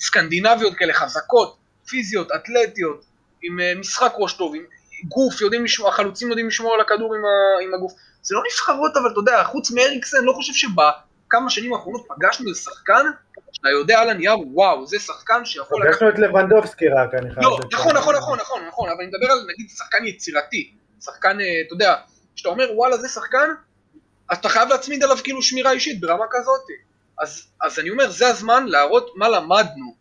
סקנדינביות 0.00 0.74
כאלה 0.74 0.92
חזקות, 0.92 1.56
פיזיות, 1.88 2.28
אתלטיות, 2.34 3.04
עם 3.42 3.60
אה, 3.60 3.72
משחק 3.74 4.12
ראש 4.18 4.32
טוב, 4.32 4.54
עם 4.54 4.62
גוף, 5.08 5.40
יודעים 5.40 5.64
לשמור, 5.64 5.88
החלוצים 5.88 6.28
יודעים 6.28 6.48
לשמור 6.48 6.74
על 6.74 6.80
הכדור 6.80 7.14
עם, 7.14 7.20
ה, 7.24 7.64
עם 7.64 7.74
הגוף. 7.74 7.92
זה 8.22 8.34
לא 8.34 8.42
נבחרות, 8.52 8.96
אבל 8.96 9.10
אתה 9.10 9.18
יודע, 9.18 9.44
חוץ 9.44 9.70
מאריקסן, 9.70 10.24
לא 10.24 10.32
חושב 10.32 10.52
שבכמה 10.52 11.50
שנים 11.50 11.72
האחרונות 11.72 12.06
פגשנו 12.08 12.48
איזה 12.48 12.60
שחקן 12.60 13.06
שאתה 13.52 13.68
יודע 13.68 14.00
על 14.00 14.10
הנייר, 14.10 14.34
וואו, 14.52 14.86
זה 14.86 14.98
שחקן 14.98 15.44
שיכול... 15.44 15.82
פגשנו 15.86 16.08
את 16.08 16.18
לבנדובסקי 16.18 16.88
רק, 16.88 17.14
אני 17.14 17.34
חייב... 17.34 17.44
לא, 17.44 17.58
נכון, 17.72 17.96
נכון, 17.96 18.16
נכון, 18.16 18.38
נכון, 18.38 18.62
נכון, 18.68 18.88
אבל 18.88 18.98
אני 18.98 19.06
מדבר 19.06 19.32
על 19.32 19.46
נגיד 19.54 19.70
שחקן 19.70 20.06
יצירתי, 20.06 20.74
שחקן, 21.00 21.38
אתה 21.66 21.74
יודע, 21.74 21.94
שאתה 22.36 22.48
אומר, 22.48 22.70
וואלה, 22.74 22.96
זה 22.96 23.08
שחקן 23.08 23.48
אז 24.28 24.38
אתה 24.38 24.48
חייב 24.48 24.68
להצמיד 24.68 25.02
עליו 25.02 25.16
כאילו 25.24 25.42
שמירה 25.42 25.72
אישית 25.72 26.00
ברמה 26.00 26.24
כזאת. 26.30 26.60
אז, 27.18 27.46
אז 27.62 27.78
אני 27.78 27.90
אומר, 27.90 28.10
זה 28.10 28.28
הזמן 28.28 28.66
להראות 28.66 29.12
מה 29.16 29.28
למדנו, 29.28 29.94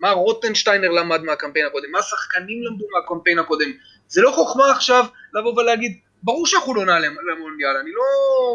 מה 0.00 0.10
רוטנשטיינר 0.10 0.88
למד 0.88 1.22
מהקמפיין 1.22 1.66
הקודם, 1.66 1.90
מה 1.92 1.98
השחקנים 1.98 2.62
למדו 2.62 2.84
מהקמפיין 2.96 3.38
הקודם. 3.38 3.70
זה 4.08 4.22
לא 4.22 4.30
חוכמה 4.30 4.70
עכשיו 4.70 5.04
לבוא 5.34 5.60
ולהגיד, 5.60 5.98
ברור 6.22 6.46
שאנחנו 6.46 6.74
לא 6.74 6.84
נעלה 6.84 7.08
למונדיאל, 7.08 7.76
אני 7.82 7.90
לא 7.92 8.04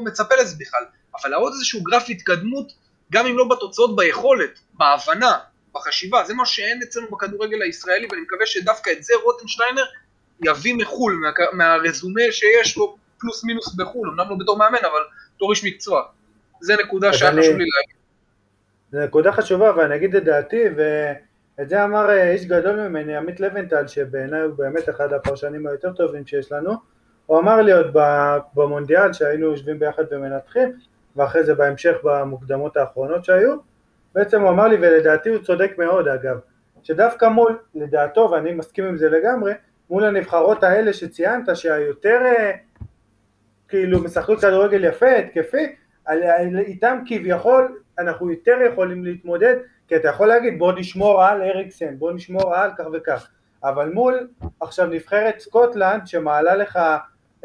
מצפה 0.03 0.35
לזה 0.35 0.55
בכלל, 0.59 0.83
אבל 1.21 1.29
להראות 1.29 1.53
איזשהו 1.53 1.83
גרף 1.83 2.05
התקדמות, 2.09 2.71
גם 3.11 3.27
אם 3.27 3.37
לא 3.37 3.45
בתוצאות, 3.47 3.95
ביכולת, 3.95 4.59
בהבנה, 4.73 5.37
בחשיבה, 5.73 6.23
זה 6.23 6.33
מה 6.33 6.45
שאין 6.45 6.79
אצלנו 6.83 7.07
בכדורגל 7.11 7.61
הישראלי, 7.61 8.07
ואני 8.11 8.21
מקווה 8.21 8.45
שדווקא 8.45 8.89
את 8.89 9.03
זה 9.03 9.13
רוטנשטיינר 9.23 9.85
יביא 10.45 10.75
מחו"ל, 10.75 11.13
מה, 11.13 11.29
מהרזומה 11.53 12.21
שיש 12.31 12.77
לו 12.77 12.97
פלוס 13.25 13.43
מינוס 13.43 13.75
בחו"ל, 13.75 14.09
אמנם 14.09 14.29
לא 14.29 14.35
בתור 14.39 14.57
מאמן, 14.57 14.77
אבל 14.77 15.01
בתור 15.35 15.51
איש 15.51 15.65
מקצוע. 15.65 16.01
זה 16.61 16.73
נקודה 16.83 17.13
שהיה 17.13 17.31
חשוב 17.31 17.41
לי 17.41 17.65
להגיד. 17.65 17.95
זו 18.91 18.99
נקודה 18.99 19.31
חשובה, 19.31 19.71
ואני 19.77 19.95
אגיד 19.95 20.15
את 20.15 20.23
דעתי, 20.23 20.63
ואת 20.75 21.69
זה 21.69 21.83
אמר 21.83 22.09
אה, 22.09 22.31
איש 22.31 22.45
גדול 22.45 22.87
ממני, 22.87 23.17
עמית 23.17 23.39
לבנטל, 23.39 23.87
שבעיניי 23.87 24.41
הוא 24.41 24.55
באמת 24.55 24.89
אחד 24.89 25.13
הפרשנים 25.13 25.67
היותר 25.67 25.93
טובים 25.93 26.27
שיש 26.27 26.51
לנו. 26.51 26.73
הוא 27.25 27.39
אמר 27.39 27.61
לי 27.61 27.71
עוד 27.71 27.95
במונדיאל, 28.55 29.13
שהיינו 29.13 29.45
יושבים 29.45 29.79
ביחד 29.79 30.03
ומנתחים, 30.11 30.73
ואחרי 31.15 31.43
זה 31.43 31.55
בהמשך 31.55 31.95
במוקדמות 32.03 32.77
האחרונות 32.77 33.25
שהיו, 33.25 33.55
בעצם 34.15 34.41
הוא 34.41 34.49
אמר 34.49 34.67
לי, 34.67 34.75
ולדעתי 34.75 35.29
הוא 35.29 35.43
צודק 35.43 35.71
מאוד 35.77 36.07
אגב, 36.07 36.39
שדווקא 36.83 37.25
מול, 37.25 37.57
לדעתו, 37.75 38.29
ואני 38.31 38.53
מסכים 38.53 38.85
עם 38.85 38.97
זה 38.97 39.09
לגמרי, 39.09 39.53
מול 39.89 40.03
הנבחרות 40.03 40.63
האלה 40.63 40.93
שציינת, 40.93 41.55
שהיותר 41.55 42.21
אה, 42.25 42.51
כאילו 43.75 44.03
משחקות 44.03 44.39
כדורגל 44.41 44.83
יפה, 44.83 45.09
התקפי, 45.09 45.75
איתם 46.57 46.99
כביכול 47.05 47.79
אנחנו 47.99 48.31
יותר 48.31 48.57
יכולים 48.71 49.03
להתמודד, 49.03 49.55
כי 49.87 49.95
אתה 49.95 50.07
יכול 50.07 50.27
להגיד 50.27 50.59
בוא 50.59 50.73
נשמור 50.73 51.23
על 51.23 51.41
אריקסן, 51.41 51.97
בוא 51.97 52.11
נשמור 52.11 52.55
על 52.55 52.71
כך 52.77 52.83
וכך, 52.93 53.27
אבל 53.63 53.89
מול 53.89 54.27
עכשיו 54.59 54.85
נבחרת 54.85 55.39
סקוטלנד 55.39 56.07
שמעלה 56.07 56.55
לך 56.55 56.75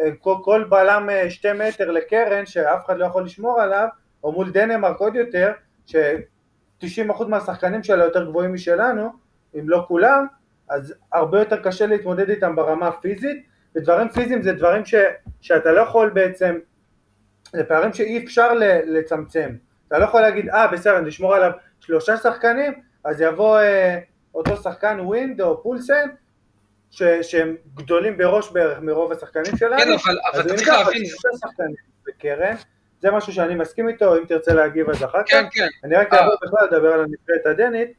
אה, 0.01 0.11
כל, 0.19 0.35
כל 0.45 0.65
בלם 0.69 1.11
אה, 1.11 1.31
שתי 1.31 1.53
מטר 1.53 1.91
לקרן 1.91 2.47
שאף 2.47 2.87
אחד 2.87 2.99
לא 2.99 3.05
יכול 3.05 3.25
לשמור 3.25 3.61
עליו, 3.61 3.89
או 4.25 4.33
מול 4.33 4.51
דנמרק 4.51 4.99
עוד 4.99 5.15
יותר, 5.15 5.53
ש-90% 5.87 7.25
מהשחקנים 7.29 7.83
שלה 7.83 8.05
יותר 8.05 8.25
גבוהים 8.25 8.55
משלנו, 8.55 9.11
אם 9.59 9.69
לא 9.69 9.85
כולם, 9.89 10.27
אז 10.69 10.95
הרבה 11.13 11.39
יותר 11.39 11.63
קשה 11.63 11.87
להתמודד 11.87 12.31
איתם 12.31 12.57
ברמה 12.57 12.89
הפיזית, 12.89 13.50
ודברים 13.77 14.09
פיזיים 14.09 14.43
זה 14.43 14.53
דברים 14.53 14.85
ש, 14.85 14.95
שאתה 15.41 15.73
לא 15.73 15.81
יכול 15.81 16.11
בעצם, 16.11 16.59
זה 17.53 17.65
פערים 17.65 17.93
שאי 17.93 18.25
אפשר 18.25 18.53
לצמצם. 18.87 19.51
אתה 19.89 19.99
לא 19.99 20.05
יכול 20.05 20.21
להגיד, 20.21 20.49
אה 20.49 20.67
בסדר, 20.67 21.01
נשמור 21.01 21.35
עליו 21.35 21.51
שלושה 21.81 22.17
שחקנים, 22.17 22.73
אז 23.05 23.21
יבוא 23.21 23.59
אה, 23.59 23.99
אותו 24.35 24.57
שחקן 24.57 25.01
ווינד 25.01 25.41
או 25.41 25.63
פולסן, 25.63 26.09
ש, 26.91 27.03
שהם 27.23 27.57
גדולים 27.75 28.19
בראש 28.19 28.51
בערך 28.51 28.79
מרוב 28.79 29.13
השחקנים 29.13 29.57
שלנו. 29.57 29.79
כן, 29.79 29.93
אבל, 29.93 30.19
אבל 30.33 30.41
אתה 30.41 30.49
צריך 30.49 30.69
להבין. 30.69 31.07
שלושה 31.07 31.29
שחקנים 31.41 31.75
בקרן, 32.07 32.55
זה 33.01 33.11
משהו 33.11 33.33
שאני 33.33 33.55
מסכים 33.55 33.89
איתו, 33.89 34.17
אם 34.17 34.25
תרצה 34.25 34.55
להגיב 34.55 34.91
אז 34.91 35.05
אחר 35.05 35.23
כך. 35.23 35.31
כן, 35.31 35.45
כן. 35.53 35.69
אני 35.85 35.97
רק 35.97 36.15
אעבור 36.15 36.35
בכלל 36.43 36.67
לדבר 36.67 36.93
על 36.93 37.01
הנבחרת 37.01 37.47
הדנית, 37.47 37.93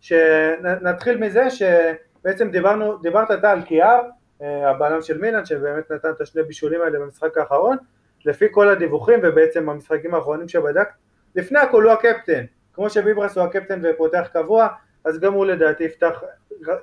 שנתחיל 0.00 1.16
מזה 1.16 1.44
שבעצם 1.50 2.50
דיברנו, 2.50 2.96
דיברת 2.96 3.30
אתה 3.30 3.50
על 3.50 3.62
קיאר, 3.62 3.88
אה, 3.88 4.08
הבלם 4.42 5.02
של 5.02 5.18
מילאן 5.18 5.44
שבאמת 5.44 5.90
נתן 5.90 6.10
את 6.10 6.20
השני 6.20 6.42
בישולים 6.42 6.80
האלה 6.80 6.98
במשחק 6.98 7.38
האחרון 7.38 7.76
לפי 8.24 8.46
כל 8.50 8.68
הדיווחים 8.68 9.20
ובעצם 9.22 9.68
המשחקים 9.68 10.14
האחרונים 10.14 10.48
שבדק 10.48 10.88
לפני 11.36 11.58
הכל 11.58 11.82
הוא 11.82 11.92
הקפטן. 11.92 12.44
כמו 12.74 12.90
שביברס 12.90 13.38
הוא 13.38 13.44
הקפטן 13.44 13.80
ופותח 13.82 14.28
קבוע 14.32 14.68
אז 15.04 15.20
גם 15.20 15.32
הוא 15.32 15.46
לדעתי 15.46 15.84
יפתח 15.84 16.22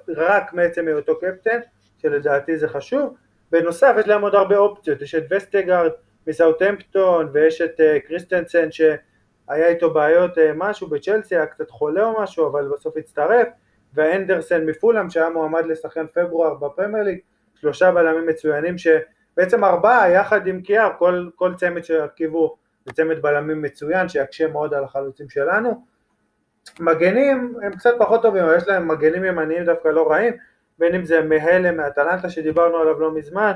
רק 0.07 0.53
מעצם 0.53 0.87
היותו 0.87 1.19
קפטן 1.19 1.59
שלדעתי 1.97 2.57
זה 2.57 2.67
חשוב. 2.67 3.15
בנוסף 3.51 3.95
יש 3.99 4.07
להם 4.07 4.21
עוד 4.21 4.35
הרבה 4.35 4.57
אופציות. 4.57 5.01
יש 5.01 5.15
את 5.15 5.23
וסטגארד 5.31 5.91
מסאוטהמפטון 6.27 7.29
ויש 7.33 7.61
את 7.61 7.79
אה, 7.79 8.07
קריסטנסן 8.07 8.71
שהיה 8.71 9.67
איתו 9.67 9.93
בעיות 9.93 10.37
אה, 10.37 10.41
משהו 10.55 10.87
בצ'לסי 10.87 11.35
היה 11.35 11.45
קצת 11.45 11.71
חולה 11.71 12.05
או 12.05 12.21
משהו 12.21 12.47
אבל 12.47 12.67
בסוף 12.67 12.97
הצטרף 12.97 13.47
והאנדרסן 13.93 14.65
מפולאם 14.65 15.09
שהיה 15.09 15.29
מועמד 15.29 15.65
לשחקן 15.65 16.07
פברואר 16.07 16.53
בפרמייר 16.53 17.03
ליג 17.03 17.19
שלושה 17.61 17.91
בלמים 17.91 18.25
מצוינים 18.25 18.75
בעצם 19.37 19.63
ארבעה 19.63 20.11
יחד 20.11 20.47
עם 20.47 20.61
קיאר, 20.61 20.89
כל, 20.97 21.29
כל 21.35 21.55
צמד 21.55 21.83
שירכיבו 21.83 22.57
זה 22.85 22.93
צמד 22.93 23.21
בלמים 23.21 23.61
מצוין 23.61 24.09
שיקשה 24.09 24.47
מאוד 24.47 24.73
על 24.73 24.83
החלוצים 24.83 25.29
שלנו. 25.29 25.83
מגנים 26.79 27.55
הם 27.63 27.75
קצת 27.75 27.93
פחות 27.99 28.21
טובים, 28.21 28.43
אבל 28.43 28.57
יש 28.57 28.67
להם 28.67 28.87
מגנים 28.87 29.25
ימניים 29.25 29.65
דווקא 29.65 29.87
לא 29.87 30.11
רעים, 30.11 30.33
בין 30.79 30.95
אם 30.95 31.05
זה 31.05 31.21
מהלם 31.21 31.77
מאטלנטה 31.77 32.29
שדיברנו 32.29 32.77
עליו 32.77 32.99
לא 32.99 33.11
מזמן, 33.15 33.51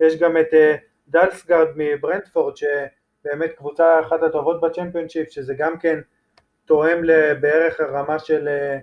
יש 0.00 0.18
גם 0.18 0.36
את 0.36 0.54
אה, 0.54 0.74
דלסגרד 1.08 1.66
מברנדפורד 1.76 2.54
שבאמת 2.56 3.52
קבוצה 3.56 4.00
אחת 4.00 4.22
הטובות 4.22 4.60
בצ'מפיונשיפ 4.60 5.30
שזה 5.30 5.54
גם 5.58 5.78
כן 5.78 5.98
תואם 6.64 7.02
בערך 7.40 7.80
הרמה 7.80 8.18
של, 8.18 8.48
אה, 8.48 8.78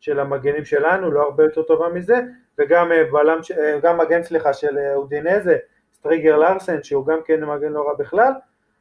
של 0.00 0.20
המגנים 0.20 0.64
שלנו, 0.64 1.10
לא 1.10 1.22
הרבה 1.22 1.44
יותר 1.44 1.62
טובה 1.62 1.88
מזה, 1.88 2.20
וגם 2.60 2.92
אה, 2.92 3.04
בלם, 3.04 3.38
גם 3.82 3.98
מגן 3.98 4.22
סליחה 4.22 4.52
של 4.52 4.78
אודינזה, 4.94 5.56
סטריגר 5.94 6.36
לארסן 6.36 6.82
שהוא 6.82 7.06
גם 7.06 7.18
כן 7.24 7.44
מגן 7.44 7.72
לא 7.72 7.88
רע 7.88 7.94
בכלל, 7.98 8.32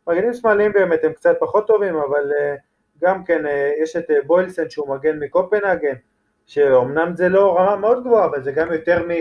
מגנים 0.07 0.33
שמאליים 0.33 0.73
באמת 0.73 1.03
הם 1.03 1.13
קצת 1.13 1.35
פחות 1.39 1.67
טובים 1.67 1.95
אבל 1.95 2.31
גם 3.03 3.23
כן 3.23 3.43
יש 3.83 3.95
את 3.95 4.05
בוילסן 4.25 4.69
שהוא 4.69 4.95
מגן 4.95 5.19
מקופנהגן 5.19 5.93
שאומנם 6.45 7.15
זה 7.15 7.29
לא 7.29 7.57
רמה 7.57 7.75
מאוד 7.75 8.03
גבוהה 8.03 8.25
אבל 8.25 8.43
זה 8.43 8.51
גם 8.51 8.73
יותר 8.73 9.03
מ... 9.07 9.11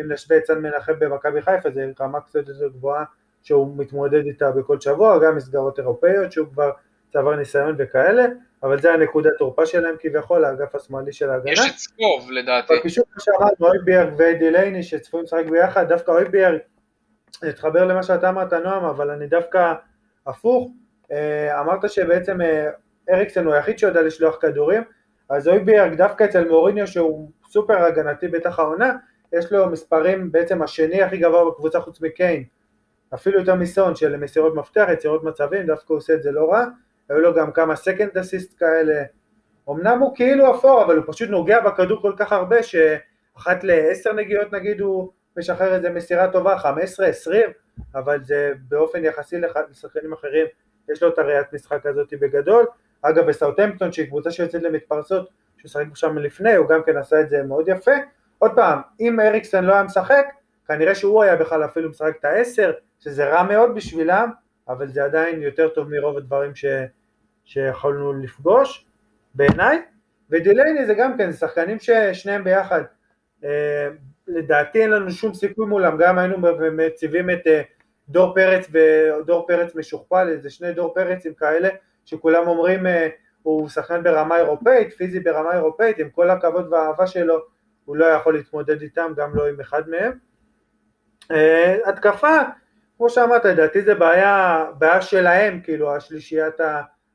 אם 0.00 0.12
נשווה 0.12 0.36
את 0.36 0.46
סן 0.46 0.58
מנחם 0.58 0.92
במכבי 0.98 1.42
חיפה, 1.42 1.70
זה 1.70 1.86
רמה 2.00 2.20
קצת 2.20 2.48
יותר 2.48 2.68
גבוהה 2.68 3.04
שהוא 3.42 3.76
מתמודד 3.76 4.26
איתה 4.26 4.50
בכל 4.50 4.80
שבוע, 4.80 5.18
גם 5.18 5.36
מסגרות 5.36 5.78
אירופאיות 5.78 6.32
שהוא 6.32 6.48
כבר 6.48 6.70
צבר 7.12 7.36
ניסיון 7.36 7.74
וכאלה, 7.78 8.26
אבל 8.62 8.80
זה 8.80 8.92
הנקודת 8.92 9.32
תורפה 9.38 9.66
שלהם 9.66 9.94
כביכול, 9.98 10.44
האגף 10.44 10.74
השמאלי 10.74 11.12
של 11.12 11.30
ההגנה. 11.30 11.52
יש 11.52 11.60
את 11.70 11.78
סקוב 11.78 12.30
לדעתי. 12.30 12.74
בקישור 12.78 13.04
שאמרנו, 13.18 13.72
אויביארג 13.72 14.12
ודילייני 14.18 14.82
שצפויים 14.82 15.24
לשחק 15.24 15.44
ביחד, 15.50 15.88
דווקא 15.88 16.10
אויביארג, 16.10 16.58
נתחבר 17.42 17.84
למה 17.84 18.02
שאתה 18.02 18.28
אמרת 18.28 18.52
נועם, 18.52 18.84
אבל 18.84 19.10
אני 19.10 19.26
דווקא 19.26 19.72
הפוך, 20.26 20.70
אה, 21.12 21.60
אמרת 21.60 21.90
שבעצם 21.90 22.40
אה, 22.40 22.70
אריקסן 23.10 23.46
הוא 23.46 23.54
היחיד 23.54 23.78
שיודע 23.78 24.02
לשלוח 24.02 24.36
כדורים, 24.40 24.82
אז 25.28 25.48
אויביארג 25.48 25.94
דווקא 25.94 26.24
אצל 26.24 26.48
מוריניו 26.48 26.86
שהוא 26.86 27.30
סופר 27.48 27.84
הגנתי 27.84 28.28
בטח 28.28 28.58
העונה, 28.58 28.96
יש 29.32 29.52
לו 29.52 29.70
מספרים 29.70 30.32
בעצם 30.32 30.62
השני 30.62 31.02
הכי 31.02 31.16
גבוה 31.16 31.50
בקבוצה 31.50 31.80
חוץ 31.80 32.00
מקיין, 32.00 32.44
אפילו 33.14 33.38
יותר 33.38 33.54
מסון 33.54 33.96
של 33.96 34.16
מסירות 34.16 34.54
מפתח, 34.54 34.86
יצירות 34.92 35.24
מצבים, 35.24 35.66
דווקא 35.66 35.84
הוא 35.92 35.98
עושה 35.98 36.14
את 36.14 36.22
זה 36.22 36.32
לא 36.32 36.52
רע, 36.52 36.64
היו 37.08 37.20
לו 37.20 37.34
גם 37.34 37.52
כמה 37.52 37.76
סקנד 37.76 38.18
אסיסט 38.18 38.58
כאלה, 38.58 39.02
אמנם 39.70 39.98
הוא 39.98 40.16
כאילו 40.16 40.54
אפור, 40.54 40.84
אבל 40.84 40.96
הוא 40.96 41.04
פשוט 41.08 41.30
נוגע 41.30 41.60
בכדור 41.60 42.02
כל 42.02 42.12
כך 42.16 42.32
הרבה 42.32 42.62
שאחת 42.62 43.64
לעשר 43.64 44.12
נגיעות 44.12 44.52
נגיד 44.52 44.80
הוא 44.80 45.10
משחרר 45.36 45.74
איזה 45.74 45.90
מסירה 45.90 46.32
טובה, 46.32 46.58
15, 46.58 47.06
20, 47.06 47.50
אבל 47.94 48.24
זה 48.24 48.52
באופן 48.68 49.04
יחסי 49.04 49.36
לשחקנים 49.70 50.12
אחרים, 50.12 50.46
יש 50.92 51.02
לו 51.02 51.08
את 51.08 51.18
הראיית 51.18 51.52
משחק 51.52 51.86
הזאת 51.86 52.14
בגדול. 52.20 52.66
אגב 53.02 53.26
בסאוטמפטון 53.26 53.92
שהיא 53.92 54.06
קבוצה 54.06 54.30
שיוצאת 54.30 54.62
למתפרצות, 54.62 55.28
שהוא 55.56 55.68
שחק 55.68 55.84
שם 55.94 56.18
לפני, 56.18 56.54
הוא 56.54 56.68
גם 56.68 56.82
כן 56.86 56.96
עשה 56.96 57.20
את 57.20 57.28
זה 57.28 57.42
מאוד 57.42 57.68
יפה, 57.68 57.92
עוד 58.38 58.50
פעם, 58.54 58.80
אם 59.00 59.20
אריקסן 59.20 59.64
לא 59.64 59.72
היה 59.72 59.82
משחק, 59.82 60.26
כנראה 60.68 60.94
שהוא 60.94 61.22
היה 61.22 61.36
בכלל 61.36 61.64
אפילו 61.64 61.90
משחק 61.90 62.16
את 62.20 62.24
העשר, 62.24 62.72
שזה 63.00 63.24
רע 63.24 63.42
מאוד 63.42 63.74
בשבילם, 63.74 64.30
אבל 64.68 64.88
זה 64.88 65.04
עדיין 65.04 65.42
יותר 65.42 65.68
טוב 65.68 65.88
מרוב 65.90 66.16
הדברים 66.16 66.54
ש... 66.54 66.64
שיכולנו 67.44 68.12
לפגוש, 68.12 68.86
בעיניי, 69.34 69.82
ודילייני 70.30 70.86
זה 70.86 70.94
גם 70.94 71.16
כן, 71.16 71.32
שחקנים 71.32 71.76
ששניהם 71.80 72.44
ביחד, 72.44 72.82
אה, 73.44 73.88
לדעתי 74.28 74.82
אין 74.82 74.90
לנו 74.90 75.10
שום 75.10 75.34
סיכוי 75.34 75.66
מולם, 75.66 75.96
גם 75.98 76.18
היינו 76.18 76.36
מציבים 76.72 77.30
את 77.30 77.46
אה, 77.46 77.62
דור 78.08 78.34
פרץ 78.34 78.68
ודור 78.72 79.46
פרץ 79.46 79.74
משוכפל, 79.74 80.28
איזה 80.28 80.50
שני 80.50 80.72
דור 80.72 80.94
פרצים 80.94 81.34
כאלה, 81.34 81.68
שכולם 82.04 82.48
אומרים 82.48 82.86
אה, 82.86 83.08
הוא 83.42 83.68
שחקן 83.68 84.02
ברמה 84.02 84.36
אירופאית, 84.36 84.92
פיזי 84.92 85.20
ברמה 85.20 85.52
אירופאית, 85.52 85.98
עם 85.98 86.10
כל 86.10 86.30
הכבוד 86.30 86.72
והאהבה 86.72 87.06
שלו 87.06 87.38
הוא 87.84 87.96
לא 87.96 88.04
יכול 88.04 88.34
להתמודד 88.34 88.82
איתם, 88.82 89.12
גם 89.16 89.34
לא 89.34 89.48
עם 89.48 89.60
אחד 89.60 89.88
מהם. 89.88 90.12
Uh, 91.22 91.88
התקפה, 91.88 92.38
כמו 93.02 93.10
שאמרת, 93.10 93.44
לדעתי 93.44 93.82
זה 93.82 93.94
בעיה, 93.94 94.64
בעיה 94.78 95.02
שלהם, 95.02 95.60
כאילו 95.60 95.96
השלישיית 95.96 96.54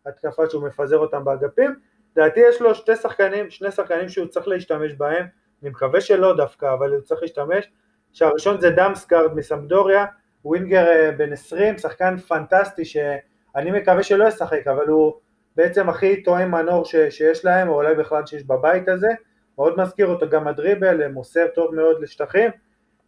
ההתקפה 0.06 0.50
שהוא 0.50 0.68
מפזר 0.68 0.98
אותם 0.98 1.24
באגפים. 1.24 1.76
לדעתי 2.16 2.40
יש 2.40 2.62
לו 2.62 2.76
שתי 2.76 2.96
שחקנים, 2.96 3.50
שני 3.50 3.72
שחקנים 3.72 4.10
שהוא 4.10 4.28
צריך 4.28 4.48
להשתמש 4.48 4.94
בהם, 4.94 5.26
אני 5.62 5.70
מקווה 5.70 6.02
שלא 6.02 6.38
דווקא, 6.38 6.74
אבל 6.74 6.92
הוא 6.92 7.02
צריך 7.02 7.22
להשתמש, 7.22 7.72
שהראשון 8.14 8.60
זה 8.62 8.70
דאמסגארד 8.70 9.36
מסמפדוריה, 9.36 10.06
winger 10.46 10.86
אה, 10.86 11.16
בן 11.18 11.34
20, 11.34 11.78
שחקן 11.78 12.18
פנטסטי 12.18 12.86
שאני 12.86 13.72
מקווה 13.72 14.04
שלא 14.04 14.28
ישחק, 14.28 14.68
אבל 14.68 14.88
הוא 14.88 15.14
בעצם 15.56 15.90
הכי 15.90 16.24
תואם 16.24 16.52
מנור 16.52 16.86
ש, 16.86 16.96
שיש 16.96 17.46
להם, 17.46 17.70
או 17.70 17.74
אולי 17.74 17.96
בכלל 17.96 18.26
שיש 18.26 18.44
בבית 18.44 18.90
הזה, 18.90 19.10
מאוד 19.58 19.80
מזכיר 19.80 20.08
אותו 20.08 20.30
גם 20.30 20.48
הדריבל, 20.48 21.08
מוסר 21.08 21.48
טוב 21.56 21.76
מאוד 21.76 22.02
לשטחים, 22.02 22.52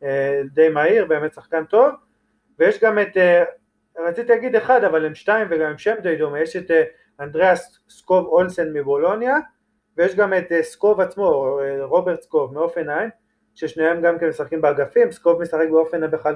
אה, 0.04 0.42
די 0.54 0.70
מהיר, 0.70 1.06
באמת 1.06 1.34
שחקן 1.34 1.66
טוב, 1.66 1.92
ויש 2.60 2.84
גם 2.84 3.00
את, 3.00 3.18
אה, 3.18 3.44
רציתי 3.98 4.32
להגיד 4.32 4.56
אחד, 4.56 4.84
אבל 4.84 5.06
הם 5.06 5.16
שתיים 5.16 5.48
וגם 5.50 5.70
עם 5.70 5.78
שם 5.78 5.96
די 6.04 6.16
דומה, 6.16 6.40
יש 6.40 6.56
את 6.56 6.72
אה, 6.72 6.84
אנדריאס 7.20 7.80
סקוב 7.90 8.26
אולסן 8.26 8.74
מבולוניה, 8.74 9.36
ויש 9.98 10.16
גם 10.16 10.34
את 10.34 10.52
סקוב 10.62 11.02
עצמו, 11.02 11.60
רוברט 11.82 12.22
סקוב 12.22 12.54
מאופנהיים, 12.54 13.10
ששניהם 13.56 14.02
גם 14.02 14.20
כן 14.20 14.30
משחקים 14.30 14.62
באגפים, 14.62 15.12
סקוב 15.12 15.42
משחק 15.42 15.68
באופן 15.72 16.12
בכלל 16.12 16.36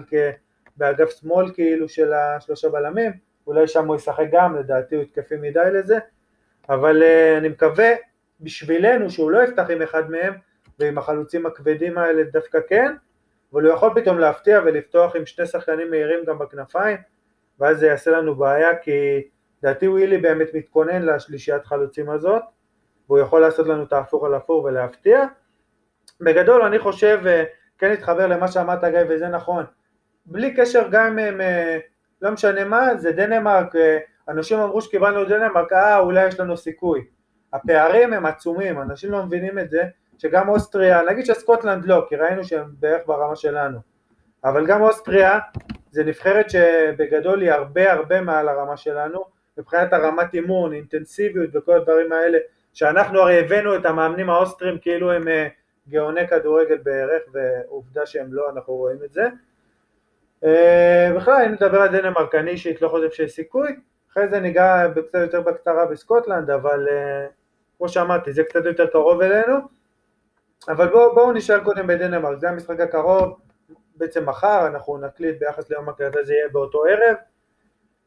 באגף 0.77 1.09
שמאל 1.09 1.53
כאילו 1.53 1.89
של 1.89 2.13
השלושה 2.13 2.69
בלמים, 2.69 3.11
אולי 3.47 3.67
שם 3.67 3.87
הוא 3.87 3.95
ישחק 3.95 4.25
גם, 4.31 4.55
לדעתי 4.55 4.95
הוא 4.95 5.03
התקפי 5.03 5.35
מדי 5.35 5.71
לזה, 5.73 5.97
אבל 6.69 7.03
אני 7.37 7.47
מקווה 7.47 7.89
בשבילנו 8.41 9.09
שהוא 9.09 9.31
לא 9.31 9.43
יפתח 9.43 9.69
עם 9.69 9.81
אחד 9.81 10.11
מהם 10.11 10.33
ועם 10.79 10.97
החלוצים 10.97 11.45
הכבדים 11.45 11.97
האלה 11.97 12.23
דווקא 12.23 12.59
כן, 12.67 12.93
אבל 13.53 13.65
הוא 13.65 13.73
יכול 13.73 13.91
פתאום 13.95 14.19
להפתיע 14.19 14.61
ולפתוח 14.65 15.15
עם 15.15 15.25
שני 15.25 15.45
שחקנים 15.45 15.89
מהירים 15.89 16.19
גם 16.25 16.39
בכנפיים 16.39 16.97
ואז 17.59 17.79
זה 17.79 17.87
יעשה 17.87 18.11
לנו 18.11 18.35
בעיה 18.35 18.77
כי 18.77 19.21
לדעתי 19.63 19.87
ווילי 19.87 20.17
באמת 20.17 20.47
מתכונן 20.53 21.01
לשלישיית 21.01 21.65
חלוצים 21.65 22.09
הזאת 22.09 22.43
והוא 23.07 23.19
יכול 23.19 23.41
לעשות 23.41 23.67
לנו 23.67 23.83
את 23.83 23.93
ההפוך 23.93 24.23
על 24.23 24.33
הפוך 24.33 24.63
ולהפתיע. 24.63 25.25
בגדול 26.21 26.61
אני 26.61 26.79
חושב, 26.79 27.21
אה, 27.25 27.43
כן 27.77 27.89
להתחבר 27.89 28.27
למה 28.27 28.47
שאמרת 28.47 28.83
גיא 28.83 28.99
וזה 29.09 29.27
נכון, 29.27 29.65
בלי 30.25 30.55
קשר 30.55 30.87
גם 30.91 31.19
אם 31.19 31.41
אה, 31.41 31.79
לא 32.21 32.31
משנה 32.31 32.63
מה, 32.65 32.95
זה 32.97 33.11
דנמרק, 33.11 33.75
אה, 33.75 33.97
אנשים 34.29 34.59
אמרו 34.59 34.81
שקיבלנו 34.81 35.25
דנמרק, 35.25 35.73
אה 35.73 35.99
אולי 35.99 36.27
יש 36.27 36.39
לנו 36.39 36.57
סיכוי, 36.57 37.05
הפערים 37.53 38.13
הם 38.13 38.25
עצומים, 38.25 38.81
אנשים 38.81 39.11
לא 39.11 39.25
מבינים 39.25 39.59
את 39.59 39.69
זה, 39.69 39.83
שגם 40.23 40.49
אוסטריה, 40.49 41.01
נגיד 41.09 41.25
שסקוטלנד 41.25 41.85
לא, 41.85 42.05
כי 42.09 42.15
ראינו 42.15 42.43
שהם 42.43 42.65
בערך 42.79 43.01
ברמה 43.07 43.35
שלנו, 43.35 43.79
אבל 44.43 44.65
גם 44.65 44.81
אוסטריה 44.81 45.39
זה 45.91 46.03
נבחרת 46.03 46.49
שבגדול 46.49 47.41
היא 47.41 47.51
הרבה 47.51 47.91
הרבה 47.91 48.21
מעל 48.21 48.49
הרמה 48.49 48.77
שלנו, 48.77 49.23
מבחינת 49.57 49.93
הרמת 49.93 50.33
אימון, 50.33 50.73
אינטנסיביות 50.73 51.49
וכל 51.53 51.75
הדברים 51.75 52.11
האלה, 52.11 52.37
שאנחנו 52.73 53.19
הרי 53.19 53.39
הבאנו 53.39 53.75
את 53.75 53.85
המאמנים 53.85 54.29
האוסטרים 54.29 54.77
כאילו 54.79 55.11
הם 55.11 55.27
אה, 55.27 55.47
גאוני 55.89 56.27
כדורגל 56.27 56.77
בערך, 56.77 57.21
ועובדה 57.33 58.05
שהם 58.05 58.33
לא, 58.33 58.49
אנחנו 58.49 58.73
רואים 58.73 58.97
את 59.05 59.13
זה. 59.13 59.27
אה, 60.43 61.11
בכלל, 61.15 61.45
אם 61.45 61.51
נדבר 61.51 61.81
על 61.81 61.87
דנמרק, 61.87 62.35
אני 62.35 62.51
אישית 62.51 62.81
לא 62.81 62.87
חושב 62.87 63.11
שיש 63.11 63.31
סיכוי, 63.31 63.75
אחרי 64.11 64.27
זה 64.27 64.39
ניגע 64.39 64.85
קצת 65.07 65.19
יותר 65.21 65.41
בקצרה 65.41 65.85
בסקוטלנד, 65.85 66.49
אבל 66.49 66.87
אה, 66.91 67.25
כמו 67.77 67.89
שאמרתי, 67.89 68.33
זה 68.33 68.43
קצת 68.43 68.65
יותר 68.65 68.87
קרוב 68.87 69.21
אלינו, 69.21 69.82
אבל 70.69 70.87
בואו 70.87 71.15
בוא 71.15 71.33
נשאל 71.33 71.63
קודם 71.63 71.87
בדנמרק, 71.87 72.39
זה 72.39 72.49
המשחק 72.49 72.79
הקרוב, 72.79 73.39
בעצם 73.95 74.29
מחר, 74.29 74.67
אנחנו 74.67 74.97
נקליט 74.97 75.39
ביחס 75.39 75.69
ליום 75.69 75.89
הקרבה, 75.89 76.23
זה 76.23 76.33
יהיה 76.33 76.49
באותו 76.49 76.83
ערב. 76.85 77.15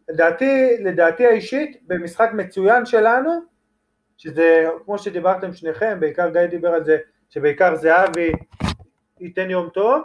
לדעתי, 0.09 0.77
לדעתי 0.81 1.27
האישית, 1.27 1.83
במשחק 1.87 2.31
מצוין 2.33 2.87
שלנו, 2.87 3.31
שזה, 4.17 4.69
כמו 4.85 4.99
שדיברתם 4.99 5.53
שניכם, 5.53 6.01
בעיקר 6.01 6.29
גיא 6.29 6.47
דיבר 6.47 6.69
על 6.69 6.85
זה, 6.85 6.99
שבעיקר 7.29 7.75
זהבי 7.77 8.33
ייתן 9.21 9.51
יום 9.51 9.69
טוב, 9.69 10.03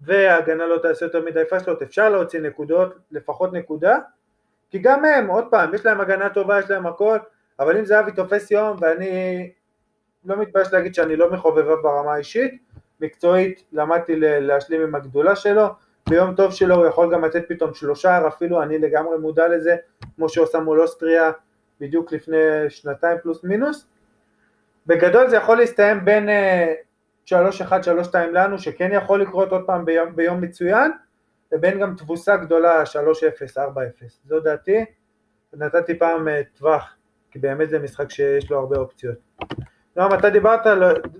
וההגנה 0.00 0.66
לא 0.66 0.78
תעשה 0.78 1.06
יותר 1.06 1.24
מדי 1.24 1.42
פשלות, 1.50 1.82
אפשר 1.82 2.10
להוציא 2.10 2.40
נקודות, 2.40 2.94
לפחות 3.10 3.52
נקודה, 3.52 3.98
כי 4.70 4.78
גם 4.78 5.04
הם, 5.04 5.28
עוד 5.28 5.44
פעם, 5.50 5.74
יש 5.74 5.86
להם 5.86 6.00
הגנה 6.00 6.28
טובה, 6.28 6.58
יש 6.58 6.70
להם 6.70 6.86
הכל, 6.86 7.18
אבל 7.60 7.76
אם 7.76 7.84
זהבי 7.84 8.12
תופס 8.12 8.50
יום, 8.50 8.76
ואני 8.80 9.50
לא 10.24 10.36
מתבייש 10.36 10.72
להגיד 10.72 10.94
שאני 10.94 11.16
לא 11.16 11.32
מחובבה 11.32 11.76
ברמה 11.76 12.14
האישית, 12.14 12.54
מקצועית 13.00 13.64
למדתי 13.72 14.12
להשלים 14.18 14.80
עם 14.80 14.94
הגדולה 14.94 15.36
שלו, 15.36 15.66
ביום 16.08 16.34
טוב 16.34 16.52
שלו 16.52 16.74
הוא 16.74 16.86
יכול 16.86 17.14
גם 17.14 17.24
לתת 17.24 17.44
פתאום 17.48 17.74
שלושה, 17.74 18.28
אפילו 18.28 18.62
אני 18.62 18.78
לגמרי 18.78 19.18
מודע 19.18 19.48
לזה, 19.48 19.76
כמו 20.16 20.28
שהוא 20.28 20.44
עשה 20.44 20.60
מול 20.60 20.80
אוסטריה 20.80 21.30
בדיוק 21.80 22.12
לפני 22.12 22.36
שנתיים 22.68 23.18
פלוס 23.22 23.44
מינוס. 23.44 23.88
בגדול 24.86 25.28
זה 25.28 25.36
יכול 25.36 25.58
להסתיים 25.58 26.04
בין 26.04 26.28
3-1, 27.24 27.32
אה, 27.32 27.78
3-2 27.82 28.14
לנו, 28.32 28.58
שכן 28.58 28.90
יכול 28.92 29.22
לקרות 29.22 29.52
עוד 29.52 29.66
פעם 29.66 29.84
ביום, 29.84 30.16
ביום 30.16 30.40
מצוין, 30.40 30.90
לבין 31.52 31.80
גם 31.80 31.94
תבוסה 31.96 32.36
גדולה 32.36 32.82
3-0, 32.86 33.58
4-0. 33.58 34.20
זו 34.24 34.40
דעתי, 34.40 34.84
נתתי 35.52 35.98
פעם 35.98 36.28
אה, 36.28 36.40
טווח, 36.58 36.96
כי 37.30 37.38
באמת 37.38 37.70
זה 37.70 37.78
משחק 37.78 38.10
שיש 38.10 38.50
לו 38.50 38.58
הרבה 38.58 38.76
אופציות. 38.76 39.18
נועם, 39.96 40.14
אתה 40.14 40.30
דיברת, 40.30 40.60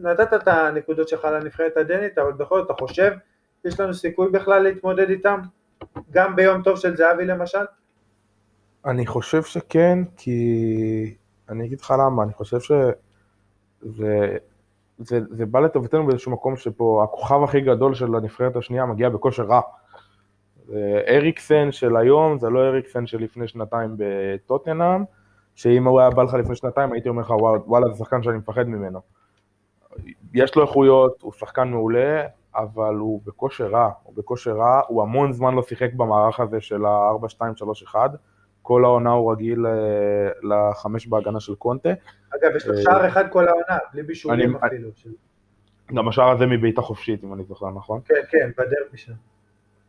נתת 0.01 0.35
את 0.35 0.49
הנקודות 0.49 1.09
שלך 1.09 1.25
לנבחרת 1.25 1.77
הדנית, 1.77 2.19
אבל 2.19 2.33
בכל 2.33 2.61
זאת 2.61 2.71
אתה 2.71 2.75
חושב, 2.81 3.13
יש 3.65 3.81
לנו 3.81 3.95
סיכוי 3.95 4.31
בכלל 4.31 4.63
להתמודד 4.63 5.11
איתם? 5.11 5.41
גם 6.11 6.37
ביום 6.37 6.63
טוב 6.63 6.77
של 6.77 6.97
זהבי 6.97 7.25
למשל? 7.25 7.65
אני 8.87 9.07
חושב 9.07 9.43
שכן, 9.43 9.99
כי... 10.17 11.15
אני 11.49 11.67
אגיד 11.67 11.81
לך 11.81 11.95
למה, 11.99 12.23
אני 12.23 12.33
חושב 12.33 12.61
שזה 12.61 12.93
זה, 14.99 15.21
זה 15.31 15.47
בא 15.47 15.61
לטובתנו 15.61 16.07
באיזשהו 16.07 16.33
מקום 16.33 16.57
שפה 16.57 17.05
הכוכב 17.05 17.43
הכי 17.45 17.61
גדול 17.61 17.95
של 17.95 18.15
הנבחרת 18.15 18.57
השנייה 18.57 18.87
מגיע 18.87 19.09
בכושר 19.09 19.43
רע. 19.43 19.61
אריקסן 21.09 21.73
של 21.73 21.97
היום 21.97 22.39
זה 22.39 22.51
לא 22.51 22.69
אריקסן 22.69 23.07
של 23.07 23.23
לפני 23.23 23.49
שנתיים 23.49 23.95
בטוטנאם, 23.97 25.05
שאם 25.55 25.87
הוא 25.87 26.01
היה 26.01 26.11
בא 26.11 26.23
לך 26.23 26.35
לפני 26.35 26.57
שנתיים 26.57 26.93
הייתי 26.93 27.09
אומר 27.09 27.23
לך 27.23 27.31
וואלה 27.67 27.89
זה 27.89 27.99
שחקן 27.99 28.23
שאני 28.23 28.37
מפחד 28.39 28.69
ממנו. 28.69 29.01
יש 30.35 30.57
לו 30.57 30.63
איכויות, 30.63 31.23
הוא 31.23 31.33
שחקן 31.33 31.69
מעולה, 31.69 32.27
אבל 32.55 32.95
הוא 32.95 33.21
בכושר 33.25 33.67
רע, 33.67 33.91
הוא 34.03 34.15
בכושר 34.17 34.57
רע, 34.57 34.81
הוא 34.89 35.03
המון 35.03 35.33
זמן 35.33 35.55
לא 35.55 35.63
שיחק 35.63 35.93
במערך 35.93 36.41
הזה 36.41 36.61
של 36.61 36.85
ה-4-2-3-1, 36.85 37.95
כל 38.63 38.85
העונה 38.85 39.11
הוא 39.11 39.33
רגיל 39.33 39.67
אה, 39.67 39.73
לחמש 40.43 41.07
בהגנה 41.07 41.41
של 41.41 41.55
קונטה. 41.55 41.89
אגב, 42.35 42.57
יש 42.57 42.67
לו 42.67 42.75
אה, 42.75 42.83
שער 42.83 43.09
אחד 43.09 43.25
כל 43.31 43.49
העונה, 43.49 43.79
בלי 43.93 44.03
בישולים 44.03 44.57
אפילו. 44.57 44.89
גם 45.95 46.09
השער 46.09 46.31
הזה 46.31 46.47
מבעיטה 46.47 46.83
חופשית, 46.83 47.25
אם 47.25 47.35
אני 47.35 47.45
זוכר 47.45 47.71
נכון. 47.71 48.01
כן, 48.05 48.15
כן, 48.31 48.51
בדרבי 48.51 48.97
שם. 48.97 49.13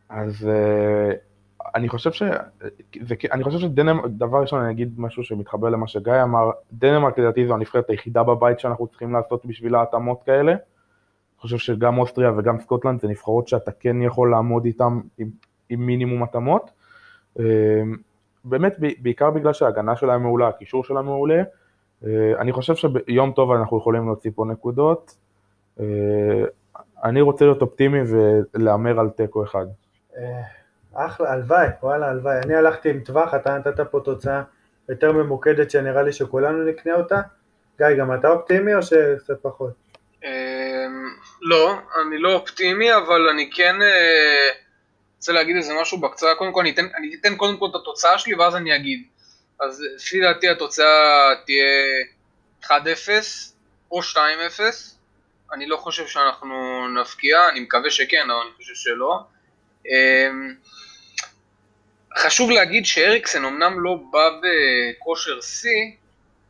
אז 0.08 0.48
אה, 0.48 1.12
אני 1.74 1.88
חושב 1.88 2.12
ש... 2.12 2.22
אני 3.32 3.44
חושב 3.44 3.58
שדנמרק, 3.58 4.04
דבר 4.06 4.40
ראשון 4.40 4.60
אני 4.60 4.70
אגיד 4.72 4.94
משהו 5.00 5.24
שמתחבר 5.24 5.68
למה 5.68 5.86
שגיא 5.86 6.22
אמר, 6.22 6.50
דנמרק 6.72 7.18
לדעתי 7.18 7.46
זו 7.46 7.54
הנבחרת 7.54 7.90
היחידה 7.90 8.22
בבית 8.22 8.60
שאנחנו 8.60 8.86
צריכים 8.86 9.12
לעשות 9.12 9.46
בשביל 9.46 9.74
ההתאמות 9.74 10.22
כאלה. 10.22 10.52
אני 10.52 11.48
חושב 11.48 11.58
שגם 11.58 11.98
אוסטריה 11.98 12.32
וגם 12.36 12.60
סקוטלנד 12.60 13.00
זה 13.00 13.08
נבחרות 13.08 13.48
שאתה 13.48 13.70
כן 13.72 14.02
יכול 14.02 14.30
לעמוד 14.30 14.64
איתן 14.64 15.00
עם, 15.18 15.30
עם 15.68 15.86
מינימום 15.86 16.22
התאמות. 16.22 16.70
באמת 18.44 18.76
בעיקר 18.98 19.30
בגלל 19.30 19.52
שההגנה 19.52 19.96
שלהם 19.96 20.22
מעולה, 20.22 20.48
הקישור 20.48 20.84
שלהם 20.84 21.04
מעולה. 21.04 21.42
אה, 22.06 22.32
אני 22.38 22.52
חושב 22.52 22.74
שביום 22.74 23.32
טוב 23.32 23.50
אנחנו 23.50 23.78
יכולים 23.78 24.06
להוציא 24.06 24.30
פה 24.34 24.44
נקודות. 24.44 25.16
אה, 25.80 26.44
אני 27.04 27.20
רוצה 27.20 27.44
להיות 27.44 27.62
אופטימי 27.62 27.98
ולהמר 28.54 29.00
על 29.00 29.10
תיקו 29.10 29.44
אחד. 29.44 29.66
אה, 30.96 31.06
אחלה, 31.06 31.32
הלוואי, 31.32 31.66
וואלה, 31.82 32.08
הלוואי. 32.08 32.36
אני 32.44 32.54
הלכתי 32.54 32.90
עם 32.90 33.00
טווח, 33.00 33.34
אתה 33.34 33.58
נתת 33.58 33.80
פה 33.90 34.00
תוצאה 34.04 34.42
יותר 34.88 35.12
ממוקדת 35.12 35.70
שנראה 35.70 36.02
לי 36.02 36.12
שכולנו 36.12 36.64
נקנה 36.64 36.94
אותה. 36.94 37.20
גיא, 37.78 37.86
גם 37.98 38.14
אתה 38.14 38.28
אופטימי 38.28 38.74
או 38.74 38.82
שקצת 38.82 39.42
פחות? 39.42 39.72
לא, 41.42 41.78
אני 42.02 42.18
לא 42.18 42.32
אופטימי, 42.32 42.94
אבל 42.94 43.28
אני 43.28 43.50
כן 43.54 43.76
רוצה 45.16 45.32
להגיד 45.32 45.56
איזה 45.56 45.72
משהו 45.80 46.00
בקצרה, 46.00 46.34
קודם 46.34 46.52
כל 46.52 46.60
אני 46.60 46.70
אתן, 46.70 46.86
אני 46.96 47.16
אתן 47.20 47.36
קודם 47.36 47.56
כל 47.56 47.66
את 47.70 47.74
התוצאה 47.74 48.18
שלי 48.18 48.34
ואז 48.34 48.56
אני 48.56 48.76
אגיד. 48.76 49.02
אז 49.60 49.82
לפי 49.96 50.20
דעתי 50.20 50.48
התוצאה 50.48 51.34
תהיה 51.46 51.64
1-0 52.64 52.70
או 53.90 54.00
2-0, 54.00 54.16
אני 55.52 55.66
לא 55.66 55.76
חושב 55.76 56.06
שאנחנו 56.06 56.88
נפקיע, 56.88 57.48
אני 57.48 57.60
מקווה 57.60 57.90
שכן, 57.90 58.30
אבל 58.30 58.40
אני 58.40 58.50
חושב 58.56 58.74
שלא. 58.74 59.20
חשוב 62.16 62.50
להגיד 62.50 62.86
שאריקסן 62.86 63.44
אמנם 63.44 63.80
לא 63.80 63.98
בא 64.10 64.28
בכושר 64.42 65.40
שיא, 65.40 65.90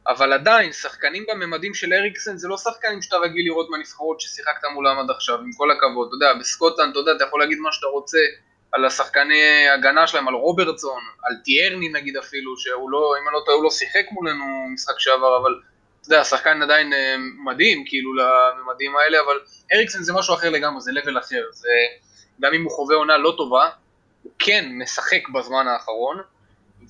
אבל 0.07 0.33
עדיין, 0.33 0.73
שחקנים 0.73 1.25
בממדים 1.29 1.75
של 1.75 1.93
אריקסן 1.93 2.37
זה 2.37 2.49
לא 2.49 2.57
שחקנים 2.57 3.03
שאתה 3.03 3.17
רגיל 3.17 3.45
לראות 3.45 3.71
מהנבחרות 3.71 4.21
ששיחקת 4.21 4.65
מולם 4.75 4.99
עד 4.99 5.11
עכשיו, 5.11 5.39
עם 5.39 5.51
כל 5.57 5.71
הכבוד, 5.71 6.09
אתה 6.09 6.17
יודע, 6.17 6.39
בסקוטלנד, 6.41 6.91
אתה 6.91 6.99
יודע, 6.99 7.12
אתה 7.17 7.25
יכול 7.25 7.41
להגיד 7.41 7.59
מה 7.59 7.73
שאתה 7.73 7.87
רוצה 7.87 8.19
על 8.73 8.85
השחקני 8.85 9.69
הגנה 9.69 10.07
שלהם, 10.07 10.29
על 10.29 10.35
רוברטסון, 10.35 11.03
על 11.23 11.37
טיארני 11.45 11.89
נגיד 11.89 12.17
אפילו, 12.17 12.57
שהוא 12.57 12.91
לא, 12.91 13.15
אם 13.23 13.29
אני 13.29 13.35
לא 13.35 13.43
טועה, 13.45 13.57
הוא 13.57 13.65
לא 13.65 13.71
שיחק 13.71 14.05
מולנו 14.11 14.45
משחק 14.75 14.99
שעבר, 14.99 15.37
אבל 15.37 15.61
אתה 16.01 16.09
יודע, 16.09 16.21
השחקן 16.21 16.62
עדיין 16.62 16.93
אה, 16.93 17.17
מדהים, 17.45 17.85
כאילו, 17.87 18.15
לממדים 18.15 18.97
האלה, 18.97 19.21
אבל 19.21 19.39
אריקסן 19.75 20.03
זה 20.03 20.12
משהו 20.12 20.35
אחר 20.35 20.51
לגמרי, 20.51 20.81
זה 20.81 20.93
לבל 20.93 21.19
אחר, 21.19 21.43
זה, 21.53 21.69
גם 22.41 22.55
אם 22.55 22.65
הוא 22.65 22.71
חווה 22.71 22.97
עונה 22.97 23.19
לא 23.19 23.35
טובה, 23.37 23.69
הוא 24.25 24.33
כן 24.39 24.68
משחק 24.83 25.29
בזמן 25.35 25.68
האחרון, 25.68 26.20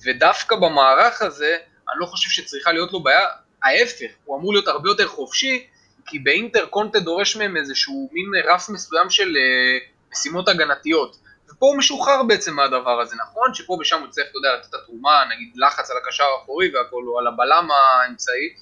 ודווקא 0.05 0.55
במערך 0.55 1.21
הזה, 1.21 1.57
אני 1.91 1.99
לא 1.99 2.05
חושב 2.05 2.29
שצריכה 2.29 2.71
להיות 2.71 2.93
לו 2.93 3.03
בעיה, 3.03 3.27
ההפך, 3.63 4.11
הוא 4.25 4.37
אמור 4.37 4.53
להיות 4.53 4.67
הרבה 4.67 4.89
יותר 4.89 5.07
חופשי, 5.07 5.67
כי 6.05 6.19
באינטר 6.19 6.65
קונטה 6.65 6.99
דורש 6.99 7.35
מהם 7.35 7.57
איזשהו 7.57 8.09
מין 8.11 8.25
רף 8.45 8.69
מסוים 8.69 9.09
של 9.09 9.29
uh, 9.29 10.11
משימות 10.11 10.49
הגנתיות. 10.49 11.17
ופה 11.49 11.65
הוא 11.65 11.77
משוחרר 11.77 12.23
בעצם 12.23 12.55
מהדבר 12.55 13.01
הזה, 13.01 13.15
נכון? 13.15 13.53
שפה 13.53 13.77
ושם 13.81 14.01
הוא 14.01 14.07
צריך, 14.07 14.27
אתה 14.29 14.37
יודע, 14.37 14.55
לתת 14.55 14.69
את 14.69 14.73
התרומה, 14.73 15.23
נגיד 15.35 15.53
לחץ 15.55 15.91
על 15.91 15.97
הקשר 15.97 16.23
האחורי 16.23 16.75
והכל, 16.75 17.03
או 17.07 17.19
על 17.19 17.27
הבלם 17.27 17.67
האמצעי, 17.71 18.53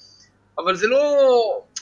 אבל 0.58 0.76
זה 0.76 0.86
לא... 0.86 1.00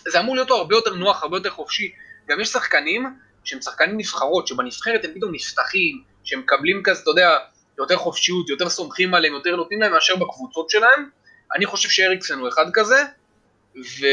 זה 0.08 0.20
אמור 0.20 0.34
להיות 0.34 0.50
הרבה 0.50 0.76
יותר 0.76 0.94
נוח, 0.94 1.22
הרבה 1.22 1.36
יותר 1.36 1.50
חופשי. 1.50 1.92
גם 2.28 2.40
יש 2.40 2.48
שחקנים 2.48 3.16
שהם 3.44 3.60
שחקנים 3.60 3.96
נבחרות, 3.96 4.46
שבנבחרת 4.46 5.04
הם 5.04 5.10
פתאום 5.14 5.34
נפתחים, 5.34 6.02
שהם 6.24 6.40
מקבלים 6.40 6.82
כזה, 6.84 7.02
אתה 7.02 7.10
יודע, 7.10 7.38
יותר 7.78 7.96
חופשיות, 7.96 8.48
יותר 8.48 8.68
סומכים 8.68 9.14
עליהם, 9.14 9.34
יותר 9.34 9.56
נותנים 9.56 9.80
להם 9.80 9.92
מאשר 9.92 10.16
בקבוצות 10.16 10.70
שלהם. 10.70 11.08
אני 11.56 11.66
חושב 11.66 11.88
שאריקסן 11.88 12.38
הוא 12.38 12.48
אחד 12.48 12.66
כזה, 12.72 13.02
ו... 13.76 14.06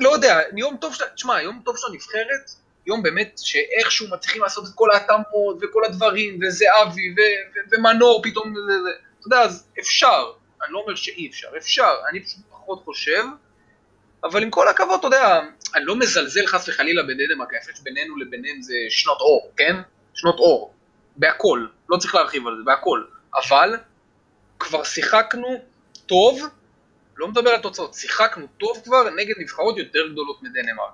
לא 0.00 0.08
יודע, 0.08 0.40
יום 0.56 0.76
טוב 0.76 0.94
שאתה, 0.94 1.04
תשמע, 1.14 1.42
יום 1.42 1.62
טוב 1.64 1.76
שאתה 1.76 1.92
נבחרת, 1.92 2.50
יום 2.86 3.02
באמת 3.02 3.38
שאיכשהו 3.42 4.08
מצליחים 4.08 4.42
לעשות 4.42 4.64
את 4.64 4.70
כל 4.74 4.90
ההתאמות 4.90 5.56
וכל 5.60 5.84
הדברים, 5.84 6.38
וזהבי 6.42 7.14
ומנור 7.72 8.22
פתאום, 8.22 8.52
וזה, 8.52 8.82
זה, 8.82 8.90
אתה 9.18 9.26
יודע, 9.26 9.40
אז 9.40 9.66
אפשר, 9.80 10.32
אני 10.64 10.72
לא 10.72 10.78
אומר 10.78 10.94
שאי 10.94 11.28
אפשר, 11.28 11.48
אפשר, 11.56 11.94
אני 12.10 12.24
פשוט 12.24 12.40
פחות 12.50 12.82
חושב, 12.84 13.24
אבל 14.24 14.42
עם 14.42 14.50
כל 14.50 14.68
הכבוד, 14.68 14.98
אתה 14.98 15.06
יודע, 15.06 15.40
אני 15.74 15.84
לא 15.84 15.96
מזלזל 15.96 16.46
חס 16.46 16.68
וחלילה 16.68 17.02
בדנמרק, 17.02 17.54
ההפרש 17.54 17.80
בינינו 17.80 18.16
לביניהם 18.16 18.62
זה 18.62 18.74
שנות 18.88 19.20
אור, 19.20 19.52
כן? 19.56 19.76
שנות 20.14 20.38
אור, 20.38 20.74
בהכל, 21.16 21.66
לא 21.88 21.96
צריך 21.96 22.14
להרחיב 22.14 22.46
על 22.46 22.56
זה, 22.56 22.62
בהכל, 22.64 23.04
אבל 23.34 23.76
כבר 24.58 24.84
שיחקנו 24.84 25.60
טוב, 26.06 26.40
לא 27.16 27.28
מדבר 27.28 27.50
על 27.50 27.60
תוצאות, 27.60 27.94
שיחקנו 27.94 28.46
טוב 28.58 28.80
כבר 28.84 29.10
נגד 29.10 29.34
נבחרות 29.38 29.78
יותר 29.78 30.08
גדולות 30.12 30.42
מדנמרק. 30.42 30.92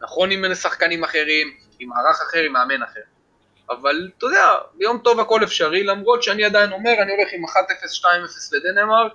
נכון 0.00 0.30
עם 0.30 0.54
שחקנים 0.54 1.04
אחרים, 1.04 1.56
עם 1.78 1.88
מערך 1.88 2.20
אחר, 2.20 2.38
עם 2.38 2.52
מאמן 2.52 2.82
אחר. 2.82 3.00
אבל 3.70 4.10
אתה 4.18 4.26
יודע, 4.26 4.50
ביום 4.74 4.98
טוב 4.98 5.20
הכל 5.20 5.44
אפשרי, 5.44 5.84
למרות 5.84 6.22
שאני 6.22 6.44
עדיין 6.44 6.72
אומר, 6.72 6.92
אני 7.02 7.12
הולך 7.12 7.28
עם 7.32 7.44
1-0, 7.44 7.48
2-0 7.48 8.06
לדנמרק, 8.52 9.12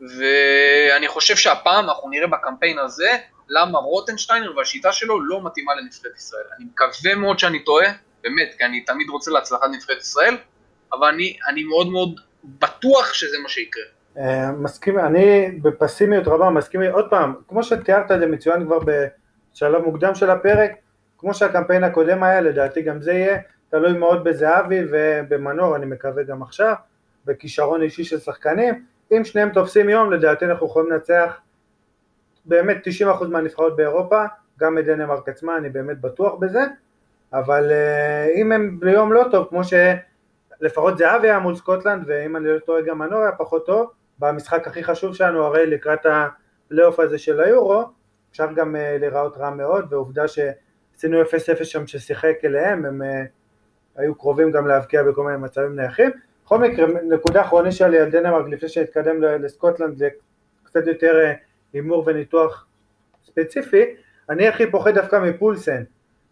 ואני 0.00 1.08
חושב 1.08 1.36
שהפעם 1.36 1.84
אנחנו 1.84 2.10
נראה 2.10 2.26
בקמפיין 2.26 2.78
הזה 2.78 3.16
למה 3.48 3.78
רוטנשטיינר 3.78 4.56
והשיטה 4.56 4.92
שלו 4.92 5.20
לא 5.20 5.44
מתאימה 5.44 5.74
לנבחרת 5.74 6.16
ישראל. 6.16 6.44
אני 6.56 6.64
מקווה 6.64 7.14
מאוד 7.14 7.38
שאני 7.38 7.64
טועה, 7.64 7.86
באמת, 8.26 8.54
כי 8.58 8.64
אני 8.64 8.84
תמיד 8.84 9.08
רוצה 9.08 9.30
להצלחת 9.30 9.68
נבחרת 9.72 10.00
ישראל, 10.00 10.36
אבל 10.92 11.08
אני, 11.08 11.36
אני 11.48 11.64
מאוד 11.64 11.88
מאוד 11.88 12.20
בטוח 12.44 13.12
שזה 13.12 13.36
מה 13.42 13.48
שיקרה. 13.48 13.82
אה, 14.18 14.52
מסכים, 14.52 14.98
אני 14.98 15.50
בפסימיות 15.62 16.28
רבה 16.28 16.50
מסכים, 16.50 16.82
עוד 16.82 17.10
פעם, 17.10 17.34
כמו 17.48 17.62
שתיארת 17.62 18.10
את 18.12 18.20
זה 18.20 18.26
מצוין 18.26 18.64
כבר 18.64 18.78
ב... 18.86 19.06
שלב 19.56 19.82
מוקדם 19.82 20.14
של 20.14 20.30
הפרק, 20.30 20.70
כמו 21.18 21.34
שהקמפיין 21.34 21.84
הקודם 21.84 22.22
היה, 22.22 22.40
לדעתי 22.40 22.82
גם 22.82 23.02
זה 23.02 23.12
יהיה, 23.12 23.38
תלוי 23.70 23.92
מאוד 23.92 24.24
בזהבי 24.24 24.80
ובמנור, 24.90 25.76
אני 25.76 25.86
מקווה 25.86 26.22
גם 26.22 26.42
עכשיו, 26.42 26.74
בכישרון 27.24 27.82
אישי 27.82 28.04
של 28.04 28.18
שחקנים, 28.18 28.84
אם 29.12 29.24
שניהם 29.24 29.50
תופסים 29.50 29.88
יום, 29.88 30.12
לדעתי 30.12 30.44
אנחנו 30.44 30.66
יכולים 30.66 30.92
לנצח 30.92 31.40
באמת 32.44 32.76
90% 33.22 33.26
מהנבחרות 33.26 33.76
באירופה, 33.76 34.24
גם 34.60 34.74
מדנמרק 34.74 35.28
עצמה, 35.28 35.56
אני 35.56 35.68
באמת 35.68 36.00
בטוח 36.00 36.34
בזה, 36.34 36.60
אבל 37.38 37.70
אה, 37.70 38.38
אם 38.38 38.52
הם 38.52 38.80
ביום 38.80 39.12
לא 39.12 39.24
טוב, 39.30 39.46
כמו 39.48 39.60
שלפחות 39.64 40.98
זהבי 40.98 41.28
היה 41.28 41.38
מול 41.38 41.56
סקוטלנד, 41.56 42.04
ואם 42.06 42.36
אני 42.36 42.48
לא 42.48 42.58
טועה 42.58 42.82
גם 42.82 42.98
מנור 42.98 43.20
היה 43.20 43.32
פחות 43.32 43.66
טוב, 43.66 43.90
במשחק 44.18 44.66
הכי 44.66 44.84
חשוב 44.84 45.14
שלנו, 45.14 45.44
הרי 45.44 45.66
לקראת 45.66 46.06
הפלייאוף 46.06 47.00
הזה 47.00 47.18
של 47.18 47.40
היורו, 47.40 47.84
אפשר 48.30 48.52
גם 48.52 48.76
uh, 48.76 48.78
להיראות 49.00 49.36
רע 49.36 49.50
מאוד, 49.50 49.92
ועובדה 49.92 50.24
שעשינו 50.28 51.22
0-0 51.22 51.24
שם 51.64 51.86
ששיחק 51.86 52.36
אליהם, 52.44 52.84
הם 52.84 53.02
uh, 53.02 53.04
היו 53.96 54.14
קרובים 54.14 54.50
גם 54.50 54.66
להבקיע 54.66 55.02
בכל 55.02 55.24
מיני 55.24 55.36
מצבים 55.36 55.76
נייחים. 55.76 56.10
בכל 56.44 56.58
מקרה, 56.58 56.86
נקודה 57.08 57.40
אחרונה 57.40 57.72
שלי 57.72 57.98
על 57.98 58.10
דנמרק 58.10 58.46
לפני 58.48 58.68
שנתקדם 58.68 59.22
לסקוטלנד 59.22 59.96
זה 59.96 60.08
קצת 60.62 60.86
יותר 60.86 61.20
אה, 61.24 61.32
הימור 61.72 62.04
וניתוח 62.06 62.66
ספציפי, 63.24 63.84
אני 64.30 64.48
הכי 64.48 64.70
פוחד 64.70 64.94
דווקא 64.94 65.16
מפולסן, 65.16 65.82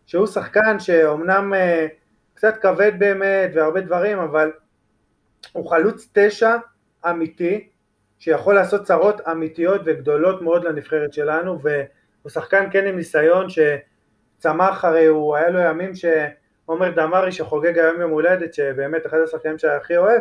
שהוא 0.07 0.26
שחקן 0.26 0.78
שאומנם 0.78 1.52
uh, 1.52 1.57
קצת 2.34 2.62
כבד 2.62 2.92
באמת 2.98 3.50
והרבה 3.55 3.80
דברים, 3.80 4.18
אבל 4.18 4.52
הוא 5.52 5.70
חלוץ 5.70 6.09
תשע 6.12 6.57
אמיתי, 7.11 7.68
שיכול 8.18 8.55
לעשות 8.55 8.82
צרות 8.82 9.20
אמיתיות 9.28 9.80
וגדולות 9.84 10.42
מאוד 10.42 10.64
לנבחרת 10.64 11.12
שלנו, 11.12 11.61
והוא 11.62 12.30
שחקן 12.30 12.70
כן 12.70 12.86
עם 12.86 12.96
ניסיון 12.96 13.46
שצמח, 13.48 14.84
הרי 14.84 15.07
הוא, 15.07 15.36
היה 15.36 15.50
לו 15.50 15.61
ימים 15.61 15.92
שעומר 15.94 16.90
דמארי 16.90 17.32
שחוגג 17.32 17.78
היום 17.78 18.00
יום 18.00 18.11
הולדת, 18.11 18.55
שבאמת 18.55 19.07
אחד 19.07 19.18
השחקנים 19.18 19.59
שאני 19.59 19.72
הכי 19.72 19.96
אוהב, 19.96 20.20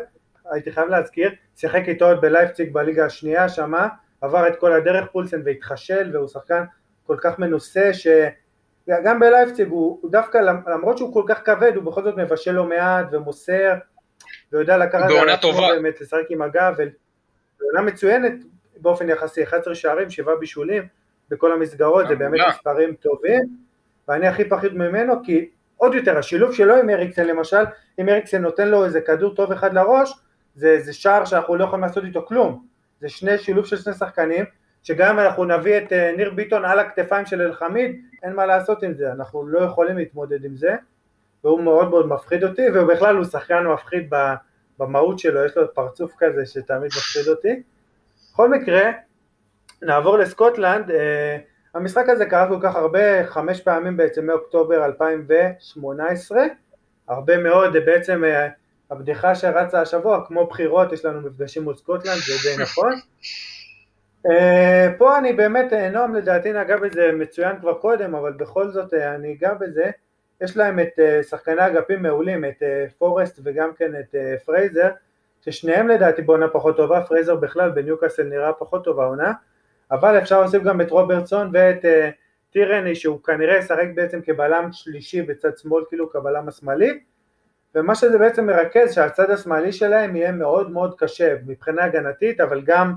הייתי 0.52 0.72
חייב 0.72 0.88
להזכיר, 0.88 1.32
שיחק 1.56 1.82
איתו 1.88 2.06
עוד 2.06 2.22
בלייפציג 2.22 2.74
בליגה 2.74 3.06
השנייה 3.06 3.50
שמה, 3.50 3.88
עבר 4.22 4.48
את 4.48 4.60
כל 4.60 4.74
הדרך 4.74 5.08
פולסן 5.12 5.42
והתחשל, 5.46 6.10
והוא 6.14 6.28
שחקן 6.28 6.64
כל 7.08 7.18
כך 7.22 7.40
מנוסה, 7.40 7.94
ש... 7.94 8.08
גם 8.88 9.20
בלייפציג 9.20 9.68
הוא, 9.68 10.00
הוא 10.02 10.12
דווקא, 10.12 10.38
למרות 10.68 10.98
שהוא 10.98 11.14
כל 11.14 11.24
כך 11.28 11.42
כבד, 11.46 11.72
הוא 11.76 11.84
בכל 11.84 12.04
זאת 12.04 12.18
מבשל 12.18 12.52
לו 12.52 12.66
מעט 12.66 13.06
ומוסר, 13.12 13.74
ויודע 14.52 14.78
לקחת 14.78 15.10
על 15.12 15.30
עצמו 15.30 15.52
באמת, 15.54 16.02
לשחק 16.02 16.24
עם 16.30 16.42
הגב, 16.42 16.76
ועונה 17.62 17.82
מצוינת 17.82 18.34
באופן 18.78 19.10
יחסי, 19.10 19.44
11 19.44 19.76
שערים, 19.76 20.10
7 20.10 20.36
בישולים 20.36 20.88
בכל 21.30 21.52
המסגרות, 21.52 22.08
זה 22.08 22.16
באמת 22.16 22.40
מספרים 22.50 22.94
טובים, 22.94 23.42
ואני 24.08 24.28
הכי 24.28 24.50
פחיד 24.50 24.74
ממנו, 24.74 25.14
כי 25.24 25.50
עוד 25.78 25.94
יותר, 25.94 26.18
השילוב 26.18 26.54
שלו 26.54 26.76
עם 26.76 26.90
אריקסן 26.90 27.28
למשל, 27.28 27.64
אם 28.00 28.10
אריקסן 28.10 28.42
נותן 28.42 28.68
לו 28.68 28.86
איזה 28.86 29.02
כדור 29.02 29.36
טוב 29.36 29.52
אחד 29.52 29.74
לראש, 29.74 30.14
זה, 30.56 30.80
זה 30.80 30.94
שער 30.94 31.26
שאנחנו 31.26 31.56
לא 31.56 31.64
יכולים 31.64 31.84
לעשות 31.84 32.04
איתו 32.04 32.26
כלום, 32.26 32.66
זה 33.02 33.10
שני 33.10 33.38
שילוב 33.38 33.66
של 33.66 33.78
שני 33.78 33.94
שחקנים, 33.94 34.46
שגם 34.84 35.20
אנחנו 35.20 35.46
נביא 35.46 35.78
את 35.78 35.94
אה, 35.94 36.14
ניר 36.18 36.32
ביטון 36.32 36.66
על 36.66 36.80
הכתפיים 36.80 37.26
של 37.26 37.42
אלחמיד, 37.42 38.02
אין 38.24 38.34
מה 38.34 38.46
לעשות 38.46 38.84
עם 38.84 38.94
זה, 38.94 39.12
אנחנו 39.12 39.48
לא 39.48 39.60
יכולים 39.60 39.98
להתמודד 39.98 40.46
עם 40.46 40.56
זה, 40.56 40.76
והוא 41.44 41.62
מאוד 41.62 41.90
מאוד 41.90 42.08
מפחיד 42.08 42.44
אותי, 42.44 42.62
ובכלל 42.74 43.16
הוא 43.16 43.26
שחקן 43.26 43.64
מפחיד 43.68 44.14
במהות 44.80 45.20
שלו, 45.20 45.46
יש 45.46 45.58
לו 45.58 45.74
פרצוף 45.74 46.12
כזה 46.18 46.46
שתמיד 46.46 46.92
מפחיד 46.98 47.28
אותי. 47.28 47.64
בכל 48.34 48.50
מקרה, 48.50 48.92
נעבור 49.82 50.18
לסקוטלנד, 50.18 50.92
אה, 50.92 51.38
המשחק 51.74 52.10
הזה 52.10 52.26
קרה 52.26 52.48
כל 52.48 52.60
כך 52.62 52.76
הרבה, 52.76 53.28
חמש 53.28 53.62
פעמים 53.62 53.98
בעצם 53.98 54.26
מאוקטובר 54.26 54.86
2018, 54.86 56.44
הרבה 57.08 57.38
מאוד 57.38 57.74
בעצם 57.86 58.24
אה, 58.24 58.50
הבדיחה 58.92 59.36
שרצה 59.36 59.82
השבוע, 59.82 60.26
כמו 60.28 60.48
בחירות 60.48 60.92
יש 60.92 61.06
לנו 61.06 61.22
מפגשים 61.22 61.64
מול 61.64 61.76
סקוטלנד, 61.76 62.18
זה 62.18 62.34
די 62.50 62.64
נכון. 62.64 62.92
אה, 64.32 64.88
פה 64.98 65.18
אני 65.18 65.34
באמת, 65.34 65.74
אה, 65.74 65.90
נועם 65.90 66.16
לדעתי 66.16 66.54
נגע 66.54 66.78
בזה 66.78 67.12
מצוין 67.12 67.60
כבר 67.60 67.74
קודם, 67.74 68.16
אבל 68.16 68.32
בכל 68.32 68.72
זאת 68.72 68.94
אה, 68.94 69.16
אני 69.16 69.34
אגע 69.34 69.54
בזה. 69.54 69.92
יש 70.42 70.58
להם 70.58 70.80
את 70.80 71.00
שחקני 71.30 71.68
אגפים 71.68 72.04
מעולים, 72.04 72.46
את 72.46 72.64
פורסט 72.98 73.40
וגם 73.44 73.70
כן 73.78 73.92
את 74.00 74.16
פרייזר, 74.46 74.90
ששניהם 75.42 75.88
לדעתי 75.88 76.22
בעונה 76.22 76.48
פחות 76.48 76.78
טובה, 76.78 77.02
פרייזר 77.02 77.36
בכלל 77.36 77.70
בניוקאסל 77.70 78.24
נראה 78.24 78.54
פחות 78.54 78.84
טובה 78.84 79.06
עונה, 79.06 79.34
אבל 79.92 80.18
אפשר 80.18 80.42
להוסיף 80.42 80.64
גם 80.64 80.82
את 80.82 80.92
רוברטסון 80.92 81.50
ואת 81.54 81.86
טירני 82.52 82.96
שהוא 82.96 83.24
כנראה 83.24 83.58
ישחק 83.58 83.88
בעצם 83.96 84.22
כבלם 84.22 84.70
שלישי 84.72 85.22
בצד 85.22 85.58
שמאל, 85.58 85.84
כאילו 85.90 86.10
כבלם 86.10 86.48
השמאלי, 86.48 87.00
ומה 87.76 87.96
שזה 87.96 88.18
בעצם 88.18 88.46
מרכז 88.46 88.94
שהצד 88.94 89.30
השמאלי 89.30 89.72
שלהם 89.72 90.16
יהיה 90.16 90.32
מאוד 90.32 90.72
מאוד 90.72 90.96
קשה 90.98 91.36
מבחינה 91.46 91.84
הגנתית, 91.84 92.42
אבל 92.42 92.62
גם 92.62 92.94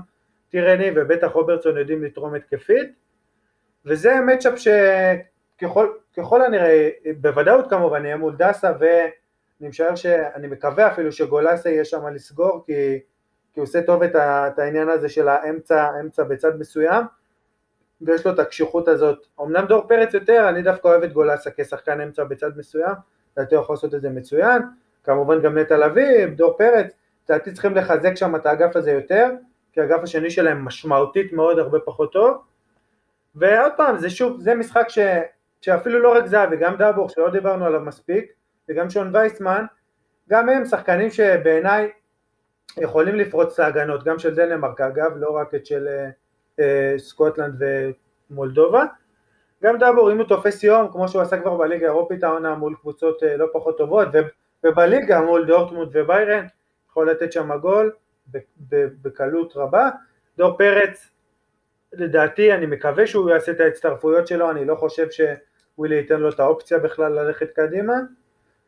טירני 0.49 0.91
ובטח 0.95 1.31
רוברטסון 1.31 1.77
יודעים 1.77 2.03
לתרום 2.03 2.33
התקפית, 2.33 2.89
וזה 3.85 4.13
מצ'אפ 4.21 4.53
שככל 5.57 6.41
הנראה, 6.45 6.89
בוודאות 7.21 7.69
כמובן, 7.69 8.05
יהיה 8.05 8.17
מול 8.17 8.35
דסה, 8.37 8.71
ואני 8.79 9.69
משער 9.69 9.95
שאני 9.95 10.47
מקווה 10.47 10.87
אפילו 10.87 11.11
שגולסה 11.11 11.69
יהיה 11.69 11.85
שם 11.85 12.07
לסגור, 12.07 12.63
כי, 12.65 12.99
כי 13.53 13.59
הוא 13.59 13.63
עושה 13.63 13.81
טוב 13.81 14.03
את, 14.03 14.15
ה, 14.15 14.47
את 14.47 14.59
העניין 14.59 14.89
הזה 14.89 15.09
של 15.09 15.27
האמצע 15.27 15.83
האמצע 15.83 16.23
בצד 16.23 16.59
מסוים, 16.59 17.05
ויש 18.01 18.25
לו 18.25 18.33
את 18.33 18.39
הקשיחות 18.39 18.87
הזאת. 18.87 19.27
אמנם 19.41 19.65
דור 19.65 19.87
פרץ 19.87 20.13
יותר, 20.13 20.49
אני 20.49 20.61
דווקא 20.61 20.87
אוהב 20.87 21.03
את 21.03 21.13
גולסה 21.13 21.49
כשחקן 21.57 22.01
אמצע 22.01 22.23
בצד 22.23 22.57
מסוים, 22.57 22.93
לדעתי 23.37 23.55
הוא 23.55 23.63
יכול 23.63 23.73
לעשות 23.73 23.95
את 23.95 24.01
זה 24.01 24.09
מצוין, 24.09 24.61
כמובן 25.03 25.41
גם 25.41 25.57
נטע 25.57 25.77
לביא, 25.77 26.25
דור 26.25 26.57
פרץ, 26.57 26.91
לדעתי 27.29 27.53
צריכים 27.53 27.75
לחזק 27.75 28.15
שם 28.15 28.35
את 28.35 28.45
האגף 28.45 28.75
הזה 28.75 28.91
יותר, 28.91 29.31
כי 29.77 29.81
האגף 29.81 30.03
השני 30.03 30.31
שלהם 30.31 30.65
משמעותית 30.65 31.33
מאוד 31.33 31.59
הרבה 31.59 31.79
פחות 31.79 32.11
טוב, 32.11 32.37
ועוד 33.35 33.71
פעם, 33.77 33.97
זה 33.97 34.09
שוב, 34.09 34.39
זה 34.39 34.55
משחק 34.55 34.85
ש, 34.89 34.99
שאפילו 35.61 35.99
לא 35.99 36.17
רק 36.17 36.25
זהבי, 36.25 36.57
גם 36.57 36.75
דאבור 36.75 37.09
שלא 37.09 37.29
דיברנו 37.29 37.65
עליו 37.65 37.81
מספיק, 37.81 38.31
וגם 38.69 38.89
שון 38.89 39.15
וייסמן, 39.15 39.65
גם 40.29 40.49
הם 40.49 40.65
שחקנים 40.65 41.09
שבעיניי 41.11 41.91
יכולים 42.77 43.15
לפרוץ 43.15 43.53
את 43.53 43.59
ההגנות, 43.59 44.03
גם 44.03 44.19
של 44.19 44.35
דנמרק 44.35 44.81
אגב, 44.81 45.11
לא 45.15 45.29
רק 45.29 45.55
את 45.55 45.65
של 45.65 45.87
אה, 46.59 46.93
סקוטלנד 46.97 47.61
ומולדובה, 48.29 48.85
גם 49.63 49.77
דאבור 49.77 50.11
אם 50.11 50.17
הוא 50.17 50.27
תופס 50.27 50.63
יום, 50.63 50.91
כמו 50.91 51.07
שהוא 51.07 51.21
עשה 51.21 51.39
כבר 51.41 51.57
בליגה 51.57 51.85
האירופית 51.85 52.23
העונה 52.23 52.55
מול 52.55 52.75
קבוצות 52.81 53.23
אה, 53.23 53.37
לא 53.37 53.45
פחות 53.53 53.77
טובות, 53.77 54.07
ובליגה 54.63 55.21
מול 55.21 55.45
דורטמונד 55.45 55.89
וביירן, 55.93 56.45
יכול 56.89 57.09
לתת 57.09 57.31
שם 57.31 57.57
גול, 57.57 57.91
בקלות 59.01 59.53
רבה. 59.55 59.89
דור 60.37 60.57
פרץ, 60.57 61.11
לדעתי, 61.93 62.53
אני 62.53 62.65
מקווה 62.65 63.07
שהוא 63.07 63.29
יעשה 63.29 63.51
את 63.51 63.59
ההצטרפויות 63.59 64.27
שלו, 64.27 64.51
אני 64.51 64.65
לא 64.65 64.75
חושב 64.75 65.07
שווילי 65.11 65.95
ייתן 65.95 66.19
לו 66.19 66.29
את 66.29 66.39
האופציה 66.39 66.79
בכלל 66.79 67.11
ללכת 67.11 67.51
קדימה, 67.55 67.93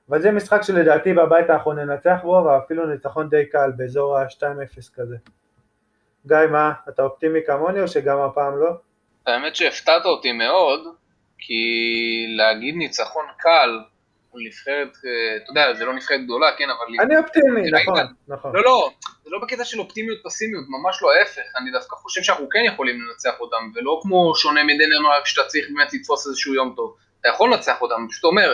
אבל 0.10 0.22
זה 0.22 0.32
משחק 0.32 0.62
שלדעתי 0.62 1.14
בבית 1.14 1.50
אנחנו 1.50 1.74
ננצח 1.74 2.20
בו, 2.24 2.44
ואפילו 2.46 2.86
ניצחון 2.86 3.30
די 3.30 3.46
קל, 3.46 3.72
באזור 3.78 4.18
ה-2-0 4.18 4.96
כזה. 4.96 5.16
גיא, 6.28 6.38
מה, 6.52 6.72
אתה 6.90 7.04
אופטימי 7.04 7.40
כמוני 7.46 7.82
או 7.82 7.88
שגם 7.88 8.18
הפעם 8.20 8.60
לא? 8.60 8.70
האמת 9.28 9.56
שהפתעת 9.56 10.06
אותי 10.06 10.32
מאוד, 10.32 10.80
כי 11.38 11.64
להגיד 12.38 12.76
ניצחון 12.76 13.26
קל 13.38 13.80
נבחרת, 14.36 14.94
אה, 15.06 15.38
אתה 15.38 15.52
יודע, 15.52 15.74
זה 15.74 15.86
לא 15.86 15.94
נבחרת 15.94 16.24
גדולה, 16.24 16.48
כן, 16.58 16.70
אבל... 16.70 17.06
אני 17.06 17.18
אופטימי, 17.18 17.72
נכון, 17.72 18.04
נכון. 18.28 18.56
לא, 18.56 18.64
לא, 18.64 18.92
זה 19.24 19.30
לא 19.30 19.40
בקטע 19.42 19.66
של 19.66 19.80
אופטימיות 19.80 20.20
פסימיות, 20.24 20.66
ממש 20.68 21.00
לא 21.02 21.14
ההפך, 21.14 21.42
אני 21.62 21.72
דווקא 21.72 21.96
חושב 21.96 22.22
שאנחנו 22.24 22.50
כן 22.50 22.64
יכולים 22.66 23.02
לנצח 23.02 23.40
אותם, 23.40 23.72
ולא 23.76 24.00
כמו 24.04 24.36
שונה 24.36 24.64
מדנמרק 24.64 25.26
שאתה 25.26 25.48
צריך 25.48 25.66
באמת 25.74 25.94
לתפוס 25.94 26.28
איזשהו 26.28 26.54
יום 26.54 26.74
טוב. 26.76 26.96
אתה 27.22 27.30
יכול 27.30 27.54
לנצח 27.54 27.82
אותם, 27.82 28.08
פשוט 28.10 28.24
אומר, 28.24 28.54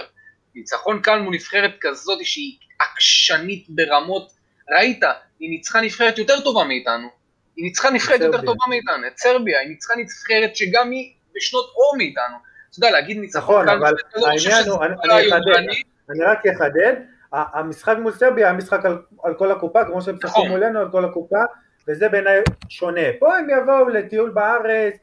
ניצחון 0.56 1.02
קל 1.02 1.20
מול 1.20 1.34
נבחרת 1.34 1.72
כזאת 1.82 2.26
שהיא 2.26 2.58
עקשנית 2.80 3.66
ברמות, 3.70 4.32
ראית, 4.78 5.04
היא 5.40 5.50
ניצחה 5.50 5.82
נבחרת 5.82 6.18
יותר 6.18 6.42
טובה 6.42 6.64
מאיתנו, 6.64 7.08
היא 7.56 7.66
ניצחה 7.66 7.90
נבחרת 7.90 8.22
יותר 8.22 8.42
טובה 8.42 8.66
מאיתנו, 8.70 9.08
את 9.08 9.18
סרביה, 9.18 9.60
היא 9.60 9.70
ניצחה 9.70 9.94
נבחרת 9.96 10.56
שגם 10.56 10.92
היא 10.92 11.14
בשנות 11.36 11.66
אור 11.76 11.96
מאיתנו. 11.98 12.55
אתה 12.78 12.88
יודע, 12.88 13.00
להגיד 13.00 13.18
ניצחון 13.18 13.66
נכון, 13.66 13.78
אבל 13.78 13.94
העניין 14.16 14.70
הוא, 14.70 14.84
אני 14.84 14.94
אחדד, 15.30 15.76
אני 16.10 16.24
רק 16.24 16.48
אחדד, 16.48 16.94
המשחק 17.34 17.96
מול 18.02 18.12
סרביה 18.12 18.48
היה 18.48 18.58
משחק 18.58 18.86
על, 18.86 18.98
על 19.24 19.34
כל 19.34 19.52
הקופה, 19.52 19.86
כמו 19.86 20.02
שהם 20.02 20.16
משחקים 20.16 20.44
נכון. 20.44 20.50
מולנו 20.50 20.80
על 20.80 20.92
כל 20.92 21.06
הקופה, 21.06 21.40
וזה 21.88 22.10
בעיניי 22.10 22.42
שונה. 22.70 23.02
פה 23.20 23.38
הם 23.38 23.48
יבואו 23.50 23.90
לטיול 23.90 24.30
בארץ, 24.30 24.94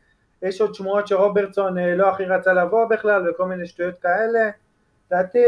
יש 0.43 0.61
עוד 0.61 0.75
שמועות 0.75 1.09
שרוברטסון 1.09 1.79
אה, 1.79 1.95
לא 1.95 2.09
הכי 2.09 2.25
רצה 2.25 2.53
לבוא 2.53 2.85
בכלל, 2.85 3.31
וכל 3.31 3.47
מיני 3.47 3.67
שטויות 3.67 3.95
כאלה. 4.03 4.51
לדעתי, 5.11 5.39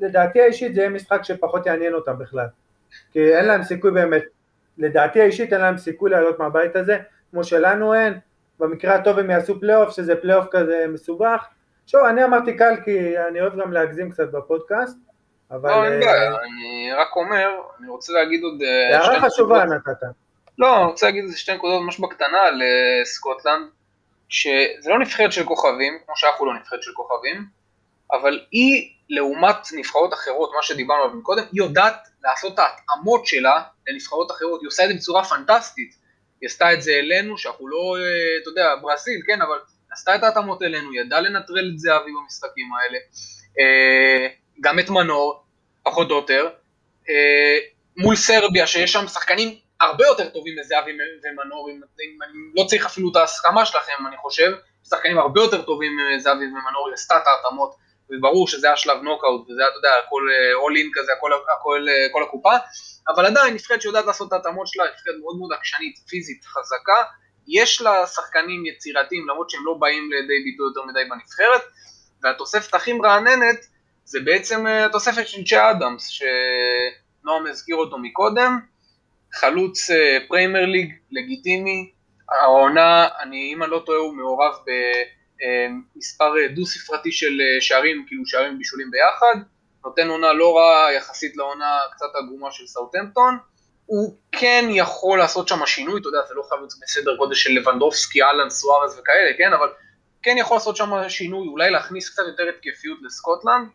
לדעתי 0.00 0.40
האישית 0.40 0.74
זה 0.74 0.80
יהיה 0.80 0.90
משחק 0.90 1.22
שפחות 1.22 1.66
יעניין 1.66 1.94
אותם 1.94 2.18
בכלל. 2.18 2.46
כי 3.12 3.34
אין 3.34 3.44
להם 3.44 3.62
סיכוי 3.62 3.90
באמת, 3.90 4.22
לדעתי 4.78 5.20
האישית 5.20 5.52
אין 5.52 5.60
להם 5.60 5.78
סיכוי 5.78 6.10
לעלות 6.10 6.38
מהבית 6.38 6.76
הזה, 6.76 6.98
כמו 7.30 7.44
שלנו 7.44 7.94
אין, 7.94 8.18
במקרה 8.60 8.94
הטוב 8.94 9.18
הם 9.18 9.30
יעשו 9.30 9.60
פלייאוף, 9.60 9.90
שזה 9.90 10.16
פלייאוף 10.16 10.46
כזה 10.50 10.86
מסובך. 10.88 11.46
שוב, 11.86 12.04
אני 12.04 12.24
אמרתי 12.24 12.56
קל 12.56 12.74
כי 12.84 13.18
אני 13.18 13.40
אוהב 13.40 13.60
גם 13.60 13.72
להגזים 13.72 14.10
קצת 14.10 14.30
בפודקאסט, 14.32 14.96
אבל... 15.50 15.70
לא, 15.70 15.84
אין 15.84 16.00
בעיה, 16.00 16.32
אה, 16.32 16.42
אני 16.42 16.92
רק 16.92 17.16
אומר, 17.16 17.50
אני 17.80 17.88
רוצה 17.88 18.12
להגיד 18.12 18.42
עוד... 18.42 18.62
אה, 18.62 18.98
הערה 18.98 19.20
חשובה 19.20 19.64
נתת. 19.64 20.02
לא, 20.58 20.76
אני 20.76 20.84
רוצה 20.84 21.06
להגיד 21.06 21.24
איזה 21.24 21.38
שתי 21.38 21.54
נקודות 21.54 21.82
ממש 21.82 22.00
בקטנה 22.00 22.40
על 22.40 22.62
אה, 22.62 23.54
שזה 24.28 24.90
לא 24.90 24.98
נבחרת 24.98 25.32
של 25.32 25.44
כוכבים, 25.44 25.98
כמו 26.06 26.16
שאנחנו 26.16 26.46
לא 26.46 26.54
נבחרת 26.54 26.82
של 26.82 26.92
כוכבים, 26.92 27.46
אבל 28.12 28.40
היא, 28.50 28.90
לעומת 29.10 29.56
נבחרות 29.72 30.14
אחרות, 30.14 30.50
מה 30.56 30.62
שדיברנו 30.62 31.02
עליו 31.02 31.22
קודם, 31.22 31.42
היא 31.52 31.62
יודעת 31.62 32.08
לעשות 32.24 32.54
את 32.54 32.58
ההתאמות 32.58 33.26
שלה 33.26 33.62
לנבחרות 33.88 34.30
אחרות, 34.30 34.60
היא 34.60 34.66
עושה 34.66 34.84
את 34.84 34.88
זה 34.88 34.94
בצורה 34.94 35.24
פנטסטית. 35.24 36.02
היא 36.40 36.46
עשתה 36.46 36.72
את 36.72 36.82
זה 36.82 36.92
אלינו, 36.92 37.38
שאנחנו 37.38 37.68
לא, 37.68 37.96
אתה 38.42 38.50
יודע, 38.50 38.74
ברזיל, 38.82 39.20
כן, 39.26 39.42
אבל 39.42 39.58
עשתה 39.92 40.14
את 40.14 40.22
ההתאמות 40.22 40.62
אלינו, 40.62 40.94
ידעה 40.94 41.20
לנטרל 41.20 41.70
את 41.74 41.78
זהבי 41.78 42.10
במשחקים 42.22 42.66
האלה. 42.74 42.98
גם 44.60 44.78
את 44.78 44.90
מנור, 44.90 45.44
פחות 45.82 46.10
או 46.10 46.16
יותר, 46.16 46.48
אה, 47.08 47.58
מול 47.96 48.16
סרביה 48.16 48.66
שיש 48.66 48.92
שם 48.92 49.06
שחקנים 49.06 49.58
הרבה 49.80 50.06
יותר 50.06 50.28
טובים 50.28 50.54
מזהבי 50.60 50.90
ומנור, 51.24 51.70
אם, 51.70 51.80
אם 52.00 52.22
אני 52.22 52.38
לא 52.56 52.64
צריך 52.68 52.86
אפילו 52.86 53.10
את 53.10 53.16
ההסכמה 53.16 53.66
שלכם, 53.66 54.06
אני 54.08 54.16
חושב, 54.16 54.52
שחקנים 54.88 55.18
הרבה 55.18 55.40
יותר 55.40 55.62
טובים 55.62 55.92
מזהבי 56.16 56.44
ומנור, 56.44 56.86
היא 56.86 56.94
עשתה 56.94 57.16
את 57.16 57.26
ההתאמות 57.26 57.74
וברור 58.10 58.48
שזה 58.48 58.66
היה 58.66 58.76
שלב 58.76 59.02
נוקאוט, 59.02 59.50
וזה 59.50 59.60
היה, 59.60 59.68
אתה 59.68 59.76
יודע, 59.78 59.88
הכל 60.06 60.22
אול 60.54 60.76
אין 60.76 60.90
כזה, 60.94 61.12
הכל, 61.12 61.30
הכל, 61.58 61.86
כל 62.12 62.22
הקופה, 62.22 62.56
אבל 63.08 63.26
עדיין 63.26 63.54
נבחרת 63.54 63.82
שיודעת 63.82 64.04
לעשות 64.06 64.28
את 64.28 64.32
ההתאמות 64.32 64.66
שלה, 64.66 64.84
נבחרת 64.84 65.14
מאוד 65.20 65.36
מאוד 65.38 65.52
עקשנית, 65.52 65.98
פיזית, 66.08 66.44
חזקה, 66.44 67.02
יש 67.48 67.82
לה 67.82 68.06
שחקנים 68.06 68.66
יצירתיים, 68.66 69.28
למרות 69.28 69.50
שהם 69.50 69.60
לא 69.64 69.74
באים 69.74 70.10
לידי 70.12 70.44
ביטוי 70.44 70.66
יותר 70.66 70.82
מדי 70.82 71.04
בנבחרת, 71.10 71.62
והתוספת 72.22 72.74
הכי 72.74 72.92
מרעננת 72.92 73.66
זה 74.04 74.20
בעצם 74.20 74.66
התוספת 74.66 75.28
של 75.28 75.44
צ'ה 75.44 75.70
אדמס, 75.70 76.06
שנועם 76.06 77.46
הזכיר 77.46 77.76
אותו 77.76 77.98
מקודם, 77.98 78.58
חלוץ 79.34 79.90
פריימר 80.28 80.64
ליג 80.64 80.92
לגיטימי, 81.10 81.90
העונה, 82.30 83.08
אני, 83.20 83.52
אם 83.54 83.62
אני 83.62 83.70
לא 83.70 83.82
טועה, 83.86 83.98
הוא 83.98 84.14
מעורב 84.14 84.54
במספר 85.96 86.32
דו 86.54 86.66
ספרתי 86.66 87.12
של 87.12 87.40
שערים, 87.60 88.04
כאילו 88.06 88.26
שערים 88.26 88.58
בישולים 88.58 88.90
ביחד, 88.90 89.34
נותן 89.84 90.08
עונה 90.08 90.32
לא 90.32 90.58
רעה 90.58 90.92
יחסית 90.92 91.36
לעונה 91.36 91.78
קצת 91.92 92.06
עגומה 92.14 92.50
של 92.50 92.66
סאוטהמפטון, 92.66 93.38
הוא 93.86 94.16
כן 94.32 94.64
יכול 94.70 95.18
לעשות 95.18 95.48
שם 95.48 95.66
שינוי, 95.66 96.00
אתה 96.00 96.08
יודע, 96.08 96.18
זה 96.28 96.34
לא 96.34 96.42
חלוץ 96.42 96.78
בסדר 96.82 97.16
גודל 97.16 97.34
של 97.34 97.50
לבנדובסקי, 97.50 98.22
אהלן, 98.22 98.50
סוארז 98.50 98.98
וכאלה, 98.98 99.30
כן, 99.38 99.52
אבל 99.52 99.68
כן 100.22 100.36
יכול 100.38 100.56
לעשות 100.56 100.76
שם 100.76 101.08
שינוי, 101.08 101.48
אולי 101.48 101.70
להכניס 101.70 102.10
קצת 102.10 102.22
יותר 102.26 102.42
התקפיות 102.48 102.98
לסקוטלנד. 103.02 103.68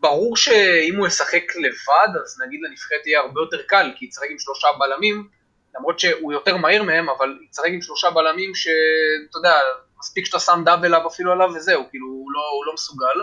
ברור 0.00 0.36
שאם 0.36 0.96
הוא 0.98 1.06
ישחק 1.06 1.56
לבד, 1.56 2.08
אז 2.24 2.40
נגיד 2.46 2.60
לנבחרת 2.68 3.06
יהיה 3.06 3.20
הרבה 3.20 3.40
יותר 3.40 3.62
קל, 3.68 3.92
כי 3.96 4.04
יצחק 4.04 4.26
עם 4.30 4.38
שלושה 4.38 4.68
בלמים, 4.78 5.28
למרות 5.76 6.00
שהוא 6.00 6.32
יותר 6.32 6.56
מהיר 6.56 6.82
מהם, 6.82 7.08
אבל 7.10 7.38
יצחק 7.48 7.68
עם 7.68 7.82
שלושה 7.82 8.10
בלמים 8.10 8.54
שאתה 8.54 9.38
יודע, 9.38 9.60
מספיק 9.98 10.26
שאתה 10.26 10.38
שם 10.38 10.62
דאבל 10.64 10.94
עליו 10.94 11.06
אפילו 11.06 11.32
עליו 11.32 11.50
וזהו, 11.54 11.82
כאילו 11.90 12.06
הוא 12.06 12.32
לא, 12.32 12.40
הוא 12.56 12.66
לא 12.66 12.74
מסוגל. 12.74 13.20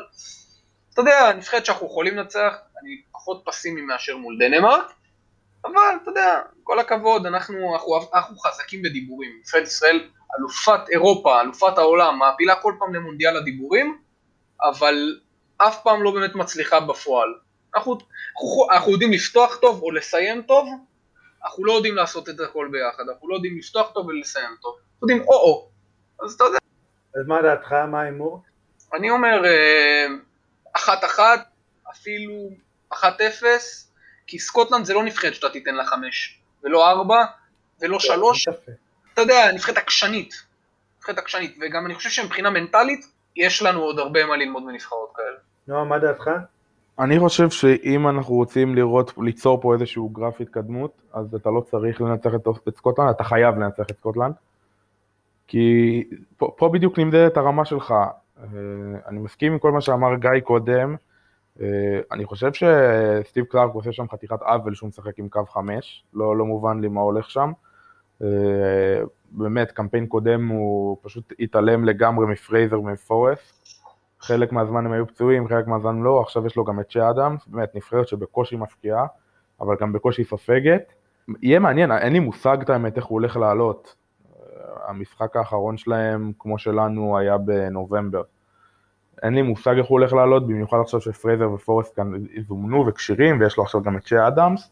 אתה 0.94 1.02
יודע, 1.02 1.34
נבחרת 1.34 1.66
שאנחנו 1.66 1.88
יכולים 1.88 2.18
לנצח, 2.18 2.54
אני 2.82 3.02
פחות 3.12 3.42
פסימי 3.46 3.82
מאשר 3.82 4.18
מול 4.18 4.38
דנמרק, 4.40 4.92
אבל 5.66 5.96
אתה 6.02 6.12
יודע, 6.12 6.42
כל 6.64 6.80
הכבוד, 6.80 7.26
אנחנו, 7.26 7.74
אנחנו, 7.74 8.00
אנחנו 8.14 8.38
חזקים 8.38 8.82
בדיבורים. 8.82 9.32
נבחרת 9.40 9.64
ישראל, 9.64 10.10
אלופת 10.40 10.90
אירופה, 10.90 11.42
אלופת 11.42 11.78
העולם, 11.78 12.20
מעפילה 12.20 12.56
כל 12.56 12.74
פעם 12.80 12.94
למונדיאל 12.94 13.38
הדיבורים, 13.38 14.02
אבל 14.64 15.20
אף 15.58 15.84
פעם 15.84 16.04
לא 16.04 16.12
באמת 16.12 16.36
מצליחה 16.36 16.80
בפועל. 16.80 17.34
אנחנו, 17.76 17.98
אנחנו, 18.36 18.68
אנחנו 18.72 18.92
יודעים 18.92 19.12
לפתוח 19.12 19.56
טוב 19.56 19.82
או 19.84 19.92
לסיים 19.92 20.42
טוב, 20.42 20.68
אנחנו 21.44 21.66
לא 21.66 21.72
יודעים 21.74 21.96
לעשות 21.96 22.30
את 22.30 22.40
הכל 22.40 22.70
ביחד, 22.72 23.04
אנחנו 23.10 23.30
לא 23.30 23.36
יודעים 23.36 23.58
לפתוח 23.58 23.92
טוב 23.94 24.08
ולסיים 24.08 24.56
טוב, 24.62 24.76
אנחנו 24.76 25.08
יודעים 25.08 25.28
או-או, 25.28 25.70
אז 26.24 26.34
אתה 26.34 26.44
יודע. 26.44 26.58
אז 27.16 27.28
מה 27.28 27.42
דעתך, 27.42 27.72
מה 27.72 28.02
ההימור? 28.02 28.42
אני 28.94 29.10
אומר, 29.10 29.46
אה, 29.46 30.08
אחת-אחת, 30.74 31.48
אפילו 31.92 32.50
אחת-אפס, 32.90 33.91
כי 34.32 34.40
סקוטלנד 34.40 34.86
זה 34.86 34.94
לא 34.94 35.04
נבחרת 35.04 35.36
שאתה 35.36 35.50
תיתן 35.50 35.76
לה 35.76 35.86
חמש, 35.86 36.40
ולא 36.64 36.90
ארבע, 36.90 37.24
ולא 37.82 38.00
שלוש, 38.00 38.48
אתה 39.14 39.22
יודע, 39.22 39.52
נבחרת 39.54 39.78
עקשנית, 39.78 40.34
נבחרת 40.98 41.18
עקשנית, 41.18 41.58
וגם 41.62 41.86
אני 41.86 41.96
חושב 41.96 42.10
שמבחינה 42.10 42.50
מנטלית, 42.50 43.06
יש 43.36 43.62
לנו 43.62 43.80
עוד 43.80 44.00
הרבה 44.00 44.26
מה 44.26 44.38
ללמוד 44.38 44.64
מנבחרות 44.64 45.10
כאלה. 45.16 45.38
נועה, 45.68 45.84
מה 45.84 46.00
דעתך? 46.00 46.30
אני 47.00 47.20
חושב 47.20 47.50
שאם 47.50 48.08
אנחנו 48.08 48.36
רוצים 48.36 48.76
לראות, 48.76 49.14
ליצור 49.18 49.62
פה 49.62 49.74
איזשהו 49.74 50.10
גרף 50.10 50.42
התקדמות, 50.42 51.02
אז 51.14 51.36
אתה 51.36 51.50
לא 51.50 51.62
צריך 51.62 52.02
לנצח 52.02 52.32
את 52.68 52.78
סקוטלנד, 52.78 53.10
אתה 53.10 53.24
חייב 53.24 53.56
לנצח 53.56 53.84
את 53.92 53.98
סקוטלנד. 53.98 54.34
כי 55.48 56.04
פה, 56.38 56.54
פה 56.58 56.70
בדיוק 56.70 57.00
נמדדת 57.00 57.38
הרמה 57.38 57.66
שלך. 57.66 57.92
אה, 57.92 58.48
אני 59.08 59.20
מסכים 59.20 59.54
עם 59.54 59.60
כל 59.60 59.72
מה 59.72 59.82
שאמר 59.82 60.16
גיא 60.16 60.40
קודם. 60.44 60.96
אה, 61.62 62.00
אני 62.12 62.26
חושב 62.26 62.52
שסטיב 62.54 63.46
קלארק 63.46 63.74
עושה 63.74 63.92
שם 63.92 64.06
חתיכת 64.12 64.42
עוול 64.42 64.76
שהוא 64.76 64.88
משחק 64.88 65.20
עם 65.20 65.30
קו 65.30 65.46
חמש, 65.46 66.04
לא, 66.14 66.38
לא 66.38 66.46
מובן 66.46 66.82
לי 66.82 66.88
מה 66.88 67.02
הולך 67.02 67.30
שם. 67.30 67.52
אה, 68.24 69.02
באמת, 69.32 69.72
קמפיין 69.72 70.08
קודם 70.08 70.48
הוא 70.48 70.98
פשוט 71.02 71.34
התעלם 71.40 71.86
לגמרי 71.86 72.26
מפרייזר 72.26 72.80
ומפורסט. 72.80 73.62
חלק 74.20 74.52
מהזמן 74.52 74.86
הם 74.86 74.92
היו 74.92 75.08
פצועים, 75.08 75.48
חלק 75.48 75.68
מהזמן 75.68 76.02
לא, 76.02 76.22
עכשיו 76.22 76.46
יש 76.46 76.56
לו 76.56 76.64
גם 76.64 76.80
את 76.80 76.92
צ'ה 76.92 77.00
אדמס, 77.10 77.48
באמת 77.48 77.76
נבחרת 77.76 78.08
שבקושי 78.08 78.56
מבקיעה, 78.56 79.06
אבל 79.62 79.76
גם 79.82 79.94
בקושי 79.94 80.24
סופגת. 80.24 80.94
יהיה 81.42 81.60
מעניין, 81.60 81.92
אין 81.92 82.14
לי 82.14 82.20
מושג 82.20 82.58
את 82.62 82.70
האמת 82.70 82.98
איך 82.98 83.06
הוא 83.06 83.16
הולך 83.16 83.38
לעלות. 83.38 83.96
המשחק 84.88 85.36
האחרון 85.36 85.78
שלהם, 85.78 86.32
כמו 86.40 86.58
שלנו, 86.58 87.18
היה 87.18 87.38
בנובמבר. 87.38 88.22
אין 89.24 89.34
לי 89.34 89.42
מושג 89.42 89.78
איך 89.78 89.88
הוא 89.88 90.00
הולך 90.00 90.14
לעלות, 90.14 90.48
במיוחד 90.48 90.78
עכשיו 90.80 91.02
שפרייזר 91.02 91.52
ופורסט 91.52 91.96
כאן 91.96 92.12
זומנו 92.48 92.88
וכשירים, 92.88 93.40
ויש 93.40 93.58
לו 93.58 93.64
עכשיו 93.64 93.82
גם 93.82 93.98
את 93.98 94.08
שי 94.08 94.28
אדמס. 94.28 94.72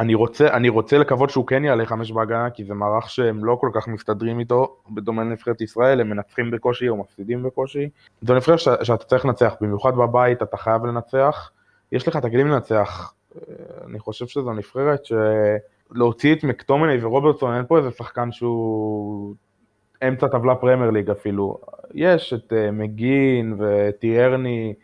אני 0.00 0.14
רוצה, 0.14 0.48
אני 0.48 0.68
רוצה 0.68 0.98
לקוות 0.98 1.30
שהוא 1.30 1.46
כן 1.46 1.64
יעלה 1.64 1.86
חמש 1.86 2.12
בהגנה, 2.12 2.50
כי 2.50 2.64
זה 2.64 2.74
מערך 2.74 3.10
שהם 3.10 3.44
לא 3.44 3.58
כל 3.60 3.70
כך 3.74 3.88
מסתדרים 3.88 4.38
איתו, 4.38 4.76
בדומה 4.90 5.24
לנבחרת 5.24 5.60
ישראל, 5.60 6.00
הם 6.00 6.10
מנצחים 6.10 6.50
בקושי 6.50 6.88
או 6.88 6.96
מפסידים 6.96 7.42
בקושי. 7.42 7.88
זו 8.22 8.34
נבחרת 8.34 8.58
שאתה 8.58 9.04
צריך 9.04 9.26
לנצח, 9.26 9.54
במיוחד 9.60 9.96
בבית 9.96 10.42
אתה 10.42 10.56
חייב 10.56 10.86
לנצח, 10.86 11.50
יש 11.92 12.08
לך 12.08 12.16
את 12.16 12.24
הכלים 12.24 12.48
לנצח. 12.48 13.14
אני 13.86 13.98
חושב 13.98 14.26
שזו 14.26 14.52
נבחרת 14.52 15.00
שלהוציא 15.04 16.34
את 16.34 16.44
מקטומני 16.44 17.04
ורוברטסון, 17.04 17.54
אין 17.56 17.64
פה 17.66 17.78
איזה 17.78 17.90
שחקן 17.90 18.32
שהוא 18.32 19.34
אמצע 20.08 20.28
טבלה 20.28 20.54
פרמייר 20.54 20.90
ליג 20.90 21.10
אפילו. 21.10 21.58
יש 21.94 22.32
את 22.32 22.52
אה, 22.52 22.70
מקגין 22.72 23.56
וטירני, 23.58 24.74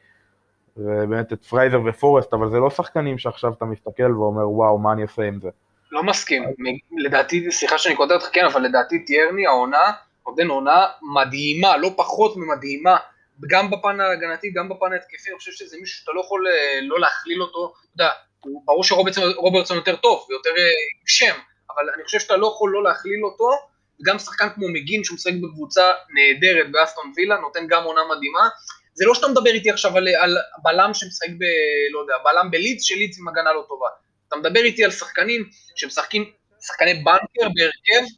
ובאמת 0.77 1.33
את 1.33 1.45
פרייזר 1.45 1.81
ופורסט, 1.87 2.35
אבל 2.35 2.51
זה 2.51 2.59
לא 2.59 2.71
שחקנים 2.71 3.19
שעכשיו 3.19 3.53
אתה 3.53 3.65
מסתכל 3.65 4.17
ואומר, 4.17 4.51
וואו, 4.51 4.79
מה 4.79 4.93
אני 4.93 5.03
אעשה 5.03 5.23
עם 5.23 5.41
זה. 5.41 5.49
לא 5.93 6.03
מסכים, 6.03 6.45
לדעתי, 6.99 7.51
סליחה 7.51 7.79
שאני 7.79 7.97
קוטע 7.97 8.15
אותך, 8.15 8.29
כן, 8.33 8.45
אבל 8.45 8.61
לדעתי 8.61 9.05
טירני, 9.05 9.47
העונה, 9.47 9.93
נותן 10.29 10.47
עונה 10.47 10.87
מדהימה, 11.15 11.77
לא 11.77 11.91
פחות 11.97 12.37
ממדהימה, 12.37 12.97
גם 13.51 13.71
בפן 13.71 14.01
ההגנתי, 14.01 14.51
גם 14.51 14.69
בפן 14.69 14.93
ההתקפי, 14.93 15.31
אני 15.31 15.39
חושב 15.39 15.53
שזה 15.53 15.77
מישהו 15.81 15.99
שאתה 16.01 16.13
לא 16.15 16.21
יכול 16.21 16.47
אה, 16.49 16.79
לא 16.83 17.01
להכליל 17.01 17.43
אותו, 17.43 17.73
אתה 17.95 18.03
יודע, 18.03 18.11
ברור 18.65 18.85
שרוברטסון 18.85 19.77
יותר 19.77 19.97
טוב 19.97 20.27
ויותר 20.29 20.51
אה, 20.51 20.65
שם, 21.07 21.35
אבל 21.71 21.91
אני 21.95 22.05
חושב 22.05 22.19
שאתה 22.19 22.37
לא 22.37 22.47
יכול 22.47 22.71
לא 22.71 22.83
להכליל 22.83 23.25
אותו, 23.25 23.51
וגם 24.01 24.19
שחקן 24.19 24.49
כמו 24.55 24.69
מגין, 24.69 25.05
שהוא 25.05 25.15
משחק 25.15 25.33
בקבוצה 25.43 25.85
נהדרת 26.15 26.73
באסטון 26.73 27.13
וילה, 27.17 27.37
נותן 27.37 27.67
גם 27.69 27.85
עונה 27.85 28.01
מדהימה, 28.17 28.49
זה 28.95 29.05
לא 29.07 29.15
שאתה 29.15 29.29
מדבר 29.29 29.51
איתי 29.51 29.71
עכשיו 29.71 29.97
על, 29.97 30.09
על 30.09 30.37
בלם 30.63 30.91
שמשחק 30.95 31.29
ב... 31.29 31.45
לא 31.93 32.01
יודע, 32.01 32.15
בלם 32.25 32.51
בלידס 32.51 32.83
שלידס 32.83 33.19
עם 33.21 33.29
הגנה 33.29 33.53
לא 33.53 33.65
טובה. 33.69 33.89
אתה 34.29 34.37
מדבר 34.37 34.61
איתי 34.61 34.85
על 34.85 34.91
שחקנים 34.91 35.45
שמשחקים, 35.77 36.25
שחקני 36.61 36.95
בנקר 36.95 37.49
בהרכב 37.55 38.13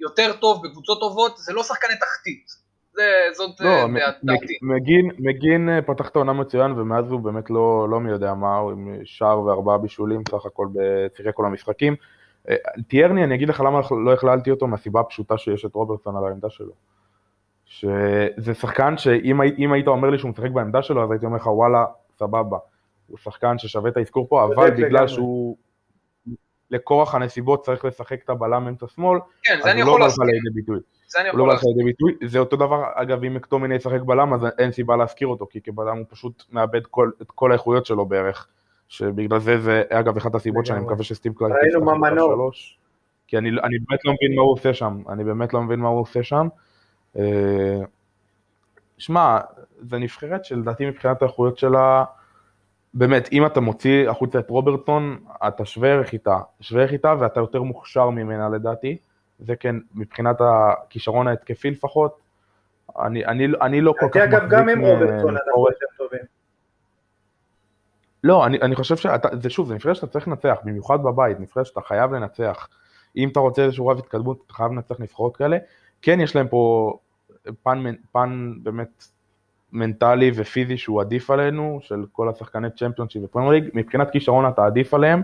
יותר 0.00 0.32
טוב 0.32 0.66
בקבוצות 0.66 1.00
טובות, 1.00 1.36
זה 1.36 1.52
לא 1.52 1.62
שחקני 1.62 1.96
תחתית. 1.96 2.44
זה, 2.92 3.12
זאת 3.32 3.60
לא, 3.60 3.86
דעתי. 4.22 4.54
מגין, 4.62 5.10
מגין 5.18 5.68
אה, 5.68 5.82
פתח 5.82 6.08
את 6.08 6.16
העונה 6.16 6.32
מצוין, 6.32 6.72
ומאז 6.72 7.04
הוא 7.10 7.20
באמת 7.20 7.50
לא, 7.50 7.86
לא 7.90 8.00
מי 8.00 8.10
יודע 8.10 8.34
מה, 8.34 8.56
הוא 8.56 8.72
עם 8.72 8.98
שער 9.04 9.40
וארבעה 9.40 9.78
בישולים 9.78 10.22
סך 10.28 10.46
הכל 10.46 10.66
בצירי 10.74 11.30
כל 11.34 11.46
המשחקים. 11.46 11.96
טיירני, 12.88 13.24
אני 13.24 13.34
אגיד 13.34 13.48
לך 13.48 13.60
למה 13.60 13.80
לא 14.04 14.12
הכללתי 14.12 14.50
אותו, 14.50 14.66
מהסיבה 14.66 15.00
הפשוטה 15.00 15.38
שיש 15.38 15.64
את 15.64 15.74
רוברטסון 15.74 16.16
על 16.16 16.24
העמדה 16.24 16.50
שלו. 16.50 16.72
שזה 17.64 18.54
שחקן 18.54 18.98
שאם 18.98 19.72
היית 19.72 19.86
אומר 19.86 20.10
לי 20.10 20.18
שהוא 20.18 20.30
משחק 20.30 20.50
בעמדה 20.50 20.82
שלו, 20.82 21.04
אז 21.04 21.10
הייתי 21.10 21.26
אומר 21.26 21.36
לך 21.36 21.46
וואלה, 21.46 21.84
סבבה. 22.18 22.58
הוא 23.06 23.18
שחקן 23.18 23.58
ששווה 23.58 23.90
את 23.90 23.96
האזכור 23.96 24.28
פה, 24.28 24.44
אבל 24.44 24.70
בגלל 24.70 25.08
שהוא 25.08 25.56
לכורח 26.70 27.14
הנסיבות 27.14 27.64
צריך 27.64 27.84
לשחק 27.84 28.24
את 28.24 28.30
הבלם 28.30 28.68
אמצע 28.68 28.86
שמאל, 28.86 29.18
כן, 29.42 29.58
אז 29.64 29.66
הוא 29.66 29.84
לא 29.84 29.98
בא 29.98 30.06
לך 30.06 30.14
לידי 30.18 30.54
ביטוי. 30.54 30.78
זה 31.08 31.20
אני 31.20 31.28
יכול 31.28 31.40
לא 31.40 31.46
לידי 31.46 31.84
ביטוי. 31.84 32.14
זה 32.28 32.38
אותו 32.38 32.56
דבר, 32.56 32.84
אגב, 32.94 33.24
אם 33.24 33.34
מקטומיני 33.34 33.74
ישחק 33.74 34.00
בלם, 34.00 34.34
אז 34.34 34.40
אין 34.58 34.72
סיבה 34.72 34.96
להזכיר 34.96 35.28
אותו, 35.28 35.46
כי 35.50 35.60
כבלם 35.60 35.96
הוא 35.96 36.06
פשוט 36.08 36.44
מאבד 36.52 36.86
כל, 36.86 37.10
את 37.22 37.30
כל 37.30 37.50
האיכויות 37.52 37.86
שלו 37.86 38.06
בערך. 38.06 38.48
שבגלל 38.88 39.38
זה, 39.38 39.60
זה 39.60 39.82
אגב 39.90 40.16
אחת 40.16 40.34
הסיבות 40.34 40.66
שאני 40.66 40.80
מקווה 40.80 41.04
שסטיב 41.04 41.32
קלארק 41.32 41.52
ראינו 41.62 41.84
מה 41.84 41.94
מנור. 41.94 42.50
כי 43.26 43.38
אני, 43.38 43.48
אני 43.48 43.78
באמת 43.78 44.04
לא 44.04 44.12
מבין 44.12 44.36
מה 44.36 44.42
הוא 44.42 44.52
עושה 44.52 44.74
שם, 44.74 45.02
אני 45.08 45.24
באמת 45.24 45.54
לא 45.54 45.62
מבין 45.62 45.80
מה 45.80 45.88
הוא 45.88 46.00
עושה 46.00 46.22
שם. 46.22 46.48
אה, 47.18 47.80
שמע, 48.98 49.38
זה 49.80 49.98
נבחרת 49.98 50.44
שלדעתי 50.44 50.86
מבחינת 50.86 51.22
האיכויות 51.22 51.58
שלה, 51.58 52.04
באמת, 52.94 53.28
אם 53.32 53.46
אתה 53.46 53.60
מוציא 53.60 54.10
החוצה 54.10 54.38
את 54.38 54.50
רוברטסון, 54.50 55.18
אתה 55.48 55.64
שווה 55.64 55.88
ערך 55.88 56.12
איתה, 56.12 56.38
שווה 56.60 56.82
ערך 56.82 56.92
איתה 56.92 57.14
ואתה 57.20 57.40
יותר 57.40 57.62
מוכשר 57.62 58.10
ממנה 58.10 58.48
לדעתי, 58.48 58.96
זה 59.38 59.56
כן, 59.56 59.76
מבחינת 59.94 60.36
הכישרון 60.40 61.28
ההתקפי 61.28 61.70
לפחות, 61.70 62.20
אני, 62.98 63.26
אני, 63.26 63.46
אני 63.62 63.80
לא 63.80 63.94
כל 63.98 64.06
כך 64.12 64.16
מחזיק... 64.16 64.34
אגב, 64.34 64.48
גם 64.50 64.68
עם 64.68 64.80
רוברטסון 64.80 65.36
אנחנו 65.36 65.66
יותר 65.68 65.86
טובים. 65.96 66.37
לא, 68.24 68.46
אני, 68.46 68.58
אני 68.60 68.74
חושב 68.74 68.96
שאתה, 68.96 69.28
זה 69.42 69.50
שוב, 69.50 69.68
זה 69.68 69.74
נבחרת 69.74 69.96
שאתה 69.96 70.06
צריך 70.06 70.28
לנצח, 70.28 70.56
במיוחד 70.64 71.02
בבית, 71.02 71.40
נבחרת 71.40 71.66
שאתה 71.66 71.80
חייב 71.80 72.14
לנצח. 72.14 72.68
אם 73.16 73.28
אתה 73.28 73.40
רוצה 73.40 73.62
איזשהו 73.62 73.86
רב 73.86 73.98
התקדמות, 73.98 74.42
אתה 74.46 74.54
חייב 74.54 74.72
לנצח 74.72 74.94
נבחרות 74.98 75.36
כאלה. 75.36 75.56
כן, 76.02 76.20
יש 76.20 76.36
להם 76.36 76.48
פה 76.48 76.92
פן, 77.62 77.84
פן 78.12 78.52
באמת 78.62 79.04
מנטלי 79.72 80.30
ופיזי 80.34 80.76
שהוא 80.76 81.00
עדיף 81.00 81.30
עלינו, 81.30 81.78
של 81.82 82.04
כל 82.12 82.28
השחקני 82.28 82.68
צ'מפיונשיפ 82.78 83.22
ופרמייר 83.24 83.52
ליג, 83.52 83.64
מבחינת 83.74 84.10
כישרון 84.10 84.48
אתה 84.48 84.66
עדיף 84.66 84.94
עליהם, 84.94 85.22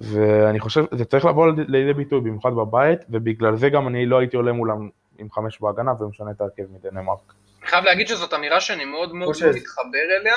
ואני 0.00 0.60
חושב, 0.60 0.84
זה 0.92 1.04
צריך 1.04 1.24
לבוא 1.24 1.52
לידי 1.68 1.92
ביטוי 1.94 2.20
במיוחד 2.20 2.50
בבית, 2.52 2.98
ובגלל 3.10 3.56
זה 3.56 3.70
גם 3.70 3.88
אני 3.88 4.06
לא 4.06 4.18
הייתי 4.18 4.36
עולה 4.36 4.52
מולם 4.52 4.88
עם 5.18 5.30
חמש 5.30 5.60
בהגנה 5.60 5.92
ומשנה 6.00 6.30
את 6.30 6.40
ההרכב 6.40 6.62
מדנמרק. 6.72 7.32
אני 7.60 7.70
חייב 7.70 7.84
להגיד 7.84 8.08
שזאת 8.08 8.34
אמירה 8.34 8.60
שאני 8.60 8.84
מאוד 8.84 9.14
מאוד 9.14 9.34
מתחבר 9.54 9.98
אליה, 10.20 10.36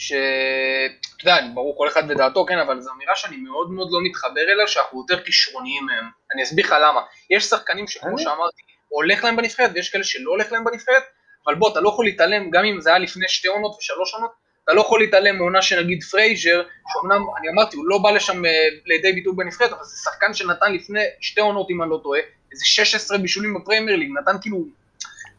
שאתה 0.00 1.22
יודע, 1.22 1.36
ברור 1.54 1.74
כל 1.78 1.88
אחד 1.88 2.02
ודעתו, 2.08 2.46
כן, 2.46 2.58
אבל 2.58 2.80
זו 2.80 2.90
אמירה 2.96 3.16
שאני 3.16 3.36
מאוד 3.36 3.70
מאוד 3.70 3.88
לא 3.92 3.98
מתחבר 4.02 4.40
אליה, 4.40 4.66
שאנחנו 4.66 5.00
יותר 5.00 5.24
כישרוניים 5.24 5.86
מהם. 5.86 6.04
אני 6.34 6.42
אסביר 6.42 6.66
לך 6.66 6.74
למה. 6.82 7.00
יש 7.30 7.44
שחקנים 7.44 7.86
שכמו 7.86 8.18
שאמרתי, 8.18 8.62
הולך 8.88 9.24
להם 9.24 9.36
בנבחרת, 9.36 9.70
ויש 9.74 9.90
כאלה 9.90 10.04
שלא 10.04 10.30
הולך 10.30 10.52
להם 10.52 10.64
בנבחרת, 10.64 11.02
אבל 11.46 11.54
בוא, 11.54 11.72
אתה 11.72 11.80
לא 11.80 11.88
יכול 11.88 12.04
להתעלם, 12.04 12.50
גם 12.50 12.64
אם 12.64 12.80
זה 12.80 12.90
היה 12.90 12.98
לפני 12.98 13.28
שתי 13.28 13.48
עונות 13.48 13.76
ושלוש 13.78 14.14
עונות, 14.14 14.30
אתה 14.64 14.72
לא 14.72 14.80
יכול 14.80 15.00
להתעלם 15.00 15.38
מעונה 15.38 15.62
שנגיד 15.62 16.02
פרייזר, 16.02 16.62
שאומנם, 16.92 17.22
אני 17.38 17.48
אמרתי, 17.48 17.76
הוא 17.76 17.84
לא 17.88 17.98
בא 17.98 18.10
לשם 18.10 18.44
אה, 18.44 18.50
לידי 18.86 19.12
ביטוי 19.12 19.32
בנבחרת, 19.36 19.72
אבל 19.72 19.84
זה 19.84 19.96
שחקן 20.04 20.34
שנתן 20.34 20.72
לפני 20.72 21.00
שתי 21.20 21.40
עונות, 21.40 21.66
אם 21.70 21.82
אני 21.82 21.90
לא 21.90 22.00
טועה, 22.02 22.20
איזה 22.52 22.64
16 22.64 23.18
בישולים 23.18 23.54
בפרמייר 23.54 23.96
ליג, 23.96 24.08
נתן 24.22 24.36
כאילו, 24.40 24.64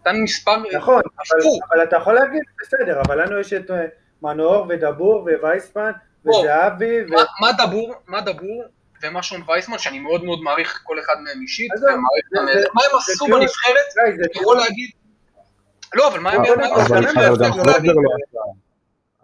נתן 0.01 0.15
מספר... 0.15 0.57
נכון, 0.73 1.01
אבל, 1.17 1.39
אבל 1.69 1.83
אתה 1.83 1.95
יכול 1.97 2.13
להגיד, 2.13 2.41
בסדר, 2.61 3.01
אבל 3.01 3.21
לנו 3.21 3.39
יש 3.39 3.53
את 3.53 3.71
אה, 3.71 3.85
מנור 4.21 4.65
ודבור 4.69 5.27
ווייסמן 5.41 5.91
וזהבי. 6.25 7.01
ו... 7.01 7.13
מה 7.41 7.51
דבור, 7.57 7.93
מה 8.07 8.21
דבור 8.21 8.63
ומה 9.03 9.23
שון 9.23 9.41
וייסמן, 9.47 9.77
שאני 9.77 9.99
מאוד 9.99 10.23
מאוד 10.23 10.41
מעריך 10.41 10.81
כל 10.83 10.99
אחד 10.99 11.15
מהם 11.23 11.41
אישית, 11.41 11.71
ומעריך 11.71 12.55
מה 12.73 12.81
הם 12.91 12.97
עשו 12.97 13.25
בנבחרת, 13.25 14.25
אתה 14.25 14.41
יכול 14.41 14.57
להגיד... 14.57 14.89
לא, 15.95 16.07
אבל 16.07 16.19
מה 16.19 16.31
הם 16.31 16.41
עשו 16.41 16.93
בנבחרת? 16.93 17.39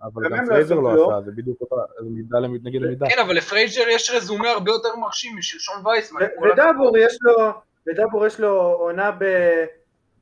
אבל 0.04 0.30
גם 0.30 0.46
פרייזר 0.46 0.76
לא 0.76 1.18
עשה, 1.18 1.26
זה 1.26 1.32
בדיוק 1.32 1.62
אותה, 1.62 1.76
זה 2.00 2.10
מידה 2.10 2.38
נגד 2.64 2.82
למידה. 2.82 3.10
כן, 3.10 3.20
אבל 3.20 3.36
לפרייזר 3.36 3.82
יש 3.90 4.12
רזומה 4.12 4.50
הרבה 4.50 4.72
יותר 4.72 4.96
מרשים 4.96 5.38
משל 5.38 5.60
שון 5.60 5.88
וייסמן. 5.88 6.22
ודבור 6.22 6.98
יש 6.98 7.18
לו, 7.22 7.50
ודבור 7.88 8.26
יש 8.26 8.40
לו 8.40 8.62
עונה 8.62 9.12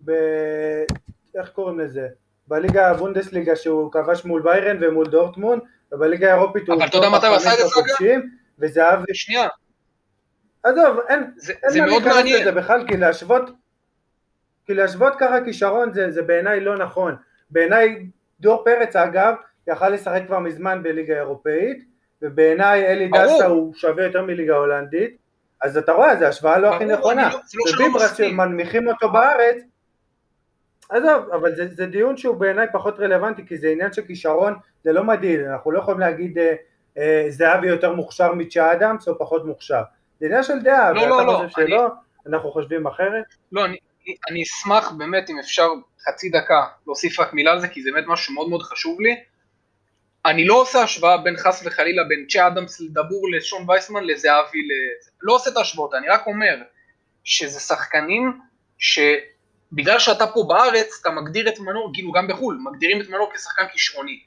ב... 0.06 0.12
איך 1.36 1.50
קוראים 1.50 1.80
לזה? 1.80 2.08
בליגה 2.48 2.90
הבונדסליגה 2.90 3.56
שהוא 3.56 3.92
כבש 3.92 4.26
מול 4.26 4.42
ביירן 4.42 4.78
ומול 4.82 5.06
דורטמונד, 5.06 5.62
ובליגה 5.92 6.34
האירופית 6.34 6.68
הוא... 6.68 6.76
אבל 6.76 6.88
אתה 6.88 6.98
יודע 6.98 7.10
מתי 7.10 7.28
הוא 7.28 7.36
עשה 7.36 7.54
את 7.54 7.58
זה 7.58 7.64
אגב? 7.64 8.22
וזהבי... 8.60 9.14
שנייה. 9.14 9.48
עזוב, 10.64 11.00
אין, 11.10 11.32
זה, 11.36 11.54
אין 11.64 11.72
זה 11.72 11.82
מה 11.82 11.88
להיכנס 11.88 12.26
לזה 12.26 12.52
בכלל, 12.52 12.88
כי 12.88 12.98
להשוות, 12.98 13.50
כי 14.66 14.74
להשוות 14.74 15.14
ככה 15.20 15.44
כישרון 15.46 15.94
זה, 15.94 16.12
זה 16.12 16.22
בעיניי 16.22 16.60
לא 16.60 16.78
נכון. 16.78 17.16
בעיניי 17.50 18.06
דור 18.40 18.64
פרץ 18.66 18.96
אגב, 18.96 19.36
יכל 19.68 19.90
לשחק 19.90 20.22
כבר 20.28 20.40
מזמן 20.40 20.84
בליגה 20.84 21.16
אירופאית, 21.16 21.84
ובעיניי 22.22 22.86
אלי 22.86 23.10
דסה 23.14 23.46
הוא 23.46 23.74
שווה 23.74 24.04
יותר 24.04 24.22
מליגה 24.22 24.56
הולנדית, 24.56 25.18
אז 25.62 25.78
אתה 25.78 25.92
רואה, 25.92 26.16
זו 26.16 26.26
השוואה 26.26 26.58
לא 26.58 26.76
הכי 26.76 26.86
נכונה. 26.86 27.30
לא- 27.30 27.40
לא 27.66 27.84
וביברס 27.86 28.18
שמנמיכים 28.18 28.88
אותו 28.88 29.12
בארץ, 29.12 29.58
עזוב, 30.94 31.30
אבל 31.34 31.56
זה, 31.56 31.68
זה 31.72 31.86
דיון 31.86 32.18
שהוא 32.18 32.36
בעיניי 32.36 32.68
פחות 32.74 33.00
רלוונטי, 33.00 33.46
כי 33.48 33.58
זה 33.58 33.70
עניין 33.70 33.94
של 33.94 34.02
כישרון, 34.02 34.54
זה 34.84 34.92
לא 34.92 35.04
מדהים, 35.04 35.40
אנחנו 35.52 35.72
לא 35.72 35.80
יכולים 35.80 36.00
להגיד 36.00 36.38
אה, 36.38 36.54
אה, 36.98 37.26
זהבי 37.30 37.68
יותר 37.68 37.94
מוכשר 37.94 38.34
מצ'ה 38.34 38.72
אדמס 38.72 39.08
או 39.08 39.20
פחות 39.20 39.46
מוכשר. 39.46 39.82
זה 40.20 40.26
עניין 40.26 40.44
של 40.44 40.60
דעה, 40.60 40.92
לא, 40.92 41.02
ואתה 41.02 41.24
לא, 41.24 41.34
חושב 41.34 41.60
לא, 41.60 41.68
שלא, 41.68 41.86
אני... 41.86 42.34
אנחנו 42.34 42.52
חושבים 42.52 42.88
אחרת. 42.88 43.26
לא, 43.52 43.66
אני, 43.66 43.78
אני 44.30 44.44
אשמח 44.44 44.92
באמת 44.92 45.30
אם 45.30 45.40
אפשר 45.40 45.68
חצי 46.08 46.30
דקה 46.30 46.66
להוסיף 46.88 47.20
רק 47.20 47.34
מילה 47.34 47.52
על 47.52 47.62
זה, 47.62 47.68
כי 47.68 47.84
זה 47.84 47.90
באמת 47.92 48.06
משהו 48.08 48.34
מאוד 48.34 48.50
מאוד 48.50 48.62
חשוב 48.62 49.02
לי. 49.02 49.16
אני 50.26 50.46
לא 50.46 50.62
עושה 50.62 50.82
השוואה 50.82 51.18
בין 51.18 51.38
חס 51.38 51.64
וחלילה 51.66 52.04
בין 52.04 52.26
צ'ה 52.30 52.48
אדמס 52.48 52.82
לדבור 52.82 53.32
לשון 53.38 53.70
וייסמן 53.70 54.04
לזהבי, 54.04 54.60
לזה. 54.68 55.12
לא 55.22 55.36
עושה 55.36 55.50
את 55.50 55.58
ההשוואות, 55.58 55.94
אני 55.94 56.10
רק 56.10 56.28
אומר 56.28 56.56
שזה 57.24 57.60
שחקנים 57.60 58.40
שבגלל 59.74 60.00
שאתה 60.00 60.28
פה 60.28 60.46
בארץ 60.48 61.00
אתה 61.02 61.10
מגדיר 61.10 61.50
את 61.50 61.60
מנור, 61.60 61.92
כאילו 61.94 62.12
גם 62.12 62.28
בחו"ל, 62.28 62.60
מגדירים 62.64 63.02
את 63.02 63.10
מנור 63.10 63.32
כשחקן 63.34 63.64
כישרוני. 63.72 64.20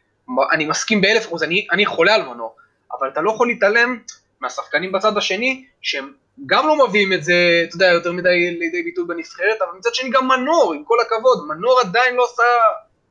אני 0.53 0.65
מסכים 0.65 1.01
באלף 1.01 1.27
אחוז, 1.27 1.43
אני, 1.43 1.67
אני 1.73 1.87
חולה 1.87 2.15
על 2.15 2.23
מנור, 2.23 2.57
אבל 2.99 3.09
אתה 3.09 3.21
לא 3.21 3.31
יכול 3.31 3.49
להתעלם 3.49 3.99
מהשחקנים 4.41 4.93
בצד 4.93 5.17
השני 5.17 5.65
שהם 5.83 6.13
גם 6.47 6.67
לא 6.67 6.89
מביאים 6.89 7.13
את 7.13 7.25
זה, 7.25 7.65
אתה 7.69 7.77
יודע, 7.77 7.87
יותר 7.87 8.13
מדי 8.13 8.51
לידי 8.59 8.83
ביטוי 8.83 9.05
בנבחרת, 9.05 9.63
אבל 9.63 9.79
מצד 9.79 9.95
שני 9.95 10.11
גם 10.11 10.29
מנור, 10.29 10.73
עם 10.75 10.85
כל 10.85 10.97
הכבוד, 11.01 11.47
מנור 11.49 11.81
עדיין 11.81 12.15
לא 12.15 12.25
עשה 12.25 12.43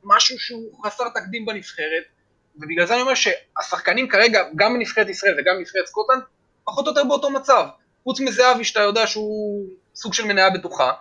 משהו 0.04 0.38
שהוא 0.38 0.84
חסר 0.86 1.08
תקדים 1.08 1.46
בנבחרת, 1.46 2.02
ובגלל 2.56 2.86
זה 2.86 2.94
אני 2.94 3.02
אומר 3.02 3.14
שהשחקנים 3.14 4.08
כרגע, 4.08 4.42
גם 4.56 4.74
בנבחרת 4.74 5.08
ישראל 5.08 5.34
וגם 5.38 5.56
בנבחרת 5.56 5.86
סקוטלנד, 5.86 6.22
פחות 6.64 6.86
או 6.86 6.90
יותר 6.90 7.04
באותו 7.04 7.30
מצב. 7.30 7.66
חוץ 8.04 8.20
מזהבי 8.20 8.64
שאתה 8.64 8.80
יודע 8.80 9.06
שהוא 9.06 9.66
סוג 9.94 10.14
של 10.14 10.24
מניה 10.24 10.50
בטוחה, 10.50 10.92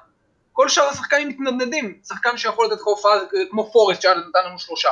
כל 0.56 0.70
שאר 0.70 0.84
השחקנים 0.84 1.28
מתנדנדים. 1.28 2.00
שחקן 2.08 2.38
שיכול 2.38 2.66
לתת 2.66 2.76
לך 2.76 2.86
הופעה 2.86 3.12
כמו 3.50 3.72
פורסט 3.72 4.02
שהיה 4.02 4.16
נתן 4.16 4.40
לנו 4.46 4.60
שלושה, 4.60 4.90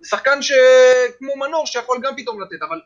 ושחקן 0.00 0.38
כמו 1.18 1.36
מנור 1.36 1.66
שיכול 1.66 1.98
גם 2.02 2.16
פתאום 2.16 2.40
לתת, 2.42 2.62
אבל 2.68 2.80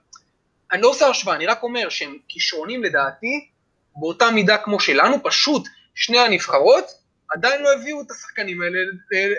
אני 0.72 0.82
לא 0.82 0.88
עושה 0.88 1.06
השוואה, 1.06 1.36
אני 1.36 1.46
רק 1.46 1.62
אומר 1.62 1.88
שהם 1.88 2.16
כישרונים 2.28 2.82
לדעתי 2.82 3.48
באותה 3.96 4.30
מידה 4.30 4.58
כמו 4.58 4.80
שלנו, 4.80 5.16
פשוט 5.22 5.68
שני 5.94 6.18
הנבחרות 6.18 6.84
עדיין 7.30 7.62
לא 7.62 7.68
הביאו 7.72 8.00
את 8.00 8.10
השחקנים 8.10 8.62
האלה, 8.62 8.78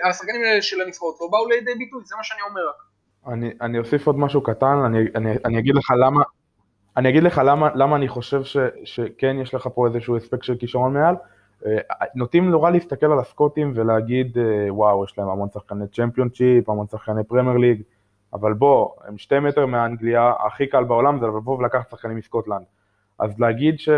השחקנים 0.10 0.42
האלה 0.44 0.62
של 0.62 0.82
הנבחרות 0.82 1.18
לא 1.22 1.28
באו 1.32 1.50
לידי 1.50 1.76
ביטוי, 1.76 2.02
זה 2.06 2.16
מה 2.16 2.24
שאני 2.24 2.42
אומר. 2.50 2.62
אני, 3.28 3.54
אני 3.62 3.80
אוסיף 3.80 4.08
עוד 4.08 4.20
משהו 4.20 4.44
קטן, 4.44 4.80
אני, 4.86 5.00
אני, 5.16 5.32
אני 5.46 5.60
אגיד 5.60 5.76
לך 5.76 5.92
למה, 6.06 6.22
אני 6.98 7.10
אגיד 7.10 7.24
לך 7.24 7.42
למה, 7.46 7.70
למה 7.76 7.96
אני 7.96 8.08
חושב 8.08 8.44
ש, 8.44 8.58
שכן 8.86 9.40
יש 9.42 9.54
לך 9.54 9.68
פה 9.76 9.88
איזשהו 9.88 10.18
אספקט 10.18 10.44
של 10.44 10.56
כישרון 10.60 10.94
מעל. 10.94 11.16
אה, 11.66 12.06
נוטים 12.16 12.50
נורא 12.50 12.72
להסתכל 12.72 13.06
על 13.06 13.20
הסקוטים 13.20 13.72
ולהגיד 13.76 14.38
אה, 14.38 14.74
וואו 14.74 15.04
יש 15.04 15.18
להם 15.18 15.30
המון 15.30 15.50
שחקני 15.54 15.88
צ'מפיונצ'יפ, 15.88 16.70
המון 16.70 16.88
שחקני 16.88 17.24
פרמייר 17.24 17.58
ליג, 17.58 17.82
אבל 18.34 18.54
בוא, 18.54 18.90
הם 19.08 19.18
שתי 19.18 19.40
מטר 19.40 19.66
מאנגליה, 19.66 20.34
הכי 20.48 20.68
קל 20.68 20.84
בעולם 20.84 21.20
זה 21.20 21.28
לבוא 21.28 21.58
ולקחת 21.58 21.90
שחקנים 21.90 22.18
מסקוטלנד. 22.18 22.66
אז 23.20 23.40
להגיד 23.40 23.80
ש... 23.80 23.90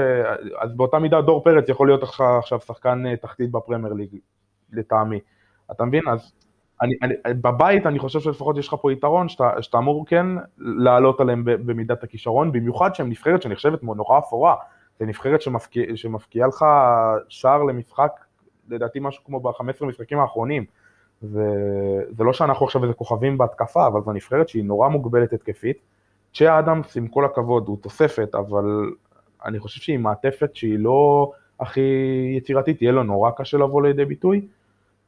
אז 0.59 0.76
באותה 0.76 0.99
מידה 0.99 1.22
דור 1.22 1.43
פרץ 1.43 1.70
יכול 1.70 1.88
להיות 1.88 2.03
עכשיו 2.03 2.59
שחקן 2.59 3.05
אה, 3.05 3.16
תחתית 3.16 3.51
בפרמייר 3.51 3.93
ליג, 3.93 4.18
לטעמי. 4.72 5.20
אתה 5.72 5.86
מבין? 5.86 6.03
אז 6.07 6.34
אני, 6.82 6.93
אני, 7.01 7.14
בבית 7.41 7.86
אני 7.86 7.99
חושב 7.99 8.20
שלפחות 8.20 8.57
יש 8.57 8.68
לך 8.68 8.76
פה 8.82 8.91
יתרון 8.91 9.30
שאתה, 9.30 9.61
שאתה 9.61 9.78
אמור 9.78 10.05
כן 10.05 10.26
לעלות 10.57 11.20
עליהם 11.20 11.43
במידת 11.45 12.03
הכישרון, 12.03 12.51
במיוחד 12.51 12.95
שהם 12.95 13.09
נבחרת 13.09 13.41
שנחשבת 13.41 13.84
נורא 13.84 14.20
אפורה, 14.20 14.55
זה 14.99 15.05
נבחרת 15.05 15.41
שמפקיעה 15.41 15.97
שמפקיע 15.97 16.47
לך 16.47 16.65
שער 17.29 17.63
למשחק, 17.63 18.11
לדעתי 18.69 18.99
משהו 19.01 19.23
כמו 19.23 19.39
ב-15 19.39 19.85
משחקים 19.85 20.19
האחרונים. 20.19 20.65
וזה 21.23 22.23
לא 22.23 22.33
שאנחנו 22.33 22.65
עכשיו 22.65 22.83
איזה 22.83 22.93
כוכבים 22.93 23.37
בהתקפה, 23.37 23.87
אבל 23.87 24.01
זו 24.01 24.11
נבחרת 24.11 24.49
שהיא 24.49 24.63
נורא 24.63 24.89
מוגבלת 24.89 25.33
התקפית. 25.33 25.77
צ'ה 26.33 26.59
אדמס, 26.59 26.97
עם 26.97 27.07
כל 27.07 27.25
הכבוד, 27.25 27.67
הוא 27.67 27.77
תוספת, 27.81 28.35
אבל 28.35 28.91
אני 29.45 29.59
חושב 29.59 29.81
שהיא 29.81 29.99
מעטפת 29.99 30.55
שהיא 30.55 30.79
לא 30.79 31.31
הכי 31.59 31.81
יצירתית, 32.37 32.81
יהיה 32.81 32.91
לו 32.91 33.03
נורא 33.03 33.31
קשה 33.37 33.57
לבוא 33.57 33.81
לידי 33.81 34.05
ביטוי. 34.05 34.47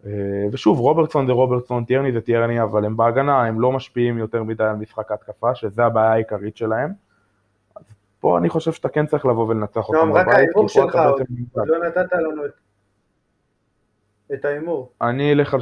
אה, 0.05 0.11
ושוב, 0.51 0.79
רוברטסון 0.79 1.27
זה 1.27 1.31
רוברטסון, 1.31 1.85
טיירני 1.85 2.11
זה 2.11 2.21
טיירני, 2.21 2.61
אבל 2.61 2.85
הם 2.85 2.97
בהגנה, 2.97 3.43
הם 3.43 3.61
לא 3.61 3.71
משפיעים 3.71 4.17
יותר 4.17 4.43
מדי 4.43 4.63
על 4.63 4.75
משחק 4.75 5.11
ההתקפה, 5.11 5.55
שזה 5.55 5.85
הבעיה 5.85 6.11
העיקרית 6.11 6.57
שלהם. 6.57 7.04
פה 8.25 8.37
אני 8.37 8.49
חושב 8.49 8.73
שאתה 8.73 8.89
כן 8.89 9.05
צריך 9.05 9.25
לבוא 9.25 9.47
ולנצח 9.47 9.89
אותם 9.89 10.09
בבית. 10.09 10.27
רק 10.27 10.33
ההימור 10.33 10.69
שלך, 10.69 10.95
לא 11.55 11.87
נתת 11.87 12.13
לנו 12.13 12.43
את 14.33 14.45
ההימור. 14.45 14.91
אני 15.01 15.33
אלך 15.33 15.53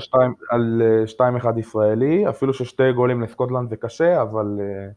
על 0.49 0.81
2-1 1.17 1.21
אה, 1.21 1.59
ישראלי, 1.59 2.29
אפילו 2.29 2.53
ששתי 2.53 2.91
גולים 2.95 3.21
לסקוטלנד 3.21 3.69
זה 3.69 3.75
קשה, 3.75 4.21
אבל 4.21 4.45
אה, 4.59 4.87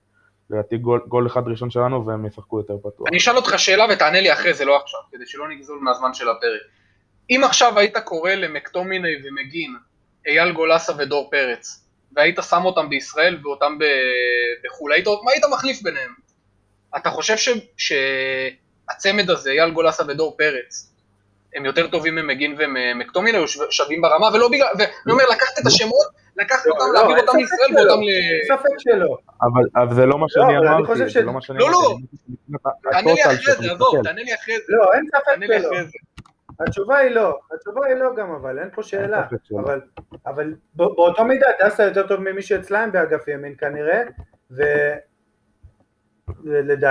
לדעתי 0.50 0.78
גול, 0.78 1.00
גול 1.08 1.26
אחד 1.26 1.48
ראשון 1.48 1.70
שלנו 1.70 2.06
והם 2.06 2.26
ישחקו 2.26 2.58
יותר 2.58 2.78
פתוח. 2.78 3.08
אני 3.08 3.16
אשאל 3.16 3.36
אותך 3.36 3.58
שאלה 3.58 3.84
ותענה 3.92 4.20
לי 4.20 4.32
אחרי 4.32 4.54
זה, 4.54 4.64
לא 4.64 4.76
עכשיו, 4.76 5.00
כדי 5.12 5.26
שלא 5.26 5.48
נגזול 5.48 5.78
מהזמן 5.82 6.14
של 6.14 6.28
הפרק. 6.28 6.60
אם 7.30 7.40
עכשיו 7.44 7.78
היית 7.78 7.98
קורא 7.98 8.30
למקטומיני 8.30 9.14
ומגין, 9.24 9.76
אייל 10.26 10.52
גולסה 10.52 10.92
ודור 10.98 11.30
פרץ, 11.30 11.86
והיית 12.16 12.38
שם 12.50 12.64
אותם 12.64 12.88
בישראל 12.88 13.38
ואותם 13.42 13.78
בחו"ל, 14.64 14.92
היית, 14.92 15.06
מה 15.06 15.30
היית 15.32 15.44
מחליף 15.52 15.82
ביניהם? 15.82 16.25
אתה 16.96 17.10
חושב 17.10 17.36
ש, 17.36 17.48
שהצמד 17.76 19.30
הזה, 19.30 19.50
אייל 19.50 19.70
גולסה 19.70 20.04
ודור 20.08 20.36
פרץ, 20.38 20.92
הם 21.54 21.64
יותר 21.64 21.86
טובים 21.86 22.14
ממגין 22.14 22.56
ומקטומיני, 22.58 23.38
או 23.38 23.48
שווים 23.48 24.02
ברמה, 24.02 24.26
ולא 24.34 24.48
בגלל, 24.48 24.66
ואני 24.78 25.12
אומר, 25.12 25.24
לקחת 25.32 25.58
את 25.58 25.66
השמות, 25.66 26.06
לקחת 26.36 26.66
אותם, 26.66 26.78
לא, 26.78 26.92
להעביר 26.92 27.18
אותם 27.18 27.36
לישראל 27.36 27.76
ואותם 27.76 28.02
ל... 28.02 28.08
אין 28.08 28.56
ספק 28.56 28.78
שלא. 28.78 29.16
אבל 29.76 29.94
זה 29.94 30.06
לא 30.06 30.18
מה 30.18 30.26
שאני 30.28 30.58
אמרתי, 30.58 31.08
זה 31.08 31.22
לא 31.22 31.32
מה 31.32 31.42
שאני 31.42 31.58
אמרתי. 31.58 31.72
לא, 31.72 31.96
לא, 32.48 32.90
תענה 32.90 33.12
לי 33.14 33.24
אחרי 33.24 33.52
זה, 33.52 33.72
עזוב, 33.72 34.02
תענה 34.02 34.22
לי 34.22 34.34
אחרי 34.34 34.54
זה. 34.56 34.64
לא, 34.68 34.92
אין 34.94 35.04
ספק 35.06 35.58
שלא. 35.58 35.70
התשובה 36.60 36.96
היא 36.96 37.10
לא, 37.10 37.38
התשובה 37.54 37.86
היא 37.86 37.94
לא 37.94 38.10
גם 38.16 38.30
אבל, 38.30 38.58
אין 38.58 38.68
פה 38.74 38.82
שאלה. 38.82 39.22
אבל, 39.64 39.80
אבל 40.26 40.54
ב- 40.76 40.82
באותו 40.96 41.24
מידה 41.24 41.46
דסה 41.64 41.84
יותר 41.84 42.06
טוב 42.06 42.20
ממי 42.20 42.42
שאצלהם 42.42 42.92
באגף 42.92 43.28
ימין 43.28 43.54
כנראה, 43.58 44.02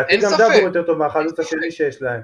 אין 0.09 0.21
גם. 0.21 0.31
דאבור 0.37 0.55
יותר 0.55 0.83
טוב 0.83 0.97
מהחלוץ 0.97 1.39
השני. 1.39 1.71
שיש 1.71 2.01
להם. 2.01 2.21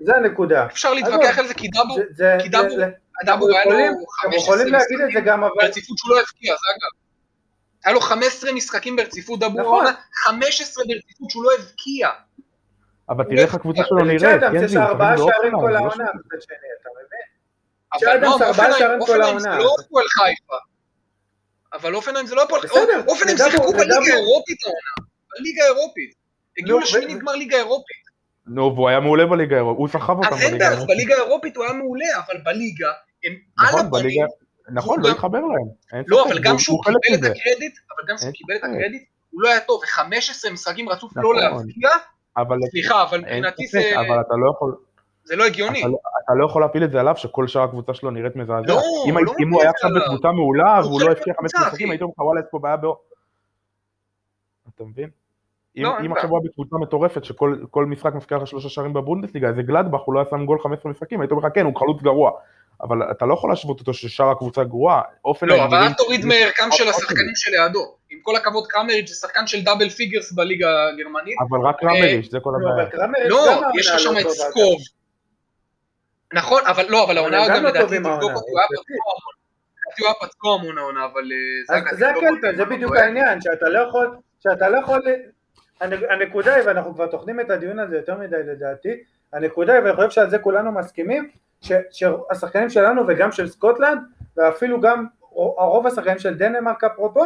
זה 0.00 0.12
הנקודה. 0.16 0.66
אפשר 0.66 0.94
להתווכח 0.94 1.38
על 1.38 1.46
זה 1.46 1.54
כי 1.54 1.68
דאבור, 1.68 1.98
כי 2.42 2.48
דאבור- 2.48 2.78
דאבור 3.24 3.48
היה 3.50 3.64
לו 3.64 3.70
יכולים- 3.70 3.86
אנחנו 3.90 4.06
15 4.22 4.38
יכולים 4.54 4.72
להגיד 4.72 5.00
את 5.00 5.12
זה 5.12 5.20
משחקים. 5.20 5.40
ברציפות 5.56 5.98
שהוא 5.98 6.10
לא 6.16 6.20
הבקיע, 6.20 6.52
זה 6.54 6.66
אגב. 6.70 6.90
היה 7.84 7.94
לו 7.94 8.00
15 8.00 8.52
משחקים 8.52 8.96
ברציפות 8.96 9.40
דאבור 9.40 9.60
נכון. 9.60 9.74
העונה, 9.86 9.92
15 10.24 10.84
ברציפות 10.84 11.30
שהוא 11.30 11.44
לא 11.44 11.50
הבקיע. 11.58 12.08
אבל 13.10 13.24
תראה 13.24 13.42
איך 13.42 13.54
הקבוצה 13.54 13.82
שלו 13.84 13.98
נראית, 14.04 14.20
כן, 14.22 14.64
יש 14.64 14.76
ארבעה 14.76 15.14
לפעמים 15.14 15.32
שערים 15.34 15.52
כל 15.52 15.70
לא 15.70 15.76
העונה, 15.76 15.90
מצד 16.14 16.42
שני, 16.42 16.56
אתה 16.80 16.88
מבין? 16.96 17.28
אבל 17.94 18.20
לא, 18.22 18.32
ארבעה 18.34 18.48
אופנהיים- 18.48 19.38
זה. 19.38 19.48
לא 19.48 19.74
הפועל 19.84 20.06
חיפה. 20.08 20.56
אבל 21.72 21.94
אופנהיים 21.94 22.26
זה 22.26 22.34
לא 22.34 22.42
הפועל 22.42 22.60
חיפה. 22.60 22.74
אופנהיים 23.08 23.38
שיחקו 23.38 23.72
בליגה 23.72 23.94
האירופית 23.96 24.58
העונה. 24.64 25.07
בליגה 25.38 25.62
האירופית. 25.64 26.14
הגיעו 26.58 26.78
נו, 26.78 26.84
לשמינית 26.84 27.18
גמר 27.18 27.32
ליגה 27.32 27.56
אירופית. 27.56 28.08
נו, 28.46 28.74
והוא 28.74 28.88
היה 28.88 29.00
מעולה 29.00 29.26
בליגה 29.26 29.56
האירופית, 29.56 29.78
הוא 29.78 29.88
סחב 29.88 30.18
אותם 30.18 30.34
אז 30.34 30.40
אין 30.40 30.48
בליגה 30.50 30.66
האירופית. 30.68 30.88
בליגה 30.88 31.14
האירופית 31.14 31.56
הוא 31.56 31.64
היה 31.64 31.72
מעולה, 31.72 32.06
אבל 32.26 32.40
בליגה 32.44 32.88
הם 33.24 33.32
על 33.58 33.66
נכון, 33.66 33.80
הפנים. 33.80 33.90
בליגה, 34.02 34.24
נכון, 34.72 35.00
לא 35.02 35.08
התחבר 35.08 35.38
להם. 35.38 36.02
לא, 36.06 36.28
אבל 36.28 36.38
גם 36.38 36.56
כשהוא 36.56 36.84
קיבל 36.84 37.14
את. 37.14 37.18
הקרדיט, 37.18 37.78
אבל 37.90 38.08
גם 38.08 38.16
כשהוא 38.16 38.32
קיבל 38.32 38.54
את. 38.56 38.64
הקרדיט, 38.64 39.02
הוא 39.30 39.42
לא 39.42 39.48
היה 39.48 39.60
טוב, 39.60 39.80
ו-15 39.82 40.50
משחקים 40.52 40.88
רצוף 40.88 41.16
לא 41.16 41.22
נכון. 41.22 41.36
להבקיע, 41.36 41.88
סליחה, 42.70 43.02
אבל 43.02 43.18
מבחינתי 43.18 43.66
זה 43.66 43.92
אבל 44.00 44.20
אתה 44.20 44.34
לא 44.36 44.50
יכול... 44.54 44.76
זה 45.24 45.36
לא 45.36 45.44
הגיוני. 45.44 45.80
אתה 45.80 45.88
לא- 45.88 45.98
אתה 46.24 46.32
לא 46.34 46.46
יכול 46.46 46.62
להפיל 46.62 46.84
את 46.84 46.90
זה 46.90 47.00
עליו 47.00 47.16
שכל 47.16 47.46
שאר 47.48 47.62
הקבוצה 47.62 47.94
שלו 47.94 48.10
נראית 48.10 48.36
מזעזע. 48.36 48.66
לא, 48.68 48.80
אם 49.08 49.18
לא 49.18 49.32
הוא 49.50 49.60
את 49.60 49.62
היה 49.62 49.70
עכשיו. 49.70 49.90
בקבוצה 49.96 50.32
מעולה 50.32 50.76
הוא 50.78 50.86
והוא 50.86 51.00
לא 51.00 51.06
חלק 51.06 51.16
הבקיע 51.18 51.34
חמש 51.40 51.50
משחקים, 51.54 51.86
אחי. 51.86 51.92
היית 51.92 52.02
אומר 52.02 52.12
לך 52.16 52.20
וואלה 52.20 52.40
יש 52.40 52.46
פה 52.50 52.58
בעיה. 52.58 52.76
אתה 54.78 54.86
מבין? 54.86 55.10
אם 55.76 55.82
לא, 55.82 55.90
אם 55.90 56.02
בעיה. 56.02 56.12
עכשיו 56.12 56.30
הוא 56.30 56.38
היה 56.38 56.50
בקבוצה 56.50 56.76
מטורפת 56.76 57.24
שכל 57.24 57.56
כל 57.70 57.86
משחק 57.86 58.14
מבקיע 58.14 58.36
לך 58.36 58.46
שלושה 58.46 58.68
שערים 58.68 58.92
בבונדסליגה, 58.92 59.52
זה 59.52 59.62
גלדבך, 59.62 60.00
הוא 60.00 60.14
לא 60.14 60.20
היה 60.20 60.28
שם 60.30 60.46
גול 60.46 60.58
15 60.62 60.92
משחקים, 60.92 61.20
היית 61.20 61.30
אומר 61.30 61.46
לך 61.46 61.54
כן, 61.54 61.64
הוא 61.64 61.76
חלוץ 61.76 62.02
גרוע. 62.02 62.30
אבל 62.82 63.10
אתה 63.10 63.26
לא 63.26 63.34
יכול 63.34 63.50
להשוות 63.50 63.80
אותו 63.80 63.94
ששאר 63.94 64.30
הקבוצה 64.30 64.64
גרועה. 64.64 65.02
לא, 65.42 65.64
אבל 65.64 65.76
אל 65.76 65.92
תוריד 65.92 66.24
מערכם 66.24 66.70
של 66.70 66.84
אוקיי. 66.84 66.88
השחקנים 66.90 67.34
שלידו. 67.34 67.94
עם 68.10 68.18
כל 68.22 68.36
הכבוד, 68.36 68.66
קרמריץ' 68.66 69.08
זה 69.08 69.14
שחקן 69.14 69.46
של 69.46 69.64
double 69.64 69.88
figures 69.88 70.32
בליגה 70.32 70.88
הגרמנית. 70.88 71.36
אבל 71.48 71.60
קרמריץ', 71.60 72.30
זה 72.30 72.38
כל 72.42 72.50
נו, 72.50 72.68
הבעיה. 72.72 73.06
לא, 73.28 73.60
גם 73.62 73.70
יש 73.78 73.86
לך 73.86 73.94
העונה 73.94 74.20
שם 74.20 74.26
לא 74.26 74.30
את 74.30 74.36
סקוב. 74.36 74.78
נכון, 76.34 76.62
אבל 76.66 76.84
לא, 76.88 77.04
אבל 77.04 77.18
העונה 77.18 77.48
גם 77.48 77.62
לא 77.62 77.68
לדעתי, 77.68 77.98
תבדוק 77.98 78.32
אותי, 78.34 78.50
הוא 78.50 78.58
היה. 78.58 78.68
פצוע 78.68 78.96
המון. 79.14 79.34
הוא 79.98 80.06
היה 80.06 80.14
פצוע 80.14 80.54
המון 80.54 80.78
העונה, 80.78 81.04
אבל 81.04 81.20
אה, 81.20 81.66
זה 81.66 81.74
אז 81.74 81.82
אגב, 81.82 81.98
זה 81.98 82.06
לא 82.54 82.64
לא 82.64 82.64
בדיוק. 82.64 82.96
העניין, 82.96 83.40
שאתה 83.40 83.68
לא 83.68 83.88
יכול, 83.88 84.16
שאתה 84.40 84.68
לא 84.68 84.78
יכול, 84.78 85.02
הנ- 85.80 86.10
הנקודה 86.10 86.54
היא, 86.54 86.64
ואנחנו 86.66 86.94
כבר 86.94 87.06
טוחנים 87.06 87.40
את 87.40 87.50
הדיון 87.50 87.78
הזה 87.78 87.96
יותר 87.96 88.18
מדי 88.18 88.36
לדעתי, 88.44 89.02
הנקודה 89.32 89.72
היא, 89.74 89.82
ואני 89.82 89.96
חושב 89.96 90.10
שעל 90.10 90.30
זה 90.30 90.38
כולנו 90.38 90.72
מסכימים, 90.72 91.30
ש- 91.60 91.72
שהשחקנים 91.90 92.70
שלנו 92.70 93.02
וגם 93.08 93.32
של 93.32 93.48
סקוטלנד, 93.48 93.98
ואפילו 94.36 94.80
גם 94.80 95.06
הרוב 95.34 95.86
השחקנים 95.86 96.18
של 96.18 96.34
דנמרק 96.34 96.84
אפרופו, 96.84 97.24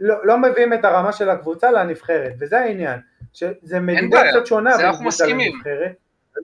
לא, 0.00 0.26
לא 0.26 0.38
מביאים 0.38 0.72
את 0.72 0.84
הרמה 0.84 1.12
של 1.12 1.30
הקבוצה 1.30 1.70
לנבחרת, 1.70 2.32
וזה 2.40 2.58
העניין, 2.58 3.00
שזה 3.32 3.80
מדידה 3.80 4.00
קצת 4.30 4.46
שונה 4.46 4.76
בין 4.76 4.86
אנחנו 4.86 5.00
קבוצה 5.00 5.24
מסכימים. 5.24 5.52
לנבחרת, 5.54 5.92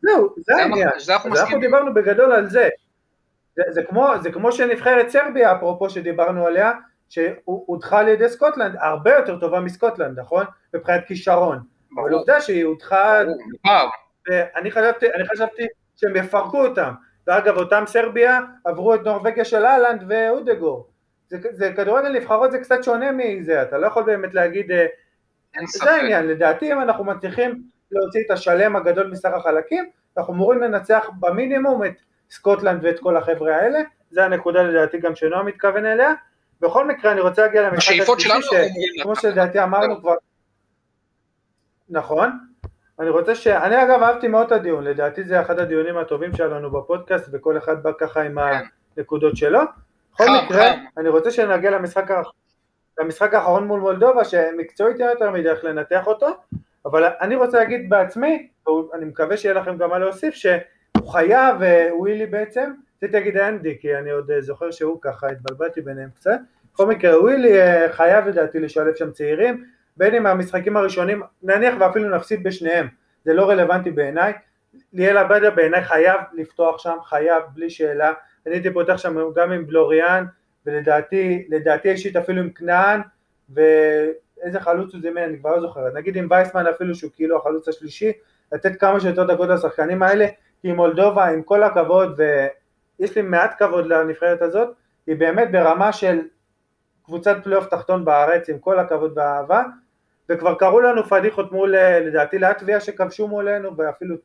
זהו, 0.03 0.35
זה 0.37 0.43
זה 0.47 0.63
העניין, 0.63 0.89
אנחנו- 0.89 1.01
זה 1.05 1.13
אנחנו 1.13 1.31
אנחנו. 1.37 1.61
דיברנו 1.61 1.95
בגדול 1.95 2.33
על 2.33 2.47
זה, 2.47 2.69
זה, 3.57 3.63
זה, 3.69 3.83
כמו, 3.83 4.09
זה 4.23 4.33
כמו 4.33 4.53
שנבחרת 4.53 5.09
סרביה, 5.09 5.53
אפרופו 5.57 5.91
שדיברנו 5.91 6.47
עליה, 6.47 6.73
שהודחה 7.09 7.99
על 7.99 8.09
ידי 8.09 8.29
סקוטלנד, 8.29 8.77
הרבה 8.81 9.15
יותר 9.15 9.39
טובה 9.39 9.61
מסקוטלנד, 9.61 10.21
נכון? 10.21 10.45
מבחינת 10.75 11.05
כישרון. 11.07 11.59
אבל 11.97 12.13
עובדה 12.13 12.41
שהיא 12.41 12.65
הודחה, 12.65 13.21
פער. 13.63 13.89
ואני 14.29 14.71
חשבתי, 14.71 15.07
אני 15.15 15.29
חשבתי 15.29 15.67
שהם 15.97 16.17
יפרקו 16.17 16.67
אותם. 16.67 16.93
ואגב, 17.27 17.57
אותם 17.57 17.85
סרביה 17.87 18.41
עברו 18.65 18.95
את 18.95 19.05
נורבגיה 19.05 19.45
של 19.45 19.65
אהלנד 19.65 20.05
ואודגור. 20.09 20.89
זה, 21.29 21.39
זה 21.51 21.73
כדורגל 21.77 22.09
נבחרות 22.09 22.51
זה 22.51 22.59
קצת 22.59 22.85
שונה 22.85 23.13
מזה, 23.13 23.63
אתה 23.63 23.79
לא 23.79 23.87
יכול 23.87 24.03
באמת 24.03 24.35
להגיד, 24.35 24.71
אה, 24.71 24.87
אין 25.55 25.67
זה 25.67 25.79
ספק. 25.79 25.89
העניין, 25.89 26.27
לדעתי 26.27 26.73
אם 26.73 26.81
אנחנו 26.81 27.05
מצליחים 27.05 27.63
להוציא 27.91 28.21
את 28.27 28.31
השלם 28.31 28.77
הגדול 28.77 29.11
מסך 29.11 29.31
החלקים, 29.33 29.91
אנחנו 30.19 30.35
אמורים 30.35 30.61
לנצח 30.61 31.11
במינימום 31.21 31.85
את 31.85 31.95
סקוטלנד 32.31 32.85
ואת 32.85 32.99
כל 33.01 33.17
החבר'ה 33.17 33.57
האלה, 33.57 33.79
זה 34.11 34.25
הנקודה 34.25 34.63
לדעתי 34.63 34.99
גם 34.99 35.15
שנועה 35.15 35.43
מתכוון 35.43 35.87
אליה. 35.87 36.15
בכל 36.61 36.87
מקרה 36.87 37.13
אני 37.13 37.21
רוצה 37.21 37.43
להגיע 37.43 37.63
למשחק 37.71 37.95
שלנו 38.19 38.39
השלישי, 38.39 38.99
שכמו 38.99 39.13
לקחת. 39.13 39.23
שלדעתי 39.23 39.63
אמרנו 39.63 40.01
כבר, 40.01 40.15
נכון, 41.89 42.31
אני 43.01 43.09
רוצה 43.11 43.35
ש... 43.35 43.47
אני 43.47 43.83
אגב 43.83 44.03
אהבתי 44.03 44.29
מאוד 44.29 44.47
את 44.47 44.53
הדיון, 44.53 44.85
לדעתי 44.85 45.25
זה 45.25 45.41
אחד 45.41 45.59
הדיונים 45.59 45.97
הטובים 45.97 46.37
שהיה 46.37 46.49
לנו 46.49 46.71
בפודקאסט 46.71 47.29
וכל 47.33 47.59
אחד 47.59 47.83
בא 47.83 47.91
ככה 47.99 48.23
עם 48.23 48.39
כן. 48.41 48.65
הנקודות 48.97 49.37
שלו. 49.37 49.61
בכל 50.15 50.25
חם, 50.25 50.33
מקרה, 50.45 50.73
חם. 50.73 50.79
אני 50.97 51.09
רוצה 51.09 51.31
שנגיע 51.31 51.71
למשחק, 51.71 52.11
למשחק 52.99 53.35
האחרון 53.35 53.67
מול 53.67 53.81
מולדובה, 53.81 54.25
שמקצועית 54.25 55.01
אין 55.01 55.09
יותר 55.09 55.31
מדי 55.31 55.51
איך 55.51 55.65
לנתח 55.65 56.07
אותו, 56.07 56.27
אבל 56.85 57.05
אני 57.21 57.37
רוצה 57.37 57.59
להגיד 57.59 57.91
בעצמי, 57.91 58.49
ואני 58.67 59.05
מקווה 59.05 59.37
שיהיה 59.37 59.55
לכם 59.55 59.77
גם 59.77 59.91
מה 59.91 59.99
להוסיף, 59.99 60.35
שהוא 60.35 61.09
חייב, 61.13 61.57
ווילי 61.99 62.27
בעצם, 62.27 62.73
רציתי 63.03 63.19
להגיד 63.19 63.37
אנדי, 63.37 63.79
כי 63.81 63.97
אני 63.97 64.11
עוד 64.11 64.31
אה, 64.31 64.41
זוכר 64.41 64.71
שהוא 64.71 64.99
ככה, 65.01 65.29
התבלבלתי 65.29 65.81
ביניהם 65.81 66.11
קצת, 66.15 66.39
בכל 66.75 66.87
מקרה 66.87 67.21
ווילי 67.21 67.61
אה, 67.61 67.93
חייב 67.93 68.29
לדעתי 68.29 68.61
לשלב 68.61 68.95
שם 68.95 69.11
צעירים, 69.11 69.65
בין 69.97 70.15
אם 70.15 70.23
מהמשחקים 70.23 70.77
הראשונים, 70.77 71.23
נניח 71.43 71.75
ואפילו 71.81 72.17
נפסיד 72.17 72.43
בשניהם, 72.43 72.89
זה 73.25 73.35
לא 73.35 73.49
רלוונטי 73.49 73.91
בעיניי, 73.91 74.33
ליאל 74.93 75.17
עבדה 75.17 75.51
בעיניי 75.51 75.85
חייב 75.85 76.21
לפתוח 76.33 76.79
שם, 76.79 76.97
חייב, 77.05 77.43
בלי 77.55 77.71
שאלה, 77.71 78.13
אני 78.47 78.55
הייתי 78.55 78.73
פותח 78.73 78.97
שם 78.97 79.17
גם 79.35 79.53
עם 79.53 79.67
בלוריאן, 79.67 80.25
ולדעתי, 80.67 81.47
לדעתי 81.49 81.91
אישית 81.91 82.17
אפילו 82.17 82.43
עם 82.43 82.51
כנען, 82.51 83.01
ואיזה 83.51 84.61
חלוץ 84.61 84.93
הוא 84.93 85.03
זימן, 85.03 85.23
אני 85.23 85.39
כבר 85.39 85.57
לא 85.57 85.61
זוכר, 85.61 85.93
נגיד 85.95 86.17
עם 86.17 86.27
וייסמן 86.31 86.67
אפילו 86.67 86.95
שהוא 86.95 87.11
כאילו 87.15 87.37
החלוץ 87.37 87.69
השלישי, 87.69 88.13
לתת 88.53 88.81
כמה 88.81 89.01
שיותר 89.01 89.25
דקות 89.25 89.49
לשחקנים 89.49 90.03
האלה, 90.03 90.27
כי 90.63 90.73
מולדובה 90.73 91.27
עם 91.27 91.43
כל 91.43 91.63
הכבוד, 91.63 92.21
ויש 93.01 93.17
לי 93.17 93.23
מעט 93.23 93.55
כבוד 93.59 93.87
לנבחרת 93.87 94.43
הזאת, 94.43 94.69
היא 95.07 95.17
באמת 95.17 95.51
ברמה 95.53 95.93
של 95.93 96.21
קבוצת 97.05 97.37
פלייאוף 97.45 97.67
תחתון 97.67 98.05
בארץ, 98.05 98.49
עם 98.49 98.59
כל 98.59 98.79
הכבוד 98.79 99.13
והאהבה, 99.17 99.63
וכבר 100.29 100.55
קראו 100.55 100.81
לנו 100.81 101.05
פדיחות 101.05 101.53
מול, 101.53 101.75
אה, 101.75 102.01
לדעתי 102.01 102.39
לטביה 102.39 102.81
שכבשו 102.81 103.29
מולנו, 103.29 103.77
ואפילו, 103.77 104.17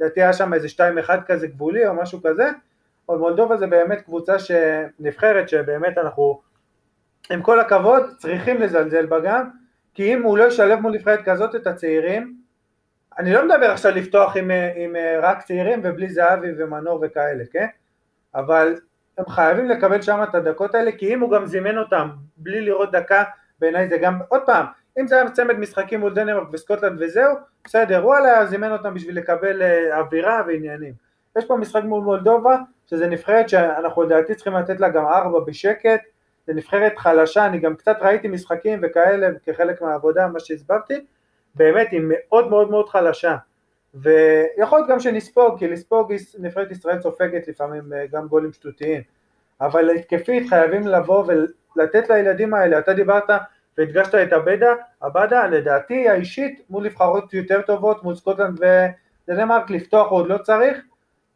לדעתי 0.00 0.22
היה 0.22 0.32
שם 0.32 0.54
איזה 0.54 0.68
2-1 0.68 1.10
כזה 1.26 1.46
גבולי 1.46 1.86
או 1.86 1.94
משהו 1.94 2.22
כזה, 2.22 2.50
אבל 3.08 3.18
מולדובה 3.18 3.56
זה 3.56 3.66
באמת 3.66 4.00
קבוצה 4.00 4.36
שנבחרת 4.38 5.48
שבאמת 5.48 5.98
אנחנו, 5.98 6.40
עם 7.30 7.42
כל 7.42 7.60
הכבוד, 7.60 8.02
צריכים 8.18 8.60
לזלזל 8.60 9.06
בה 9.06 9.20
גם, 9.20 9.50
כי 9.94 10.14
אם 10.14 10.22
הוא 10.22 10.38
לא 10.38 10.44
ישלב 10.44 10.80
מול 10.80 10.92
נבחרת 10.92 11.20
כזאת 11.24 11.54
את 11.54 11.66
הצעירים, 11.66 12.36
אני 13.18 13.32
לא 13.32 13.44
מדבר 13.44 13.70
עכשיו 13.70 13.92
לפתוח 13.92 14.36
עם, 14.36 14.50
אה, 14.50 14.72
עם 14.76 14.96
אה, 14.96 15.18
רק 15.22 15.42
צעירים 15.42 15.80
ובלי 15.84 16.08
זהבי 16.08 16.48
ומנור 16.58 17.00
וכאלה, 17.02 17.44
כן? 17.52 17.66
אבל 18.34 18.74
הם 19.18 19.24
חייבים 19.28 19.68
לקבל 19.68 20.02
שם 20.02 20.22
את 20.22 20.34
הדקות 20.34 20.74
האלה, 20.74 20.92
כי 20.92 21.14
אם 21.14 21.20
הוא 21.20 21.30
גם 21.30 21.46
זימן 21.46 21.78
אותם 21.78 22.08
בלי 22.36 22.60
לראות 22.60 22.92
דקה, 22.92 23.24
בעיניי 23.58 23.88
זה 23.88 23.98
גם, 23.98 24.18
עוד 24.28 24.42
פעם, 24.46 24.66
אם 25.00 25.06
זה 25.06 25.14
היה 25.14 25.30
צמד 25.30 25.58
משחקים 25.58 26.00
מול 26.00 26.14
דנמרק 26.14 26.48
וסקוטלנד 26.52 27.02
וזהו, 27.02 27.34
בסדר, 27.64 28.00
וואלה, 28.04 28.46
זימן 28.46 28.72
אותם 28.72 28.94
בשביל 28.94 29.16
לקבל 29.16 29.62
אה, 29.62 29.98
אווירה 29.98 30.42
ועניינים. 30.46 30.92
יש 31.38 31.44
פה 31.44 31.56
משחק 31.56 31.82
מול 31.84 32.02
מולדובה, 32.02 32.56
שזה 32.86 33.06
נבחרת 33.06 33.48
שאנחנו 33.48 34.02
לדעתי 34.02 34.34
צריכים 34.34 34.54
לתת 34.54 34.80
לה 34.80 34.88
גם 34.88 35.06
ארבע 35.06 35.40
בשקט, 35.46 36.00
זה 36.46 36.54
נבחרת 36.54 36.98
חלשה, 36.98 37.46
אני 37.46 37.58
גם 37.58 37.76
קצת 37.76 37.96
ראיתי 38.00 38.28
משחקים 38.28 38.80
וכאלה 38.82 39.28
כחלק 39.46 39.82
מהעבודה, 39.82 40.28
מה 40.28 40.40
שהסברתי, 40.40 41.04
באמת 41.54 41.88
היא 41.90 42.00
מאוד 42.04 42.48
מאוד 42.48 42.70
מאוד 42.70 42.88
חלשה. 42.88 43.36
ויכול 43.94 44.78
להיות 44.78 44.90
גם 44.90 45.00
שנספוג, 45.00 45.58
כי 45.58 45.68
לספוג 45.68 46.12
נבחרת 46.38 46.70
ישראל 46.70 47.00
סופגת 47.00 47.48
לפעמים 47.48 47.92
אה, 47.92 48.06
גם 48.12 48.26
גולים 48.28 48.52
שטותיים, 48.52 49.02
אבל 49.60 49.90
התקפית 49.90 50.48
חייבים 50.48 50.86
לבוא 50.86 51.24
ולתת 51.76 52.08
לילדים 52.10 52.54
האלה, 52.54 52.78
אתה 52.78 52.92
דיברת 52.92 53.24
והדגשת 53.78 54.14
את 54.14 54.32
עבדה, 54.32 54.72
עבדה 55.00 55.46
לדעתי 55.46 56.08
האישית 56.08 56.60
מול 56.70 56.84
נבחרות 56.84 57.34
יותר 57.34 57.62
טובות, 57.62 58.02
מול 58.02 58.14
סקוטלנד 58.14 58.60
ודנמרק 59.28 59.70
לפתוח 59.70 60.10
הוא 60.10 60.18
עוד 60.18 60.28
לא 60.28 60.38
צריך, 60.38 60.78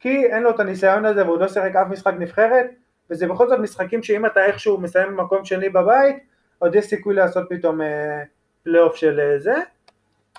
כי 0.00 0.26
אין 0.26 0.42
לו 0.42 0.50
את 0.50 0.60
הניסיון 0.60 1.04
הזה 1.04 1.26
והוא 1.26 1.38
לא 1.38 1.48
שיחק 1.48 1.76
אף 1.76 1.86
משחק 1.90 2.14
נבחרת, 2.18 2.66
וזה 3.10 3.26
בכל 3.26 3.48
זאת 3.48 3.58
משחקים 3.58 4.02
שאם 4.02 4.26
אתה 4.26 4.44
איכשהו 4.44 4.80
מסיים 4.80 5.16
במקום 5.16 5.44
שני 5.44 5.68
בבית, 5.68 6.16
עוד 6.58 6.74
יש 6.74 6.84
סיכוי 6.84 7.14
לעשות 7.14 7.46
פתאום 7.50 7.80
אה, 7.80 8.22
פלייאוף 8.64 8.96
של 8.96 9.20
אה, 9.20 9.38
זה, 9.38 9.54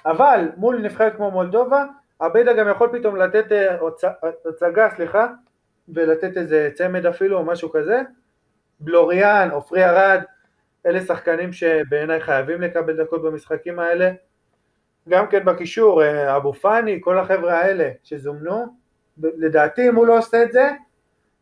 אבל 0.06 0.50
מול 0.58 0.82
נבחרת 0.82 1.16
כמו 1.16 1.32
מולדובה, 1.32 1.86
עבדה 2.20 2.54
גם 2.54 2.70
יכול 2.70 2.90
פתאום 3.00 3.16
לתת 3.16 3.52
אה, 3.52 3.78
הצגה, 4.50 4.90
סליחה, 4.96 5.28
ולתת 5.90 6.38
איזה 6.38 6.70
צמד 6.74 7.06
אפילו 7.06 7.38
או 7.38 7.46
משהו 7.46 7.72
כזה. 7.72 8.02
בלוריאן, 8.80 9.50
עופרי 9.52 9.86
ארד, 9.86 10.22
אלה 10.86 11.02
שחקנים 11.02 11.54
שבעיניי 11.54 12.22
חייבים 12.22 12.62
לקבל 12.62 13.04
דקות 13.04 13.22
במשחקים 13.24 13.80
האלה. 13.80 14.12
גם 15.10 15.28
כן 15.28 15.46
בקישור, 15.46 16.04
אה, 16.04 16.36
אבו 16.38 16.54
פאני, 16.54 17.00
כל 17.02 17.20
החבר'ה 17.20 17.60
האלה 17.60 17.90
שזומנו, 18.04 18.66
לדעתי 19.18 19.90
אם 19.90 19.96
הוא 19.96 20.08
לא 20.08 20.18
עושה 20.18 20.44
את 20.44 20.52
זה, 20.52 20.70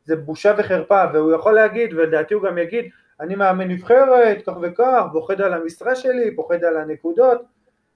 זה 0.06 0.16
בושה 0.16 0.54
וחרפה, 0.58 1.04
והוא 1.14 1.34
יכול 1.34 1.54
להגיד, 1.54 1.94
ולדעתי 1.94 2.34
הוא 2.34 2.44
גם 2.44 2.58
יגיד, 2.58 2.86
אני 3.20 3.36
מאמן 3.36 3.68
נבחרת, 3.68 4.45
כך 4.45 4.54
וכך, 4.62 5.04
פוחד 5.14 5.41
על 5.41 5.54
המשרה 5.54 5.95
שלי, 5.95 6.36
פוחד 6.36 6.64
על 6.64 6.78
הנקודות, 6.78 7.41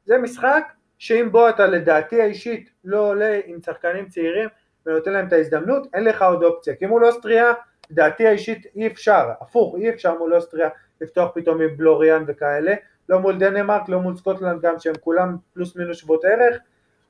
זה 0.06 0.18
משחק 0.18 0.64
שאם 1.02 1.32
בו 1.32 1.50
אתה 1.50 1.68
לדעתי 1.68 2.22
האישית 2.22 2.70
לא 2.84 3.10
עולה 3.10 3.40
עם 3.46 3.62
שחקנים 3.62 4.08
צעירים 4.08 4.50
ונותן 4.86 5.14
להם 5.14 5.28
את 5.28 5.34
ההזדמנות, 5.34 5.88
אין 5.94 6.04
לך 6.04 6.22
עוד 6.22 6.44
אופציה, 6.44 6.76
כי 6.76 6.86
מול 6.86 7.06
אוסטריה, 7.06 7.54
לדעתי 7.92 8.28
האישית 8.28 8.66
אי 8.76 8.88
אפשר, 8.88 9.30
הפוך, 9.42 9.76
אי 9.76 9.90
אפשר 9.90 10.18
מול 10.18 10.36
אוסטריה 10.36 10.70
לפתוח 11.02 11.32
פתאום 11.36 11.62
עם 11.62 11.78
בלוריאן 11.78 12.24
וכאלה, 12.28 12.74
לא 13.10 13.20
מול 13.20 13.38
דנמרק, 13.38 13.90
לא 13.90 14.00
מול 14.00 14.16
סקוטלנד 14.16 14.62
גם, 14.62 14.80
שהם 14.80 14.94
כולם 15.02 15.38
פלוס 15.54 15.76
מינוס 15.76 15.98
שוות 15.98 16.26
ערך, 16.26 16.58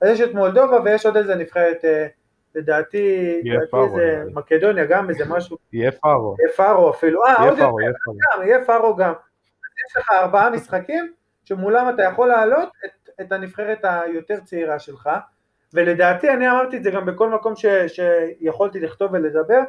אז 0.02 0.10
יש 0.10 0.22
את 0.22 0.34
מולדובה 0.34 0.80
ויש 0.86 1.06
עוד 1.06 1.18
איזה 1.18 1.36
נבחרת, 1.36 1.86
אה, 1.86 2.08
לדעתי, 2.56 3.42
לדעתי 3.44 3.78
איזה 3.84 4.24
מקדוניה 4.34 4.86
גם, 4.86 5.10
איזה 5.10 5.26
משהו. 5.26 5.58
יהיה 5.74 5.92
פארו. 5.92 6.36
יהיה 6.40 6.54
פארו 6.54 6.90
אפילו, 6.90 7.26
אה, 7.26 7.36
עוד 7.36 7.58
יותר, 7.58 7.70
יהיה 8.44 8.66
פארו. 8.66 8.96
גם. 8.96 9.14
יש 9.88 9.98
לך 9.98 10.10
ארבעה 10.12 10.50
משחקים 10.50 11.14
שמולם 11.44 11.90
אתה 11.96 12.04
יכול 12.04 12.28
להעלות 12.28 12.70
את, 12.86 13.01
את 13.22 13.32
הנבחרת 13.32 13.80
היותר 13.84 14.40
צעירה 14.40 14.80
שלך, 14.80 15.10
ולדעתי, 15.74 16.30
אני 16.30 16.50
אמרתי 16.50 16.78
את 16.78 16.84
זה 16.84 16.92
גם 16.92 17.06
בכל 17.06 17.30
מקום 17.30 17.56
ש, 17.56 17.66
שיכולתי 17.88 18.80
לכתוב 18.80 19.14
ולדבר, 19.14 19.62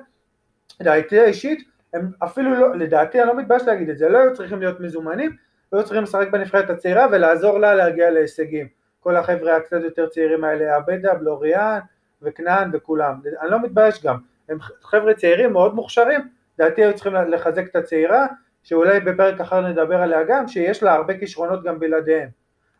לדעתי 0.81 1.20
האישית, 1.20 1.69
הם 1.95 2.11
אפילו 2.24 2.55
לא, 2.55 2.77
לדעתי 2.77 3.20
אני 3.20 3.29
לא 3.29 3.37
מתבייש 3.37 3.62
להגיד 3.62 3.89
את 3.89 3.99
זה, 3.99 4.09
לא 4.09 4.19
היו 4.19 4.35
צריכים 4.35 4.61
להיות 4.61 4.81
מזומנים, 4.81 5.37
היו 5.73 5.85
צריכים 5.85 6.03
לשחק 6.03 6.29
בנבחרת 6.31 6.70
הצעירה 6.70 7.07
ולעזור 7.12 7.59
לה 7.59 7.74
להגיע 7.74 8.11
להישגים. 8.11 8.69
כל 9.01 9.16
החבר'ה 9.16 9.57
הקצת 9.57 9.81
יותר 9.85 10.09
צעירים 10.09 10.45
האלה, 10.45 10.77
עבדה, 10.77 11.15
בלוריאן 11.15 11.79
וכנען 12.23 12.70
וכולם. 12.73 13.15
אני 13.41 13.51
לא 13.51 13.62
מתבייש 13.62 14.05
גם, 14.05 14.16
הם 14.49 14.59
חבר'ה 14.61 15.15
צעירים 15.15 15.53
מאוד 15.53 15.74
מוכשרים, 15.74 16.20
לדעתי 16.59 16.85
היו 16.85 16.95
צריכים 16.95 17.15
לחזק 17.15 17.65
את 17.70 17.77
הצעירה, 17.77 18.27
שאולי 18.62 19.01
בפרק 19.01 19.41
אחר 19.41 19.69
נדבר 19.69 19.97
עליה 19.97 20.24
גם, 20.24 20.49
שיש 20.49 20.83
לה 20.83 20.95
הרבה 20.95 21.19
כישרונות 21.19 21.65
גם 21.65 21.79
בלעדיהם. 21.79 22.29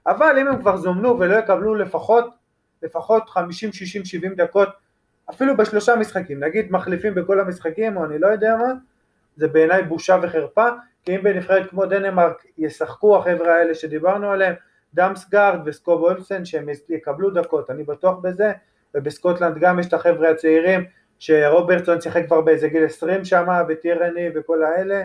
אבל 0.07 0.39
אם 0.41 0.49
הם 0.49 0.61
כבר 0.61 0.77
זומנו 0.77 1.19
ולא 1.19 1.37
יקבלו 1.37 1.75
לפחות, 1.75 2.35
לפחות 2.83 3.31
50, 3.31 3.73
60, 3.73 4.05
70 4.05 4.35
דקות, 4.35 4.69
אפילו 5.31 5.57
בשלושה 5.57 5.97
משחקים, 5.97 6.45
נגיד 6.45 6.73
מחליפים 6.73 7.15
בכל 7.15 7.41
המשחקים 7.41 7.97
או 7.97 8.05
אני 8.05 8.19
לא 8.19 8.27
יודע 8.27 8.57
מה, 8.57 8.73
זה 9.37 9.49
בעיניי 9.49 9.83
בושה 9.83 10.17
וחרפה, 10.23 10.69
כי 11.05 11.17
אם 11.17 11.23
בנבחרת 11.23 11.71
כמו 11.71 11.87
דנמרק 11.87 12.45
ישחקו 12.59 13.19
החבר'ה 13.19 13.55
האלה 13.55 13.75
שדיברנו 13.75 14.31
עליהם, 14.31 14.55
דאמסגארד 14.95 15.61
וסקוב 15.65 16.03
אולסן 16.03 16.45
שהם 16.45 16.67
יקבלו 16.89 17.31
דקות, 17.31 17.71
אני 17.71 17.85
בטוח 17.85 18.19
בזה, 18.19 18.53
ובסקוטלנד 18.95 19.59
גם 19.59 19.79
יש 19.79 19.87
את 19.87 19.95
החבר'ה 19.95 20.31
הצעירים, 20.31 20.85
שרוברטסון 21.19 22.01
שיחק 22.01 22.27
כבר 22.27 22.41
באיזה 22.41 22.69
גיל 22.69 22.85
20 22.85 23.25
שם, 23.25 23.47
וטירני 23.69 24.29
וכל 24.35 24.65
האלה, 24.65 25.03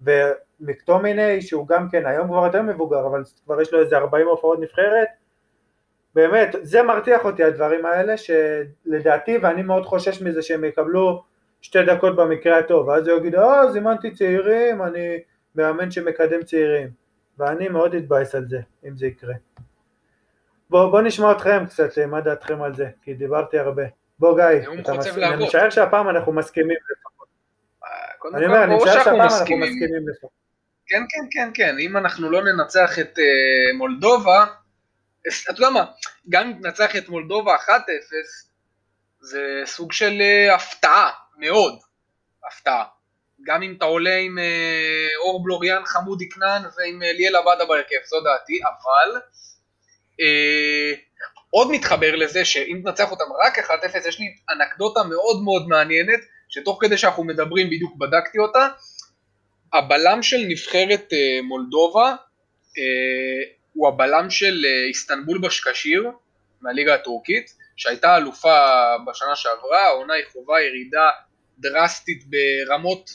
ומקטומיני 0.00 1.40
שהוא 1.42 1.68
גם 1.68 1.88
כן 1.88 2.06
היום 2.06 2.28
כבר 2.28 2.44
יותר 2.44 2.62
מבוגר, 2.62 3.06
אבל 3.06 3.22
כבר 3.44 3.60
יש 3.60 3.72
לו 3.72 3.80
איזה 3.80 3.96
40 3.96 4.26
הופעות 4.26 4.60
נבחרת, 4.60 5.08
באמת, 6.14 6.56
זה 6.62 6.82
מרתיח 6.82 7.24
אותי 7.24 7.44
הדברים 7.44 7.86
האלה, 7.86 8.14
שלדעתי, 8.16 9.38
ואני 9.38 9.62
מאוד 9.62 9.86
חושש 9.86 10.22
מזה 10.22 10.42
שהם 10.42 10.64
יקבלו 10.64 11.22
שתי 11.60 11.82
דקות 11.82 12.16
במקרה 12.16 12.58
הטוב, 12.58 12.88
ואז 12.88 13.08
הוא 13.08 13.18
יגיד, 13.18 13.34
אה, 13.34 13.72
זימנתי 13.72 14.10
צעירים, 14.10 14.82
אני 14.82 15.18
מאמן 15.54 15.90
שמקדם 15.90 16.42
צעירים, 16.42 16.88
ואני 17.38 17.68
מאוד 17.68 17.94
אתבאס 17.94 18.34
על 18.34 18.48
זה, 18.48 18.60
אם 18.88 18.96
זה 18.96 19.06
יקרה. 19.06 19.34
בואו 20.70 20.90
בוא 20.90 21.00
נשמע 21.00 21.32
אתכם 21.32 21.64
קצת, 21.66 21.98
מה 21.98 22.20
דעתכם 22.20 22.62
על 22.62 22.74
זה, 22.74 22.88
כי 23.02 23.14
דיברתי 23.14 23.58
הרבה. 23.58 23.82
בוא 24.18 24.36
גיא, 24.36 24.68
אני 25.16 25.44
משער 25.44 25.70
שהפעם 25.70 26.08
אנחנו 26.08 26.32
מסכימים 26.32 26.76
לפחות. 26.90 27.17
אני 28.34 28.46
אומר, 28.46 28.64
אני 28.64 28.76
משער 28.76 28.94
שהפעם 28.94 29.20
אנחנו 29.20 29.56
מסכימים. 29.56 30.04
כן, 30.86 31.02
כן, 31.08 31.26
כן, 31.30 31.50
כן, 31.54 31.78
אם 31.78 31.96
אנחנו 31.96 32.30
לא 32.30 32.42
ננצח 32.44 32.98
את 32.98 33.18
uh, 33.18 33.76
מולדובה, 33.76 34.46
אתה 35.20 35.50
יודע 35.50 35.70
מה, 35.70 35.84
גם 36.28 36.46
אם 36.46 36.60
ננצח 36.60 36.96
את 36.96 37.08
מולדובה 37.08 37.56
1-0, 37.56 37.70
זה 39.20 39.62
סוג 39.64 39.92
של 39.92 40.12
uh, 40.20 40.54
הפתעה, 40.54 41.10
מאוד 41.38 41.78
הפתעה. 42.48 42.84
גם 43.46 43.62
אם 43.62 43.74
אתה 43.76 43.84
עולה 43.84 44.16
עם 44.16 44.38
uh, 44.38 45.18
אור 45.18 45.44
בלוריאן 45.44 45.84
חמודי 45.84 46.28
כנען 46.28 46.62
ועם 46.62 47.02
ליאל 47.02 47.36
עבדה 47.36 47.64
בהרכב, 47.64 47.96
זו 48.04 48.20
דעתי, 48.20 48.60
אבל 48.62 49.20
עוד 51.50 51.70
מתחבר 51.70 52.14
לזה 52.14 52.44
שאם 52.44 52.80
תנצח 52.84 53.10
אותם 53.10 53.24
רק 53.44 53.58
1-0, 53.58 54.08
יש 54.08 54.18
לי 54.20 54.26
אנקדוטה 54.50 55.02
מאוד 55.02 55.42
מאוד 55.42 55.68
מעניינת, 55.68 56.20
שתוך 56.48 56.78
כדי 56.80 56.98
שאנחנו 56.98 57.24
מדברים 57.24 57.66
בדיוק 57.66 57.96
בדקתי 57.96 58.38
אותה, 58.38 58.68
הבלם 59.72 60.22
של 60.22 60.44
נבחרת 60.48 61.12
uh, 61.12 61.42
מולדובה 61.42 62.14
uh, 62.14 62.78
הוא 63.72 63.88
הבלם 63.88 64.30
של 64.30 64.64
uh, 64.64 64.88
איסטנבול 64.88 65.38
בשקשיר 65.38 66.10
מהליגה 66.60 66.94
הטורקית, 66.94 67.54
שהייתה 67.76 68.16
אלופה 68.16 68.66
בשנה 69.06 69.36
שעברה, 69.36 69.86
העונה 69.86 70.14
היא 70.14 70.24
חובה 70.32 70.60
ירידה 70.60 71.10
דרסטית 71.58 72.24
ברמות 72.26 73.10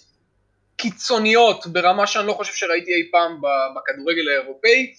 קיצוניות, 0.78 1.68
ברמה 1.68 2.08
שאני 2.08 2.28
לא 2.28 2.34
חושב 2.34 2.54
שראיתי 2.54 2.94
אי 2.94 3.12
פעם 3.12 3.42
בכדורגל 3.76 4.30
האירופאי, 4.30 4.94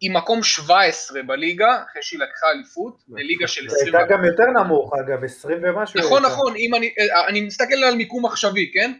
היא 0.00 0.10
מקום 0.10 0.42
17 0.42 1.22
בליגה, 1.22 1.82
אחרי 1.90 2.02
שהיא 2.02 2.20
לקחה 2.20 2.50
אליפות, 2.50 2.98
בליגה 3.08 3.48
של 3.48 3.66
20... 3.66 3.94
הייתה 3.94 4.14
גם 4.14 4.24
יותר 4.24 4.44
נמוך 4.44 4.92
אגב, 4.94 5.24
20 5.24 5.58
ומשהו. 5.62 6.00
נכון, 6.00 6.22
נכון, 6.24 6.56
אם 6.56 6.74
אני, 6.74 6.94
אה, 6.98 7.28
אני 7.28 7.40
מסתכל 7.40 7.74
על 7.74 7.94
מיקום 7.94 8.26
עכשווי, 8.26 8.70
כן? 8.74 8.92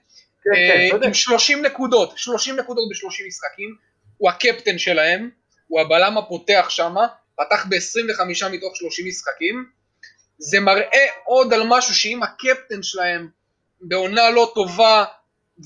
כן, 0.45 0.51
כן, 0.55 0.99
אה, 1.03 1.07
עם 1.07 1.15
30 1.15 1.63
נקודות, 1.63 2.19
30 2.19 2.57
נקודות 2.57 2.85
ב-30 2.89 3.27
משחקים, 3.27 3.77
הוא 4.17 4.31
הקפטן 4.31 4.79
שלהם, 4.79 5.31
הוא 5.67 5.81
הבלם 5.81 6.19
הפותח 6.19 6.67
שם, 6.69 6.95
פתח 7.37 7.67
ב-25 7.69 8.49
מתוך 8.53 8.77
30 8.77 9.07
משחקים, 9.07 9.65
זה 10.39 10.61
מראה 10.61 11.07
עוד 11.25 11.53
על 11.53 11.63
משהו 11.67 11.95
שאם 11.95 12.23
הקפטן 12.23 12.83
שלהם 12.83 13.29
בעונה 13.81 14.31
לא 14.31 14.53
טובה 14.55 15.05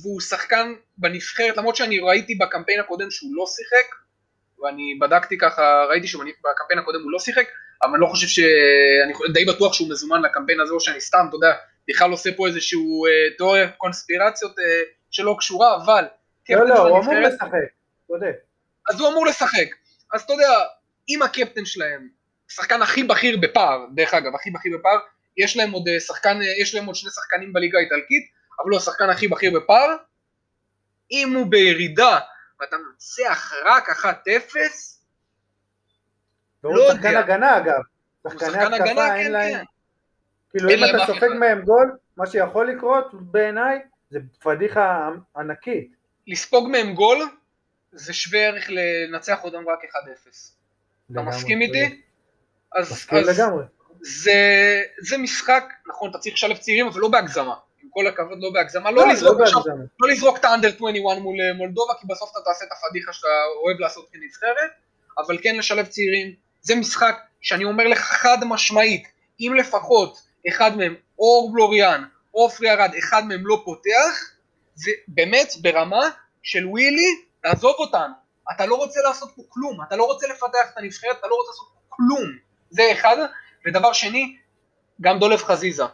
והוא 0.02 0.20
שחקן 0.20 0.74
בנבחרת, 0.98 1.56
למרות 1.56 1.76
שאני 1.76 1.98
ראיתי 1.98 2.34
בקמפיין 2.34 2.80
הקודם 2.80 3.10
שהוא 3.10 3.30
לא 3.34 3.44
שיחק, 3.46 3.94
ואני 4.62 4.98
בדקתי 5.00 5.38
ככה, 5.38 5.84
ראיתי 5.88 6.06
שבקמפיין 6.06 6.78
הקודם 6.78 7.02
הוא 7.02 7.12
לא 7.12 7.18
שיחק, 7.18 7.46
אבל 7.82 7.92
אני 7.92 8.00
לא 8.00 8.06
חושב 8.06 8.26
ש... 8.26 8.38
אני 9.04 9.12
די 9.32 9.44
בטוח 9.44 9.72
שהוא 9.72 9.90
מזומן 9.90 10.22
לקמפיין 10.22 10.60
הזה, 10.60 10.72
או 10.72 10.80
שאני 10.80 11.00
סתם, 11.00 11.26
אתה 11.28 11.36
יודע, 11.36 11.52
בכלל 11.88 12.10
עושה 12.10 12.30
פה 12.36 12.46
איזשהו 12.46 13.06
אה, 13.06 13.10
תיאוריה 13.36 13.68
קונספירציות 13.70 14.58
אה, 14.58 14.64
שלא 15.10 15.36
קשורה, 15.38 15.76
אבל... 15.76 16.04
לא, 16.50 16.68
לא, 16.68 16.78
הוא 16.78 16.98
אמור 16.98 17.14
לשחק, 17.14 17.48
צודק. 18.06 18.36
אז 18.90 19.00
הוא 19.00 19.08
אמור 19.08 19.26
לשחק. 19.26 19.68
אז 20.12 20.22
אתה 20.22 20.32
יודע, 20.32 20.50
אם 21.08 21.22
הקפטן 21.22 21.64
שלהם, 21.64 22.08
שחקן 22.48 22.82
הכי 22.82 23.02
בכיר 23.04 23.38
בפער, 23.40 23.86
דרך 23.94 24.14
אגב, 24.14 24.34
הכי 24.34 24.50
בכיר 24.50 24.78
בפער, 24.78 24.98
יש 25.36 25.56
להם 25.56 25.72
עוד 25.72 25.88
אה, 25.88 26.00
שחקן, 26.00 26.42
אה, 26.42 26.62
יש 26.62 26.74
להם 26.74 26.86
עוד 26.86 26.94
שני 26.94 27.10
שחקנים 27.10 27.52
בליגה 27.52 27.78
האיטלקית, 27.78 28.22
אבל 28.62 28.70
הוא 28.70 28.78
השחקן 28.78 29.10
הכי 29.10 29.28
בכיר 29.28 29.50
בפער, 29.60 29.96
אם 31.10 31.32
הוא 31.34 31.46
בירידה 31.50 32.18
ואתה 32.62 32.76
מנצח 32.76 33.52
רק 33.64 33.88
1-0, 33.88 34.04
והוא 36.64 36.76
לא 36.76 36.92
שחקן 36.92 37.16
הגנה 37.16 37.58
אגב, 37.58 37.82
שחקני 38.28 38.64
התקפה 38.64 39.14
אין 39.16 39.24
כן, 39.24 39.32
להם, 39.32 39.54
כן. 39.54 39.64
כאילו 40.50 40.70
אם 40.70 40.78
אתה 40.84 41.06
סופג 41.06 41.28
מהם 41.38 41.62
גול, 41.62 41.96
מה 42.16 42.26
שיכול 42.26 42.70
לקרות 42.70 43.14
בעיניי 43.14 43.78
זה 44.10 44.18
פדיחה 44.42 45.08
ענקית. 45.36 45.94
לספוג 46.26 46.68
מהם 46.68 46.94
גול 46.94 47.18
זה 47.92 48.12
שווה 48.12 48.40
ערך 48.40 48.66
לנצח 48.68 49.44
אותם 49.44 49.68
רק 49.68 49.84
1-0. 49.84 49.88
אתה 51.12 51.22
מסכים 51.22 51.60
איתי? 51.60 52.02
מסכים 52.80 53.18
לגמרי. 53.18 53.64
זה, 54.00 54.32
זה 55.00 55.18
משחק, 55.18 55.64
נכון, 55.86 56.10
אתה 56.10 56.18
צריך 56.18 56.34
לשלב 56.34 56.56
צעירים, 56.56 56.86
אבל 56.86 57.00
לא 57.00 57.08
בהגזמה. 57.08 57.54
כל 57.92 58.06
הכבוד, 58.06 58.38
לא 58.42 58.50
בהגזמה. 58.50 58.90
לא, 58.90 59.06
לא, 59.06 59.12
לזרוק, 59.12 59.40
לא, 59.40 59.44
עכשיו, 59.44 59.62
לא 60.00 60.08
לזרוק 60.08 60.38
את 60.38 60.44
האנדר 60.44 60.68
21 60.68 61.18
מול 61.18 61.40
אה, 61.40 61.54
מולדובה, 61.56 61.94
כי 62.00 62.06
בסוף 62.06 62.30
אתה 62.32 62.40
תעשה 62.44 62.64
את 62.64 62.70
הפדיחה 62.72 63.12
שאתה 63.12 63.28
אוהב 63.64 63.80
לעשות 63.80 64.08
כנבחרת, 64.12 64.70
אבל 65.18 65.38
כן 65.42 65.56
לשלב 65.56 65.86
צעירים. 65.86 66.34
זה 66.62 66.74
משחק 66.74 67.16
שאני 67.40 67.64
אומר 67.64 67.88
לך 67.88 67.98
חד 67.98 68.38
משמעית, 68.44 69.08
אם 69.40 69.54
לפחות 69.58 70.22
אחד 70.48 70.76
מהם, 70.76 70.94
או 71.18 71.52
בלוריאן, 71.52 72.04
או 72.34 72.42
עופרי 72.42 72.70
ארד, 72.70 72.90
אחד 72.98 73.24
מהם 73.26 73.46
לא 73.46 73.62
פותח, 73.64 74.32
זה 74.74 74.90
באמת 75.08 75.52
ברמה 75.62 76.08
של 76.42 76.66
ווילי, 76.66 77.08
תעזוב 77.42 77.74
אותנו. 77.78 78.14
אתה 78.54 78.66
לא 78.66 78.74
רוצה 78.74 79.00
לעשות 79.00 79.32
פה 79.36 79.42
כלום, 79.48 79.78
אתה 79.88 79.96
לא 79.96 80.04
רוצה 80.04 80.26
לפתח 80.26 80.70
את 80.72 80.78
הנבחרת, 80.78 81.16
אתה 81.18 81.26
לא 81.26 81.34
רוצה 81.34 81.50
לעשות 81.50 81.68
פה 81.74 81.80
כלום. 81.88 82.30
זה 82.70 82.92
אחד. 82.92 83.16
ודבר 83.66 83.92
שני, 83.92 84.36
גם 85.00 85.18
דולף 85.18 85.44
חזיזה, 85.44 85.84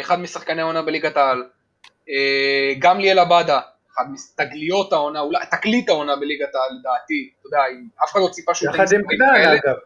אחד 0.00 0.20
משחקני 0.20 0.62
העונה 0.62 0.82
בליגת 0.82 1.16
העל, 1.16 1.44
אה, 2.08 2.74
גם 2.78 3.00
ליאל 3.00 3.18
עבדה, 3.18 3.60
אחד 3.94 4.04
מתגליות 4.10 4.92
העונה, 4.92 5.20
אולי 5.20 5.46
תקליט 5.50 5.88
העונה 5.88 6.16
בליגת 6.16 6.54
העל 6.54 6.70
לדעתי, 6.80 7.30
אתה 7.40 7.46
יודע, 7.46 7.58
אף 8.04 8.10
אחד 8.12 8.20
לא 8.20 8.28
ציפה 8.28 8.54
שהוא 8.54 8.70
יחד 8.70 8.84
עם 8.94 9.02
קדן 9.02 9.50
אגב. 9.52 9.76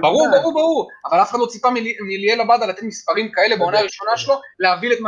ברור, 0.00 0.28
ברור, 0.30 0.52
ברור, 0.52 0.88
אבל 1.10 1.22
אף 1.22 1.30
אחד 1.30 1.38
לא 1.38 1.46
ציפה 1.46 1.68
מליאל 2.00 2.40
עבאדה 2.40 2.66
לתת 2.66 2.82
מספרים 2.82 3.32
כאלה 3.32 3.56
בעונה 3.56 3.78
הראשונה 3.78 4.16
שלו, 4.16 4.34
להוביל 4.58 4.92
את 4.92 4.98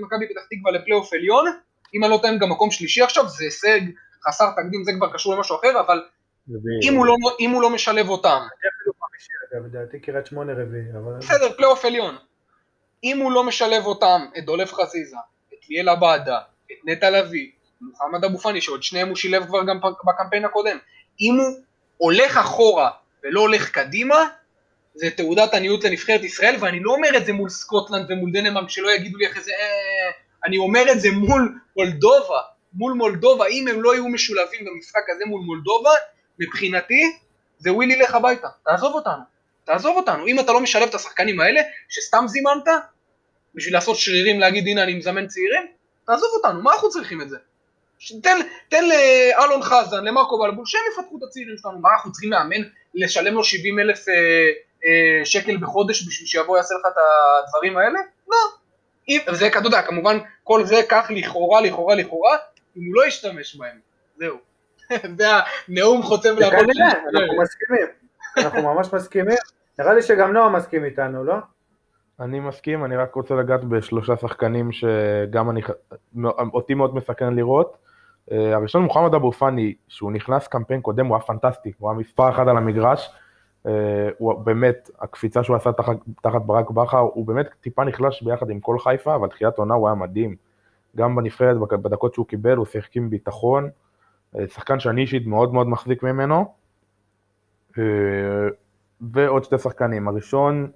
מכבי 0.00 0.28
פתח 0.28 0.40
תקווה 0.50 0.72
לפלייאוף 0.72 1.12
עליון, 1.12 1.46
אם 1.94 2.04
אני 2.04 2.10
לא 2.10 2.18
טוען 2.22 2.38
גם 2.38 2.50
מקום 2.50 2.70
שלישי 2.70 3.02
עכשיו, 3.02 3.28
זה 3.28 3.44
הישג 3.44 3.80
חסר 4.28 4.50
תקדים, 4.50 4.84
זה 4.84 4.92
כבר 4.96 5.12
קשור 5.12 5.34
למשהו 5.34 5.56
אחר, 5.56 5.80
אבל 5.80 6.02
אם 6.82 6.94
הוא, 6.94 7.06
לא, 7.06 7.14
אם 7.40 7.50
הוא 7.50 7.62
לא 7.62 7.70
משלב 7.70 8.08
אותם... 8.08 8.28
אני 8.28 8.70
אפילו 8.76 8.92
חמישי, 9.00 9.32
אגב, 9.52 9.66
לדעתי 9.66 10.00
קריית 10.00 10.26
שמונה 10.26 10.52
רביעי, 10.52 10.84
אבל... 10.92 11.12
בסדר, 11.18 11.52
פלייאוף 11.56 11.84
עליון. 11.84 12.16
אם 13.04 13.18
הוא 13.18 13.32
לא 13.32 13.44
משלב 13.44 13.86
אותם, 13.86 14.26
את 14.38 14.44
דולב 14.44 14.72
חזיזה, 14.72 15.16
את 15.54 15.68
ליאל 15.68 15.88
עבאדה, 15.88 16.38
את 16.72 16.76
נטע 16.84 17.10
לביא, 17.10 17.50
מוחמד 17.80 18.24
אבו 18.24 18.38
פאני, 18.38 18.60
שעוד 18.60 18.82
שניהם 18.82 19.08
הוא 19.08 19.16
שילב 19.16 19.46
כבר 19.46 19.64
גם 19.66 19.80
בקמפיין 19.80 20.44
הקודם, 20.44 20.78
אם 21.20 21.34
הוא 21.40 21.56
הולך 21.96 22.36
אחורה 22.36 22.90
ולא 23.24 23.40
הולך 23.40 23.70
קדימה, 23.70 24.28
זה 24.94 25.10
תעודת 25.10 25.54
עניות 25.54 25.84
לנבחרת 25.84 26.24
ישראל, 26.24 26.56
ואני 26.60 26.80
לא 26.80 26.92
אומר 26.92 27.16
את 27.16 27.26
זה 27.26 27.32
מול 27.32 27.48
סקוטלנד 27.48 28.10
ומול 28.10 28.30
דנמרק, 28.32 28.70
שלא 28.70 28.90
יגידו 28.90 29.18
לי 29.18 29.26
אחרי 29.26 29.42
זה, 29.42 29.50
אה, 29.50 30.10
אני 30.44 30.58
אומר 30.58 30.92
את 30.92 31.00
זה 31.00 31.08
מול 31.12 31.58
מולדובה, 31.76 32.40
מול 32.74 32.92
מולדובה, 32.92 33.46
אם 33.46 33.68
הם 33.68 33.82
לא 33.82 33.94
יהיו 33.94 34.08
משולבים 34.08 34.64
במשחק 34.64 35.10
הזה 35.14 35.24
מול 35.26 35.40
מולדובה, 35.40 35.90
מבחינתי 36.38 37.02
זה 37.58 37.72
ווילי 37.72 37.96
לך 37.96 38.14
הביתה, 38.14 38.48
תעזוב 38.64 38.94
אותנו, 38.94 39.22
תעזוב 39.66 39.96
אותנו, 39.96 40.26
אם 40.26 40.40
אתה 40.40 40.52
לא 40.52 40.60
משלב 40.60 40.88
את 40.88 40.94
השחקנים 40.94 41.40
האלה, 41.40 41.60
שסתם 41.88 42.24
זימנת, 42.28 42.68
בשביל 43.54 43.74
לעשות 43.74 43.96
שרירים 43.96 44.40
להגיד 44.40 44.68
הנה 44.68 44.82
אני 44.82 44.94
מזמן 44.94 45.26
צעירים, 45.26 45.66
תעזוב 46.06 46.30
אותנו, 46.34 46.62
מה 46.62 46.72
אנחנו 46.72 46.88
צריכים 46.88 47.22
את 47.22 47.28
זה? 47.28 47.36
תן, 48.22 48.38
תן 48.68 48.84
לאלון 48.84 49.62
חזן, 49.62 50.04
למרקו 50.04 50.38
בלבול, 50.38 50.66
שהם 50.66 50.80
יפתחו 50.92 51.18
את 51.18 51.22
הצעירים 51.22 51.56
שלנו, 51.58 51.78
מה 51.78 51.88
אנחנו 51.96 52.12
צריכים 52.12 52.32
לאמן, 52.32 52.62
לשלם 52.94 53.34
לו 53.34 53.44
70 53.44 53.78
אלף 53.78 54.08
אה, 54.08 54.14
אה, 54.84 55.24
שקל 55.24 55.56
בחודש 55.56 56.08
בשביל 56.08 56.26
שיבוא 56.26 56.56
יעשה 56.56 56.74
לך 56.74 56.86
את 56.86 56.96
הדברים 57.46 57.76
האלה? 57.76 57.98
לא. 58.28 58.36
וזה, 59.28 59.46
אתה 59.46 59.58
יודע, 59.58 59.82
כמובן, 59.82 60.18
כל 60.44 60.64
זה 60.64 60.80
כך 60.88 61.06
לכאורה, 61.10 61.60
לכאורה, 61.60 61.94
לכאורה, 61.94 62.36
אם 62.76 62.82
הוא 62.86 62.94
לא 62.94 63.06
ישתמש 63.06 63.56
בהם, 63.56 63.78
זהו. 64.16 64.36
זה 65.18 65.26
הנאום 65.68 66.02
חותם 66.02 66.38
לעבוד. 66.38 66.58
כנראה, 66.58 66.88
אנחנו 66.88 67.42
מסכימים, 67.42 67.86
אנחנו 68.36 68.62
ממש 68.62 68.86
מסכימים. 68.92 69.36
נראה 69.78 69.94
לי 69.94 70.02
שגם 70.02 70.32
נועה 70.32 70.48
מסכים 70.48 70.84
איתנו, 70.84 71.24
לא? 71.24 71.34
אני 72.20 72.40
מסכים, 72.40 72.84
אני 72.84 72.96
רק 72.96 73.14
רוצה 73.14 73.34
לגעת 73.34 73.64
בשלושה 73.64 74.16
שחקנים 74.16 74.72
שגם 74.72 75.50
אני, 75.50 75.60
אותי 76.52 76.74
מאוד 76.74 76.94
מסכן 76.94 77.34
לראות. 77.34 77.76
אה, 78.32 78.54
הראשון 78.54 78.82
מוחמד 78.82 79.14
אבו 79.14 79.32
פאני, 79.32 79.74
שהוא 79.88 80.12
נכנס 80.12 80.48
קמפיין 80.48 80.80
קודם, 80.80 81.06
הוא 81.06 81.16
היה 81.16 81.24
פנטסטי, 81.24 81.72
הוא 81.78 81.90
היה 81.90 81.98
מספר 81.98 82.30
אחד 82.30 82.48
על 82.48 82.56
המגרש. 82.56 83.10
אה, 83.66 84.08
הוא 84.18 84.34
באמת, 84.34 84.90
הקפיצה 85.00 85.42
שהוא 85.42 85.56
עשה 85.56 85.72
תחת, 85.72 85.96
תחת 86.22 86.42
ברק 86.42 86.70
בכר, 86.70 86.98
הוא 86.98 87.26
באמת 87.26 87.46
טיפה 87.60 87.84
נחלש 87.84 88.22
ביחד 88.22 88.50
עם 88.50 88.60
כל 88.60 88.78
חיפה, 88.78 89.14
אבל 89.14 89.28
תחילת 89.28 89.58
עונה 89.58 89.74
הוא 89.74 89.88
היה 89.88 89.94
מדהים. 89.94 90.36
גם 90.96 91.16
בנבחרת, 91.16 91.56
בדקות 91.56 92.14
שהוא 92.14 92.26
קיבל, 92.26 92.56
הוא 92.56 92.66
שיחק 92.66 92.96
עם 92.96 93.10
ביטחון. 93.10 93.70
אה, 94.38 94.48
שחקן 94.48 94.80
שאני 94.80 95.00
אישית 95.00 95.26
מאוד 95.26 95.52
מאוד 95.54 95.68
מחזיק 95.68 96.02
ממנו. 96.02 96.54
ועוד 99.00 99.44
שתי 99.44 99.58
שחקנים. 99.58 100.08
הראשון, 100.08 100.66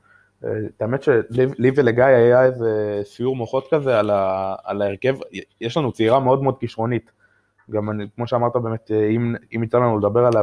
את 0.41 0.83
האמת 0.83 1.03
שלי 1.03 1.71
ולגיא 1.77 2.05
היה 2.05 2.45
איזה 2.45 3.01
סיור 3.05 3.37
מוחות 3.37 3.69
כזה 3.71 3.99
על, 3.99 4.11
ה, 4.11 4.55
על 4.65 4.83
ההרכב, 4.83 5.17
יש 5.61 5.77
לנו 5.77 5.93
צעירה 5.93 6.21
מאוד 6.21 6.43
מאוד 6.43 6.59
כישרונית. 6.59 7.13
גם 7.71 7.91
אני, 7.91 8.05
כמו 8.17 8.27
שאמרת 8.27 8.57
באמת, 8.57 8.91
אם, 9.11 9.35
אם 9.57 9.63
יצא 9.63 9.79
לנו 9.79 9.99
לדבר 9.99 10.27
עליה 10.27 10.43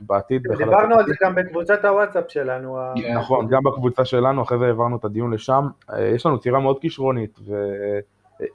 בעתיד. 0.00 0.42
דיברנו 0.58 0.94
על 0.94 1.06
זה 1.06 1.14
גם 1.22 1.34
בקבוצת 1.34 1.84
הוואטסאפ 1.84 2.24
שלנו. 2.28 2.78
נכון, 3.14 3.48
גם 3.48 3.62
בקבוצה 3.62 4.04
שלנו, 4.04 4.42
אחרי 4.42 4.58
זה 4.58 4.66
העברנו 4.66 4.96
את 4.96 5.04
הדיון 5.04 5.32
לשם. 5.32 5.66
יש 5.98 6.26
לנו 6.26 6.38
צעירה 6.38 6.60
מאוד 6.60 6.78
כישרונית, 6.80 7.38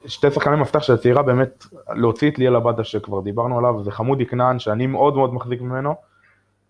ושתי 0.04 0.30
שחקני 0.30 0.56
מפתח 0.56 0.82
של 0.82 0.92
הצעירה 0.94 1.22
באמת, 1.22 1.64
להוציא 1.88 2.30
את 2.30 2.38
ליאל 2.38 2.56
עבדה 2.56 2.84
שכבר 2.84 3.20
דיברנו 3.20 3.58
עליו, 3.58 3.82
זה 3.84 3.90
חמודי 3.90 4.26
כנען 4.26 4.58
שאני 4.58 4.86
מאוד 4.86 5.16
מאוד 5.16 5.34
מחזיק 5.34 5.60
ממנו. 5.60 5.94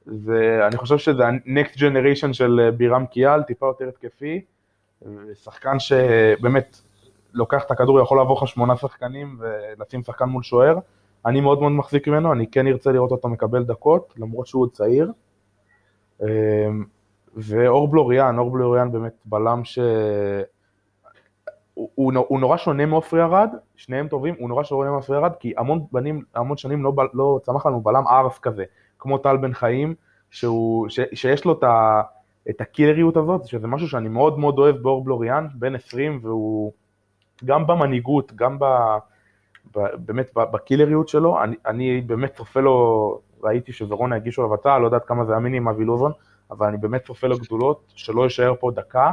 ואני 0.07 0.77
חושב 0.77 0.99
שזה 0.99 1.27
ה-next 1.27 1.77
generation 1.77 2.33
של 2.33 2.61
אה, 2.65 2.71
בירם 2.71 3.07
קיאל, 3.07 3.43
טיפה 3.43 3.67
יותר 3.67 3.89
התקפי, 3.89 4.41
שחקן 5.35 5.79
שבאמת 5.79 6.81
לוקח 7.35 7.65
את 7.65 7.71
הכדור, 7.71 8.01
יכול 8.01 8.19
לעבור 8.19 8.39
לך 8.43 8.49
שמונה 8.49 8.77
שחקנים 8.77 9.39
ולשים 9.39 10.03
שחקן 10.03 10.25
מול 10.25 10.43
שוער. 10.43 10.79
אני 11.27 11.41
מאוד 11.41 11.61
מאוד 11.61 11.73
מחזיק 11.73 12.09
ממנו, 12.09 12.33
אני 12.33 12.47
כן 12.47 12.67
ארצה 12.67 12.93
לראות 12.93 13.11
אותו 13.11 13.29
מקבל 13.29 13.65
דקות, 13.65 14.15
למרות 14.17 14.47
שהוא 14.47 14.63
עוד 14.63 14.71
צעיר. 14.73 15.13
אמ, 16.23 16.27
ואור 17.37 17.89
בלוריאן, 17.89 18.39
אור 18.39 18.51
בלוריאן 18.51 18.93
באמת 18.93 19.13
בלם 19.25 19.65
ש... 19.65 19.79
הוא, 21.75 21.91
הוא, 21.95 22.13
הוא 22.29 22.41
נורא 22.41 22.57
שונה 22.57 22.87
מעופרי 22.87 23.23
ארד, 23.23 23.51
שניהם 23.77 24.09
טובים, 24.09 24.35
הוא 24.39 24.49
נורא 24.49 24.65
שונה 24.65 24.91
מעופרי 24.91 25.17
ארד, 25.17 25.33
כי 25.41 25.53
המון 25.57 25.85
בנים, 25.93 26.23
המון 26.35 26.57
שנים 26.57 26.85
לא, 26.85 26.93
לא 27.15 27.41
צמח 27.43 27.67
לנו 27.67 27.81
בלם 27.81 28.09
ארס 28.09 28.39
כזה. 28.39 28.65
כמו 29.05 29.19
טל 29.19 29.37
בן 29.37 29.53
חיים, 29.53 29.95
שהוא, 30.31 30.89
ש, 30.89 31.01
שיש 31.13 31.45
לו 31.45 31.53
את, 31.53 31.63
ה, 31.63 32.03
את 32.51 32.61
הקילריות 32.61 33.17
הזאת, 33.17 33.47
שזה 33.47 33.67
משהו 33.67 33.89
שאני 33.89 34.09
מאוד 34.09 34.39
מאוד 34.39 34.59
אוהב 34.59 34.77
באור 34.77 35.05
בלוריאן, 35.05 35.47
בן 35.55 35.75
20, 35.75 36.21
והוא 36.23 36.73
גם 37.45 37.67
במנהיגות, 37.67 38.33
גם 38.35 38.59
ב, 38.59 38.65
ב, 39.77 39.81
באמת 39.99 40.31
בקילריות 40.35 41.09
שלו, 41.09 41.43
אני, 41.43 41.57
אני 41.67 42.01
באמת 42.01 42.35
צופה 42.35 42.61
לו, 42.61 43.21
ראיתי 43.43 43.73
שורונה 43.73 44.17
הגישו 44.17 44.43
לבצע, 44.43 44.79
לא 44.79 44.87
יודעת 44.87 45.05
כמה 45.07 45.25
זה 45.25 45.37
אמיני 45.37 45.57
עם 45.57 45.69
אבי 45.69 45.85
לוזון, 45.85 46.13
אבל 46.51 46.67
אני 46.67 46.77
באמת 46.77 47.05
צופה 47.07 47.27
לו 47.27 47.39
גדולות, 47.39 47.93
שלא 47.95 48.23
יישאר 48.23 48.55
פה 48.61 48.71
דקה, 48.75 49.11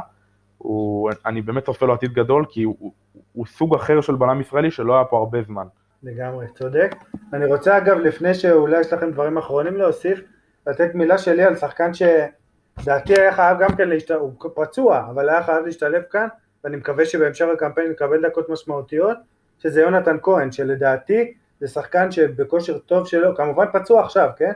הוא, 0.58 1.10
אני 1.26 1.42
באמת 1.42 1.64
צופה 1.64 1.86
לו 1.86 1.92
עתיד 1.92 2.12
גדול, 2.12 2.44
כי 2.48 2.62
הוא, 2.62 2.76
הוא, 2.78 2.92
הוא 3.32 3.46
סוג 3.46 3.74
אחר 3.74 4.00
של 4.00 4.14
בלם 4.14 4.40
ישראלי 4.40 4.70
שלא 4.70 4.94
היה 4.94 5.04
פה 5.04 5.18
הרבה 5.18 5.42
זמן. 5.42 5.66
לגמרי, 6.02 6.46
צודק. 6.58 6.94
אני 7.32 7.44
רוצה 7.44 7.78
אגב, 7.78 7.98
לפני 7.98 8.34
שאולי 8.34 8.80
יש 8.80 8.92
לכם 8.92 9.10
דברים 9.10 9.38
אחרונים 9.38 9.76
להוסיף, 9.76 10.20
לתת 10.66 10.94
מילה 10.94 11.18
שלי 11.18 11.42
על 11.42 11.56
שחקן 11.56 11.90
שדעתי 11.94 13.20
היה 13.20 13.32
חייב 13.32 13.58
גם 13.60 13.76
כן 13.76 13.88
להשתלב, 13.88 14.20
הוא 14.20 14.32
פצוע, 14.54 15.06
אבל 15.10 15.28
היה 15.28 15.42
חייב 15.42 15.64
להשתלב 15.64 16.02
כאן, 16.10 16.28
ואני 16.64 16.76
מקווה 16.76 17.04
שבהמשך 17.04 17.46
הקמפיין 17.54 17.90
יקבל 17.90 18.28
דקות 18.28 18.48
משמעותיות, 18.48 19.16
שזה 19.58 19.80
יונתן 19.80 20.16
כהן, 20.22 20.52
שלדעתי 20.52 21.34
זה 21.60 21.68
שחקן 21.68 22.10
שבכושר 22.10 22.78
טוב 22.78 23.06
שלו, 23.06 23.36
כמובן 23.36 23.66
פצוע 23.72 24.04
עכשיו, 24.04 24.30
כן? 24.36 24.52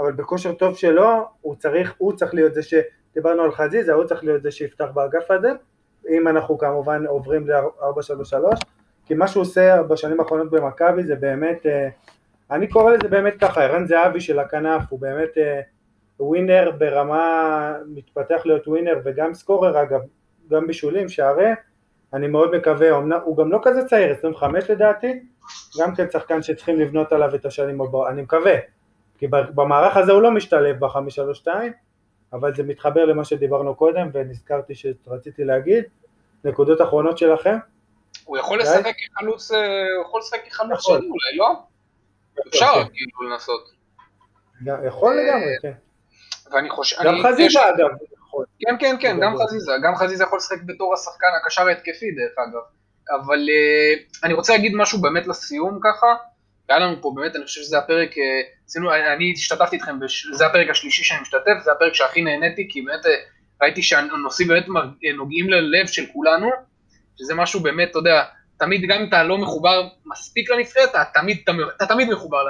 אבל 0.00 0.12
בכושר 0.12 0.52
טוב 0.52 0.76
שלו, 0.76 1.28
הוא 1.40 1.54
צריך, 1.54 1.94
הוא 1.98 2.12
צריך 2.12 2.34
להיות 2.34 2.54
זה 2.54 2.60
שדיברנו 2.62 3.42
על 3.42 3.52
חזיזה, 3.52 3.92
הוא 3.92 4.04
צריך 4.04 4.24
להיות 4.24 4.42
זה 4.42 4.50
שיפתח 4.50 4.86
באגף 4.94 5.30
הזה, 5.30 5.52
אם 6.08 6.28
אנחנו 6.28 6.58
כמובן 6.58 7.06
עוברים 7.06 7.48
ל-433, 7.48 8.64
כי 9.10 9.14
מה 9.14 9.28
שהוא 9.28 9.40
עושה 9.40 9.82
בשנים 9.82 10.20
האחרונות 10.20 10.50
במכבי 10.50 11.02
זה 11.02 11.16
באמת, 11.16 11.66
אה, 11.66 11.88
אני 12.50 12.66
קורא 12.66 12.92
לזה 12.92 13.08
באמת 13.08 13.34
ככה, 13.40 13.64
ערן 13.64 13.86
זהבי 13.86 14.20
של 14.20 14.38
הכנף, 14.38 14.82
הוא 14.88 15.00
באמת 15.00 15.38
אה, 15.38 15.60
ווינר 16.20 16.70
ברמה, 16.78 17.74
מתפתח 17.86 18.42
להיות 18.44 18.68
ווינר 18.68 19.00
וגם 19.04 19.34
סקורר 19.34 19.82
אגב, 19.82 20.00
גם 20.50 20.66
בישולים, 20.66 21.08
שערי, 21.08 21.50
אני 22.12 22.28
מאוד 22.28 22.56
מקווה, 22.56 22.90
הוא 23.24 23.36
גם 23.36 23.52
לא 23.52 23.60
כזה 23.62 23.84
צעיר, 23.84 24.12
25 24.12 24.70
לדעתי, 24.70 25.22
גם 25.80 25.94
כן 25.94 26.10
שחקן 26.10 26.42
שצריכים 26.42 26.80
לבנות 26.80 27.12
עליו 27.12 27.34
את 27.34 27.46
השנים 27.46 27.80
הבאות, 27.80 28.08
אני 28.08 28.22
מקווה, 28.22 28.54
כי 29.18 29.26
במערך 29.28 29.96
הזה 29.96 30.12
הוא 30.12 30.22
לא 30.22 30.30
משתלב 30.30 30.78
ב-532, 30.78 31.46
אבל 32.32 32.54
זה 32.54 32.62
מתחבר 32.62 33.04
למה 33.04 33.24
שדיברנו 33.24 33.74
קודם 33.74 34.08
ונזכרתי 34.12 34.74
שרציתי 34.74 35.44
להגיד, 35.44 35.84
נקודות 36.44 36.80
אחרונות 36.80 37.18
שלכם? 37.18 37.56
הוא 38.24 38.38
יכול 38.38 38.60
לשחק 38.60 38.94
כחלוץ, 38.98 39.52
אה, 39.52 39.58
הוא 39.96 40.06
יכול 40.08 40.20
לשחק 40.20 40.40
כחלוץ 40.46 40.80
שני 40.80 40.94
אולי, 40.94 41.36
לא? 41.36 41.62
אפשר 42.48 42.72
כאילו 42.92 43.30
לנסות. 43.30 43.70
יכול 44.86 45.16
לגמרי, 45.20 45.52
כן. 45.62 45.72
ואני 46.52 46.70
חושב... 46.70 46.96
גם 47.04 47.14
חזיזה 47.22 47.68
אגב. 47.68 47.88
כן, 48.58 48.76
כן, 48.80 48.96
כן, 49.00 49.20
גם 49.20 49.36
חזיזה. 49.36 49.72
גם 49.84 49.96
חזיזה 49.96 50.24
יכול 50.24 50.38
לשחק 50.38 50.58
בתור 50.66 50.94
השחקן 50.94 51.26
הקשר 51.40 51.68
ההתקפי 51.68 52.10
דרך 52.10 52.38
אגב. 52.38 52.60
אבל 53.20 53.38
אה, 53.50 54.02
אני 54.24 54.34
רוצה 54.34 54.52
להגיד 54.52 54.72
משהו 54.74 55.00
באמת 55.00 55.26
לסיום 55.26 55.78
ככה. 55.82 56.06
היה 56.68 56.78
לנו 56.78 57.02
פה 57.02 57.12
באמת, 57.16 57.36
אני 57.36 57.44
חושב 57.44 57.60
שזה 57.60 57.78
הפרק, 57.78 58.18
אה, 58.18 58.40
עשינו, 58.66 58.94
אני 58.94 59.32
השתתפתי 59.36 59.76
איתכם, 59.76 59.98
זה 60.32 60.46
הפרק 60.46 60.70
השלישי 60.70 61.04
שאני 61.04 61.20
משתתף, 61.20 61.64
זה 61.64 61.72
הפרק 61.72 61.94
שהכי 61.94 62.22
נהניתי, 62.22 62.68
כי 62.70 62.82
באמת 62.82 63.04
ראיתי 63.62 63.82
שהנושאים 63.82 64.48
באמת 64.48 64.66
נוגעים 65.16 65.50
ללב 65.50 65.86
של 65.86 66.06
כולנו. 66.12 66.50
שזה 67.20 67.34
משהו 67.34 67.60
באמת, 67.60 67.90
אתה 67.90 67.98
יודע, 67.98 68.24
תמיד 68.58 68.80
גם 68.88 69.00
אם 69.00 69.08
אתה 69.08 69.22
לא 69.22 69.38
מחובר 69.38 69.88
מספיק 70.06 70.50
לנבחרת, 70.50 70.90
אתה 70.90 71.04
תמיד, 71.14 71.40
אתה, 71.44 71.52
אתה 71.76 71.86
תמיד 71.86 72.08
מחובר 72.10 72.42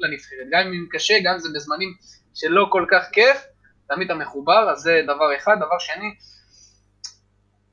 לנבחרת, 0.00 0.46
גם 0.50 0.60
אם 0.60 0.86
קשה, 0.90 1.14
גם 1.24 1.34
אם 1.34 1.38
זה 1.38 1.48
בזמנים 1.54 1.94
שלא 2.34 2.66
כל 2.70 2.86
כך 2.90 3.08
כיף, 3.12 3.46
תמיד 3.88 4.10
אתה 4.10 4.18
מחובר, 4.18 4.70
אז 4.70 4.78
זה 4.78 5.02
דבר 5.04 5.36
אחד. 5.36 5.56
דבר 5.56 5.78
שני, 5.78 6.14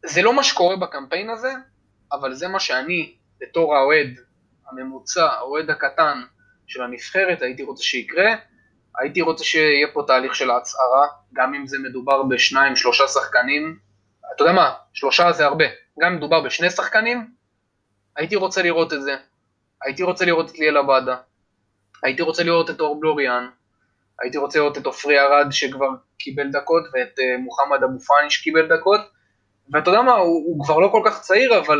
זה 0.05 0.21
לא 0.21 0.33
מה 0.33 0.43
שקורה 0.43 0.75
בקמפיין 0.75 1.29
הזה, 1.29 1.53
אבל 2.11 2.33
זה 2.33 2.47
מה 2.47 2.59
שאני, 2.59 3.15
בתור 3.41 3.75
האוהד 3.75 4.19
הממוצע, 4.69 5.25
האוהד 5.25 5.69
הקטן 5.69 6.21
של 6.67 6.83
הנבחרת, 6.83 7.41
הייתי 7.41 7.63
רוצה 7.63 7.83
שיקרה. 7.83 8.35
הייתי 8.99 9.21
רוצה 9.21 9.43
שיהיה 9.43 9.87
פה 9.93 10.03
תהליך 10.07 10.35
של 10.35 10.49
ההצהרה, 10.51 11.07
גם 11.33 11.53
אם 11.53 11.67
זה 11.67 11.77
מדובר 11.79 12.23
בשניים, 12.23 12.75
שלושה 12.75 13.07
שחקנים. 13.07 13.77
אתה 14.35 14.43
יודע 14.43 14.53
מה, 14.53 14.73
שלושה 14.93 15.31
זה 15.31 15.45
הרבה. 15.45 15.65
גם 15.99 16.11
אם 16.11 16.17
מדובר 16.17 16.41
בשני 16.41 16.69
שחקנים, 16.69 17.31
הייתי 18.15 18.35
רוצה 18.35 18.61
לראות 18.61 18.93
את 18.93 19.01
זה. 19.01 19.15
הייתי 19.83 20.03
רוצה 20.03 20.25
לראות 20.25 20.49
את 20.49 20.59
ליאל 20.59 20.77
עבאדה. 20.77 21.15
הייתי 22.03 22.21
רוצה 22.21 22.43
לראות 22.43 22.69
את 22.69 22.79
אור 22.79 22.99
בלוריאן. 22.99 23.47
הייתי 24.21 24.37
רוצה 24.37 24.59
לראות 24.59 24.77
את 24.77 24.85
עופרי 24.85 25.19
ארד 25.19 25.51
שכבר 25.51 25.89
קיבל 26.17 26.51
דקות, 26.51 26.83
ואת 26.93 27.19
uh, 27.19 27.37
מוחמד 27.39 27.83
אבו 27.83 27.99
פאני 27.99 28.29
שקיבל 28.29 28.77
דקות. 28.77 29.01
ואתה 29.73 29.89
יודע 29.89 30.01
מה, 30.01 30.11
הוא, 30.11 30.43
הוא 30.45 30.65
כבר 30.65 30.79
לא 30.79 30.87
כל 30.87 31.01
כך 31.05 31.21
צעיר, 31.21 31.59
אבל 31.59 31.79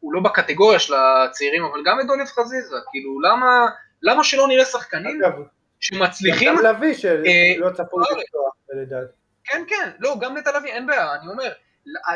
הוא 0.00 0.12
לא 0.12 0.20
בקטגוריה 0.20 0.78
של 0.78 0.94
הצעירים, 0.94 1.64
אבל 1.64 1.80
גם 1.84 2.00
את 2.00 2.06
דולב 2.06 2.32
חזיזה, 2.32 2.76
כאילו, 2.90 3.20
למה, 3.20 3.66
למה 4.02 4.24
שלא 4.24 4.48
נראה 4.48 4.64
שחקנים 4.64 5.24
אגב, 5.24 5.32
שמצליחים... 5.80 6.56
גם 6.56 6.64
לביא 6.64 6.94
שלא 6.94 7.66
אה, 7.66 7.72
צפוי 7.72 8.04
ארץ. 8.10 8.22
לפתוח, 8.22 8.54
לדעתי. 8.82 9.12
כן, 9.44 9.62
כן, 9.68 9.90
לא, 9.98 10.16
גם 10.20 10.36
נטע 10.36 10.58
לביא, 10.58 10.72
אין 10.72 10.86
בעיה, 10.86 11.14
אני 11.14 11.28
אומר, 11.28 11.52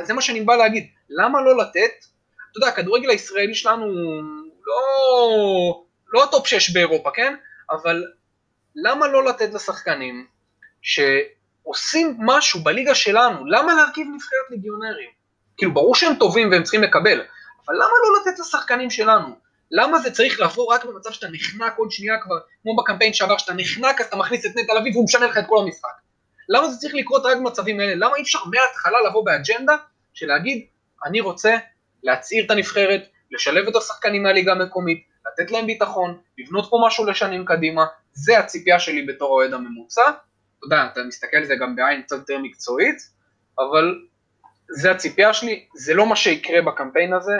זה 0.02 0.14
מה 0.14 0.22
שאני 0.22 0.40
בא 0.40 0.56
להגיד, 0.56 0.86
למה 1.10 1.42
לא 1.42 1.56
לתת, 1.56 2.04
אתה 2.50 2.58
יודע, 2.58 2.68
הכדורגל 2.68 3.10
הישראלי 3.10 3.54
שלנו 3.54 3.86
לא, 4.66 5.84
לא 6.12 6.24
הטופ 6.24 6.46
6 6.46 6.70
באירופה, 6.70 7.10
כן? 7.14 7.34
אבל 7.70 8.04
למה 8.76 9.08
לא 9.08 9.24
לתת 9.24 9.54
לשחקנים 9.54 10.26
שעושים 10.82 12.16
משהו 12.18 12.60
בליגה 12.60 12.94
שלנו, 12.94 13.46
למה 13.46 13.74
להרכיב 13.74 14.06
נבחרת 14.14 14.50
ליגיונרים? 14.50 15.10
כאילו, 15.56 15.74
ברור 15.74 15.94
שהם 15.94 16.14
טובים 16.14 16.50
והם 16.50 16.62
צריכים 16.62 16.82
לקבל, 16.82 17.22
אבל 17.66 17.74
למה 17.74 17.92
לא 18.04 18.20
לתת 18.20 18.38
לשחקנים 18.38 18.90
שלנו? 18.90 19.36
למה 19.70 19.98
זה 19.98 20.10
צריך 20.10 20.40
לבוא 20.40 20.74
רק 20.74 20.84
במצב 20.84 21.12
שאתה 21.12 21.26
נחנק 21.32 21.74
עוד 21.76 21.90
שנייה 21.90 22.14
כבר, 22.22 22.38
כמו 22.62 22.76
בקמפיין 22.76 23.12
שעבר, 23.12 23.38
שאתה 23.38 23.52
נחנק 23.52 24.00
אז 24.00 24.06
אתה 24.06 24.16
מכניס 24.16 24.46
את 24.46 24.50
נטע 24.56 24.74
לביא 24.74 24.92
והוא 24.92 25.04
משנה 25.04 25.26
לך 25.26 25.38
את 25.38 25.44
כל 25.48 25.58
המשחק? 25.62 26.01
למה 26.48 26.68
זה 26.68 26.78
צריך 26.78 26.94
לקרות 26.94 27.26
רק 27.26 27.36
במצבים 27.36 27.80
האלה? 27.80 27.94
למה 27.94 28.16
אי 28.16 28.22
אפשר 28.22 28.38
מההתחלה 28.44 28.98
לבוא 29.08 29.24
באג'נדה 29.24 29.76
של 30.14 30.26
להגיד, 30.26 30.66
אני 31.04 31.20
רוצה 31.20 31.56
להצעיר 32.02 32.44
את 32.44 32.50
הנבחרת, 32.50 33.02
לשלב 33.30 33.68
את 33.68 33.76
השחקנים 33.76 34.22
מהליגה 34.22 34.52
המקומית, 34.52 35.06
לתת 35.26 35.50
להם 35.50 35.66
ביטחון, 35.66 36.18
לבנות 36.38 36.70
פה 36.70 36.82
משהו 36.86 37.06
לשנים 37.06 37.44
קדימה, 37.44 37.84
זה 38.12 38.38
הציפייה 38.38 38.78
שלי 38.80 39.06
בתור 39.06 39.28
האוהד 39.28 39.52
הממוצע. 39.52 40.02
אתה 40.58 40.66
יודע, 40.66 40.88
אתה 40.92 41.00
מסתכל 41.02 41.36
על 41.36 41.44
זה 41.44 41.54
גם 41.60 41.76
בעין 41.76 42.02
קצת 42.02 42.16
יותר 42.16 42.38
מקצועית, 42.38 42.96
אבל 43.58 43.94
זה 44.70 44.90
הציפייה 44.90 45.34
שלי, 45.34 45.66
זה 45.74 45.94
לא 45.94 46.06
מה 46.06 46.16
שיקרה 46.16 46.62
בקמפיין 46.62 47.12
הזה, 47.12 47.32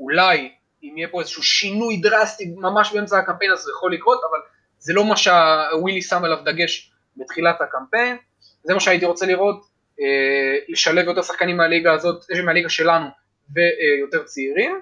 אולי 0.00 0.52
אם 0.82 0.94
יהיה 0.96 1.08
פה 1.08 1.20
איזשהו 1.20 1.42
שינוי 1.42 1.96
דרסטי 1.96 2.54
ממש 2.56 2.92
באמצע 2.92 3.18
הקמפיין 3.18 3.50
הזה 3.52 3.62
זה 3.62 3.70
יכול 3.76 3.94
לקרות, 3.94 4.20
אבל 4.30 4.38
זה 4.78 4.92
לא 4.92 5.04
מה 5.04 5.16
שווילי 5.16 6.02
שם 6.02 6.24
עליו 6.24 6.38
דגש 6.44 6.92
בתחילת 7.20 7.60
הקמפיין, 7.60 8.16
זה 8.64 8.74
מה 8.74 8.80
שהייתי 8.80 9.06
רוצה 9.06 9.26
לראות, 9.26 9.64
אה, 10.00 10.58
לשלב 10.68 11.06
יותר 11.06 11.22
שחקנים 11.22 11.56
מהליגה 11.56 11.92
הזאת, 11.92 12.24
מהליגה 12.44 12.68
שלנו 12.68 13.06
ויותר 13.54 14.24
צעירים, 14.24 14.80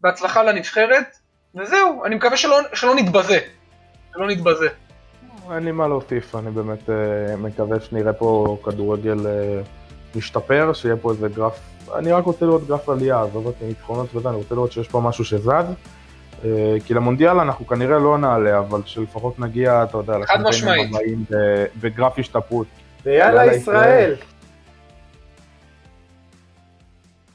בהצלחה 0.00 0.42
לנבחרת, 0.42 1.16
וזהו, 1.54 2.04
אני 2.04 2.14
מקווה 2.14 2.36
שלא, 2.36 2.58
שלא 2.74 2.94
נתבזה, 2.94 3.38
שלא 4.14 4.28
נתבזה. 4.28 4.68
אין 5.54 5.64
לי 5.64 5.72
מה 5.72 5.88
להוסיף, 5.88 6.34
אני 6.34 6.50
באמת 6.50 6.90
אה, 6.90 7.36
מקווה 7.36 7.80
שנראה 7.80 8.12
פה 8.12 8.58
כדורגל 8.64 9.26
אה, 9.26 9.60
משתפר, 10.14 10.72
שיהיה 10.72 10.96
פה 10.96 11.10
איזה 11.10 11.28
גרף, 11.28 11.60
אני 11.94 12.12
רק 12.12 12.24
רוצה 12.24 12.46
לראות 12.46 12.66
גרף 12.66 12.88
עלייה, 12.88 13.22
עזוב 13.22 13.46
אותי 13.46 13.64
ניצחונות 13.64 14.14
וזה, 14.14 14.28
אני 14.28 14.36
רוצה 14.36 14.54
לראות 14.54 14.72
שיש 14.72 14.88
פה 14.88 15.00
משהו 15.00 15.24
שזז. 15.24 15.64
אה, 16.44 16.76
כי 16.84 16.94
למונדיאל 16.94 17.40
אנחנו 17.40 17.66
כנראה 17.66 17.98
לא 17.98 18.18
נעלה, 18.18 18.58
אבל 18.58 18.80
שלפחות 18.84 19.38
נגיע, 19.38 19.82
אתה 19.82 19.98
יודע, 19.98 20.14
חד 20.26 20.42
משמעית. 20.42 20.90
בגרף 21.80 22.18
השתפרות. 22.18 22.66
ויאללה 23.04 23.44
יאללה, 23.44 23.54
ישראל. 23.54 24.14